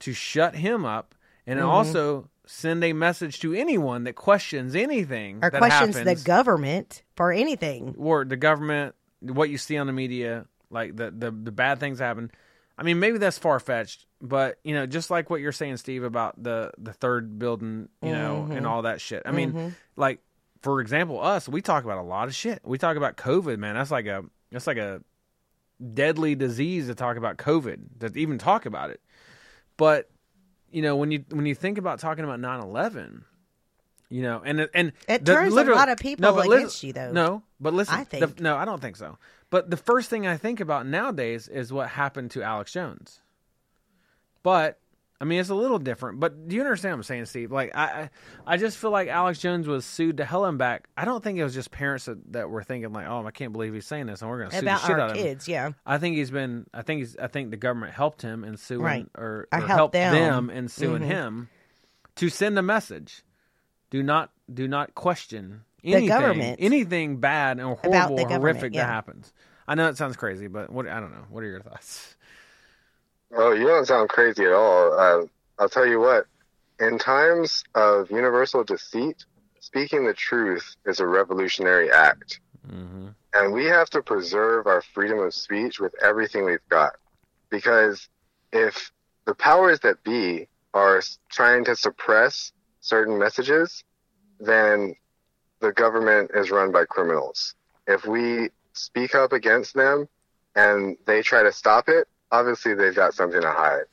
to 0.00 0.12
shut 0.12 0.54
him 0.56 0.84
up, 0.84 1.14
and 1.46 1.58
Mm-hmm. 1.58 1.68
also 1.68 2.28
send 2.46 2.82
a 2.84 2.92
message 2.92 3.40
to 3.40 3.52
anyone 3.54 4.04
that 4.04 4.14
questions 4.14 4.74
anything 4.74 5.38
or 5.42 5.50
questions 5.50 5.96
happens 5.96 6.20
the 6.20 6.24
government 6.24 7.02
for 7.16 7.32
anything. 7.32 7.94
or 7.98 8.24
the 8.24 8.36
government, 8.36 8.94
what 9.20 9.50
you 9.50 9.58
see 9.58 9.76
on 9.76 9.86
the 9.86 9.92
media, 9.92 10.46
like 10.70 10.96
the 10.96 11.10
the, 11.10 11.30
the 11.30 11.52
bad 11.52 11.78
things 11.80 11.98
happen. 11.98 12.30
I 12.78 12.84
mean, 12.84 13.00
maybe 13.00 13.18
that's 13.18 13.38
far 13.38 13.58
fetched, 13.58 14.06
but 14.22 14.58
you 14.62 14.72
know, 14.74 14.86
just 14.86 15.10
like 15.10 15.30
what 15.30 15.40
you're 15.40 15.50
saying, 15.52 15.78
Steve, 15.78 16.04
about 16.04 16.40
the 16.42 16.70
the 16.78 16.92
third 16.92 17.38
building, 17.38 17.88
you 18.02 18.12
know, 18.12 18.42
Mm-hmm. 18.44 18.52
and 18.52 18.66
all 18.66 18.82
that 18.82 19.00
shit. 19.00 19.22
I 19.26 19.32
mean, 19.32 19.74
like 19.96 20.20
for 20.62 20.80
example, 20.80 21.20
us, 21.20 21.48
we 21.48 21.60
talk 21.60 21.84
about 21.84 21.98
a 21.98 22.02
lot 22.02 22.28
of 22.28 22.34
shit. 22.34 22.60
We 22.64 22.78
talk 22.78 22.96
about 22.96 23.16
COVID, 23.16 23.58
man. 23.58 23.74
That's 23.74 23.90
like 23.90 24.06
a 24.06 24.24
that's 24.52 24.66
like 24.66 24.76
a 24.78 25.02
deadly 25.94 26.34
disease 26.34 26.86
to 26.88 26.94
talk 26.94 27.16
about 27.16 27.36
COVID, 27.36 28.00
to 28.00 28.18
even 28.18 28.38
talk 28.38 28.66
about 28.66 28.90
it. 28.90 29.00
But 29.76 30.10
you 30.70 30.82
know, 30.82 30.96
when 30.96 31.10
you 31.10 31.24
when 31.30 31.46
you 31.46 31.54
think 31.54 31.78
about 31.78 31.98
talking 32.00 32.24
about 32.24 32.40
9/11, 32.40 33.22
you 34.10 34.22
know, 34.22 34.42
and 34.44 34.68
and 34.74 34.92
It 35.08 35.24
the- 35.24 35.32
turns 35.34 35.54
a 35.54 35.64
lot 35.64 35.88
of 35.88 35.98
people 35.98 36.22
no, 36.22 36.34
but 36.34 36.46
against 36.46 36.82
you, 36.82 36.92
though. 36.92 37.12
No, 37.12 37.42
but 37.60 37.72
listen, 37.74 37.94
I 37.94 38.04
the- 38.04 38.26
think. 38.26 38.40
no, 38.40 38.56
I 38.56 38.64
don't 38.64 38.80
think 38.80 38.96
so. 38.96 39.18
But 39.50 39.70
the 39.70 39.76
first 39.76 40.10
thing 40.10 40.26
I 40.26 40.36
think 40.36 40.60
about 40.60 40.86
nowadays 40.86 41.48
is 41.48 41.72
what 41.72 41.88
happened 41.90 42.30
to 42.32 42.42
Alex 42.42 42.72
Jones. 42.72 43.20
But 44.42 44.78
I 45.20 45.24
mean, 45.24 45.40
it's 45.40 45.48
a 45.48 45.54
little 45.54 45.80
different. 45.80 46.20
But 46.20 46.46
do 46.46 46.54
you 46.54 46.62
understand 46.62 46.92
what 46.92 46.98
I'm 46.98 47.02
saying, 47.02 47.24
Steve? 47.26 47.50
Like, 47.50 47.74
I, 47.76 48.08
I, 48.46 48.56
just 48.56 48.78
feel 48.78 48.92
like 48.92 49.08
Alex 49.08 49.40
Jones 49.40 49.66
was 49.66 49.84
sued 49.84 50.18
to 50.18 50.24
hell 50.24 50.44
and 50.44 50.58
back. 50.58 50.88
I 50.96 51.04
don't 51.04 51.24
think 51.24 51.38
it 51.38 51.44
was 51.44 51.54
just 51.54 51.72
parents 51.72 52.04
that, 52.04 52.32
that 52.32 52.50
were 52.50 52.62
thinking 52.62 52.92
like, 52.92 53.08
"Oh, 53.08 53.26
I 53.26 53.32
can't 53.32 53.52
believe 53.52 53.74
he's 53.74 53.84
saying 53.86 54.06
this, 54.06 54.22
and 54.22 54.30
we're 54.30 54.38
going 54.38 54.50
to 54.50 54.56
sue 54.56 54.62
About 54.62 54.80
the 54.82 54.86
shit 54.86 54.94
our 54.94 55.00
out 55.00 55.10
of 55.10 55.16
him." 55.16 55.22
kids, 55.24 55.48
yeah. 55.48 55.70
I 55.84 55.98
think 55.98 56.16
he's 56.16 56.30
been. 56.30 56.66
I 56.72 56.82
think 56.82 57.00
he's. 57.00 57.16
I 57.16 57.26
think 57.26 57.50
the 57.50 57.56
government 57.56 57.94
helped 57.94 58.22
him 58.22 58.44
in 58.44 58.56
suing 58.56 58.82
Right. 58.82 59.06
or, 59.16 59.48
or 59.52 59.58
helped 59.58 59.68
helped 59.68 59.92
them. 59.94 60.14
them 60.14 60.50
in 60.50 60.68
suing 60.68 61.02
Mhm. 61.02 61.06
him 61.06 61.48
to 62.16 62.28
send 62.28 62.56
a 62.56 62.62
message. 62.62 63.24
Do 63.90 64.04
not 64.04 64.30
do 64.52 64.68
not 64.68 64.94
question 64.94 65.62
anything, 65.82 66.02
the 66.04 66.08
government. 66.08 66.56
anything 66.60 67.16
bad 67.16 67.58
and 67.58 67.66
horrible, 67.66 67.88
About 67.88 68.08
the 68.10 68.22
government, 68.22 68.40
horrific 68.40 68.74
yeah. 68.74 68.86
that 68.86 68.92
happens. 68.92 69.32
I 69.66 69.74
know 69.74 69.88
it 69.88 69.96
sounds 69.96 70.16
crazy, 70.16 70.46
but 70.46 70.70
what 70.70 70.86
I 70.86 71.00
don't 71.00 71.10
know. 71.10 71.24
What 71.28 71.42
are 71.42 71.48
your 71.48 71.60
thoughts? 71.60 72.14
Oh, 73.36 73.52
you 73.52 73.66
don't 73.66 73.86
sound 73.86 74.08
crazy 74.08 74.44
at 74.44 74.52
all. 74.52 74.92
Uh, 74.98 75.26
I'll 75.58 75.68
tell 75.68 75.86
you 75.86 76.00
what. 76.00 76.26
In 76.80 76.98
times 76.98 77.64
of 77.74 78.10
universal 78.10 78.64
deceit, 78.64 79.24
speaking 79.60 80.06
the 80.06 80.14
truth 80.14 80.76
is 80.86 81.00
a 81.00 81.06
revolutionary 81.06 81.90
act. 81.90 82.40
Mm-hmm. 82.66 83.08
And 83.34 83.52
we 83.52 83.66
have 83.66 83.90
to 83.90 84.02
preserve 84.02 84.66
our 84.66 84.82
freedom 84.94 85.18
of 85.18 85.34
speech 85.34 85.80
with 85.80 85.94
everything 86.02 86.44
we've 86.44 86.66
got. 86.68 86.94
Because 87.50 88.08
if 88.52 88.90
the 89.26 89.34
powers 89.34 89.80
that 89.80 90.02
be 90.04 90.48
are 90.72 91.02
trying 91.30 91.64
to 91.64 91.76
suppress 91.76 92.52
certain 92.80 93.18
messages, 93.18 93.84
then 94.40 94.94
the 95.60 95.72
government 95.72 96.30
is 96.34 96.50
run 96.50 96.72
by 96.72 96.84
criminals. 96.84 97.54
If 97.86 98.06
we 98.06 98.50
speak 98.72 99.14
up 99.14 99.32
against 99.32 99.74
them 99.74 100.08
and 100.54 100.96
they 101.06 101.22
try 101.22 101.42
to 101.42 101.52
stop 101.52 101.88
it, 101.88 102.06
obviously 102.30 102.74
they've 102.74 102.94
got 102.94 103.14
something 103.14 103.40
to 103.40 103.50
hide. 103.50 103.84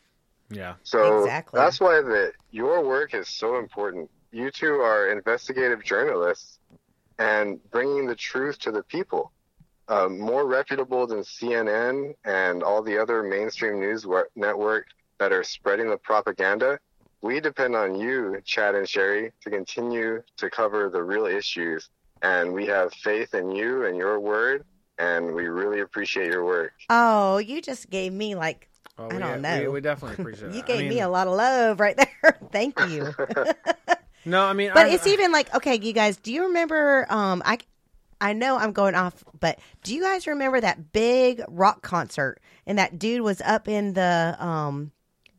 Yeah. 0.49 0.75
So 0.83 1.23
Exactly. 1.23 1.59
that's 1.59 1.79
why 1.79 2.01
the 2.01 2.31
your 2.51 2.85
work 2.85 3.13
is 3.13 3.27
so 3.27 3.57
important. 3.57 4.09
You 4.31 4.51
two 4.51 4.75
are 4.75 5.09
investigative 5.09 5.83
journalists 5.83 6.59
and 7.17 7.59
bringing 7.71 8.05
the 8.05 8.15
truth 8.15 8.59
to 8.59 8.71
the 8.71 8.83
people. 8.83 9.31
Um, 9.87 10.19
more 10.19 10.47
reputable 10.47 11.05
than 11.05 11.19
CNN 11.19 12.15
and 12.25 12.63
all 12.63 12.81
the 12.81 12.97
other 12.97 13.21
mainstream 13.21 13.79
news 13.79 14.05
wa- 14.05 14.23
network 14.35 14.87
that 15.19 15.31
are 15.31 15.43
spreading 15.43 15.89
the 15.89 15.97
propaganda. 15.97 16.79
We 17.21 17.39
depend 17.39 17.75
on 17.75 17.95
you, 17.95 18.41
Chad 18.43 18.75
and 18.75 18.89
Sherry, 18.89 19.31
to 19.41 19.49
continue 19.49 20.23
to 20.37 20.49
cover 20.49 20.89
the 20.89 21.03
real 21.03 21.25
issues. 21.25 21.89
And 22.21 22.51
we 22.53 22.65
have 22.65 22.93
faith 22.93 23.33
in 23.35 23.51
you 23.51 23.85
and 23.85 23.95
your 23.95 24.19
word, 24.19 24.65
and 24.97 25.33
we 25.33 25.47
really 25.47 25.79
appreciate 25.81 26.31
your 26.31 26.45
work. 26.45 26.73
Oh, 26.89 27.37
you 27.37 27.61
just 27.61 27.89
gave 27.89 28.13
me 28.13 28.35
like 28.35 28.69
Oh, 28.97 29.09
I 29.09 29.13
we, 29.13 29.19
don't 29.19 29.35
we- 29.35 29.41
know. 29.41 29.71
We, 29.71 29.81
definitely 29.81 30.21
appreciate 30.23 30.47
you 30.53 30.61
that. 30.61 30.65
gave 30.67 30.85
I 30.85 30.89
me 30.89 30.99
a 31.01 31.09
lot 31.09 31.27
of 31.27 31.33
love 31.35 31.79
right 31.81 31.97
there. 31.97 32.39
Thank 32.51 32.79
you. 32.89 33.13
No, 34.27 34.43
I 34.43 34.53
mean, 34.53 34.71
But 34.73 34.87
I, 34.87 34.89
it's 34.89 35.05
even 35.05 35.31
like 35.31 35.53
okay, 35.53 35.75
you 35.79 35.93
guys. 35.93 36.17
Do 36.17 36.33
you 36.33 36.45
remember? 36.47 37.05
Um, 37.11 37.43
I 37.45 37.59
I 38.19 38.33
know 38.33 38.57
I'm 38.57 38.71
going 38.71 38.95
off, 38.95 39.23
but 39.39 39.59
do 39.83 39.93
you 39.93 40.01
guys 40.01 40.25
remember 40.25 40.59
that 40.59 40.91
big 40.91 41.43
rock 41.47 41.83
concert 41.83 42.39
and 42.65 42.79
that 42.79 42.97
dude 42.97 43.21
was 43.21 43.39
up 43.41 43.67
in 43.67 43.93
the 43.93 44.35
um 44.39 44.91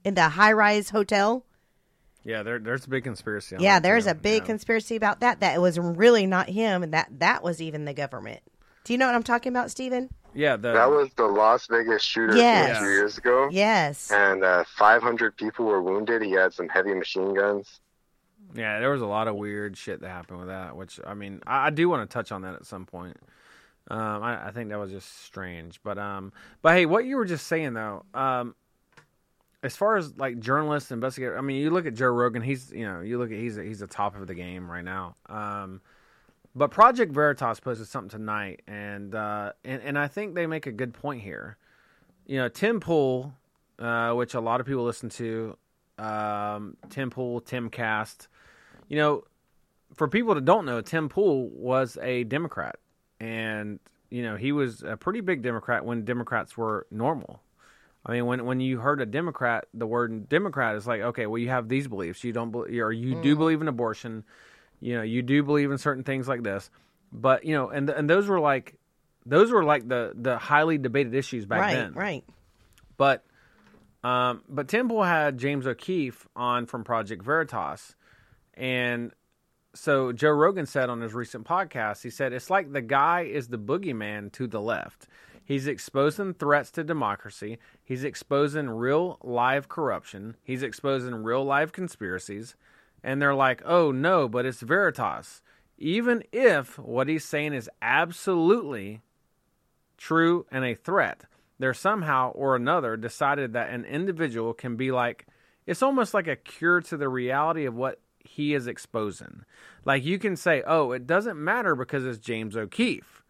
in 0.04 0.14
the 0.14 0.28
high 0.28 0.52
rise 0.52 0.88
hotel? 0.90 1.44
Yeah, 2.22 2.44
there, 2.44 2.60
there's 2.60 2.84
a 2.86 2.88
big 2.88 3.02
conspiracy. 3.02 3.56
On 3.56 3.62
Yeah, 3.62 3.80
that, 3.80 3.82
there's 3.82 4.04
too. 4.04 4.10
a 4.10 4.14
big 4.14 4.42
Yeah. 4.42 4.46
conspiracy 4.46 4.94
about 4.94 5.18
that. 5.18 5.40
That 5.40 5.56
it 5.56 5.60
was 5.60 5.80
really 5.80 6.26
not 6.28 6.48
him, 6.48 6.84
and 6.84 6.94
that 6.94 7.08
that 7.18 7.42
was 7.42 7.60
even 7.60 7.86
the 7.86 7.94
government. 7.94 8.38
Do 8.86 8.92
you 8.92 8.98
know 8.98 9.06
what 9.06 9.16
I'm 9.16 9.24
talking 9.24 9.50
about, 9.50 9.72
Stephen? 9.72 10.08
Yeah, 10.32 10.54
the, 10.56 10.72
That 10.72 10.88
was 10.90 11.10
the 11.16 11.24
Las 11.26 11.66
Vegas 11.66 12.02
shooter 12.04 12.36
Yes. 12.36 12.76
from 12.76 12.76
a 12.76 12.80
few 12.86 12.94
years 12.96 13.18
ago. 13.18 13.48
Yes. 13.50 14.12
and 14.12 14.44
uh, 14.44 14.62
500 14.78 15.36
people 15.36 15.64
were 15.66 15.82
wounded. 15.82 16.22
He 16.22 16.30
had 16.30 16.54
some 16.54 16.68
heavy 16.68 16.94
machine 16.94 17.34
guns. 17.34 17.80
Yeah, 18.54 18.78
there 18.78 18.90
was 18.90 19.00
a 19.02 19.06
lot 19.06 19.26
of 19.26 19.34
weird 19.34 19.76
shit 19.76 20.00
that 20.02 20.08
happened 20.08 20.38
with 20.38 20.48
that. 20.48 20.76
Which 20.76 21.00
I 21.04 21.14
mean, 21.14 21.42
I, 21.48 21.66
I 21.66 21.70
do 21.70 21.88
want 21.88 22.08
to 22.08 22.14
touch 22.14 22.30
on 22.30 22.42
that 22.42 22.54
at 22.54 22.64
some 22.64 22.86
point. 22.86 23.16
Um, 23.90 24.22
I, 24.22 24.46
I 24.46 24.50
think 24.52 24.68
that 24.70 24.78
was 24.78 24.92
just 24.92 25.24
strange, 25.24 25.80
but 25.82 25.98
um, 25.98 26.32
but 26.62 26.74
hey, 26.74 26.86
what 26.86 27.06
you 27.06 27.16
were 27.16 27.24
just 27.24 27.48
saying 27.48 27.74
though, 27.74 28.04
um, 28.14 28.54
as 29.64 29.76
far 29.76 29.96
as 29.96 30.16
like 30.16 30.38
journalists, 30.38 30.92
and 30.92 30.98
investigators, 30.98 31.36
I 31.36 31.40
mean, 31.40 31.60
you 31.60 31.70
look 31.70 31.86
at 31.86 31.94
Joe 31.94 32.06
Rogan. 32.06 32.40
He's 32.40 32.70
you 32.72 32.86
know, 32.86 33.00
you 33.00 33.18
look 33.18 33.32
at 33.32 33.36
he's 33.36 33.56
he's 33.56 33.80
the 33.80 33.88
top 33.88 34.14
of 34.14 34.28
the 34.28 34.34
game 34.34 34.70
right 34.70 34.84
now. 34.84 35.16
Um, 35.28 35.80
but 36.56 36.70
Project 36.70 37.12
Veritas 37.12 37.60
posted 37.60 37.86
something 37.86 38.08
tonight, 38.08 38.62
and 38.66 39.14
uh, 39.14 39.52
and 39.62 39.82
and 39.82 39.98
I 39.98 40.08
think 40.08 40.34
they 40.34 40.46
make 40.46 40.66
a 40.66 40.72
good 40.72 40.94
point 40.94 41.20
here. 41.20 41.58
You 42.26 42.38
know, 42.38 42.48
Tim 42.48 42.80
Pool, 42.80 43.34
uh, 43.78 44.12
which 44.14 44.32
a 44.32 44.40
lot 44.40 44.60
of 44.60 44.66
people 44.66 44.82
listen 44.82 45.10
to, 45.10 45.56
um, 45.98 46.78
Tim 46.88 47.10
Pool, 47.10 47.42
Tim 47.42 47.68
Cast. 47.68 48.28
You 48.88 48.96
know, 48.96 49.24
for 49.94 50.08
people 50.08 50.34
that 50.34 50.46
don't 50.46 50.64
know, 50.64 50.80
Tim 50.80 51.10
Pool 51.10 51.50
was 51.50 51.98
a 52.00 52.24
Democrat, 52.24 52.76
and 53.20 53.78
you 54.08 54.22
know 54.22 54.36
he 54.36 54.50
was 54.50 54.82
a 54.82 54.96
pretty 54.96 55.20
big 55.20 55.42
Democrat 55.42 55.84
when 55.84 56.06
Democrats 56.06 56.56
were 56.56 56.86
normal. 56.90 57.42
I 58.06 58.12
mean, 58.12 58.24
when 58.24 58.46
when 58.46 58.60
you 58.60 58.78
heard 58.78 59.02
a 59.02 59.06
Democrat, 59.06 59.66
the 59.74 59.86
word 59.86 60.30
Democrat 60.30 60.76
is 60.76 60.86
like, 60.86 61.02
okay, 61.02 61.26
well, 61.26 61.38
you 61.38 61.50
have 61.50 61.68
these 61.68 61.86
beliefs. 61.86 62.24
You 62.24 62.32
don't, 62.32 62.50
bel 62.50 62.62
or 62.62 62.92
you 62.92 63.20
do 63.20 63.36
believe 63.36 63.60
in 63.60 63.68
abortion. 63.68 64.24
You 64.80 64.96
know, 64.96 65.02
you 65.02 65.22
do 65.22 65.42
believe 65.42 65.70
in 65.70 65.78
certain 65.78 66.04
things 66.04 66.28
like 66.28 66.42
this. 66.42 66.70
But 67.12 67.44
you 67.44 67.54
know, 67.54 67.68
and 67.68 67.88
and 67.88 68.08
those 68.08 68.26
were 68.28 68.40
like, 68.40 68.78
those 69.24 69.50
were 69.50 69.64
like 69.64 69.88
the 69.88 70.12
the 70.14 70.38
highly 70.38 70.78
debated 70.78 71.14
issues 71.14 71.46
back 71.46 71.60
right, 71.60 71.74
then. 71.74 71.94
right. 71.94 72.24
But 72.96 73.24
um, 74.04 74.42
but 74.48 74.68
Tim 74.68 74.88
Pool 74.88 75.02
had 75.02 75.38
James 75.38 75.66
O'Keefe 75.66 76.26
on 76.36 76.66
from 76.66 76.84
Project 76.84 77.22
Veritas, 77.22 77.94
and 78.54 79.12
so 79.74 80.12
Joe 80.12 80.30
Rogan 80.30 80.66
said 80.66 80.90
on 80.90 81.00
his 81.00 81.14
recent 81.14 81.46
podcast, 81.46 82.02
he 82.02 82.10
said 82.10 82.32
it's 82.32 82.50
like 82.50 82.72
the 82.72 82.82
guy 82.82 83.22
is 83.22 83.48
the 83.48 83.58
boogeyman 83.58 84.32
to 84.32 84.46
the 84.46 84.60
left. 84.60 85.06
He's 85.44 85.68
exposing 85.68 86.34
threats 86.34 86.72
to 86.72 86.82
democracy. 86.82 87.58
He's 87.84 88.02
exposing 88.02 88.68
real 88.68 89.18
live 89.22 89.68
corruption. 89.68 90.36
He's 90.42 90.64
exposing 90.64 91.14
real 91.22 91.44
live 91.44 91.70
conspiracies. 91.70 92.56
And 93.06 93.22
they're 93.22 93.36
like, 93.36 93.62
oh 93.64 93.92
no, 93.92 94.28
but 94.28 94.44
it's 94.44 94.62
Veritas. 94.62 95.40
Even 95.78 96.24
if 96.32 96.76
what 96.76 97.08
he's 97.08 97.24
saying 97.24 97.52
is 97.52 97.70
absolutely 97.80 99.00
true 99.96 100.44
and 100.50 100.64
a 100.64 100.74
threat, 100.74 101.22
there 101.60 101.72
somehow 101.72 102.32
or 102.32 102.56
another 102.56 102.96
decided 102.96 103.52
that 103.52 103.70
an 103.70 103.84
individual 103.84 104.52
can 104.52 104.74
be 104.74 104.90
like, 104.90 105.26
it's 105.66 105.82
almost 105.82 106.14
like 106.14 106.26
a 106.26 106.34
cure 106.34 106.80
to 106.80 106.96
the 106.96 107.08
reality 107.08 107.64
of 107.64 107.76
what 107.76 108.00
he 108.18 108.54
is 108.54 108.66
exposing. 108.66 109.44
Like 109.84 110.04
you 110.04 110.18
can 110.18 110.34
say, 110.34 110.64
oh, 110.66 110.90
it 110.90 111.06
doesn't 111.06 111.42
matter 111.42 111.76
because 111.76 112.04
it's 112.04 112.18
James 112.18 112.56
O'Keefe. 112.56 113.22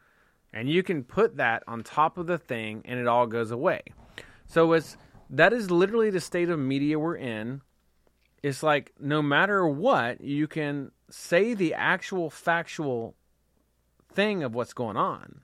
And 0.55 0.71
you 0.71 0.83
can 0.83 1.05
put 1.05 1.37
that 1.37 1.63
on 1.69 1.83
top 1.83 2.17
of 2.17 2.27
the 2.27 2.39
thing 2.39 2.81
and 2.87 2.99
it 2.99 3.07
all 3.07 3.27
goes 3.27 3.51
away. 3.51 3.83
So 4.47 4.73
it's 4.73 4.97
that 5.29 5.53
is 5.53 5.71
literally 5.71 6.09
the 6.09 6.21
state 6.21 6.49
of 6.49 6.59
media 6.59 6.99
we're 6.99 7.17
in. 7.17 7.61
It's 8.47 8.63
like 8.63 8.93
no 9.01 9.23
matter 9.23 9.67
what, 9.67 10.21
you 10.21 10.47
can 10.47 10.93
say 11.11 11.53
the 11.53 11.75
actual 11.75 12.31
factual 12.31 13.17
thing 14.13 14.45
of 14.45 14.55
what's 14.55 14.73
going 14.73 14.97
on. 14.97 15.41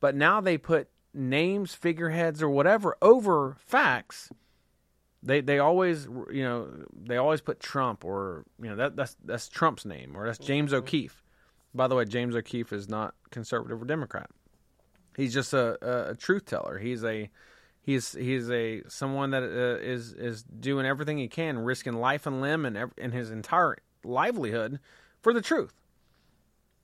But 0.00 0.14
now 0.14 0.40
they 0.40 0.56
put 0.56 0.88
names, 1.12 1.74
figureheads, 1.74 2.42
or 2.42 2.48
whatever 2.48 2.96
over 3.02 3.58
facts. 3.58 4.32
They 5.22 5.42
they 5.42 5.58
always 5.58 6.06
you 6.32 6.42
know 6.42 6.86
they 6.98 7.18
always 7.18 7.42
put 7.42 7.60
Trump 7.60 8.06
or 8.06 8.46
you 8.58 8.70
know 8.70 8.76
that 8.76 8.96
that's 8.96 9.18
that's 9.22 9.46
Trump's 9.50 9.84
name 9.84 10.16
or 10.16 10.24
that's 10.24 10.38
James 10.38 10.70
mm-hmm. 10.70 10.78
O'Keefe. 10.78 11.22
By 11.74 11.88
the 11.88 11.94
way, 11.94 12.06
James 12.06 12.34
O'Keefe 12.34 12.72
is 12.72 12.88
not 12.88 13.14
conservative 13.30 13.82
or 13.82 13.84
Democrat. 13.84 14.30
He's 15.14 15.34
just 15.34 15.52
a, 15.52 15.76
a, 15.86 16.12
a 16.12 16.14
truth 16.14 16.46
teller. 16.46 16.78
He's 16.78 17.04
a 17.04 17.28
he's 17.82 18.12
he's 18.12 18.50
a 18.50 18.82
someone 18.88 19.30
that 19.30 19.42
uh, 19.42 19.80
is 19.80 20.12
is 20.12 20.42
doing 20.42 20.86
everything 20.86 21.18
he 21.18 21.28
can, 21.28 21.58
risking 21.58 21.94
life 21.94 22.26
and 22.26 22.40
limb 22.40 22.64
and 22.64 22.92
and 22.98 23.12
his 23.12 23.30
entire 23.30 23.78
livelihood 24.04 24.80
for 25.20 25.32
the 25.32 25.40
truth. 25.40 25.74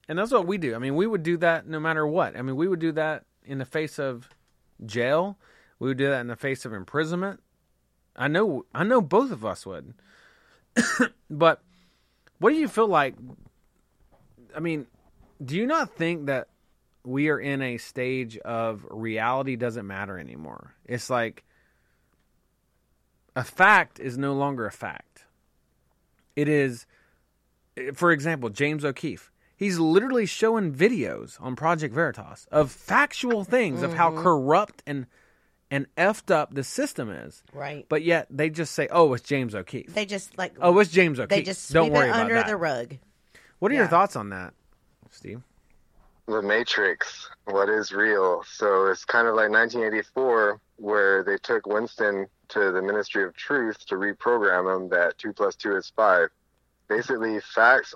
And 0.09 0.17
that's 0.17 0.31
what 0.31 0.47
we 0.47 0.57
do. 0.57 0.73
I 0.73 0.77
mean, 0.77 0.95
we 0.95 1.05
would 1.05 1.23
do 1.23 1.37
that 1.37 1.67
no 1.67 1.79
matter 1.79 2.07
what. 2.07 2.37
I 2.37 2.41
mean, 2.41 2.55
we 2.55 2.67
would 2.67 2.79
do 2.79 2.93
that 2.93 3.25
in 3.45 3.57
the 3.57 3.65
face 3.65 3.99
of 3.99 4.29
jail. 4.85 5.37
We 5.79 5.89
would 5.89 5.97
do 5.97 6.09
that 6.09 6.21
in 6.21 6.27
the 6.27 6.35
face 6.35 6.65
of 6.65 6.73
imprisonment. 6.73 7.41
I 8.15 8.27
know 8.27 8.65
I 8.73 8.83
know 8.83 9.01
both 9.01 9.31
of 9.31 9.45
us 9.45 9.65
would. 9.65 9.93
but 11.29 11.61
what 12.39 12.51
do 12.51 12.55
you 12.55 12.67
feel 12.67 12.87
like 12.87 13.15
I 14.55 14.59
mean, 14.59 14.87
do 15.43 15.55
you 15.55 15.67
not 15.67 15.95
think 15.95 16.25
that 16.25 16.47
we 17.07 17.29
are 17.29 17.39
in 17.39 17.61
a 17.61 17.77
stage 17.77 18.37
of 18.39 18.85
reality 18.91 19.55
doesn't 19.55 19.87
matter 19.87 20.19
anymore? 20.19 20.75
It's 20.85 21.09
like 21.09 21.43
a 23.35 23.43
fact 23.43 23.99
is 23.99 24.17
no 24.17 24.33
longer 24.33 24.65
a 24.65 24.71
fact. 24.71 25.25
It 26.35 26.47
is 26.49 26.85
for 27.93 28.11
example, 28.11 28.49
James 28.49 28.83
O'Keefe. 28.83 29.31
He's 29.55 29.77
literally 29.79 30.25
showing 30.25 30.73
videos 30.73 31.39
on 31.41 31.55
Project 31.55 31.93
Veritas 31.93 32.47
of 32.51 32.71
factual 32.71 33.43
things 33.43 33.83
of 33.83 33.93
how 33.93 34.11
Mhm. 34.11 34.23
corrupt 34.23 34.83
and 34.85 35.07
and 35.69 35.85
effed 35.97 36.31
up 36.33 36.53
the 36.53 36.63
system 36.63 37.09
is. 37.09 37.43
Right. 37.53 37.85
But 37.89 38.01
yet 38.01 38.27
they 38.29 38.49
just 38.49 38.73
say, 38.73 38.87
"Oh, 38.89 39.13
it's 39.13 39.23
James 39.23 39.53
O'Keefe." 39.53 39.93
They 39.93 40.05
just 40.05 40.37
like 40.37 40.55
Oh, 40.61 40.79
it's 40.79 40.89
James 40.91 41.19
O'Keefe. 41.19 41.29
They 41.29 41.41
just 41.43 41.71
Don't 41.73 41.87
sweep 41.87 41.93
worry 41.93 42.07
it 42.07 42.11
about 42.11 42.21
under 42.21 42.35
that. 42.35 42.47
the 42.47 42.55
rug. 42.55 42.97
What 43.59 43.71
are 43.71 43.75
your 43.75 43.87
thoughts 43.87 44.15
on 44.15 44.29
that, 44.29 44.53
Steve? 45.11 45.41
The 46.27 46.41
Matrix, 46.41 47.29
what 47.45 47.69
is 47.69 47.93
real? 47.93 48.43
So 48.45 48.87
it's 48.87 49.05
kind 49.05 49.29
of 49.29 49.35
like 49.35 49.49
1984, 49.49 50.59
where 50.75 51.23
they 51.23 51.37
took 51.37 51.65
Winston 51.65 52.27
to 52.49 52.71
the 52.71 52.81
Ministry 52.81 53.23
of 53.23 53.33
Truth 53.33 53.85
to 53.85 53.95
reprogram 53.95 54.75
him 54.75 54.89
that 54.89 55.17
two 55.17 55.31
plus 55.31 55.55
two 55.55 55.77
is 55.77 55.89
five. 55.95 56.27
Basically, 56.89 57.39
facts 57.39 57.95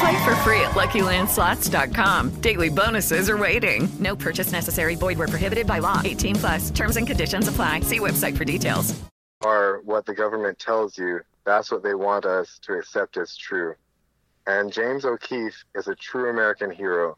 Play 0.00 0.24
for 0.24 0.34
free 0.36 0.60
at 0.60 0.72
LuckyLandSlots.com. 0.72 2.40
Daily 2.40 2.68
bonuses 2.68 3.30
are 3.30 3.38
waiting. 3.38 3.88
No 3.98 4.14
purchase 4.16 4.52
necessary. 4.52 4.94
Void 4.94 5.18
where 5.18 5.28
prohibited 5.28 5.66
by 5.66 5.78
law. 5.78 6.02
18 6.04 6.36
plus. 6.36 6.70
Terms 6.70 6.96
and 6.96 7.06
conditions 7.06 7.48
apply. 7.48 7.80
See 7.80 7.98
website 7.98 8.36
for 8.36 8.44
details. 8.44 8.98
Are 9.44 9.80
what 9.84 10.06
the 10.06 10.14
government 10.14 10.58
tells 10.58 10.98
you. 10.98 11.20
That's 11.44 11.70
what 11.70 11.82
they 11.82 11.94
want 11.94 12.24
us 12.24 12.58
to 12.62 12.74
accept 12.74 13.16
as 13.16 13.36
true. 13.36 13.74
And 14.46 14.72
James 14.72 15.04
O'Keefe 15.04 15.64
is 15.74 15.88
a 15.88 15.94
true 15.94 16.30
American 16.30 16.70
hero. 16.70 17.16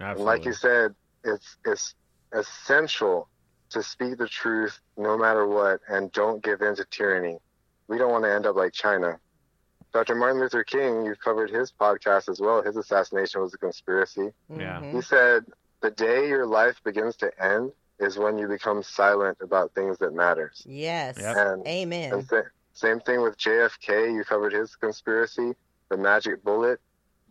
And 0.00 0.18
like 0.20 0.44
you 0.44 0.52
said, 0.52 0.94
it's 1.24 1.56
it's 1.64 1.94
essential 2.32 3.28
to 3.70 3.82
speak 3.82 4.18
the 4.18 4.28
truth 4.28 4.78
no 4.96 5.16
matter 5.18 5.46
what 5.46 5.80
and 5.88 6.10
don't 6.12 6.42
give 6.42 6.62
in 6.62 6.76
to 6.76 6.84
tyranny. 6.90 7.38
We 7.88 7.98
don't 7.98 8.10
want 8.10 8.24
to 8.24 8.32
end 8.32 8.46
up 8.46 8.56
like 8.56 8.72
China. 8.72 9.18
Dr. 9.92 10.14
Martin 10.14 10.40
Luther 10.40 10.64
King, 10.64 11.04
you've 11.04 11.20
covered 11.20 11.50
his 11.50 11.72
podcast 11.72 12.28
as 12.28 12.40
well. 12.40 12.62
His 12.62 12.76
assassination 12.76 13.40
was 13.40 13.54
a 13.54 13.58
conspiracy. 13.58 14.30
Yeah. 14.50 14.80
Mm-hmm. 14.80 14.96
He 14.96 15.02
said, 15.02 15.46
The 15.80 15.90
day 15.90 16.28
your 16.28 16.46
life 16.46 16.80
begins 16.84 17.16
to 17.16 17.30
end 17.42 17.72
is 17.98 18.18
when 18.18 18.38
you 18.38 18.46
become 18.46 18.82
silent 18.82 19.38
about 19.40 19.74
things 19.74 19.98
that 19.98 20.14
matter. 20.14 20.52
Yes. 20.64 21.18
And, 21.18 21.66
Amen. 21.66 22.12
and 22.12 22.26
sa- 22.26 22.42
same 22.74 23.00
thing 23.00 23.22
with 23.22 23.38
JFK. 23.38 24.14
You 24.14 24.24
covered 24.24 24.52
his 24.52 24.76
conspiracy, 24.76 25.54
the 25.88 25.96
magic 25.96 26.44
bullet. 26.44 26.80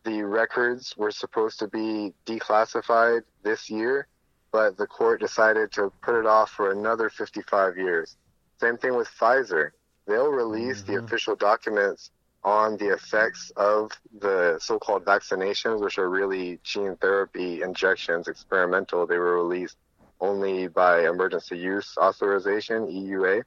The 0.04 0.24
records 0.24 0.96
were 0.98 1.12
supposed 1.12 1.60
to 1.60 1.68
be 1.68 2.14
declassified 2.26 3.22
this 3.44 3.70
year, 3.70 4.08
but 4.52 4.78
the 4.78 4.88
court 4.88 5.20
decided 5.20 5.72
to 5.74 5.92
put 6.02 6.20
it 6.20 6.26
off 6.26 6.50
for 6.50 6.72
another 6.72 7.10
55 7.10 7.78
years. 7.78 8.18
Same 8.60 8.78
thing 8.78 8.96
with 8.96 9.08
Pfizer. 9.08 9.72
They'll 10.06 10.32
release 10.32 10.82
the 10.82 10.94
mm-hmm. 10.94 11.06
official 11.06 11.36
documents 11.36 12.12
on 12.48 12.78
the 12.78 12.94
effects 12.94 13.52
of 13.58 13.92
the 14.22 14.58
so-called 14.62 15.04
vaccinations, 15.04 15.82
which 15.84 15.98
are 15.98 16.10
really 16.10 16.58
gene 16.64 16.96
therapy 16.96 17.62
injections, 17.62 18.30
experimental. 18.30 19.06
They 19.06 19.18
were 19.18 19.36
released 19.44 19.76
only 20.22 20.70
by 20.70 21.06
emergency 21.10 21.58
use 21.58 21.98
authorization, 21.98 22.88
EUA. 22.88 23.44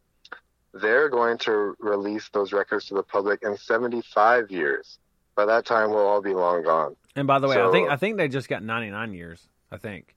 They're 0.74 1.08
going 1.08 1.38
to 1.38 1.74
release 1.78 2.28
those 2.34 2.52
records 2.52 2.84
to 2.88 2.94
the 2.94 3.02
public 3.02 3.42
in 3.42 3.56
75 3.56 4.50
years. 4.50 4.98
By 5.34 5.46
that 5.46 5.64
time, 5.64 5.88
we'll 5.90 6.06
all 6.06 6.20
be 6.20 6.34
long 6.34 6.62
gone. 6.62 6.94
And 7.16 7.26
by 7.26 7.38
the 7.38 7.48
way, 7.48 7.58
I 7.58 7.70
think 7.72 7.88
I 7.88 7.96
think 7.96 8.18
they 8.18 8.28
just 8.28 8.50
got 8.50 8.62
99 8.62 9.14
years. 9.14 9.48
I 9.72 9.78
think. 9.78 10.14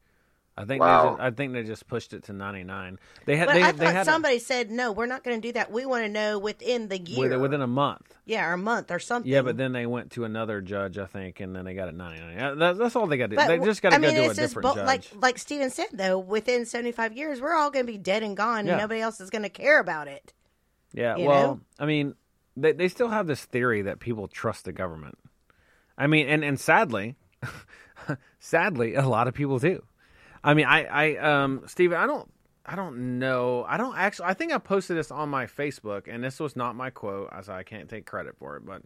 I 0.55 0.65
think 0.65 0.81
Wow. 0.81 1.03
they 1.03 1.09
just, 1.09 1.21
I 1.21 1.31
think 1.31 1.53
they 1.53 1.63
just 1.63 1.87
pushed 1.87 2.13
it 2.13 2.25
to 2.25 2.33
99. 2.33 2.99
They 3.25 3.37
had 3.37 3.47
But 3.47 3.53
they, 3.55 3.63
I 3.63 3.71
they 3.71 3.85
thought 3.85 3.93
had 3.95 4.05
somebody 4.05 4.37
said 4.37 4.69
no. 4.69 4.91
We're 4.91 5.07
not 5.07 5.23
going 5.23 5.41
to 5.41 5.47
do 5.47 5.51
that. 5.53 5.71
We 5.71 5.87
want 5.87 6.03
to 6.05 6.09
know 6.09 6.37
within 6.37 6.89
the 6.89 6.99
year, 6.99 7.21
within, 7.23 7.41
within 7.41 7.61
a 7.61 7.67
month. 7.67 8.13
yeah, 8.25 8.45
or 8.47 8.53
a 8.53 8.57
month 8.57 8.91
or 8.91 8.99
something. 8.99 9.31
Yeah, 9.31 9.41
but 9.41 9.57
then 9.57 9.71
they 9.71 9.87
went 9.87 10.11
to 10.11 10.25
another 10.25 10.61
judge, 10.61 10.99
I 10.99 11.07
think, 11.07 11.39
and 11.39 11.55
then 11.55 11.65
they 11.65 11.73
got 11.73 11.87
it 11.89 11.95
99. 11.95 12.59
That, 12.59 12.77
that's 12.77 12.95
all 12.95 13.07
they 13.07 13.17
got 13.17 13.31
to 13.31 13.35
do. 13.35 13.47
They 13.47 13.57
just 13.65 13.81
got 13.81 13.89
to 13.89 13.95
I 13.95 13.99
go 13.99 14.07
mean, 14.07 14.15
to 14.15 14.29
a 14.29 14.33
different 14.35 14.61
bo- 14.63 14.75
judge. 14.75 14.85
like 14.85 15.03
like 15.19 15.37
Steven 15.39 15.71
said 15.71 15.87
though. 15.91 16.19
Within 16.19 16.65
seventy 16.67 16.91
five 16.91 17.13
years, 17.17 17.41
we're 17.41 17.55
all 17.55 17.71
going 17.71 17.87
to 17.87 17.91
be 17.91 17.97
dead 17.97 18.21
and 18.21 18.37
gone, 18.37 18.67
Yeah. 18.67 18.73
and 18.73 18.81
nobody 18.81 19.01
else 19.01 19.19
is 19.19 19.31
going 19.31 19.41
to 19.43 19.49
care 19.49 19.79
about 19.79 20.07
it. 20.07 20.33
Yeah, 20.93 21.17
you 21.17 21.25
well, 21.25 21.47
know? 21.55 21.59
I 21.79 21.87
mean, 21.87 22.13
they 22.55 22.73
they 22.73 22.89
still 22.89 23.09
have 23.09 23.25
this 23.25 23.43
theory 23.43 23.81
that 23.81 23.99
people 23.99 24.27
trust 24.27 24.65
the 24.65 24.71
government. 24.71 25.17
I 25.97 26.05
mean, 26.05 26.27
and 26.27 26.43
and 26.43 26.59
sadly, 26.59 27.15
sadly, 28.39 28.95
a 28.95 29.07
lot 29.07 29.27
of 29.27 29.33
people 29.33 29.57
do. 29.59 29.83
I 30.43 30.53
mean, 30.53 30.65
I 30.65 30.85
I 30.85 31.43
um 31.43 31.63
Steven, 31.67 31.97
I 31.97 32.05
don't 32.05 32.29
I 32.65 32.75
don't 32.75 33.19
know. 33.19 33.65
I 33.67 33.77
don't 33.77 33.97
actually 33.97 34.27
I 34.27 34.33
think 34.33 34.51
I 34.51 34.57
posted 34.57 34.97
this 34.97 35.11
on 35.11 35.29
my 35.29 35.45
Facebook 35.45 36.07
and 36.07 36.23
this 36.23 36.39
was 36.39 36.55
not 36.55 36.75
my 36.75 36.89
quote, 36.89 37.29
I 37.31 37.41
said, 37.41 37.55
I 37.55 37.63
can't 37.63 37.89
take 37.89 38.05
credit 38.05 38.35
for 38.37 38.57
it, 38.57 38.65
but 38.65 38.83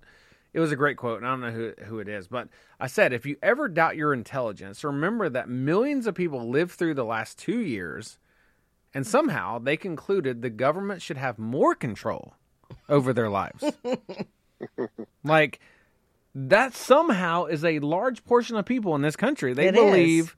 it 0.53 0.59
was 0.59 0.71
a 0.71 0.75
great 0.75 0.97
quote, 0.97 1.17
and 1.17 1.27
I 1.27 1.31
don't 1.31 1.41
know 1.41 1.51
who 1.51 1.73
who 1.85 1.99
it 1.99 2.07
is, 2.07 2.27
but 2.27 2.47
I 2.79 2.87
said, 2.87 3.13
if 3.13 3.25
you 3.25 3.37
ever 3.41 3.67
doubt 3.67 3.95
your 3.95 4.13
intelligence, 4.13 4.83
remember 4.83 5.29
that 5.29 5.49
millions 5.49 6.07
of 6.07 6.15
people 6.15 6.49
lived 6.49 6.71
through 6.71 6.95
the 6.95 7.05
last 7.05 7.37
2 7.39 7.59
years 7.59 8.19
and 8.93 9.05
somehow 9.05 9.59
they 9.59 9.77
concluded 9.77 10.41
the 10.41 10.49
government 10.49 11.01
should 11.01 11.17
have 11.17 11.37
more 11.37 11.75
control 11.75 12.33
over 12.89 13.13
their 13.13 13.29
lives. 13.29 13.63
like 15.23 15.59
that 16.33 16.73
somehow 16.73 17.45
is 17.45 17.65
a 17.65 17.79
large 17.79 18.23
portion 18.23 18.55
of 18.55 18.65
people 18.65 18.95
in 18.95 19.01
this 19.01 19.15
country. 19.15 19.53
They 19.53 19.67
It 19.67 19.75
is. 19.75 20.35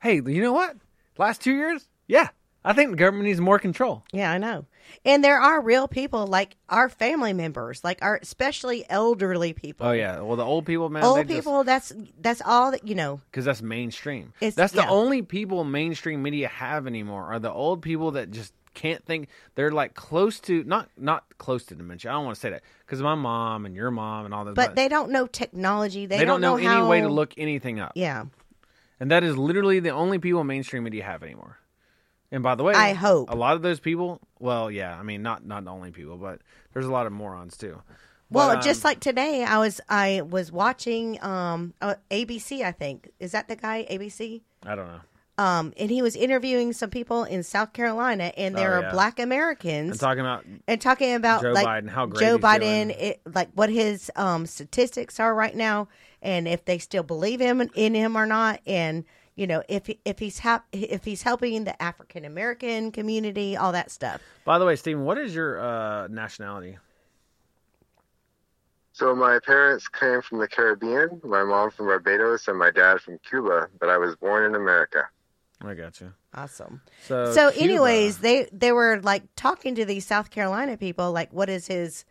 Hey, 0.00 0.16
you 0.16 0.42
know 0.42 0.52
what? 0.52 0.76
Last 1.16 1.40
two 1.40 1.52
years, 1.52 1.88
yeah, 2.06 2.28
I 2.64 2.72
think 2.72 2.90
the 2.90 2.96
government 2.96 3.26
needs 3.26 3.40
more 3.40 3.58
control. 3.58 4.04
Yeah, 4.12 4.30
I 4.30 4.38
know. 4.38 4.66
And 5.04 5.22
there 5.22 5.38
are 5.38 5.60
real 5.60 5.86
people 5.86 6.26
like 6.26 6.56
our 6.68 6.88
family 6.88 7.32
members, 7.32 7.84
like 7.84 7.98
our 8.02 8.18
especially 8.22 8.84
elderly 8.88 9.52
people. 9.52 9.86
Oh 9.86 9.92
yeah, 9.92 10.20
well 10.20 10.36
the 10.36 10.44
old 10.44 10.64
people, 10.66 10.88
man, 10.88 11.04
Old 11.04 11.18
they 11.18 11.24
just- 11.24 11.36
people, 11.36 11.64
that's 11.64 11.92
that's 12.20 12.40
all 12.44 12.70
that 12.70 12.86
you 12.86 12.94
know. 12.94 13.20
because 13.30 13.44
that's 13.44 13.62
mainstream. 13.62 14.32
It's- 14.40 14.54
that's 14.54 14.72
the 14.72 14.82
yeah. 14.82 14.90
only 14.90 15.22
people 15.22 15.64
mainstream 15.64 16.22
media 16.22 16.48
have 16.48 16.86
anymore 16.86 17.24
are 17.32 17.38
the 17.38 17.52
old 17.52 17.82
people 17.82 18.12
that 18.12 18.30
just 18.30 18.54
can't 18.74 19.04
think. 19.04 19.28
They're 19.56 19.72
like 19.72 19.94
close 19.94 20.40
to 20.40 20.62
not 20.64 20.88
not 20.96 21.24
close 21.38 21.64
to 21.66 21.74
dementia. 21.74 22.10
I 22.10 22.14
don't 22.14 22.24
want 22.24 22.36
to 22.36 22.40
say 22.40 22.50
that 22.50 22.62
because 22.86 23.02
my 23.02 23.14
mom 23.14 23.66
and 23.66 23.74
your 23.74 23.90
mom 23.90 24.24
and 24.24 24.32
all 24.32 24.44
that. 24.44 24.54
But 24.54 24.76
they 24.76 24.88
don't 24.88 25.10
know 25.10 25.26
technology. 25.26 26.06
They, 26.06 26.18
they 26.18 26.24
don't 26.24 26.40
know, 26.40 26.56
how, 26.56 26.78
any 26.80 26.88
way 26.88 27.00
to 27.00 27.08
look 27.08 27.34
anything 27.36 27.80
up. 27.80 27.92
Yeah. 27.94 28.26
And 29.00 29.10
that 29.10 29.22
is 29.24 29.36
literally 29.38 29.80
the 29.80 29.90
only 29.90 30.18
people 30.18 30.42
mainstream 30.44 30.84
media 30.84 31.04
have 31.04 31.22
anymore. 31.22 31.58
And 32.30 32.42
by 32.42 32.54
the 32.56 32.62
way, 32.64 32.74
I 32.74 32.92
hope. 32.92 33.30
a 33.30 33.34
lot 33.36 33.56
of 33.56 33.62
those 33.62 33.80
people. 33.80 34.20
Well, 34.38 34.70
yeah, 34.70 34.98
I 34.98 35.02
mean, 35.02 35.22
not 35.22 35.46
not 35.46 35.64
the 35.64 35.70
only 35.70 35.90
people, 35.92 36.16
but 36.16 36.40
there's 36.74 36.84
a 36.86 36.90
lot 36.90 37.06
of 37.06 37.12
morons 37.12 37.56
too. 37.56 37.80
Well, 38.30 38.48
But, 38.48 38.56
um, 38.58 38.62
just 38.62 38.84
like 38.84 39.00
today, 39.00 39.44
I 39.44 39.58
was 39.58 39.80
I 39.88 40.20
was 40.28 40.52
watching 40.52 41.22
um 41.24 41.72
uh, 41.80 41.94
ABC. 42.10 42.62
I 42.62 42.72
think 42.72 43.10
is 43.18 43.32
that 43.32 43.48
the 43.48 43.56
guy 43.56 43.86
ABC. 43.90 44.42
I 44.66 44.74
don't 44.74 44.88
know. 44.88 45.00
Um, 45.38 45.72
and 45.78 45.88
he 45.88 46.02
was 46.02 46.16
interviewing 46.16 46.72
some 46.72 46.90
people 46.90 47.22
in 47.22 47.44
South 47.44 47.72
Carolina, 47.72 48.32
and 48.36 48.56
there 48.58 48.74
Oh, 48.74 48.78
are 48.78 48.82
yeah. 48.82 48.90
Black 48.90 49.20
Americans. 49.20 49.92
And 49.92 50.00
talking 50.00 50.20
about 50.20 50.44
and 50.66 50.80
talking 50.80 51.14
about 51.14 51.42
Joe 51.42 51.52
like 51.52 51.66
Biden, 51.66 51.88
how 51.88 52.06
great 52.06 52.20
Joe 52.26 52.38
Biden, 52.38 52.90
it, 52.90 53.20
like 53.24 53.48
what 53.54 53.70
his 53.70 54.10
um, 54.16 54.44
statistics 54.46 55.18
are 55.20 55.32
right 55.34 55.54
now, 55.54 55.86
and 56.22 56.48
if 56.48 56.64
they 56.64 56.78
still 56.78 57.02
believe 57.02 57.40
him 57.40 57.60
in 57.74 57.94
him 57.94 58.16
or 58.16 58.26
not, 58.26 58.60
and 58.66 59.04
you 59.34 59.46
know 59.46 59.62
if 59.68 59.90
if 60.04 60.18
he's 60.18 60.40
hap- 60.40 60.66
if 60.72 61.04
he's 61.04 61.22
helping 61.22 61.64
the 61.64 61.80
African 61.82 62.24
American 62.24 62.92
community, 62.92 63.56
all 63.56 63.72
that 63.72 63.90
stuff. 63.90 64.20
By 64.44 64.58
the 64.58 64.64
way, 64.64 64.76
Stephen, 64.76 65.04
what 65.04 65.18
is 65.18 65.34
your 65.34 65.60
uh, 65.60 66.08
nationality? 66.08 66.78
So 68.92 69.14
my 69.14 69.38
parents 69.38 69.86
came 69.86 70.22
from 70.22 70.40
the 70.40 70.48
Caribbean, 70.48 71.20
my 71.22 71.44
mom 71.44 71.70
from 71.70 71.86
Barbados, 71.86 72.48
and 72.48 72.58
my 72.58 72.72
dad 72.72 73.00
from 73.00 73.18
Cuba, 73.18 73.68
but 73.78 73.88
I 73.88 73.96
was 73.96 74.16
born 74.16 74.44
in 74.44 74.56
America. 74.56 75.04
I 75.60 75.74
got 75.74 76.00
you. 76.00 76.12
Awesome. 76.34 76.80
So, 77.06 77.32
so 77.32 77.50
Cuba- 77.52 77.64
anyways, 77.64 78.18
they 78.18 78.48
they 78.52 78.72
were 78.72 79.00
like 79.00 79.22
talking 79.36 79.76
to 79.76 79.84
these 79.84 80.04
South 80.04 80.30
Carolina 80.30 80.76
people, 80.76 81.12
like 81.12 81.32
what 81.32 81.48
is 81.48 81.68
his, 81.68 82.04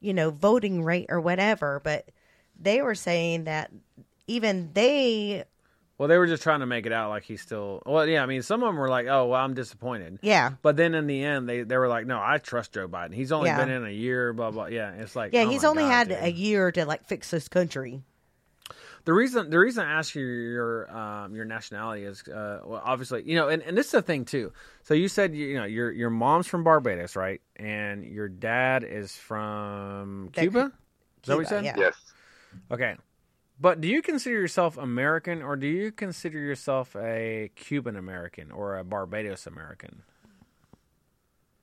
you 0.00 0.12
know, 0.12 0.30
voting 0.30 0.84
rate 0.84 1.06
or 1.08 1.20
whatever. 1.20 1.80
But 1.82 2.10
they 2.58 2.82
were 2.82 2.94
saying 2.94 3.44
that 3.44 3.70
even 4.26 4.70
they, 4.74 5.44
Well, 5.96 6.08
they 6.08 6.18
were 6.18 6.26
just 6.26 6.42
trying 6.42 6.60
to 6.60 6.66
make 6.66 6.86
it 6.86 6.92
out 6.92 7.08
like 7.10 7.24
he's 7.24 7.40
still. 7.40 7.82
Well, 7.86 8.06
yeah, 8.06 8.22
I 8.22 8.26
mean, 8.26 8.42
some 8.42 8.62
of 8.62 8.68
them 8.68 8.76
were 8.76 8.88
like, 8.88 9.06
"Oh, 9.06 9.26
well, 9.26 9.40
I'm 9.40 9.54
disappointed." 9.54 10.18
Yeah. 10.22 10.52
But 10.62 10.76
then 10.76 10.94
in 10.94 11.06
the 11.06 11.24
end, 11.24 11.48
they 11.48 11.62
they 11.62 11.76
were 11.76 11.88
like, 11.88 12.06
"No, 12.06 12.20
I 12.22 12.38
trust 12.38 12.72
Joe 12.72 12.86
Biden. 12.88 13.14
He's 13.14 13.32
only 13.32 13.48
Yeah. 13.50 13.58
been 13.58 13.70
in 13.70 13.84
a 13.84 13.90
year." 13.90 14.32
Blah 14.32 14.50
blah. 14.50 14.66
Yeah, 14.66 14.92
it's 14.92 15.16
like, 15.16 15.32
yeah, 15.32 15.42
oh 15.42 15.48
he's 15.50 15.62
my 15.62 15.68
only 15.68 15.82
God, 15.84 15.90
had 15.90 16.08
dude. 16.08 16.18
a 16.22 16.30
year 16.32 16.70
to 16.72 16.84
like 16.84 17.04
fix 17.06 17.30
this 17.30 17.48
country. 17.48 18.02
The 19.04 19.12
reason 19.14 19.48
the 19.48 19.58
reason 19.58 19.86
I 19.86 19.92
ask 19.92 20.14
you 20.14 20.22
your 20.26 20.94
um, 20.94 21.34
your 21.34 21.46
nationality 21.46 22.04
is 22.04 22.22
uh, 22.28 22.60
well, 22.64 22.82
obviously 22.84 23.22
you 23.24 23.36
know, 23.36 23.48
and, 23.48 23.62
and 23.62 23.76
this 23.78 23.86
is 23.86 23.92
the 23.92 24.02
thing 24.02 24.26
too. 24.26 24.52
So 24.82 24.92
you 24.92 25.08
said 25.08 25.34
you, 25.34 25.46
you 25.46 25.56
know 25.56 25.64
your 25.64 25.90
your 25.90 26.10
mom's 26.10 26.46
from 26.46 26.62
Barbados, 26.62 27.16
right? 27.16 27.40
And 27.56 28.04
your 28.04 28.28
dad 28.28 28.84
is 28.84 29.16
from 29.16 30.30
That- 30.34 30.42
Cuba. 30.42 30.72
Is 31.22 31.26
that 31.28 31.34
what 31.36 31.40
you 31.40 31.46
said? 31.46 31.64
yeah. 31.64 31.74
Yes. 31.78 31.94
Okay. 32.70 32.96
But 33.60 33.80
do 33.80 33.88
you 33.88 34.02
consider 34.02 34.36
yourself 34.36 34.76
American 34.76 35.42
or 35.42 35.56
do 35.56 35.66
you 35.66 35.90
consider 35.90 36.38
yourself 36.38 36.94
a 36.94 37.50
Cuban 37.56 37.96
American 37.96 38.52
or 38.52 38.78
a 38.78 38.84
Barbados 38.84 39.46
American? 39.46 40.02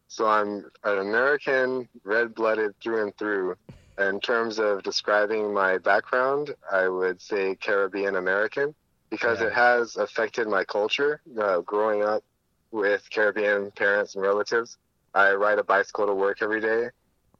So 0.07 0.27
I'm 0.27 0.65
an 0.83 0.99
American, 0.99 1.87
red-blooded 2.03 2.75
through 2.81 3.03
and 3.03 3.17
through. 3.17 3.55
In 3.97 4.19
terms 4.19 4.59
of 4.59 4.83
describing 4.83 5.53
my 5.53 5.77
background, 5.77 6.53
I 6.69 6.89
would 6.89 7.21
say 7.21 7.55
Caribbean 7.55 8.17
American 8.17 8.75
because 9.09 9.39
Yeah. 9.39 9.47
it 9.47 9.53
has 9.53 9.95
affected 9.95 10.47
my 10.49 10.65
culture. 10.65 11.21
Uh, 11.39 11.61
growing 11.61 12.03
up 12.03 12.23
with 12.71 13.09
Caribbean 13.09 13.71
parents 13.71 14.15
and 14.15 14.23
relatives, 14.23 14.77
I 15.13 15.33
ride 15.33 15.59
a 15.59 15.63
bicycle 15.63 16.07
to 16.07 16.13
work 16.13 16.41
every 16.41 16.59
day. 16.59 16.89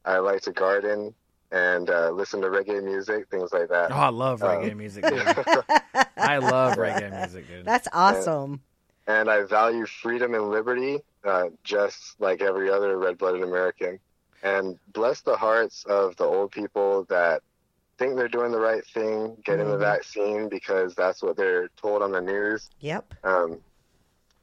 I 0.06 0.16
like 0.18 0.40
to 0.42 0.52
garden 0.52 1.14
and 1.52 1.90
uh, 1.90 2.10
listen 2.10 2.40
to 2.42 2.48
reggae 2.48 2.82
music, 2.82 3.28
things 3.30 3.52
like 3.52 3.68
that. 3.68 3.92
Oh, 3.92 3.96
I 3.96 4.08
love 4.08 4.40
reggae 4.40 4.72
Um, 4.72 4.78
music, 4.78 5.04
dude. 5.08 5.22
I 6.16 6.38
love 6.38 6.76
reggae 6.76 7.10
music, 7.20 7.46
dude. 7.48 7.64
That's 7.64 7.88
awesome. 7.92 8.60
and 9.06 9.30
I 9.30 9.44
value 9.44 9.86
freedom 9.86 10.34
and 10.34 10.50
liberty, 10.50 10.98
uh, 11.24 11.50
just 11.62 12.20
like 12.20 12.40
every 12.42 12.70
other 12.70 12.98
red-blooded 12.98 13.42
American. 13.42 14.00
And 14.42 14.78
bless 14.92 15.20
the 15.22 15.36
hearts 15.36 15.84
of 15.88 16.16
the 16.16 16.24
old 16.24 16.50
people 16.50 17.04
that 17.08 17.42
think 17.98 18.16
they're 18.16 18.28
doing 18.28 18.50
the 18.52 18.60
right 18.60 18.84
thing, 18.86 19.36
getting 19.44 19.68
the 19.70 19.76
Mhm. 19.76 19.80
vaccine 19.80 20.48
because 20.48 20.94
that's 20.94 21.22
what 21.22 21.36
they're 21.36 21.68
told 21.76 22.02
on 22.02 22.10
the 22.12 22.20
news. 22.20 22.68
Yep. 22.80 23.14
Um, 23.24 23.60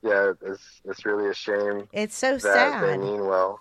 yeah, 0.02 0.32
it's 0.42 0.82
it's 0.86 1.06
really 1.06 1.30
a 1.30 1.34
shame 1.34 1.88
It's 1.94 2.18
so 2.18 2.38
that 2.38 2.82
they 2.82 2.98
mean 2.98 3.26
well. 3.28 3.60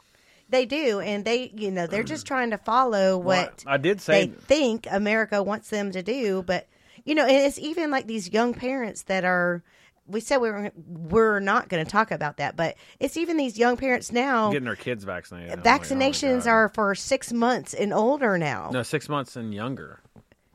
They 0.52 0.66
do, 0.66 1.00
and 1.00 1.24
they, 1.24 1.50
you 1.56 1.70
know, 1.70 1.86
they're 1.86 2.02
just 2.02 2.26
trying 2.26 2.50
to 2.50 2.58
follow 2.58 3.16
what 3.16 3.64
I 3.66 3.78
did 3.78 4.00
say 4.02 4.26
they 4.26 4.32
think 4.32 4.86
America 4.90 5.42
wants 5.42 5.70
them 5.70 5.90
to 5.92 6.02
do. 6.02 6.42
But 6.42 6.68
you 7.04 7.14
know, 7.14 7.24
and 7.26 7.34
it's 7.46 7.58
even 7.58 7.90
like 7.90 8.06
these 8.06 8.30
young 8.30 8.54
parents 8.54 9.02
that 9.04 9.24
are. 9.24 9.64
We 10.06 10.20
said 10.20 10.38
we 10.38 10.50
were 10.50 10.70
we're 10.86 11.40
not 11.40 11.68
going 11.68 11.82
to 11.82 11.90
talk 11.90 12.10
about 12.10 12.36
that, 12.36 12.54
but 12.56 12.74
it's 13.00 13.16
even 13.16 13.36
these 13.38 13.56
young 13.56 13.76
parents 13.76 14.12
now. 14.12 14.50
getting 14.50 14.66
their 14.66 14.76
kids 14.76 15.04
vaccinated. 15.04 15.52
I'm 15.52 15.62
like, 15.62 15.66
oh 15.66 15.78
Vaccinations 15.78 16.46
are 16.46 16.68
for 16.68 16.94
six 16.94 17.32
months 17.32 17.72
and 17.72 17.94
older 17.94 18.36
now. 18.36 18.70
no 18.72 18.82
six 18.82 19.08
months 19.08 19.36
and 19.36 19.54
younger. 19.54 20.00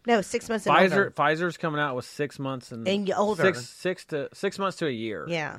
No, 0.06 0.22
six 0.22 0.48
months 0.48 0.68
and 0.68 0.76
Pfizer 0.76 0.92
older. 0.92 1.12
Pfizer's 1.18 1.58
coming 1.58 1.82
out 1.82 1.96
with 1.96 2.06
six 2.06 2.40
months 2.40 2.72
and, 2.72 2.88
And 2.88 3.12
older. 3.14 3.42
Six 3.44 3.68
six 3.68 4.06
to 4.06 4.30
six 4.34 4.60
months 4.60 4.78
to 4.78 4.86
a 4.88 4.92
year. 4.92 5.26
Yeah, 5.28 5.58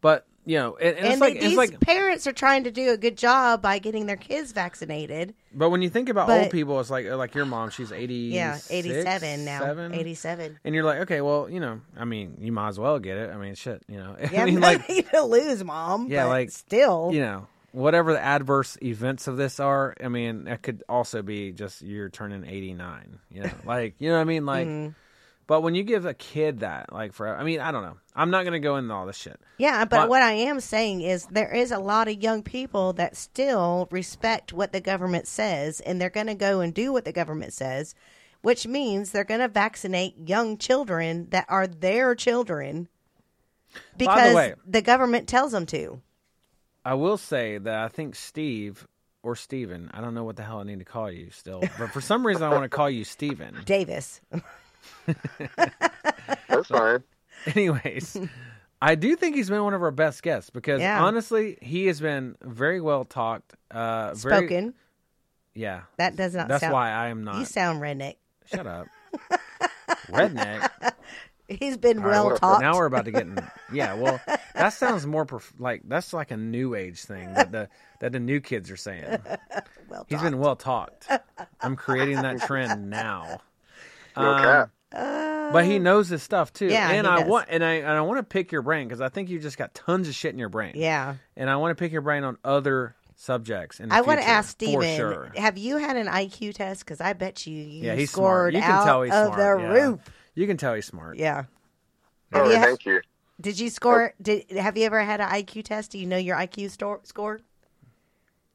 But 0.00 0.26
you 0.44 0.58
know, 0.58 0.76
and, 0.76 0.96
and, 0.96 0.98
and, 0.98 1.06
it's 1.12 1.20
like 1.20 1.34
these 1.34 1.44
it's 1.44 1.56
like 1.56 1.80
parents 1.80 2.26
are 2.26 2.32
trying 2.32 2.64
to 2.64 2.70
do 2.70 2.90
a 2.90 2.96
good 2.96 3.16
job 3.16 3.62
by 3.62 3.78
getting 3.78 4.06
their 4.06 4.16
kids 4.16 4.52
vaccinated. 4.52 5.34
But 5.54 5.70
when 5.70 5.82
you 5.82 5.88
think 5.90 6.08
about 6.08 6.26
But- 6.26 6.40
old 6.42 6.50
people, 6.50 6.80
it's 6.80 6.90
like 6.90 7.06
like 7.06 7.34
your 7.34 7.44
mom. 7.44 7.70
She's 7.70 7.92
eighty. 7.92 8.30
Yeah, 8.32 8.58
eighty-seven 8.70 9.44
now. 9.44 9.60
Seven? 9.60 9.94
Eighty-seven. 9.94 10.58
And 10.64 10.74
you're 10.74 10.84
like, 10.84 11.00
okay, 11.02 11.20
well, 11.20 11.48
you 11.48 11.60
know, 11.60 11.80
I 11.96 12.04
mean, 12.04 12.38
you 12.40 12.50
might 12.52 12.68
as 12.68 12.78
well 12.80 12.98
get 12.98 13.18
it. 13.18 13.30
I 13.30 13.36
mean, 13.36 13.54
shit, 13.54 13.82
you 13.88 13.98
know. 13.98 14.16
Yeah, 14.32 14.42
I 14.42 14.44
mean, 14.46 14.60
like 14.60 14.86
to 15.10 15.22
lose, 15.22 15.62
mom. 15.62 16.08
yeah, 16.08 16.24
but 16.24 16.30
like 16.30 16.50
still, 16.50 17.10
you 17.12 17.20
know, 17.20 17.46
whatever 17.72 18.12
the 18.12 18.20
adverse 18.20 18.76
events 18.82 19.28
of 19.28 19.36
this 19.36 19.60
are. 19.60 19.94
I 20.02 20.08
mean, 20.08 20.44
that 20.44 20.62
could 20.62 20.82
also 20.88 21.22
be 21.22 21.52
just 21.52 21.82
you're 21.82 22.08
turning 22.08 22.44
eighty 22.46 22.74
nine. 22.74 23.18
You 23.30 23.42
know, 23.44 23.50
like 23.64 23.94
you 23.98 24.08
know 24.08 24.16
what 24.16 24.22
I 24.22 24.24
mean, 24.24 24.46
like. 24.46 24.66
Mhm. 24.66 24.94
But 25.52 25.60
when 25.60 25.74
you 25.74 25.82
give 25.82 26.06
a 26.06 26.14
kid 26.14 26.60
that, 26.60 26.94
like, 26.94 27.12
for 27.12 27.28
I 27.28 27.44
mean, 27.44 27.60
I 27.60 27.72
don't 27.72 27.82
know. 27.82 27.98
I'm 28.16 28.30
not 28.30 28.46
gonna 28.46 28.58
go 28.58 28.76
into 28.76 28.94
all 28.94 29.04
this 29.04 29.18
shit. 29.18 29.38
Yeah, 29.58 29.84
but 29.84 30.08
what 30.08 30.22
I 30.22 30.32
am 30.32 30.60
saying 30.60 31.02
is 31.02 31.26
there 31.26 31.54
is 31.54 31.70
a 31.70 31.78
lot 31.78 32.08
of 32.08 32.22
young 32.22 32.42
people 32.42 32.94
that 32.94 33.18
still 33.18 33.86
respect 33.90 34.54
what 34.54 34.72
the 34.72 34.80
government 34.80 35.28
says 35.28 35.80
and 35.80 36.00
they're 36.00 36.08
going 36.08 36.28
to 36.28 36.34
go 36.34 36.60
and 36.60 36.72
do 36.72 36.90
what 36.90 37.04
the 37.04 37.12
government 37.12 37.52
says, 37.52 37.94
which 38.40 38.66
means 38.66 39.10
they're 39.10 39.24
going 39.24 39.42
to 39.42 39.48
vaccinate 39.48 40.26
young 40.26 40.56
children 40.56 41.28
that 41.32 41.44
are 41.50 41.66
their 41.66 42.14
children 42.14 42.88
because 43.98 44.34
way- 44.34 44.54
the 44.66 44.80
government 44.80 45.28
tells 45.28 45.52
them 45.52 45.66
to. 45.66 46.00
I 46.82 46.94
will 46.94 47.18
say 47.18 47.58
that 47.58 47.78
I 47.78 47.88
think 47.88 48.14
Steve 48.14 48.88
or 49.22 49.36
Steven, 49.36 49.90
I 49.92 50.00
don't 50.00 50.14
know 50.14 50.24
what 50.24 50.36
the 50.36 50.44
hell 50.44 50.60
I 50.60 50.64
need 50.64 50.78
to 50.78 50.86
call 50.86 51.10
you 51.10 51.28
still, 51.30 51.60
but 51.78 51.90
for 51.90 52.00
some 52.00 52.26
reason 52.26 52.42
I 52.42 52.48
want 52.48 52.62
to 52.62 52.70
call 52.70 52.88
you 52.88 53.04
Steven. 53.04 53.58
Davis. 53.66 54.22
That's 56.48 56.68
fine. 56.68 57.02
Anyways, 57.54 58.16
I 58.80 58.94
do 58.94 59.16
think 59.16 59.36
he's 59.36 59.48
been 59.50 59.62
one 59.64 59.74
of 59.74 59.82
our 59.82 59.90
best 59.90 60.22
guests 60.22 60.50
because 60.50 60.80
Yeah. 60.80 61.02
honestly, 61.02 61.58
he 61.60 61.86
has 61.86 62.00
been 62.00 62.36
very 62.42 62.80
well 62.80 63.04
talked, 63.04 63.54
uh, 63.70 64.14
very, 64.14 64.46
Spoken. 64.46 64.74
Yeah, 65.54 65.82
That 65.98 66.16
does 66.16 66.34
not 66.34 66.48
That's 66.48 66.60
sound 66.62 66.72
why 66.72 66.90
I 66.90 67.08
am 67.08 67.24
not. 67.24 67.36
You 67.38 67.44
sound 67.44 67.80
redneck. 67.82 68.16
Shut 68.46 68.66
up, 68.66 68.86
redneck. 70.08 70.70
He's 71.48 71.76
been 71.76 71.98
All 71.98 72.04
right, 72.04 72.10
well 72.12 72.38
we're- 72.40 72.58
Now 72.60 72.76
we're 72.76 72.86
about 72.86 73.04
to 73.06 73.10
get 73.10 73.22
in. 73.22 73.36
Yeah, 73.72 73.94
well, 73.94 74.20
that 74.54 74.70
sounds 74.74 75.06
more 75.06 75.24
prof- 75.24 75.52
like 75.58 75.80
that's 75.84 76.12
like 76.12 76.30
a 76.30 76.36
new 76.36 76.74
age 76.74 77.02
thing 77.04 77.32
that 77.34 77.52
the 77.52 77.68
that 78.00 78.12
the 78.12 78.20
new 78.20 78.40
kids 78.40 78.70
are 78.70 78.76
saying. 78.76 79.18
well 79.88 80.04
He's 80.08 80.20
been 80.22 80.38
well 80.38 80.56
talked. 80.56 81.08
I'm 81.60 81.74
creating 81.76 82.20
that 82.22 82.40
trend 82.42 82.90
now. 82.90 83.40
No 84.16 84.22
Um, 84.34 84.42
cap. 84.42 84.70
but 85.52 85.64
he 85.64 85.78
knows 85.78 86.08
his 86.08 86.22
stuff 86.22 86.52
too. 86.52 86.66
Yeah, 86.66 86.90
and 86.90 87.06
he 87.06 87.12
I 87.12 87.20
does. 87.20 87.28
want 87.28 87.46
and 87.50 87.64
I 87.64 87.72
and 87.74 87.88
I 87.90 88.00
want 88.02 88.18
to 88.18 88.22
pick 88.22 88.52
your 88.52 88.62
brain 88.62 88.88
because 88.88 89.00
I 89.00 89.08
think 89.08 89.28
you 89.30 89.38
just 89.38 89.56
got 89.58 89.74
tons 89.74 90.08
of 90.08 90.14
shit 90.14 90.32
in 90.32 90.38
your 90.38 90.48
brain. 90.48 90.72
Yeah. 90.76 91.14
and 91.36 91.48
I 91.50 91.56
want 91.56 91.76
to 91.76 91.82
pick 91.82 91.92
your 91.92 92.02
brain 92.02 92.24
on 92.24 92.36
other 92.44 92.94
subjects. 93.16 93.78
In 93.80 93.88
the 93.88 93.94
I 93.94 94.00
want 94.00 94.20
to 94.20 94.26
ask 94.28 94.48
for 94.48 94.64
Steven, 94.64 94.96
sure. 94.96 95.32
have 95.36 95.56
you 95.56 95.76
had 95.78 95.96
an 95.96 96.08
IQ 96.08 96.54
test? 96.54 96.84
Because 96.84 97.00
I 97.00 97.12
bet 97.12 97.46
you 97.46 97.54
you 97.56 97.84
Yeah, 97.86 97.94
he's 97.94 98.10
scored 98.10 98.52
smart. 98.52 98.54
You 98.54 98.60
can 98.60 98.70
out 98.72 98.84
tell 98.84 99.02
he's 99.02 99.12
of 99.14 99.34
smart. 99.34 99.38
the 99.58 99.62
yeah. 99.64 99.70
roof. 99.72 100.00
You 100.34 100.46
can 100.46 100.56
tell 100.56 100.74
he's 100.74 100.86
smart. 100.86 101.16
Yeah. 101.16 101.44
Oh, 102.32 102.38
Have 102.38 102.46
you 102.48 102.56
had- 102.56 102.64
thank 102.66 102.84
you. 102.86 103.00
Did 103.40 103.58
you 103.58 103.70
score? 103.70 104.14
Did 104.22 104.50
have 104.52 104.76
you 104.76 104.84
ever 104.86 105.00
had 105.02 105.20
an 105.20 105.28
IQ 105.28 105.64
test? 105.64 105.90
Do 105.92 105.98
you 105.98 106.06
know 106.06 106.16
your 106.16 106.36
IQ 106.36 106.70
store, 106.70 107.00
score? 107.02 107.40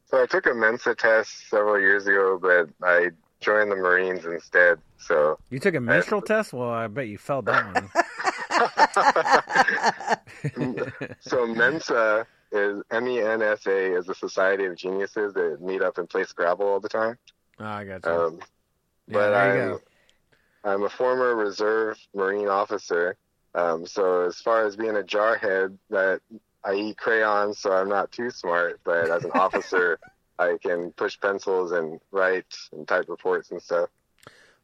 So 0.05 0.21
I 0.21 0.25
took 0.25 0.45
a 0.45 0.53
Mensa 0.53 0.95
test 0.95 1.49
several 1.49 1.77
years 1.79 2.07
ago, 2.07 2.39
but 2.41 2.69
I 2.81 3.09
joined 3.39 3.71
the 3.71 3.75
Marines 3.75 4.25
instead. 4.25 4.79
So 4.99 5.37
You 5.49 5.59
took 5.59 5.75
a 5.75 5.81
menstrual 5.81 6.21
test? 6.21 6.53
Well, 6.53 6.69
I 6.69 6.87
bet 6.87 7.07
you 7.07 7.17
failed 7.17 7.45
that 7.45 7.65
one. 7.73 7.89
so 11.19 11.45
Mensa 11.47 12.25
is 12.51 12.81
M 12.91 13.07
E 13.07 13.21
N 13.21 13.41
S 13.41 13.65
A 13.67 13.95
is 13.95 14.09
a 14.09 14.15
society 14.15 14.65
of 14.65 14.75
geniuses 14.75 15.33
that 15.33 15.57
meet 15.61 15.81
up 15.81 15.97
and 15.97 16.09
play 16.09 16.23
Scrabble 16.23 16.65
all 16.65 16.79
the 16.79 16.89
time. 16.89 17.17
Oh, 17.59 17.65
I 17.65 17.83
got 17.83 18.05
you. 18.05 18.11
Um, 18.11 18.39
Yeah, 19.07 19.13
but 19.13 19.33
I'm 19.33 19.55
go. 19.55 19.81
I'm 20.63 20.83
a 20.83 20.89
former 20.89 21.35
reserve 21.35 21.97
Marine 22.13 22.47
officer. 22.47 23.15
Um, 23.55 23.85
so 23.85 24.23
as 24.27 24.37
far 24.41 24.65
as 24.65 24.75
being 24.75 24.97
a 24.97 25.01
jarhead, 25.01 25.77
that 25.89 26.21
I 26.63 26.73
eat 26.73 26.97
crayons, 26.97 27.59
so 27.59 27.71
I'm 27.71 27.89
not 27.89 28.11
too 28.11 28.29
smart. 28.29 28.79
But 28.83 29.09
as 29.09 29.23
an 29.23 29.31
officer, 29.35 29.99
I 30.39 30.57
can 30.61 30.91
push 30.91 31.19
pencils 31.19 31.71
and 31.71 31.99
write 32.11 32.45
and 32.71 32.87
type 32.87 33.05
reports 33.09 33.51
and 33.51 33.61
stuff. 33.61 33.89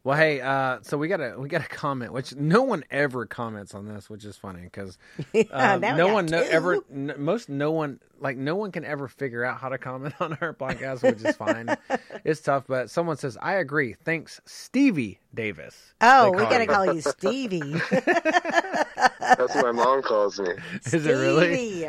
Well, 0.05 0.17
hey, 0.17 0.41
uh, 0.41 0.79
so 0.81 0.97
we 0.97 1.07
got 1.07 1.21
a 1.21 1.35
we 1.39 1.47
got 1.47 1.61
a 1.63 1.69
comment, 1.69 2.11
which 2.11 2.35
no 2.35 2.61
one 2.63 2.83
ever 2.91 3.25
comments 3.25 3.73
on 3.73 3.87
this, 3.87 4.09
which 4.09 4.25
is 4.25 4.35
funny 4.35 4.63
because 4.63 4.97
Yeah, 5.31 5.77
no 5.81 6.13
one 6.13 6.25
no, 6.25 6.43
two. 6.43 6.49
ever 6.49 6.79
n- 6.91 7.13
most 7.17 7.47
no 7.47 7.71
one 7.71 8.01
like 8.19 8.35
no 8.35 8.57
one 8.57 8.73
can 8.73 8.83
ever 8.83 9.07
figure 9.07 9.45
out 9.45 9.59
how 9.61 9.69
to 9.69 9.77
comment 9.77 10.13
on 10.19 10.37
our 10.41 10.53
podcast, 10.53 11.03
which 11.03 11.23
is 11.23 11.37
fine. 11.37 11.77
it's 12.25 12.41
tough, 12.41 12.65
but 12.67 12.89
someone 12.89 13.15
says 13.15 13.37
I 13.41 13.53
agree. 13.53 13.95
Thanks, 14.03 14.41
Stevie 14.45 15.19
Davis. 15.33 15.93
Oh, 16.01 16.31
we 16.31 16.43
gotta 16.43 16.63
him. 16.63 16.67
call 16.67 16.93
you 16.93 16.99
Stevie. 16.99 17.79
That's 17.89 19.55
what 19.55 19.63
my 19.63 19.71
mom 19.71 20.01
calls 20.01 20.37
me. 20.37 20.49
Is 20.85 20.93
it 21.05 21.09
really? 21.11 21.85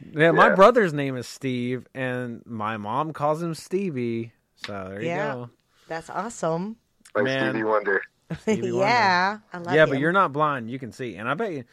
Stevie. 0.00 0.20
Yeah, 0.20 0.30
my 0.32 0.48
Yeah. 0.48 0.54
brother's 0.54 0.92
name 0.92 1.16
is 1.16 1.28
Steve, 1.28 1.86
and 1.94 2.42
my 2.46 2.76
mom 2.76 3.12
calls 3.12 3.42
him 3.42 3.54
Stevie. 3.54 4.32
So 4.56 4.88
there 4.90 5.02
you 5.02 5.08
Yeah. 5.08 5.32
go. 5.34 5.50
That's 5.88 6.10
awesome. 6.10 6.76
Like 7.14 7.24
Man. 7.24 7.50
Stevie 7.50 7.64
Wonder. 7.64 8.02
Stevie 8.42 8.72
Wonder. 8.72 8.86
yeah, 8.86 9.38
I 9.52 9.58
love 9.58 9.74
yeah, 9.74 9.82
him. 9.84 9.88
but 9.90 9.98
you're 9.98 10.12
not 10.12 10.32
blind. 10.32 10.70
You 10.70 10.78
can 10.78 10.92
see, 10.92 11.16
and 11.16 11.28
I 11.28 11.34
bet 11.34 11.52
you, 11.52 11.64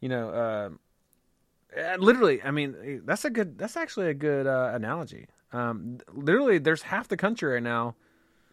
you 0.00 0.08
know, 0.08 0.28
uh, 0.30 0.70
uh, 1.80 1.96
literally, 1.98 2.42
I 2.42 2.50
mean, 2.50 3.02
that's 3.06 3.24
a 3.24 3.30
good. 3.30 3.56
That's 3.58 3.76
actually 3.76 4.08
a 4.08 4.14
good 4.14 4.46
uh, 4.46 4.72
analogy. 4.74 5.28
Um, 5.52 5.98
literally, 6.12 6.58
there's 6.58 6.82
half 6.82 7.08
the 7.08 7.16
country 7.16 7.54
right 7.54 7.62
now 7.62 7.94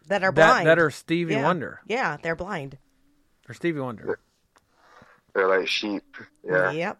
that 0.08 0.22
are 0.22 0.32
that, 0.32 0.50
blind. 0.52 0.66
that 0.66 0.78
are 0.78 0.90
Stevie 0.90 1.34
yeah. 1.34 1.42
Wonder. 1.44 1.80
Yeah, 1.86 2.16
they're 2.22 2.36
blind. 2.36 2.78
Or 3.48 3.54
Stevie 3.54 3.80
Wonder. 3.80 4.18
They're 5.34 5.48
like 5.48 5.68
sheep. 5.68 6.04
Yeah. 6.44 6.70
Yep. 6.70 6.98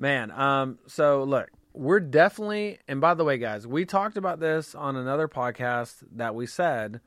Man, 0.00 0.30
um, 0.30 0.78
so 0.86 1.24
look, 1.24 1.50
we're 1.74 2.00
definitely, 2.00 2.78
and 2.88 3.02
by 3.02 3.12
the 3.12 3.22
way, 3.22 3.36
guys, 3.36 3.66
we 3.66 3.84
talked 3.84 4.16
about 4.16 4.40
this 4.40 4.74
on 4.74 4.96
another 4.96 5.28
podcast 5.28 5.96
that 6.16 6.34
we 6.34 6.46
said. 6.46 7.00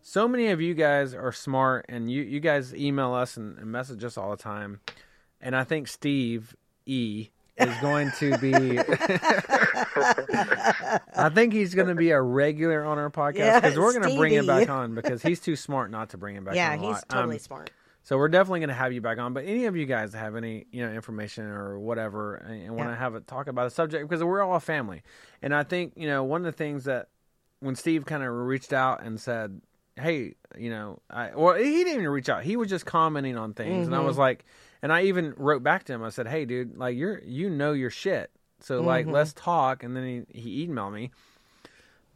So 0.00 0.28
many 0.28 0.48
of 0.50 0.60
you 0.60 0.74
guys 0.74 1.12
are 1.12 1.32
smart, 1.32 1.86
and 1.88 2.08
you 2.08 2.22
you 2.22 2.38
guys 2.38 2.72
email 2.72 3.12
us 3.14 3.36
and, 3.36 3.58
and 3.58 3.66
message 3.66 4.04
us 4.04 4.16
all 4.16 4.30
the 4.30 4.36
time. 4.36 4.78
And 5.40 5.56
I 5.56 5.64
think 5.64 5.88
Steve 5.88 6.54
E 6.86 7.30
is 7.56 7.74
going 7.80 8.12
to 8.18 8.38
be. 8.38 8.78
I 11.18 11.30
think 11.34 11.52
he's 11.52 11.74
going 11.74 11.88
to 11.88 11.96
be 11.96 12.10
a 12.10 12.20
regular 12.22 12.84
on 12.84 12.98
our 12.98 13.10
podcast 13.10 13.38
Yeah, 13.38 13.58
because 13.60 13.76
we're 13.76 13.92
going 13.92 14.08
to 14.08 14.16
bring 14.16 14.32
him 14.34 14.46
back 14.46 14.68
on 14.70 14.94
because 14.94 15.20
he's 15.22 15.40
too 15.40 15.56
smart 15.56 15.90
not 15.90 16.10
to 16.10 16.18
bring 16.18 16.36
him 16.36 16.44
back. 16.44 16.54
Yeah, 16.54 16.76
he's 16.76 17.02
totally 17.08 17.36
Um, 17.36 17.40
smart. 17.40 17.70
So 18.06 18.16
we're 18.16 18.28
definitely 18.28 18.60
going 18.60 18.68
to 18.68 18.74
have 18.74 18.92
you 18.92 19.00
back 19.00 19.18
on. 19.18 19.34
But 19.34 19.46
any 19.46 19.64
of 19.64 19.76
you 19.76 19.84
guys 19.84 20.14
have 20.14 20.36
any 20.36 20.66
you 20.70 20.86
know 20.86 20.92
information 20.92 21.44
or 21.46 21.76
whatever 21.78 22.36
and, 22.36 22.62
and 22.62 22.76
want 22.76 22.88
to 22.88 22.92
Yeah. 22.92 22.98
have 22.98 23.14
a 23.16 23.20
talk 23.20 23.48
about 23.48 23.66
a 23.66 23.70
subject 23.70 24.08
because 24.08 24.22
we're 24.22 24.42
all 24.42 24.54
a 24.54 24.60
family, 24.60 25.02
and 25.42 25.52
I 25.52 25.64
think 25.64 25.94
you 25.96 26.06
know 26.06 26.22
one 26.22 26.40
of 26.40 26.44
the 26.46 26.52
things 26.56 26.84
that 26.84 27.08
when 27.58 27.74
Steve 27.74 28.06
kind 28.06 28.22
of 28.22 28.32
reached 28.32 28.72
out 28.72 29.02
and 29.02 29.20
said, 29.20 29.60
"Hey, 29.96 30.34
you 30.56 30.70
know," 30.70 31.00
I, 31.10 31.34
well, 31.34 31.56
he 31.56 31.64
didn't 31.84 31.94
even 31.94 32.08
reach 32.08 32.28
out. 32.28 32.44
He 32.44 32.56
was 32.56 32.68
just 32.70 32.86
commenting 32.86 33.36
on 33.36 33.54
things, 33.54 33.86
and 33.88 33.96
I 33.96 34.00
was 34.00 34.16
like, 34.16 34.44
and 34.82 34.92
I 34.92 35.02
even 35.02 35.34
wrote 35.36 35.62
back 35.64 35.82
to 35.84 35.92
him. 35.92 36.04
I 36.04 36.10
said, 36.10 36.28
"Hey, 36.28 36.44
dude, 36.44 36.76
like 36.78 36.96
you're 36.96 37.20
you 37.24 37.50
know 37.50 37.72
your 37.72 37.90
shit, 37.90 38.30
so 38.60 38.82
like 38.82 39.06
Mhm. 39.06 39.12
let's 39.12 39.32
talk." 39.32 39.82
And 39.82 39.96
then 39.96 40.26
he 40.32 40.40
he 40.40 40.66
emailed 40.68 40.92
me. 40.92 41.10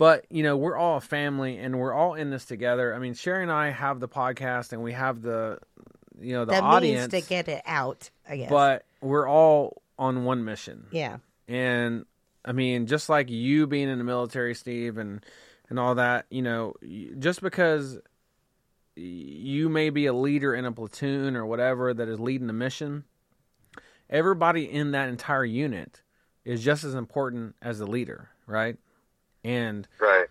But 0.01 0.25
you 0.31 0.43
know, 0.43 0.57
we're 0.57 0.79
all 0.79 0.97
a 0.97 1.01
family, 1.03 1.59
and 1.59 1.79
we're 1.79 1.93
all 1.93 2.15
in 2.15 2.31
this 2.31 2.47
together. 2.47 2.95
I 2.95 2.99
mean, 2.99 3.13
Sherry 3.13 3.43
and 3.43 3.53
I 3.53 3.69
have 3.69 4.01
the 4.01 4.09
podcast, 4.09 4.73
and 4.73 4.83
we 4.83 4.95
have 4.95 5.21
the, 5.21 5.59
you 6.19 6.33
know, 6.33 6.47
the, 6.47 6.53
The 6.53 6.63
audience 6.63 7.11
to 7.13 7.21
get 7.21 7.49
it 7.49 7.61
out. 7.67 8.09
I 8.27 8.39
guess. 8.39 8.49
but 8.49 8.87
we're 9.03 9.29
all 9.29 9.83
on 9.99 10.25
one 10.25 10.43
mission. 10.43 10.87
Yeah. 10.91 11.19
And 11.49 12.07
I 12.43 12.53
mean, 12.53 12.87
just 12.87 13.11
like 13.11 13.29
you 13.29 13.67
being 13.67 13.91
in 13.91 13.99
the 13.99 14.05
military, 14.05 14.55
Steve, 14.55 14.97
and 14.97 15.23
and 15.69 15.79
all 15.79 15.97
that, 15.97 16.25
you 16.31 16.41
know, 16.41 16.77
just 17.19 17.43
because 17.43 17.99
you 18.97 19.69
may 19.69 19.91
be 19.91 20.07
a 20.07 20.15
leader 20.15 20.55
in 20.55 20.65
a 20.65 20.73
platoon 20.73 21.37
or 21.37 21.45
whatever 21.45 21.93
that 21.93 22.09
is 22.09 22.19
leading 22.19 22.47
the 22.47 22.55
mission, 22.55 23.05
everybody 24.09 24.65
in 24.65 24.93
that 24.93 25.11
entire 25.11 25.45
unit 25.45 26.01
is 26.47 26.65
just 26.65 26.85
as 26.85 26.95
important 26.95 27.55
as 27.61 27.79
the 27.79 27.87
leader, 27.87 28.31
right? 28.47 28.79
And 29.45 29.89
Right. 29.99 30.27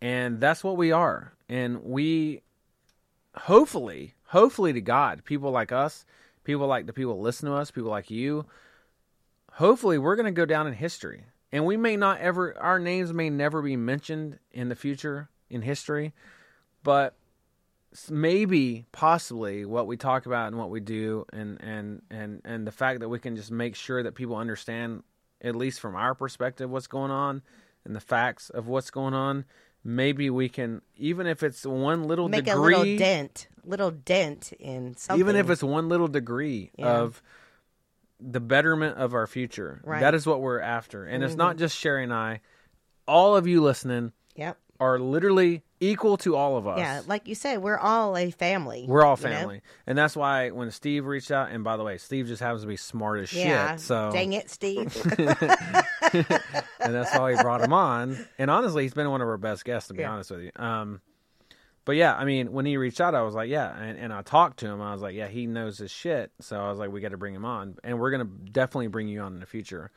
and 0.00 0.40
that's 0.40 0.62
what 0.62 0.76
we 0.76 0.92
are. 0.92 1.32
And 1.48 1.82
we 1.84 2.42
hopefully, 3.36 4.14
hopefully 4.26 4.72
to 4.72 4.80
God, 4.80 5.24
people 5.24 5.50
like 5.50 5.72
us, 5.72 6.04
people 6.44 6.66
like 6.66 6.86
the 6.86 6.92
people 6.92 7.20
listen 7.20 7.48
to 7.48 7.54
us, 7.54 7.70
people 7.70 7.90
like 7.90 8.10
you, 8.10 8.46
hopefully 9.52 9.98
we're 9.98 10.16
going 10.16 10.26
to 10.26 10.32
go 10.32 10.46
down 10.46 10.66
in 10.66 10.74
history. 10.74 11.24
And 11.50 11.66
we 11.66 11.76
may 11.76 11.96
not 11.96 12.20
ever 12.20 12.58
our 12.58 12.78
names 12.78 13.12
may 13.12 13.28
never 13.28 13.60
be 13.60 13.76
mentioned 13.76 14.38
in 14.50 14.68
the 14.68 14.76
future 14.76 15.28
in 15.50 15.62
history, 15.62 16.14
but 16.82 17.14
maybe 18.08 18.86
possibly 18.92 19.66
what 19.66 19.86
we 19.86 19.98
talk 19.98 20.24
about 20.24 20.48
and 20.48 20.56
what 20.56 20.70
we 20.70 20.80
do 20.80 21.26
and 21.32 21.60
and 21.60 22.00
and 22.10 22.40
and 22.44 22.66
the 22.66 22.72
fact 22.72 23.00
that 23.00 23.08
we 23.10 23.18
can 23.18 23.36
just 23.36 23.50
make 23.50 23.76
sure 23.76 24.02
that 24.02 24.14
people 24.14 24.36
understand 24.36 25.02
at 25.42 25.54
least 25.54 25.78
from 25.78 25.94
our 25.94 26.14
perspective 26.14 26.70
what's 26.70 26.86
going 26.86 27.10
on 27.10 27.42
and 27.84 27.94
the 27.96 28.00
facts 28.00 28.50
of 28.50 28.66
what's 28.68 28.90
going 28.90 29.14
on 29.14 29.44
maybe 29.84 30.30
we 30.30 30.48
can 30.48 30.80
even 30.96 31.26
if 31.26 31.42
it's 31.42 31.66
one 31.66 32.04
little 32.04 32.28
Make 32.28 32.44
degree 32.44 32.74
a 32.74 32.78
little 32.78 32.96
dent, 32.98 33.48
little 33.64 33.90
dent 33.90 34.52
in 34.60 34.96
something. 34.96 35.18
even 35.20 35.34
if 35.36 35.50
it's 35.50 35.62
one 35.62 35.88
little 35.88 36.06
degree 36.08 36.70
Yeah. 36.76 36.86
of 37.00 37.22
the 38.20 38.38
betterment 38.40 38.96
of 38.98 39.14
our 39.14 39.26
future 39.26 39.80
Right. 39.84 40.00
that 40.00 40.14
is 40.14 40.24
what 40.26 40.40
we're 40.40 40.60
after 40.60 41.04
and 41.04 41.24
it's 41.24 41.34
not 41.34 41.56
Mhm. 41.56 41.58
just 41.60 41.76
sherry 41.76 42.04
and 42.04 42.14
i 42.14 42.40
all 43.08 43.34
of 43.36 43.48
you 43.48 43.60
listening 43.60 44.12
Yep. 44.36 44.56
are 44.78 44.98
literally 45.00 45.64
equal 45.82 46.16
to 46.18 46.36
all 46.36 46.56
of 46.56 46.66
us 46.66 46.78
Yeah, 46.78 47.02
like 47.06 47.26
you 47.28 47.34
said, 47.34 47.62
we're 47.62 47.76
all 47.78 48.16
a 48.16 48.30
family. 48.30 48.86
we're 48.88 49.04
all 49.04 49.18
you 49.18 49.24
know? 49.28 49.32
family 49.36 49.62
and 49.86 49.98
that's 49.98 50.14
why 50.16 50.50
when 50.50 50.70
steve 50.70 51.04
reached 51.06 51.30
out 51.30 51.50
and 51.50 51.64
by 51.64 51.76
the 51.76 51.82
way 51.84 51.98
steve 51.98 52.26
just 52.26 52.40
happens 52.40 52.62
to 52.62 52.68
be 52.68 52.76
smart 52.76 53.20
as 53.20 53.32
Yeah. 53.32 53.72
shit 53.72 53.80
so 53.80 54.10
dang 54.12 54.32
it, 54.32 54.48
Steve. 54.50 54.94
and 55.18 56.94
that's 56.94 57.12
why 57.14 57.32
we 57.32 57.36
brought 57.42 57.60
him 57.62 57.72
on. 57.72 58.26
And 58.38 58.50
honestly, 58.50 58.82
he's 58.82 58.94
been 58.94 59.10
one 59.10 59.20
of 59.20 59.28
our 59.28 59.38
best 59.38 59.64
guests, 59.64 59.88
to 59.88 59.94
be 59.94 60.02
Yeah. 60.02 60.10
honest 60.12 60.30
with 60.30 60.40
you. 60.42 60.50
Um, 60.56 61.00
but 61.84 61.96
yeah, 61.96 62.14
I 62.14 62.24
mean, 62.24 62.52
when 62.52 62.64
he 62.64 62.76
reached 62.76 63.00
out, 63.00 63.14
I 63.14 63.22
was 63.22 63.34
like, 63.34 63.48
yeah, 63.50 63.76
and, 63.76 63.98
and 63.98 64.12
I 64.12 64.22
talked 64.22 64.58
to 64.60 64.66
him. 64.68 64.80
I 64.80 64.92
was 64.92 65.02
like, 65.02 65.14
yeah, 65.14 65.26
he 65.28 65.46
knows 65.46 65.78
his 65.78 65.90
shit. 65.90 66.30
So 66.40 66.60
I 66.60 66.68
was 66.70 66.78
like, 66.78 66.92
we 66.92 67.00
got 67.00 67.10
to 67.10 67.16
bring 67.16 67.34
him 67.34 67.44
on, 67.44 67.76
and 67.82 67.98
we're 67.98 68.10
gonna 68.10 68.24
definitely 68.24 68.86
bring 68.88 69.08
you 69.08 69.20
on 69.20 69.34
in 69.34 69.40
the 69.40 69.46
future, 69.46 69.90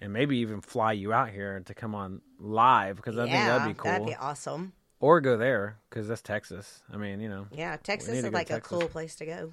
and 0.00 0.12
maybe 0.12 0.38
even 0.38 0.60
fly 0.60 0.92
you 0.92 1.12
out 1.12 1.30
here 1.30 1.60
to 1.64 1.74
come 1.74 1.94
on 1.94 2.20
live 2.38 2.96
because 2.96 3.16
I 3.16 3.26
think 3.26 3.46
that'd 3.46 3.66
be 3.66 3.74
cool. 3.74 3.90
That'd 3.90 4.06
be 4.06 4.14
awesome. 4.14 4.72
Or 5.00 5.20
go 5.20 5.36
there 5.36 5.78
because 5.90 6.08
that's 6.08 6.22
Texas. 6.22 6.82
I 6.92 6.96
mean, 6.96 7.20
you 7.20 7.28
know. 7.28 7.46
Yeah, 7.52 7.76
Texas 7.76 8.24
is 8.24 8.32
like 8.32 8.48
a 8.50 8.54
Texas. 8.54 8.78
cool 8.78 8.88
place 8.88 9.14
to 9.16 9.26
go. 9.26 9.52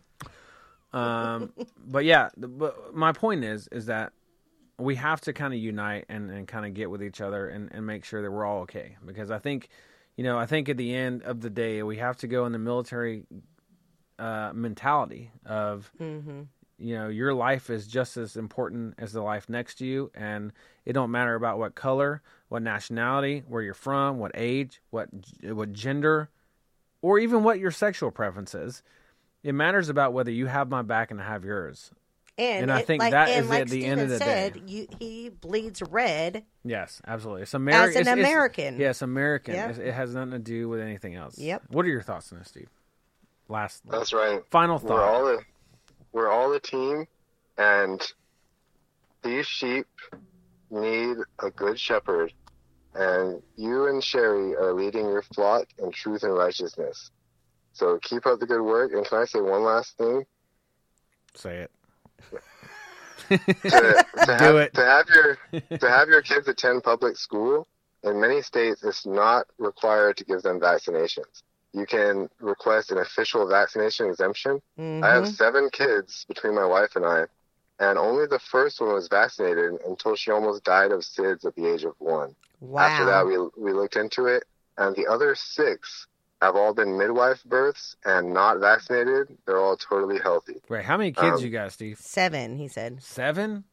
Um, 0.93 1.51
but 1.87 2.05
yeah, 2.05 2.29
but 2.37 2.95
my 2.95 3.11
point 3.11 3.43
is, 3.43 3.67
is 3.71 3.87
that 3.87 4.13
we 4.77 4.95
have 4.95 5.21
to 5.21 5.33
kind 5.33 5.53
of 5.53 5.59
unite 5.59 6.05
and, 6.09 6.31
and 6.31 6.47
kind 6.47 6.65
of 6.65 6.73
get 6.73 6.89
with 6.89 7.03
each 7.03 7.21
other 7.21 7.47
and, 7.47 7.69
and 7.73 7.85
make 7.85 8.05
sure 8.05 8.21
that 8.21 8.31
we're 8.31 8.45
all 8.45 8.61
okay. 8.61 8.97
Because 9.05 9.29
I 9.29 9.39
think, 9.39 9.69
you 10.15 10.23
know, 10.23 10.37
I 10.37 10.45
think 10.45 10.69
at 10.69 10.77
the 10.77 10.93
end 10.95 11.23
of 11.23 11.41
the 11.41 11.49
day, 11.49 11.83
we 11.83 11.97
have 11.97 12.17
to 12.17 12.27
go 12.27 12.45
in 12.45 12.51
the 12.51 12.59
military 12.59 13.25
uh, 14.19 14.51
mentality 14.53 15.31
of, 15.45 15.91
Mm-hmm. 15.99 16.41
you 16.77 16.95
know, 16.95 17.09
your 17.09 17.33
life 17.33 17.69
is 17.69 17.87
just 17.87 18.17
as 18.17 18.37
important 18.37 18.95
as 18.97 19.13
the 19.13 19.21
life 19.21 19.49
next 19.49 19.75
to 19.79 19.85
you, 19.85 20.11
and 20.15 20.51
it 20.85 20.93
don't 20.93 21.11
matter 21.11 21.35
about 21.35 21.59
what 21.59 21.75
color, 21.75 22.21
what 22.51 22.61
nationality, 22.61 23.43
where 23.47 23.61
you're 23.61 23.73
from, 23.73 24.19
what 24.19 24.31
age, 24.35 24.81
what 24.89 25.07
what 25.41 25.71
gender, 25.71 26.29
or 27.01 27.17
even 27.17 27.45
what 27.45 27.59
your 27.59 27.71
sexual 27.71 28.11
preference 28.11 28.53
is. 28.53 28.83
It 29.41 29.53
matters 29.55 29.87
about 29.87 30.11
whether 30.11 30.31
you 30.31 30.47
have 30.47 30.67
my 30.69 30.81
back 30.81 31.11
and 31.11 31.21
I 31.21 31.23
have 31.27 31.45
yours. 31.45 31.91
And, 32.37 32.63
And 32.63 32.71
I 32.73 32.81
think 32.81 33.01
like, 33.01 33.11
that 33.11 33.29
and 33.29 33.45
is 33.45 33.49
like 33.49 33.61
at 33.61 33.67
the 33.69 33.79
Steven 33.81 33.89
end 33.91 34.01
of 34.01 34.09
the 34.09 34.17
said, 34.17 34.53
day. 34.53 34.61
You, 34.67 34.87
he 34.99 35.29
bleeds 35.29 35.81
red. 35.81 36.43
Yes, 36.65 37.01
absolutely. 37.07 37.43
It's 37.43 37.51
As 37.55 37.61
an 37.61 37.67
it's- 37.69 37.95
it's- 37.95 38.17
American. 38.17 38.77
yes, 38.79 39.01
American. 39.01 39.53
Yeah. 39.55 39.69
It's- 39.69 39.87
It 39.87 39.93
has 39.93 40.13
nothing 40.13 40.31
to 40.31 40.39
do 40.39 40.67
with 40.67 40.81
anything 40.81 41.15
else. 41.15 41.37
Yep. 41.39 41.63
What 41.69 41.85
are 41.85 41.89
your 41.89 42.01
thoughts 42.01 42.33
on 42.33 42.39
this, 42.39 42.49
Steve? 42.49 42.69
Last. 43.47 43.83
That's 43.89 44.11
right. 44.11 44.41
Final 44.51 44.77
We're 44.77 44.89
thought. 44.89 44.99
all 44.99 45.27
a, 45.29 45.37
we're 46.11 46.29
all 46.29 46.51
a 46.51 46.59
team, 46.59 47.07
and 47.57 48.01
these 49.23 49.45
sheep 49.47 49.87
need 50.69 51.17
a 51.39 51.49
good 51.51 51.79
shepherd. 51.79 52.33
And 52.93 53.41
you 53.55 53.87
and 53.87 54.03
Sherry 54.03 54.55
are 54.55 54.73
leading 54.73 55.05
your 55.05 55.21
flock 55.21 55.67
in 55.79 55.91
truth 55.91 56.23
and 56.23 56.33
righteousness. 56.33 57.11
So 57.73 57.99
keep 58.01 58.25
up 58.25 58.39
the 58.39 58.45
good 58.45 58.61
work. 58.61 58.91
And 58.93 59.05
can 59.05 59.19
I 59.19 59.25
say 59.25 59.39
one 59.39 59.63
last 59.63 59.97
thing? 59.97 60.25
Say 61.35 61.57
it. 61.59 61.71
to, 63.69 64.05
to 64.17 64.25
Do 64.25 64.31
have, 64.31 64.55
it. 64.55 64.73
To 64.73 64.81
have 64.85 65.07
your 65.07 65.37
to 65.79 65.89
have 65.89 66.09
your 66.09 66.21
kids 66.21 66.47
attend 66.47 66.83
public 66.83 67.17
school 67.17 67.67
in 68.03 68.19
many 68.19 68.41
states, 68.41 68.83
it's 68.83 69.05
not 69.05 69.47
required 69.57 70.17
to 70.17 70.25
give 70.25 70.41
them 70.41 70.59
vaccinations. 70.59 71.43
You 71.73 71.85
can 71.85 72.29
request 72.39 72.91
an 72.91 72.97
official 72.97 73.47
vaccination 73.47 74.07
exemption. 74.07 74.61
I 74.77 75.13
have 75.13 75.23
Mhm. 75.23 75.35
seven 75.35 75.69
kids 75.71 76.25
between 76.27 76.53
my 76.53 76.65
wife 76.65 76.95
and 76.95 77.05
I, 77.05 77.25
and 77.81 77.97
only 77.97 78.27
the 78.27 78.39
first 78.39 78.79
one 78.79 78.93
was 78.93 79.07
vaccinated 79.07 79.73
until 79.85 80.15
she 80.15 80.29
almost 80.29 80.63
died 80.63 80.91
of 80.91 81.01
SIDS 81.01 81.43
at 81.45 81.55
the 81.55 81.65
age 81.65 81.83
of 81.83 81.95
one. 81.97 82.35
Wow. 82.61 82.83
After 82.83 83.05
that, 83.05 83.25
we 83.25 83.37
we 83.61 83.73
looked 83.73 83.95
into 83.95 84.27
it, 84.27 84.43
and 84.77 84.95
the 84.95 85.07
other 85.07 85.33
six 85.35 86.05
have 86.43 86.55
all 86.55 86.73
been 86.75 86.97
midwife 86.97 87.43
births 87.43 87.95
and 88.05 88.33
not 88.33 88.59
vaccinated. 88.59 89.35
They're 89.45 89.59
all 89.59 89.77
totally 89.77 90.19
healthy. 90.19 90.61
Wait, 90.69 90.85
how 90.85 90.95
many 90.95 91.11
kids 91.11 91.39
Um, 91.39 91.43
you 91.43 91.49
got, 91.49 91.71
Steve? 91.71 91.97
Seven, 91.99 92.55
he 92.55 92.67
said. 92.67 93.01
Seven? 93.01 93.63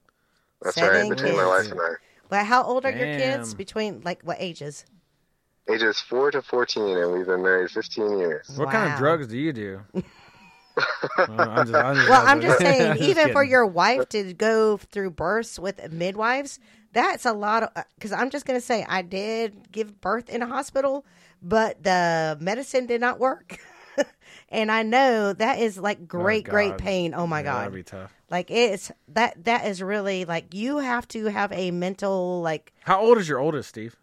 That's 0.63 0.75
Seven 0.75 1.03
right, 1.03 1.11
between 1.11 1.37
my 1.37 1.47
wife 1.47 1.71
and 1.71 1.81
I. 1.81 1.95
Well, 2.31 2.45
how 2.45 2.63
old 2.63 2.85
are 2.87 2.91
your 2.91 3.19
kids? 3.19 3.55
Between 3.55 4.01
like 4.05 4.23
what 4.23 4.39
ages? 4.41 4.87
Ages 5.71 6.01
four 6.01 6.31
to 6.31 6.41
fourteen, 6.41 6.97
and 6.97 7.13
we've 7.13 7.27
been 7.27 7.43
married 7.43 7.71
fifteen 7.71 8.19
years. 8.19 8.49
What 8.57 8.71
kind 8.71 8.91
of 8.91 8.99
drugs 8.99 9.27
do 9.27 9.37
you 9.37 9.53
do? 9.53 9.83
Well, 11.17 11.49
I'm 11.49 11.67
just, 11.67 11.75
I'm 11.75 11.95
just 11.97 12.09
Well, 12.09 12.23
I'm 12.27 12.41
just 12.41 12.61
messing. 12.61 12.67
saying, 12.67 12.93
Just 12.97 13.09
even 13.11 13.33
for 13.33 13.45
your 13.45 13.67
wife 13.67 14.09
to 14.11 14.33
go 14.35 14.77
through 14.77 15.11
births 15.13 15.59
with 15.59 15.93
midwives, 15.93 16.59
that's 16.93 17.27
a 17.27 17.33
lot 17.33 17.63
of. 17.65 17.85
Because 17.97 18.13
uh, 18.13 18.17
I'm 18.17 18.31
just 18.31 18.47
going 18.47 18.59
to 18.59 18.65
say, 18.65 18.85
I 18.89 19.03
did 19.03 19.71
give 19.73 20.01
birth 20.01 20.29
in 20.29 20.43
a 20.43 20.47
hospital, 20.47 21.05
but 21.43 21.83
the 21.83 22.37
medicine 22.41 22.87
did 22.87 23.01
not 23.01 23.19
work. 23.19 23.59
and 24.49 24.71
I 24.71 24.83
know 24.83 25.33
that 25.33 25.59
is 25.59 25.79
like 25.79 25.99
oh, 26.01 26.07
great, 26.07 26.45
great 26.45 26.79
pain. 26.79 27.15
Oh 27.15 27.27
my 27.27 27.41
Yeah, 27.41 27.45
god, 27.45 27.61
that'd 27.61 27.75
be 27.75 27.83
tough. 27.83 28.15
Like 28.31 28.51
it's 28.51 28.91
that 29.09 29.45
that 29.45 29.67
is 29.67 29.83
really 29.83 30.25
like 30.25 30.55
you 30.55 30.79
have 30.79 31.07
to 31.09 31.27
have 31.27 31.53
a 31.53 31.71
mental 31.71 32.41
like. 32.43 32.73
How 32.85 33.01
old 33.01 33.19
is 33.19 33.29
your 33.29 33.39
oldest, 33.39 33.69
Steve? 33.71 33.97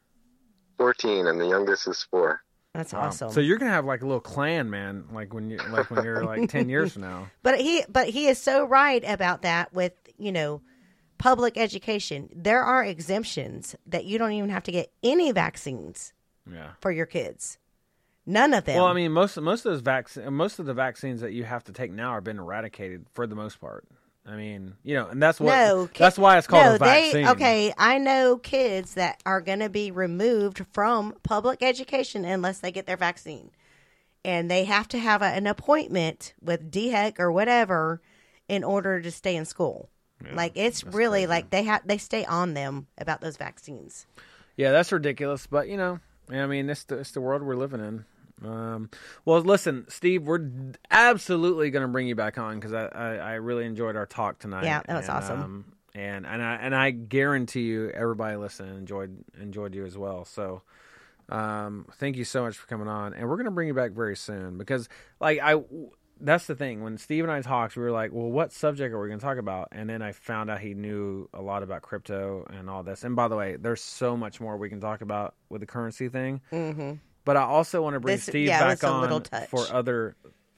14, 0.78 1.28
and 1.28 1.40
the 1.40 1.48
youngest 1.48 1.88
is 1.88 2.04
four. 2.12 2.42
That's 2.76 2.94
Wow. 2.94 3.02
awesome. 3.08 3.32
So 3.32 3.40
you're 3.40 3.58
gonna 3.58 3.72
have 3.72 3.86
like 3.86 4.02
a 4.02 4.06
little 4.06 4.20
clan, 4.20 4.70
man. 4.70 5.06
Like 5.12 5.34
when 5.34 5.50
you 5.50 5.58
like 5.70 5.90
when 5.90 6.04
you're 6.04 6.26
like 6.26 6.50
ten 6.50 6.68
years 6.70 6.94
from 6.94 7.04
now. 7.04 7.30
But 7.44 7.60
he 7.60 7.84
but 7.90 8.10
he 8.10 8.28
is 8.28 8.38
so 8.38 8.66
right 8.66 9.04
about 9.08 9.44
that 9.44 9.74
with, 9.74 9.94
you 10.18 10.32
know, 10.32 10.62
public 11.18 11.58
education. 11.58 12.30
There 12.36 12.62
are 12.64 12.84
exemptions 12.84 13.76
that 13.88 14.06
you 14.06 14.18
don't 14.18 14.34
even 14.34 14.50
have 14.50 14.64
to 14.64 14.72
get 14.72 14.92
any 15.04 15.32
vaccines 15.32 16.12
Yeah. 16.52 16.72
for 16.82 16.92
your 16.92 17.06
kids. 17.06 17.58
None 18.26 18.54
of 18.54 18.66
them. 18.66 18.76
Well, 18.78 18.88
I 18.88 18.94
mean, 18.94 19.12
most 19.12 19.38
most 19.40 19.66
of 19.66 19.72
those 19.72 19.82
vac- 19.82 20.30
most 20.32 20.60
of 20.60 20.66
the 20.66 20.74
vaccines 20.74 21.22
that 21.22 21.32
you 21.32 21.44
have 21.44 21.64
to 21.66 21.72
take 21.72 21.92
now 21.92 22.10
are 22.10 22.22
been 22.22 22.40
eradicated 22.40 23.06
for 23.14 23.26
the 23.28 23.36
most 23.36 23.62
part. 23.62 23.86
I 24.28 24.36
mean, 24.36 24.74
you 24.84 24.96
know, 24.96 25.08
and 25.08 25.22
that's 25.22 25.40
what 25.40 25.56
no, 25.56 25.88
ki- 25.88 26.00
that's 26.00 26.18
why 26.18 26.38
it's 26.38 26.48
called 26.48 26.66
no, 26.66 26.76
a 26.76 26.78
vaccine. 26.80 27.26
They, 27.26 27.32
okay, 27.32 27.74
I 27.78 28.00
know 28.00 28.38
kids 28.38 28.96
that 28.96 29.22
are 29.26 29.40
going 29.40 29.60
to 29.60 29.70
be 29.70 29.92
removed 29.92 30.66
from 30.72 31.14
public 31.22 31.62
education 31.62 32.26
unless 32.26 32.60
they 32.60 32.72
get 32.72 32.88
their 32.88 32.98
vaccine, 32.98 33.52
and 34.24 34.50
they 34.50 34.64
have 34.64 34.88
to 34.90 34.98
have 34.98 35.22
a, 35.22 35.26
an 35.26 35.46
appointment 35.46 36.34
with 36.42 36.72
DHEC 36.72 37.20
or 37.20 37.32
whatever 37.32 38.02
in 38.48 38.64
order 38.64 39.00
to 39.00 39.12
stay 39.12 39.36
in 39.36 39.46
school. 39.46 39.90
like 40.34 40.54
it's 40.56 40.84
really 40.84 41.28
like 41.28 41.52
they 41.52 41.64
have 41.64 41.86
they 41.86 41.98
stay 41.98 42.26
on 42.26 42.56
them 42.56 42.88
about 42.98 43.22
those 43.22 43.38
vaccines. 43.38 44.08
Yeah, 44.56 44.72
that's 44.72 44.92
ridiculous. 44.92 45.46
But 45.46 45.68
you 45.68 45.78
know, 45.78 46.00
I 46.32 46.48
mean, 46.48 46.70
it's 46.70 46.86
the, 46.86 46.98
it's 46.98 47.12
the 47.12 47.22
world 47.22 47.44
we're 47.44 47.56
living 47.56 47.82
in. 47.82 48.06
Um, 48.44 48.90
well, 49.24 49.40
listen, 49.42 49.86
Steve, 49.88 50.24
we're 50.24 50.50
absolutely 50.92 51.70
going 51.70 51.84
to 51.84 51.88
bring 51.88 52.08
you 52.08 52.16
back 52.16 52.38
on 52.38 52.56
because 52.60 52.74
I, 52.74 52.86
I, 52.88 53.16
I 53.16 53.34
really 53.36 53.66
enjoyed 53.66 53.96
our 53.96 54.06
talk 54.06 54.40
tonight. 54.40 54.66
Yeah, 54.66 54.82
that 54.86 54.96
was 54.98 55.08
And, 55.08 55.18
awesome. 55.18 55.42
Um, 55.42 55.66
and 55.94 56.26
and 56.28 56.42
I 56.42 56.56
and 56.56 56.76
I 56.76 56.92
guarantee 56.92 57.62
you, 57.62 57.90
everybody 57.92 58.36
listening 58.36 58.78
enjoyed 58.78 59.24
enjoyed 59.40 59.74
you 59.74 59.86
as 59.86 59.98
well. 59.98 60.26
So, 60.26 60.62
um, 61.30 61.86
thank 61.94 62.18
you 62.18 62.26
so 62.26 62.44
much 62.44 62.58
for 62.58 62.68
coming 62.68 62.90
on, 62.90 63.14
and 63.14 63.30
we're 63.30 63.38
going 63.38 63.46
to 63.46 63.52
bring 63.52 63.70
you 63.70 63.74
back 63.74 63.92
very 63.92 64.16
soon 64.16 64.58
because, 64.58 64.90
like, 65.20 65.40
I. 65.42 65.62
That's 66.18 66.48
the 66.48 66.56
thing. 66.56 66.82
When 66.82 66.98
Steve 66.98 67.26
and 67.26 67.32
I 67.32 67.42
talked, 67.42 67.76
we 67.76 67.84
were 67.84 67.92
like, 67.92 68.14
"Well, 68.14 68.32
what 68.32 68.54
subject 68.54 68.94
are 68.94 69.02
we 69.02 69.10
going 69.10 69.20
to 69.20 69.26
talk 69.26 69.38
about?" 69.38 69.68
And 69.74 69.90
then 69.90 70.02
I 70.02 70.14
found 70.14 70.50
out 70.50 70.62
he 70.62 70.74
knew 70.74 71.28
a 71.34 71.42
lot 71.42 71.62
about 71.62 71.82
crypto 71.82 72.48
and 72.50 72.70
all 72.70 72.84
this. 72.84 73.04
And 73.04 73.18
by 73.18 73.28
the 73.28 73.36
way, 73.36 73.58
there's 73.58 73.82
so 73.82 74.16
much 74.16 74.40
more 74.40 74.56
we 74.56 74.70
can 74.70 74.80
talk 74.80 75.02
about 75.02 75.36
with 75.50 75.60
the 75.60 75.68
currency 75.68 76.08
thing. 76.08 76.40
Mm-hmm. 76.54 76.94
But 77.26 77.38
I 77.38 77.42
also 77.42 77.82
want 77.82 77.96
to 77.96 78.00
bring 78.00 78.16
This- 78.16 78.24
Steve 78.26 78.48
yeah, 78.48 78.60
back 78.60 78.74
it's 78.74 78.84
a 78.84 79.00
little 79.00 79.24
on 79.34 79.48
for 79.48 79.66
other 79.74 80.16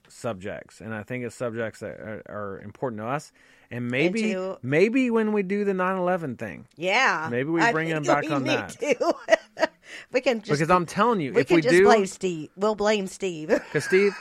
subjects, 0.08 0.80
and 0.80 0.94
I 0.94 1.02
think 1.02 1.24
it's 1.24 1.34
subjects 1.34 1.80
that 1.80 1.98
are, 1.98 2.22
are 2.28 2.60
important 2.62 3.00
to 3.00 3.06
us. 3.06 3.32
And 3.70 3.90
maybe, 3.90 4.34
maybe 4.62 5.10
when 5.10 5.32
we 5.32 5.42
do 5.42 5.64
the 5.64 5.72
9/11 5.72 6.38
thing, 6.38 6.66
Yeah, 6.76 7.28
Maybe 7.30 7.50
we 7.50 7.60
bring 7.72 7.88
him 7.88 8.02
back 8.04 8.30
on 8.30 8.44
that. 8.44 8.76
we 10.12 10.20
can 10.20 10.38
just 10.40 10.50
because 10.50 10.70
I'm 10.70 10.86
telling 10.86 11.20
you, 11.20 11.32
we 11.34 11.42
if 11.42 11.50
we 11.50 11.60
just 11.60 11.74
do, 11.74 11.84
blame 11.84 12.06
Steve. 12.06 12.50
We'll 12.56 12.74
blame 12.74 13.06
Steve. 13.06 13.48
because 13.48 13.84
Steve, 13.84 14.14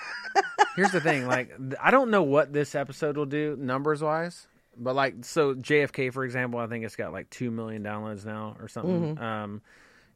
here's 0.75 0.91
the 0.91 0.99
thing: 1.01 1.27
like, 1.27 1.53
I 1.81 1.91
don't 1.91 2.11
know 2.11 2.23
what 2.23 2.51
this 2.51 2.75
episode 2.75 3.15
will 3.15 3.25
do 3.25 3.55
numbers 3.57 4.01
wise, 4.01 4.47
but 4.77 4.95
like, 4.95 5.23
so 5.23 5.55
JFK, 5.55 6.11
for 6.11 6.25
example, 6.25 6.59
I 6.59 6.67
think 6.67 6.83
it's 6.83 6.97
got 6.97 7.13
like 7.13 7.29
two 7.29 7.49
million 7.51 7.83
downloads 7.83 8.25
now 8.25 8.57
or 8.59 8.67
something. 8.67 9.15
Mhm. 9.15 9.21
Um, 9.21 9.61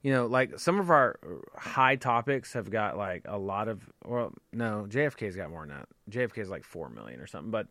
you 0.01 0.11
know, 0.11 0.25
like 0.25 0.59
some 0.59 0.79
of 0.79 0.89
our 0.89 1.19
high 1.55 1.95
topics 1.95 2.53
have 2.53 2.69
got 2.69 2.97
like 2.97 3.23
a 3.25 3.37
lot 3.37 3.67
of. 3.67 3.81
Well, 4.05 4.33
no, 4.51 4.85
JFK's 4.89 5.35
got 5.35 5.49
more 5.49 5.65
than 5.65 5.77
that. 5.77 5.87
JFK's 6.09 6.49
like 6.49 6.63
four 6.63 6.89
million 6.89 7.19
or 7.19 7.27
something, 7.27 7.51
but. 7.51 7.67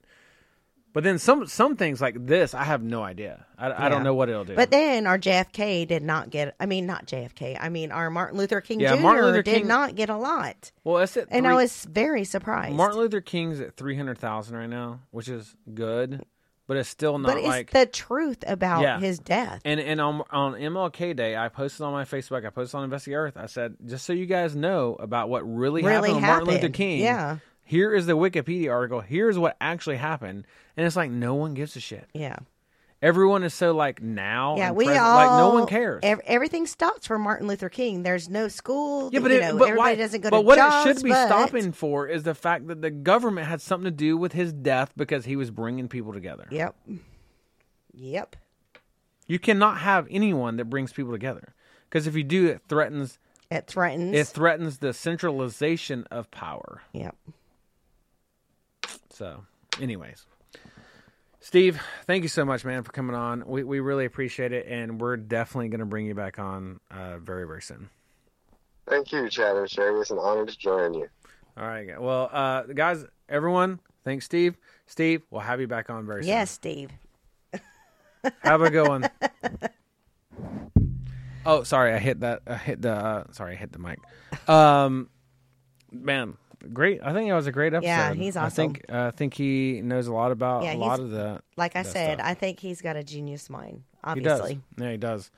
But 0.92 1.04
then 1.04 1.20
some 1.20 1.46
some 1.46 1.76
things 1.76 2.00
like 2.00 2.26
this, 2.26 2.52
I 2.52 2.64
have 2.64 2.82
no 2.82 3.04
idea. 3.04 3.46
I, 3.56 3.86
I 3.86 3.88
don't 3.88 4.02
know 4.02 4.14
what 4.14 4.28
it'll 4.28 4.44
do. 4.44 4.56
But 4.56 4.72
then 4.72 5.06
our 5.06 5.20
JFK 5.20 5.86
did 5.86 6.02
not 6.02 6.30
get. 6.30 6.56
I 6.58 6.66
mean, 6.66 6.84
not 6.84 7.06
JFK. 7.06 7.56
I 7.60 7.68
mean, 7.68 7.92
our 7.92 8.10
Martin 8.10 8.36
Luther 8.36 8.60
King 8.60 8.80
Yeah, 8.80 8.96
Jr. 8.96 9.02
Martin 9.02 9.24
Luther 9.26 9.42
did 9.42 9.54
King- 9.58 9.68
not 9.68 9.94
get 9.94 10.10
a 10.10 10.16
lot, 10.16 10.72
well, 10.82 10.98
it's 10.98 11.16
at 11.16 11.28
and 11.30 11.46
I 11.46 11.54
was 11.54 11.84
very 11.84 12.24
surprised. 12.24 12.74
Martin 12.74 12.98
Luther 12.98 13.20
King's 13.20 13.60
at 13.60 13.76
three 13.76 13.96
hundred 13.96 14.18
thousand 14.18 14.56
right 14.56 14.68
now, 14.68 14.98
which 15.12 15.28
is 15.28 15.54
good, 15.72 16.24
but 16.70 16.76
it's 16.76 16.88
still 16.88 17.18
not 17.18 17.26
but 17.30 17.38
it's 17.38 17.48
like 17.48 17.70
the 17.72 17.84
truth 17.84 18.44
about 18.46 18.82
Yeah. 18.82 19.00
his 19.00 19.18
death. 19.18 19.60
And 19.64 19.80
and 19.80 20.00
on 20.00 20.22
on 20.30 20.52
MLK 20.54 21.16
Day, 21.16 21.36
I 21.36 21.48
posted 21.48 21.80
on 21.80 21.92
my 21.92 22.04
Facebook, 22.04 22.46
I 22.46 22.50
posted 22.50 22.76
on 22.78 22.84
Investigate 22.84 23.16
Earth. 23.16 23.36
I 23.36 23.46
said, 23.46 23.74
just 23.84 24.04
so 24.06 24.12
you 24.12 24.24
guys 24.26 24.54
know 24.54 24.94
about 25.00 25.28
what 25.28 25.42
really, 25.42 25.82
Really 25.82 26.10
happened 26.10 26.14
with 26.14 26.22
Martin 26.22 26.48
Luther. 26.48 26.68
King. 26.68 27.00
Yeah. 27.00 27.38
Here 27.64 27.92
is 27.92 28.06
the 28.06 28.16
Wikipedia 28.16 28.70
article. 28.70 29.00
Here's 29.00 29.36
what 29.36 29.56
actually 29.60 29.96
happened, 29.96 30.46
and 30.76 30.86
it's 30.86 30.94
like 30.94 31.10
no 31.10 31.34
one 31.34 31.54
gives 31.54 31.74
a 31.74 31.80
shit. 31.80 32.08
Yeah. 32.14 32.36
Everyone 33.02 33.42
is 33.44 33.54
so 33.54 33.72
like 33.72 34.02
now. 34.02 34.56
Yeah, 34.58 34.72
we 34.72 34.84
present, 34.84 35.04
all 35.04 35.14
like 35.14 35.38
no 35.38 35.54
one 35.58 35.66
cares. 35.66 36.00
ev- 36.02 36.20
everything 36.26 36.66
stops 36.66 37.06
for 37.06 37.18
Martin 37.18 37.46
Luther 37.46 37.70
King. 37.70 38.02
There's 38.02 38.28
no 38.28 38.48
school. 38.48 39.08
Yeah, 39.10 39.20
but, 39.20 39.30
you 39.30 39.38
it, 39.38 39.40
know, 39.40 39.56
but 39.56 39.68
everybody 39.70 39.92
why, 39.92 39.94
doesn't 39.94 40.20
go 40.20 40.28
but 40.28 40.36
to 40.38 40.42
what 40.42 40.56
jobs, 40.56 40.86
it 40.86 40.94
should 40.96 41.04
be 41.04 41.10
but- 41.10 41.26
stopping 41.26 41.72
for 41.72 42.06
is 42.06 42.24
the 42.24 42.34
fact 42.34 42.66
that 42.68 42.82
the 42.82 42.90
government 42.90 43.46
had 43.46 43.62
something 43.62 43.86
to 43.86 43.90
do 43.90 44.18
with 44.18 44.32
his 44.34 44.52
death 44.52 44.92
because 44.96 45.24
he 45.24 45.34
was 45.34 45.50
bringing 45.50 45.88
people 45.88 46.12
together. 46.12 46.46
Yep. 46.50 46.76
Yep. 47.94 48.36
You 49.26 49.38
cannot 49.38 49.78
have 49.78 50.06
anyone 50.10 50.56
that 50.58 50.66
brings 50.66 50.92
people 50.92 51.12
together 51.12 51.54
because 51.88 52.06
if 52.06 52.14
you 52.14 52.24
do, 52.24 52.48
it 52.48 52.60
threatens. 52.68 53.18
It 53.50 53.66
threatens. 53.66 54.14
It 54.14 54.26
threatens 54.26 54.78
the 54.78 54.92
centralization 54.92 56.06
of 56.10 56.30
power. 56.30 56.82
Yep. 56.92 57.16
So, 59.10 59.44
anyways, 59.80 60.26
Steve, 61.40 61.80
thank 62.06 62.22
you 62.22 62.28
so 62.28 62.44
much, 62.44 62.64
man, 62.64 62.82
for 62.82 62.92
coming 62.92 63.16
on. 63.16 63.44
We 63.46 63.64
we 63.64 63.80
really 63.80 64.04
appreciate 64.04 64.52
it, 64.52 64.66
and 64.68 65.00
we're 65.00 65.16
definitely 65.16 65.68
going 65.68 65.80
to 65.80 65.86
bring 65.86 66.06
you 66.06 66.14
back 66.14 66.38
on 66.38 66.80
uh, 66.90 67.18
very 67.18 67.46
very 67.46 67.62
soon. 67.62 67.88
Thank 68.86 69.12
you, 69.12 69.28
Chad 69.28 69.56
and 69.56 69.70
Sherry. 69.70 70.00
It's 70.00 70.10
an 70.10 70.18
honor 70.18 70.44
to 70.46 70.58
join 70.58 70.94
you. 70.94 71.08
All 71.56 71.66
right, 71.66 72.00
well, 72.00 72.28
uh, 72.32 72.62
guys, 72.62 73.04
everyone, 73.28 73.80
thanks, 74.04 74.24
Steve. 74.24 74.56
Steve, 74.86 75.22
we'll 75.30 75.40
have 75.40 75.60
you 75.60 75.66
back 75.66 75.90
on 75.90 76.06
very 76.06 76.22
soon. 76.22 76.28
Yes, 76.28 76.50
Steve. 76.50 76.90
Have 78.40 78.60
a 78.60 78.70
good 78.70 78.86
one. 78.86 79.08
Oh, 81.46 81.62
sorry, 81.62 81.94
I 81.94 81.98
hit 81.98 82.20
that. 82.20 82.42
I 82.46 82.56
hit 82.56 82.82
the. 82.82 82.92
Uh, 82.92 83.24
sorry, 83.32 83.54
I 83.54 83.56
hit 83.56 83.72
the 83.72 83.78
mic. 83.78 83.98
Um, 84.48 85.08
man, 85.90 86.36
great. 86.72 87.00
I 87.02 87.12
think 87.12 87.28
it 87.28 87.34
was 87.34 87.46
a 87.46 87.52
great 87.52 87.74
episode. 87.74 87.86
Yeah, 87.88 88.12
he's 88.14 88.36
awesome. 88.36 88.46
I 88.46 88.50
think. 88.72 88.84
uh, 88.88 89.06
I 89.06 89.10
think 89.10 89.34
he 89.34 89.80
knows 89.82 90.06
a 90.06 90.12
lot 90.12 90.32
about 90.32 90.64
Yeah, 90.64 90.74
a 90.74 90.76
lot 90.76 91.00
of 91.00 91.10
the. 91.10 91.40
Like 91.56 91.76
I 91.76 91.82
said, 91.82 92.18
stuff. 92.18 92.26
I 92.28 92.34
think 92.34 92.60
he's 92.60 92.80
got 92.82 92.96
a 92.96 93.02
genius 93.04 93.48
mind. 93.50 93.82
He 94.14 94.20
does. 94.20 94.40
Obviously. 94.40 94.60
Yeah, 94.78 94.90
he 94.92 94.96
does. 94.96 95.30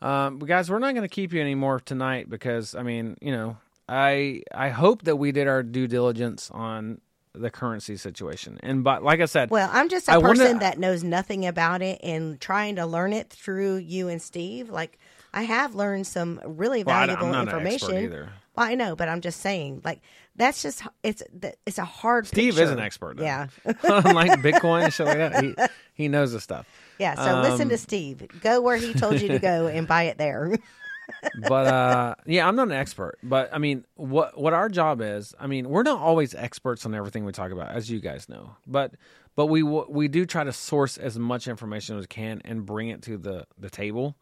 Um, 0.00 0.38
guys, 0.38 0.70
we're 0.70 0.78
not 0.78 0.94
going 0.94 1.02
to 1.08 1.12
keep 1.12 1.32
you 1.32 1.40
anymore 1.40 1.80
tonight 1.80 2.30
because 2.30 2.74
I 2.74 2.82
mean, 2.82 3.16
you 3.20 3.32
know, 3.32 3.56
I 3.88 4.42
I 4.54 4.68
hope 4.68 5.02
that 5.02 5.16
we 5.16 5.32
did 5.32 5.48
our 5.48 5.62
due 5.62 5.86
diligence 5.88 6.50
on 6.52 7.00
the 7.34 7.50
currency 7.50 7.96
situation, 7.96 8.58
and 8.62 8.82
but 8.84 9.02
like 9.02 9.20
I 9.20 9.24
said, 9.26 9.50
Well, 9.50 9.68
I'm 9.72 9.88
just 9.88 10.08
a 10.08 10.12
I 10.12 10.18
wanna- 10.18 10.34
person 10.38 10.58
that 10.60 10.78
knows 10.78 11.02
nothing 11.04 11.46
about 11.46 11.82
it 11.82 12.00
and 12.02 12.40
trying 12.40 12.76
to 12.76 12.86
learn 12.86 13.12
it 13.12 13.30
through 13.30 13.76
you 13.76 14.08
and 14.08 14.20
Steve. 14.22 14.70
Like 14.70 14.98
I 15.32 15.42
have 15.42 15.74
learned 15.74 16.06
some 16.06 16.40
really 16.44 16.84
Well, 16.84 16.96
I 16.96 17.06
valuable 17.06 17.28
not 17.28 17.42
an 17.42 17.48
information. 17.48 18.30
Well, 18.58 18.66
I 18.66 18.74
know, 18.74 18.96
but 18.96 19.08
I'm 19.08 19.20
just 19.20 19.40
saying, 19.40 19.82
like 19.84 20.00
that's 20.34 20.62
just 20.62 20.82
it's 21.04 21.22
it's 21.64 21.78
a 21.78 21.84
hard. 21.84 22.26
Steve 22.26 22.54
picture. 22.54 22.64
is 22.64 22.70
an 22.72 22.80
expert. 22.80 23.16
Though. 23.16 23.22
Yeah. 23.22 23.46
Unlike 23.84 24.40
Bitcoin 24.40 24.82
and 24.82 24.92
shit 24.92 25.06
like 25.06 25.18
that, 25.18 25.44
he 25.44 25.54
he 25.94 26.08
knows 26.08 26.32
the 26.32 26.40
stuff. 26.40 26.66
Yeah. 26.98 27.14
So 27.14 27.40
listen 27.48 27.62
Um, 27.66 27.68
to 27.68 27.78
Steve. 27.78 28.26
Go 28.40 28.60
where 28.60 28.76
he 28.76 28.94
told 28.94 29.20
you 29.20 29.28
to 29.28 29.38
go 29.38 29.68
and 29.68 29.86
buy 29.86 30.04
it 30.04 30.18
there. 30.18 30.56
but 31.48 31.66
uh 31.66 32.14
yeah 32.26 32.46
i'm 32.46 32.54
not 32.54 32.66
an 32.68 32.72
expert 32.74 33.16
but 33.22 33.48
i 33.54 33.56
mean 33.56 33.82
what 33.94 34.38
what 34.38 34.52
our 34.52 34.68
job 34.68 35.00
is 35.00 35.34
i 35.40 35.46
mean 35.46 35.66
we're 35.66 35.82
not 35.82 35.98
always 35.98 36.34
experts 36.34 36.84
on 36.84 36.94
everything 36.94 37.24
we 37.24 37.32
talk 37.32 37.50
about 37.50 37.70
as 37.70 37.90
you 37.90 37.98
guys 37.98 38.28
know 38.28 38.50
but 38.66 38.92
but 39.34 39.46
we 39.46 39.62
we 39.62 40.06
do 40.06 40.26
try 40.26 40.44
to 40.44 40.52
source 40.52 40.98
as 40.98 41.18
much 41.18 41.48
information 41.48 41.96
as 41.96 42.02
we 42.02 42.06
can 42.08 42.42
and 42.44 42.66
bring 42.66 42.90
it 42.90 43.00
to 43.00 43.16
the 43.16 43.46
the 43.58 43.70
table 43.70 44.16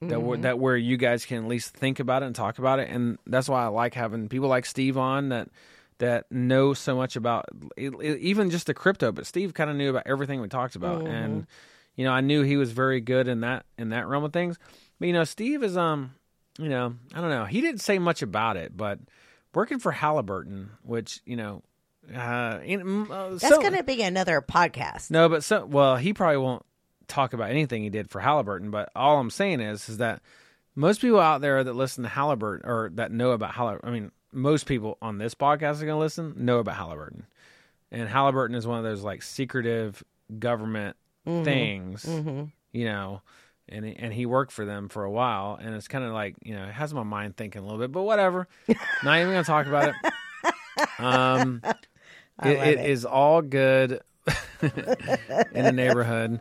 that 0.00 0.20
we 0.20 0.36
Mhm. 0.36 0.42
that 0.42 0.58
where 0.58 0.76
you 0.76 0.96
guys 0.96 1.24
can 1.24 1.38
at 1.38 1.48
least 1.48 1.74
think 1.74 2.00
about 2.00 2.22
it 2.22 2.26
and 2.26 2.34
talk 2.34 2.58
about 2.58 2.78
it 2.78 2.88
and 2.90 3.18
that's 3.26 3.48
why 3.48 3.64
i 3.64 3.66
like 3.68 3.94
having 3.94 4.28
people 4.28 4.48
like 4.48 4.66
steve 4.66 4.98
on 4.98 5.30
that 5.30 5.48
that 5.98 6.30
know 6.30 6.74
so 6.74 6.94
much 6.94 7.16
about 7.16 7.46
e- 7.78 7.88
e- 8.02 8.16
even 8.20 8.50
just 8.50 8.66
the 8.66 8.74
crypto 8.74 9.10
but 9.10 9.24
steve 9.26 9.54
kind 9.54 9.70
of 9.70 9.76
knew 9.76 9.88
about 9.88 10.02
everything 10.06 10.40
we 10.42 10.48
talked 10.48 10.76
about 10.76 11.02
Mhm. 11.04 11.08
and 11.08 11.46
you 11.94 12.04
know 12.04 12.12
i 12.12 12.20
knew 12.20 12.42
he 12.42 12.58
was 12.58 12.72
very 12.72 13.00
good 13.00 13.26
in 13.26 13.40
that 13.40 13.64
in 13.78 13.88
that 13.88 14.06
realm 14.06 14.22
of 14.24 14.32
things 14.34 14.58
but 15.00 15.06
you 15.08 15.14
know 15.14 15.24
steve 15.24 15.62
is 15.62 15.76
um 15.78 16.12
you 16.58 16.68
know 16.68 16.94
i 17.14 17.20
don't 17.22 17.30
know 17.30 17.46
he 17.46 17.62
didn't 17.62 17.80
say 17.80 17.98
much 17.98 18.20
about 18.20 18.58
it 18.58 18.76
but 18.76 18.98
working 19.54 19.78
for 19.78 19.92
halliburton 19.92 20.70
which 20.82 21.20
you 21.24 21.36
know 21.36 21.62
uh, 22.14 22.60
in, 22.64 23.10
uh, 23.10 23.30
That's 23.30 23.48
so- 23.48 23.60
going 23.60 23.74
to 23.74 23.82
be 23.82 24.00
another 24.02 24.40
podcast. 24.40 25.10
no, 25.10 25.28
but 25.28 25.42
so 25.42 25.64
well, 25.66 25.96
he 25.96 26.12
probably 26.14 26.36
won't 26.36 26.64
talk 27.08 27.32
about 27.32 27.50
anything 27.50 27.82
he 27.82 27.90
did 27.90 28.10
for 28.10 28.20
Halliburton. 28.20 28.70
But 28.70 28.90
all 28.96 29.18
I'm 29.18 29.30
saying 29.30 29.60
is, 29.60 29.88
is 29.88 29.98
that 29.98 30.20
most 30.74 31.00
people 31.00 31.20
out 31.20 31.40
there 31.40 31.62
that 31.64 31.72
listen 31.74 32.02
to 32.04 32.08
Halliburton 32.10 32.68
or 32.68 32.90
that 32.94 33.10
know 33.12 33.30
about 33.32 33.54
Halliburton, 33.54 33.88
I 33.88 33.92
mean, 33.92 34.10
most 34.32 34.66
people 34.66 34.98
on 35.00 35.18
this 35.18 35.34
podcast 35.34 35.76
are 35.82 35.86
going 35.86 35.88
to 35.88 35.96
listen 35.98 36.34
know 36.36 36.58
about 36.58 36.76
Halliburton, 36.76 37.26
and 37.90 38.08
Halliburton 38.08 38.54
is 38.56 38.66
one 38.66 38.78
of 38.78 38.84
those 38.84 39.02
like 39.02 39.22
secretive 39.22 40.02
government 40.38 40.96
Mhm. 41.26 41.44
things, 41.44 42.04
Mhm. 42.04 42.50
you 42.72 42.84
know. 42.86 43.22
And 43.68 43.84
he, 43.84 43.96
and 43.96 44.12
he 44.12 44.26
worked 44.26 44.52
for 44.52 44.64
them 44.64 44.88
for 44.88 45.02
a 45.02 45.10
while, 45.10 45.58
and 45.60 45.74
it's 45.74 45.88
kind 45.88 46.04
of 46.04 46.12
like 46.12 46.36
you 46.44 46.54
know 46.54 46.64
it 46.66 46.72
has 46.72 46.94
my 46.94 47.02
mind 47.02 47.36
thinking 47.36 47.62
a 47.62 47.64
little 47.64 47.80
bit, 47.80 47.90
but 47.90 48.02
whatever. 48.02 48.46
Not 49.02 49.18
even 49.18 49.32
going 49.32 49.42
to 49.42 49.46
talk 49.50 49.66
about 49.66 49.88
it. 49.88 49.94
Um, 51.00 51.62
it, 52.44 52.48
it 52.50 52.78
it. 52.78 52.90
is 52.90 53.04
all 53.04 53.42
good 53.42 54.00
in 54.62 55.64
the 55.64 55.72
neighborhood. 55.72 56.38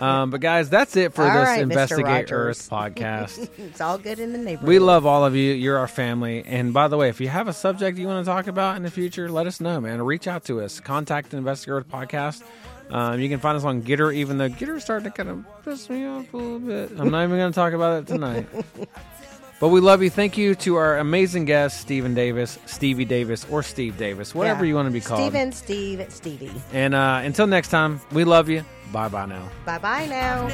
Um, 0.00 0.30
but 0.30 0.40
guys, 0.40 0.70
that's 0.70 0.96
it 0.96 1.12
for 1.12 1.24
All 1.24 1.32
this 1.38 1.46
right, 1.48 1.60
Investigate 1.60 2.32
Earth 2.32 2.70
podcast. 2.70 3.50
it's 3.58 3.80
all 3.80 3.98
good 3.98 4.18
in 4.18 4.32
the 4.32 4.38
neighborhood. 4.38 4.66
we 4.68 4.78
love 4.78 5.04
all 5.06 5.24
of 5.24 5.36
you. 5.36 5.52
You're 5.52 5.78
our 5.78 5.88
family. 5.88 6.42
And 6.46 6.72
by 6.72 6.88
the 6.88 6.96
way, 6.96 7.08
if 7.10 7.20
you 7.20 7.28
have 7.28 7.48
a 7.48 7.52
subject 7.52 7.98
you 7.98 8.06
want 8.06 8.24
to 8.24 8.30
talk 8.30 8.46
about 8.46 8.76
in 8.76 8.82
the 8.82 8.90
future, 8.90 9.30
let 9.30 9.46
us 9.46 9.60
know, 9.60 9.80
man. 9.80 10.00
Reach 10.02 10.26
out 10.26 10.44
to 10.46 10.60
us. 10.62 10.80
Contact 10.80 11.34
Investigate 11.34 11.72
Earth 11.74 11.88
podcast. 11.88 12.42
Um, 12.90 13.20
you 13.20 13.28
can 13.28 13.38
find 13.38 13.56
us 13.56 13.64
on 13.64 13.82
Gettr, 13.82 14.12
even 14.14 14.38
though 14.38 14.48
Gettr's 14.48 14.82
starting 14.82 15.10
to 15.12 15.16
kind 15.16 15.28
of 15.28 15.64
piss 15.64 15.88
me 15.88 16.06
off 16.06 16.32
a 16.32 16.36
little 16.36 16.58
bit. 16.58 16.90
I'm 16.98 17.10
not 17.10 17.22
even 17.24 17.36
going 17.36 17.52
to 17.52 17.54
talk 17.54 17.72
about 17.72 18.02
it 18.02 18.06
tonight. 18.08 18.48
But 19.60 19.68
we 19.68 19.80
love 19.80 20.02
you. 20.02 20.08
Thank 20.10 20.36
you 20.38 20.54
to 20.56 20.76
our 20.76 20.98
amazing 20.98 21.44
guest, 21.44 21.80
Stephen 21.80 22.14
Davis, 22.14 22.58
Stevie 22.66 23.04
Davis, 23.04 23.46
or 23.50 23.62
Steve 23.62 23.98
Davis, 23.98 24.34
whatever 24.34 24.64
Yeah. 24.64 24.68
you 24.70 24.74
want 24.74 24.86
to 24.86 24.92
be 24.92 25.00
called. 25.02 25.20
Steven, 25.20 25.52
Steve, 25.52 26.06
Stevie. 26.08 26.50
And 26.72 26.94
uh, 26.94 27.20
until 27.22 27.46
next 27.46 27.68
time, 27.68 28.00
we 28.10 28.24
love 28.24 28.48
you. 28.48 28.64
Bye 28.90 29.08
bye 29.08 29.26
now. 29.26 29.48
Bye 29.66 29.78
bye 29.78 30.06
now. 30.06 30.48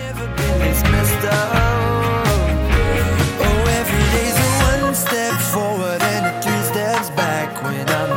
Oh, 2.29 3.65
every 3.81 4.05
day's 4.13 4.37
a 4.37 4.83
one 4.85 4.95
step 4.95 5.35
forward 5.55 6.03
and 6.03 6.27
a 6.27 6.43
three 6.43 6.63
steps 6.73 7.09
back 7.11 7.63
when 7.63 7.89
I'm 7.89 8.16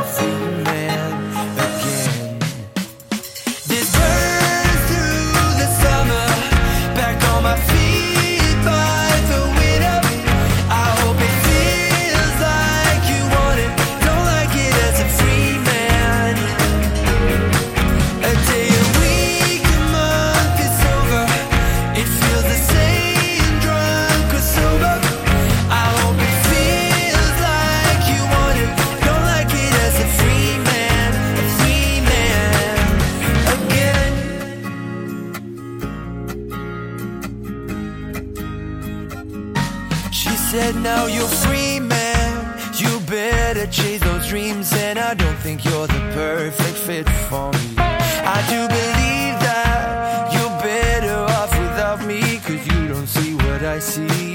Now 40.82 41.06
you're 41.06 41.28
free, 41.28 41.78
man. 41.78 42.58
You 42.74 43.00
better 43.00 43.66
chase 43.66 44.00
those 44.00 44.26
dreams, 44.28 44.72
and 44.72 44.98
I 44.98 45.12
don't 45.14 45.36
think 45.36 45.64
you're 45.64 45.86
the 45.86 46.00
perfect 46.14 46.78
fit 46.78 47.08
for 47.28 47.52
me. 47.52 47.74
I 47.76 48.40
do 48.48 48.60
believe 48.66 49.36
that 49.44 50.32
you're 50.32 50.56
better 50.62 51.18
off 51.34 51.50
without 51.50 52.06
me, 52.06 52.38
cause 52.38 52.66
you 52.66 52.88
don't 52.88 53.06
see 53.06 53.34
what 53.34 53.62
I 53.62 53.78
see. 53.78 54.29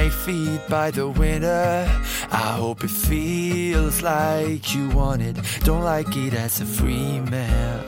My 0.00 0.08
feet 0.08 0.60
by 0.68 0.90
the 0.90 1.06
winter. 1.06 1.86
I 2.30 2.48
hope 2.60 2.84
it 2.84 2.90
feels 3.08 4.00
like 4.00 4.74
you 4.74 4.88
want 4.90 5.20
it, 5.20 5.36
don't 5.64 5.84
like 5.84 6.16
it 6.16 6.32
as 6.32 6.60
a 6.62 6.64
free 6.64 7.20
man. 7.34 7.84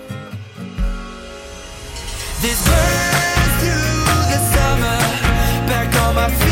This 2.44 2.58
burns 2.68 3.54
through 3.60 4.24
the 4.32 4.40
summer, 4.54 4.98
back 5.70 5.90
on 6.04 6.14
my 6.14 6.30
feet 6.40 6.51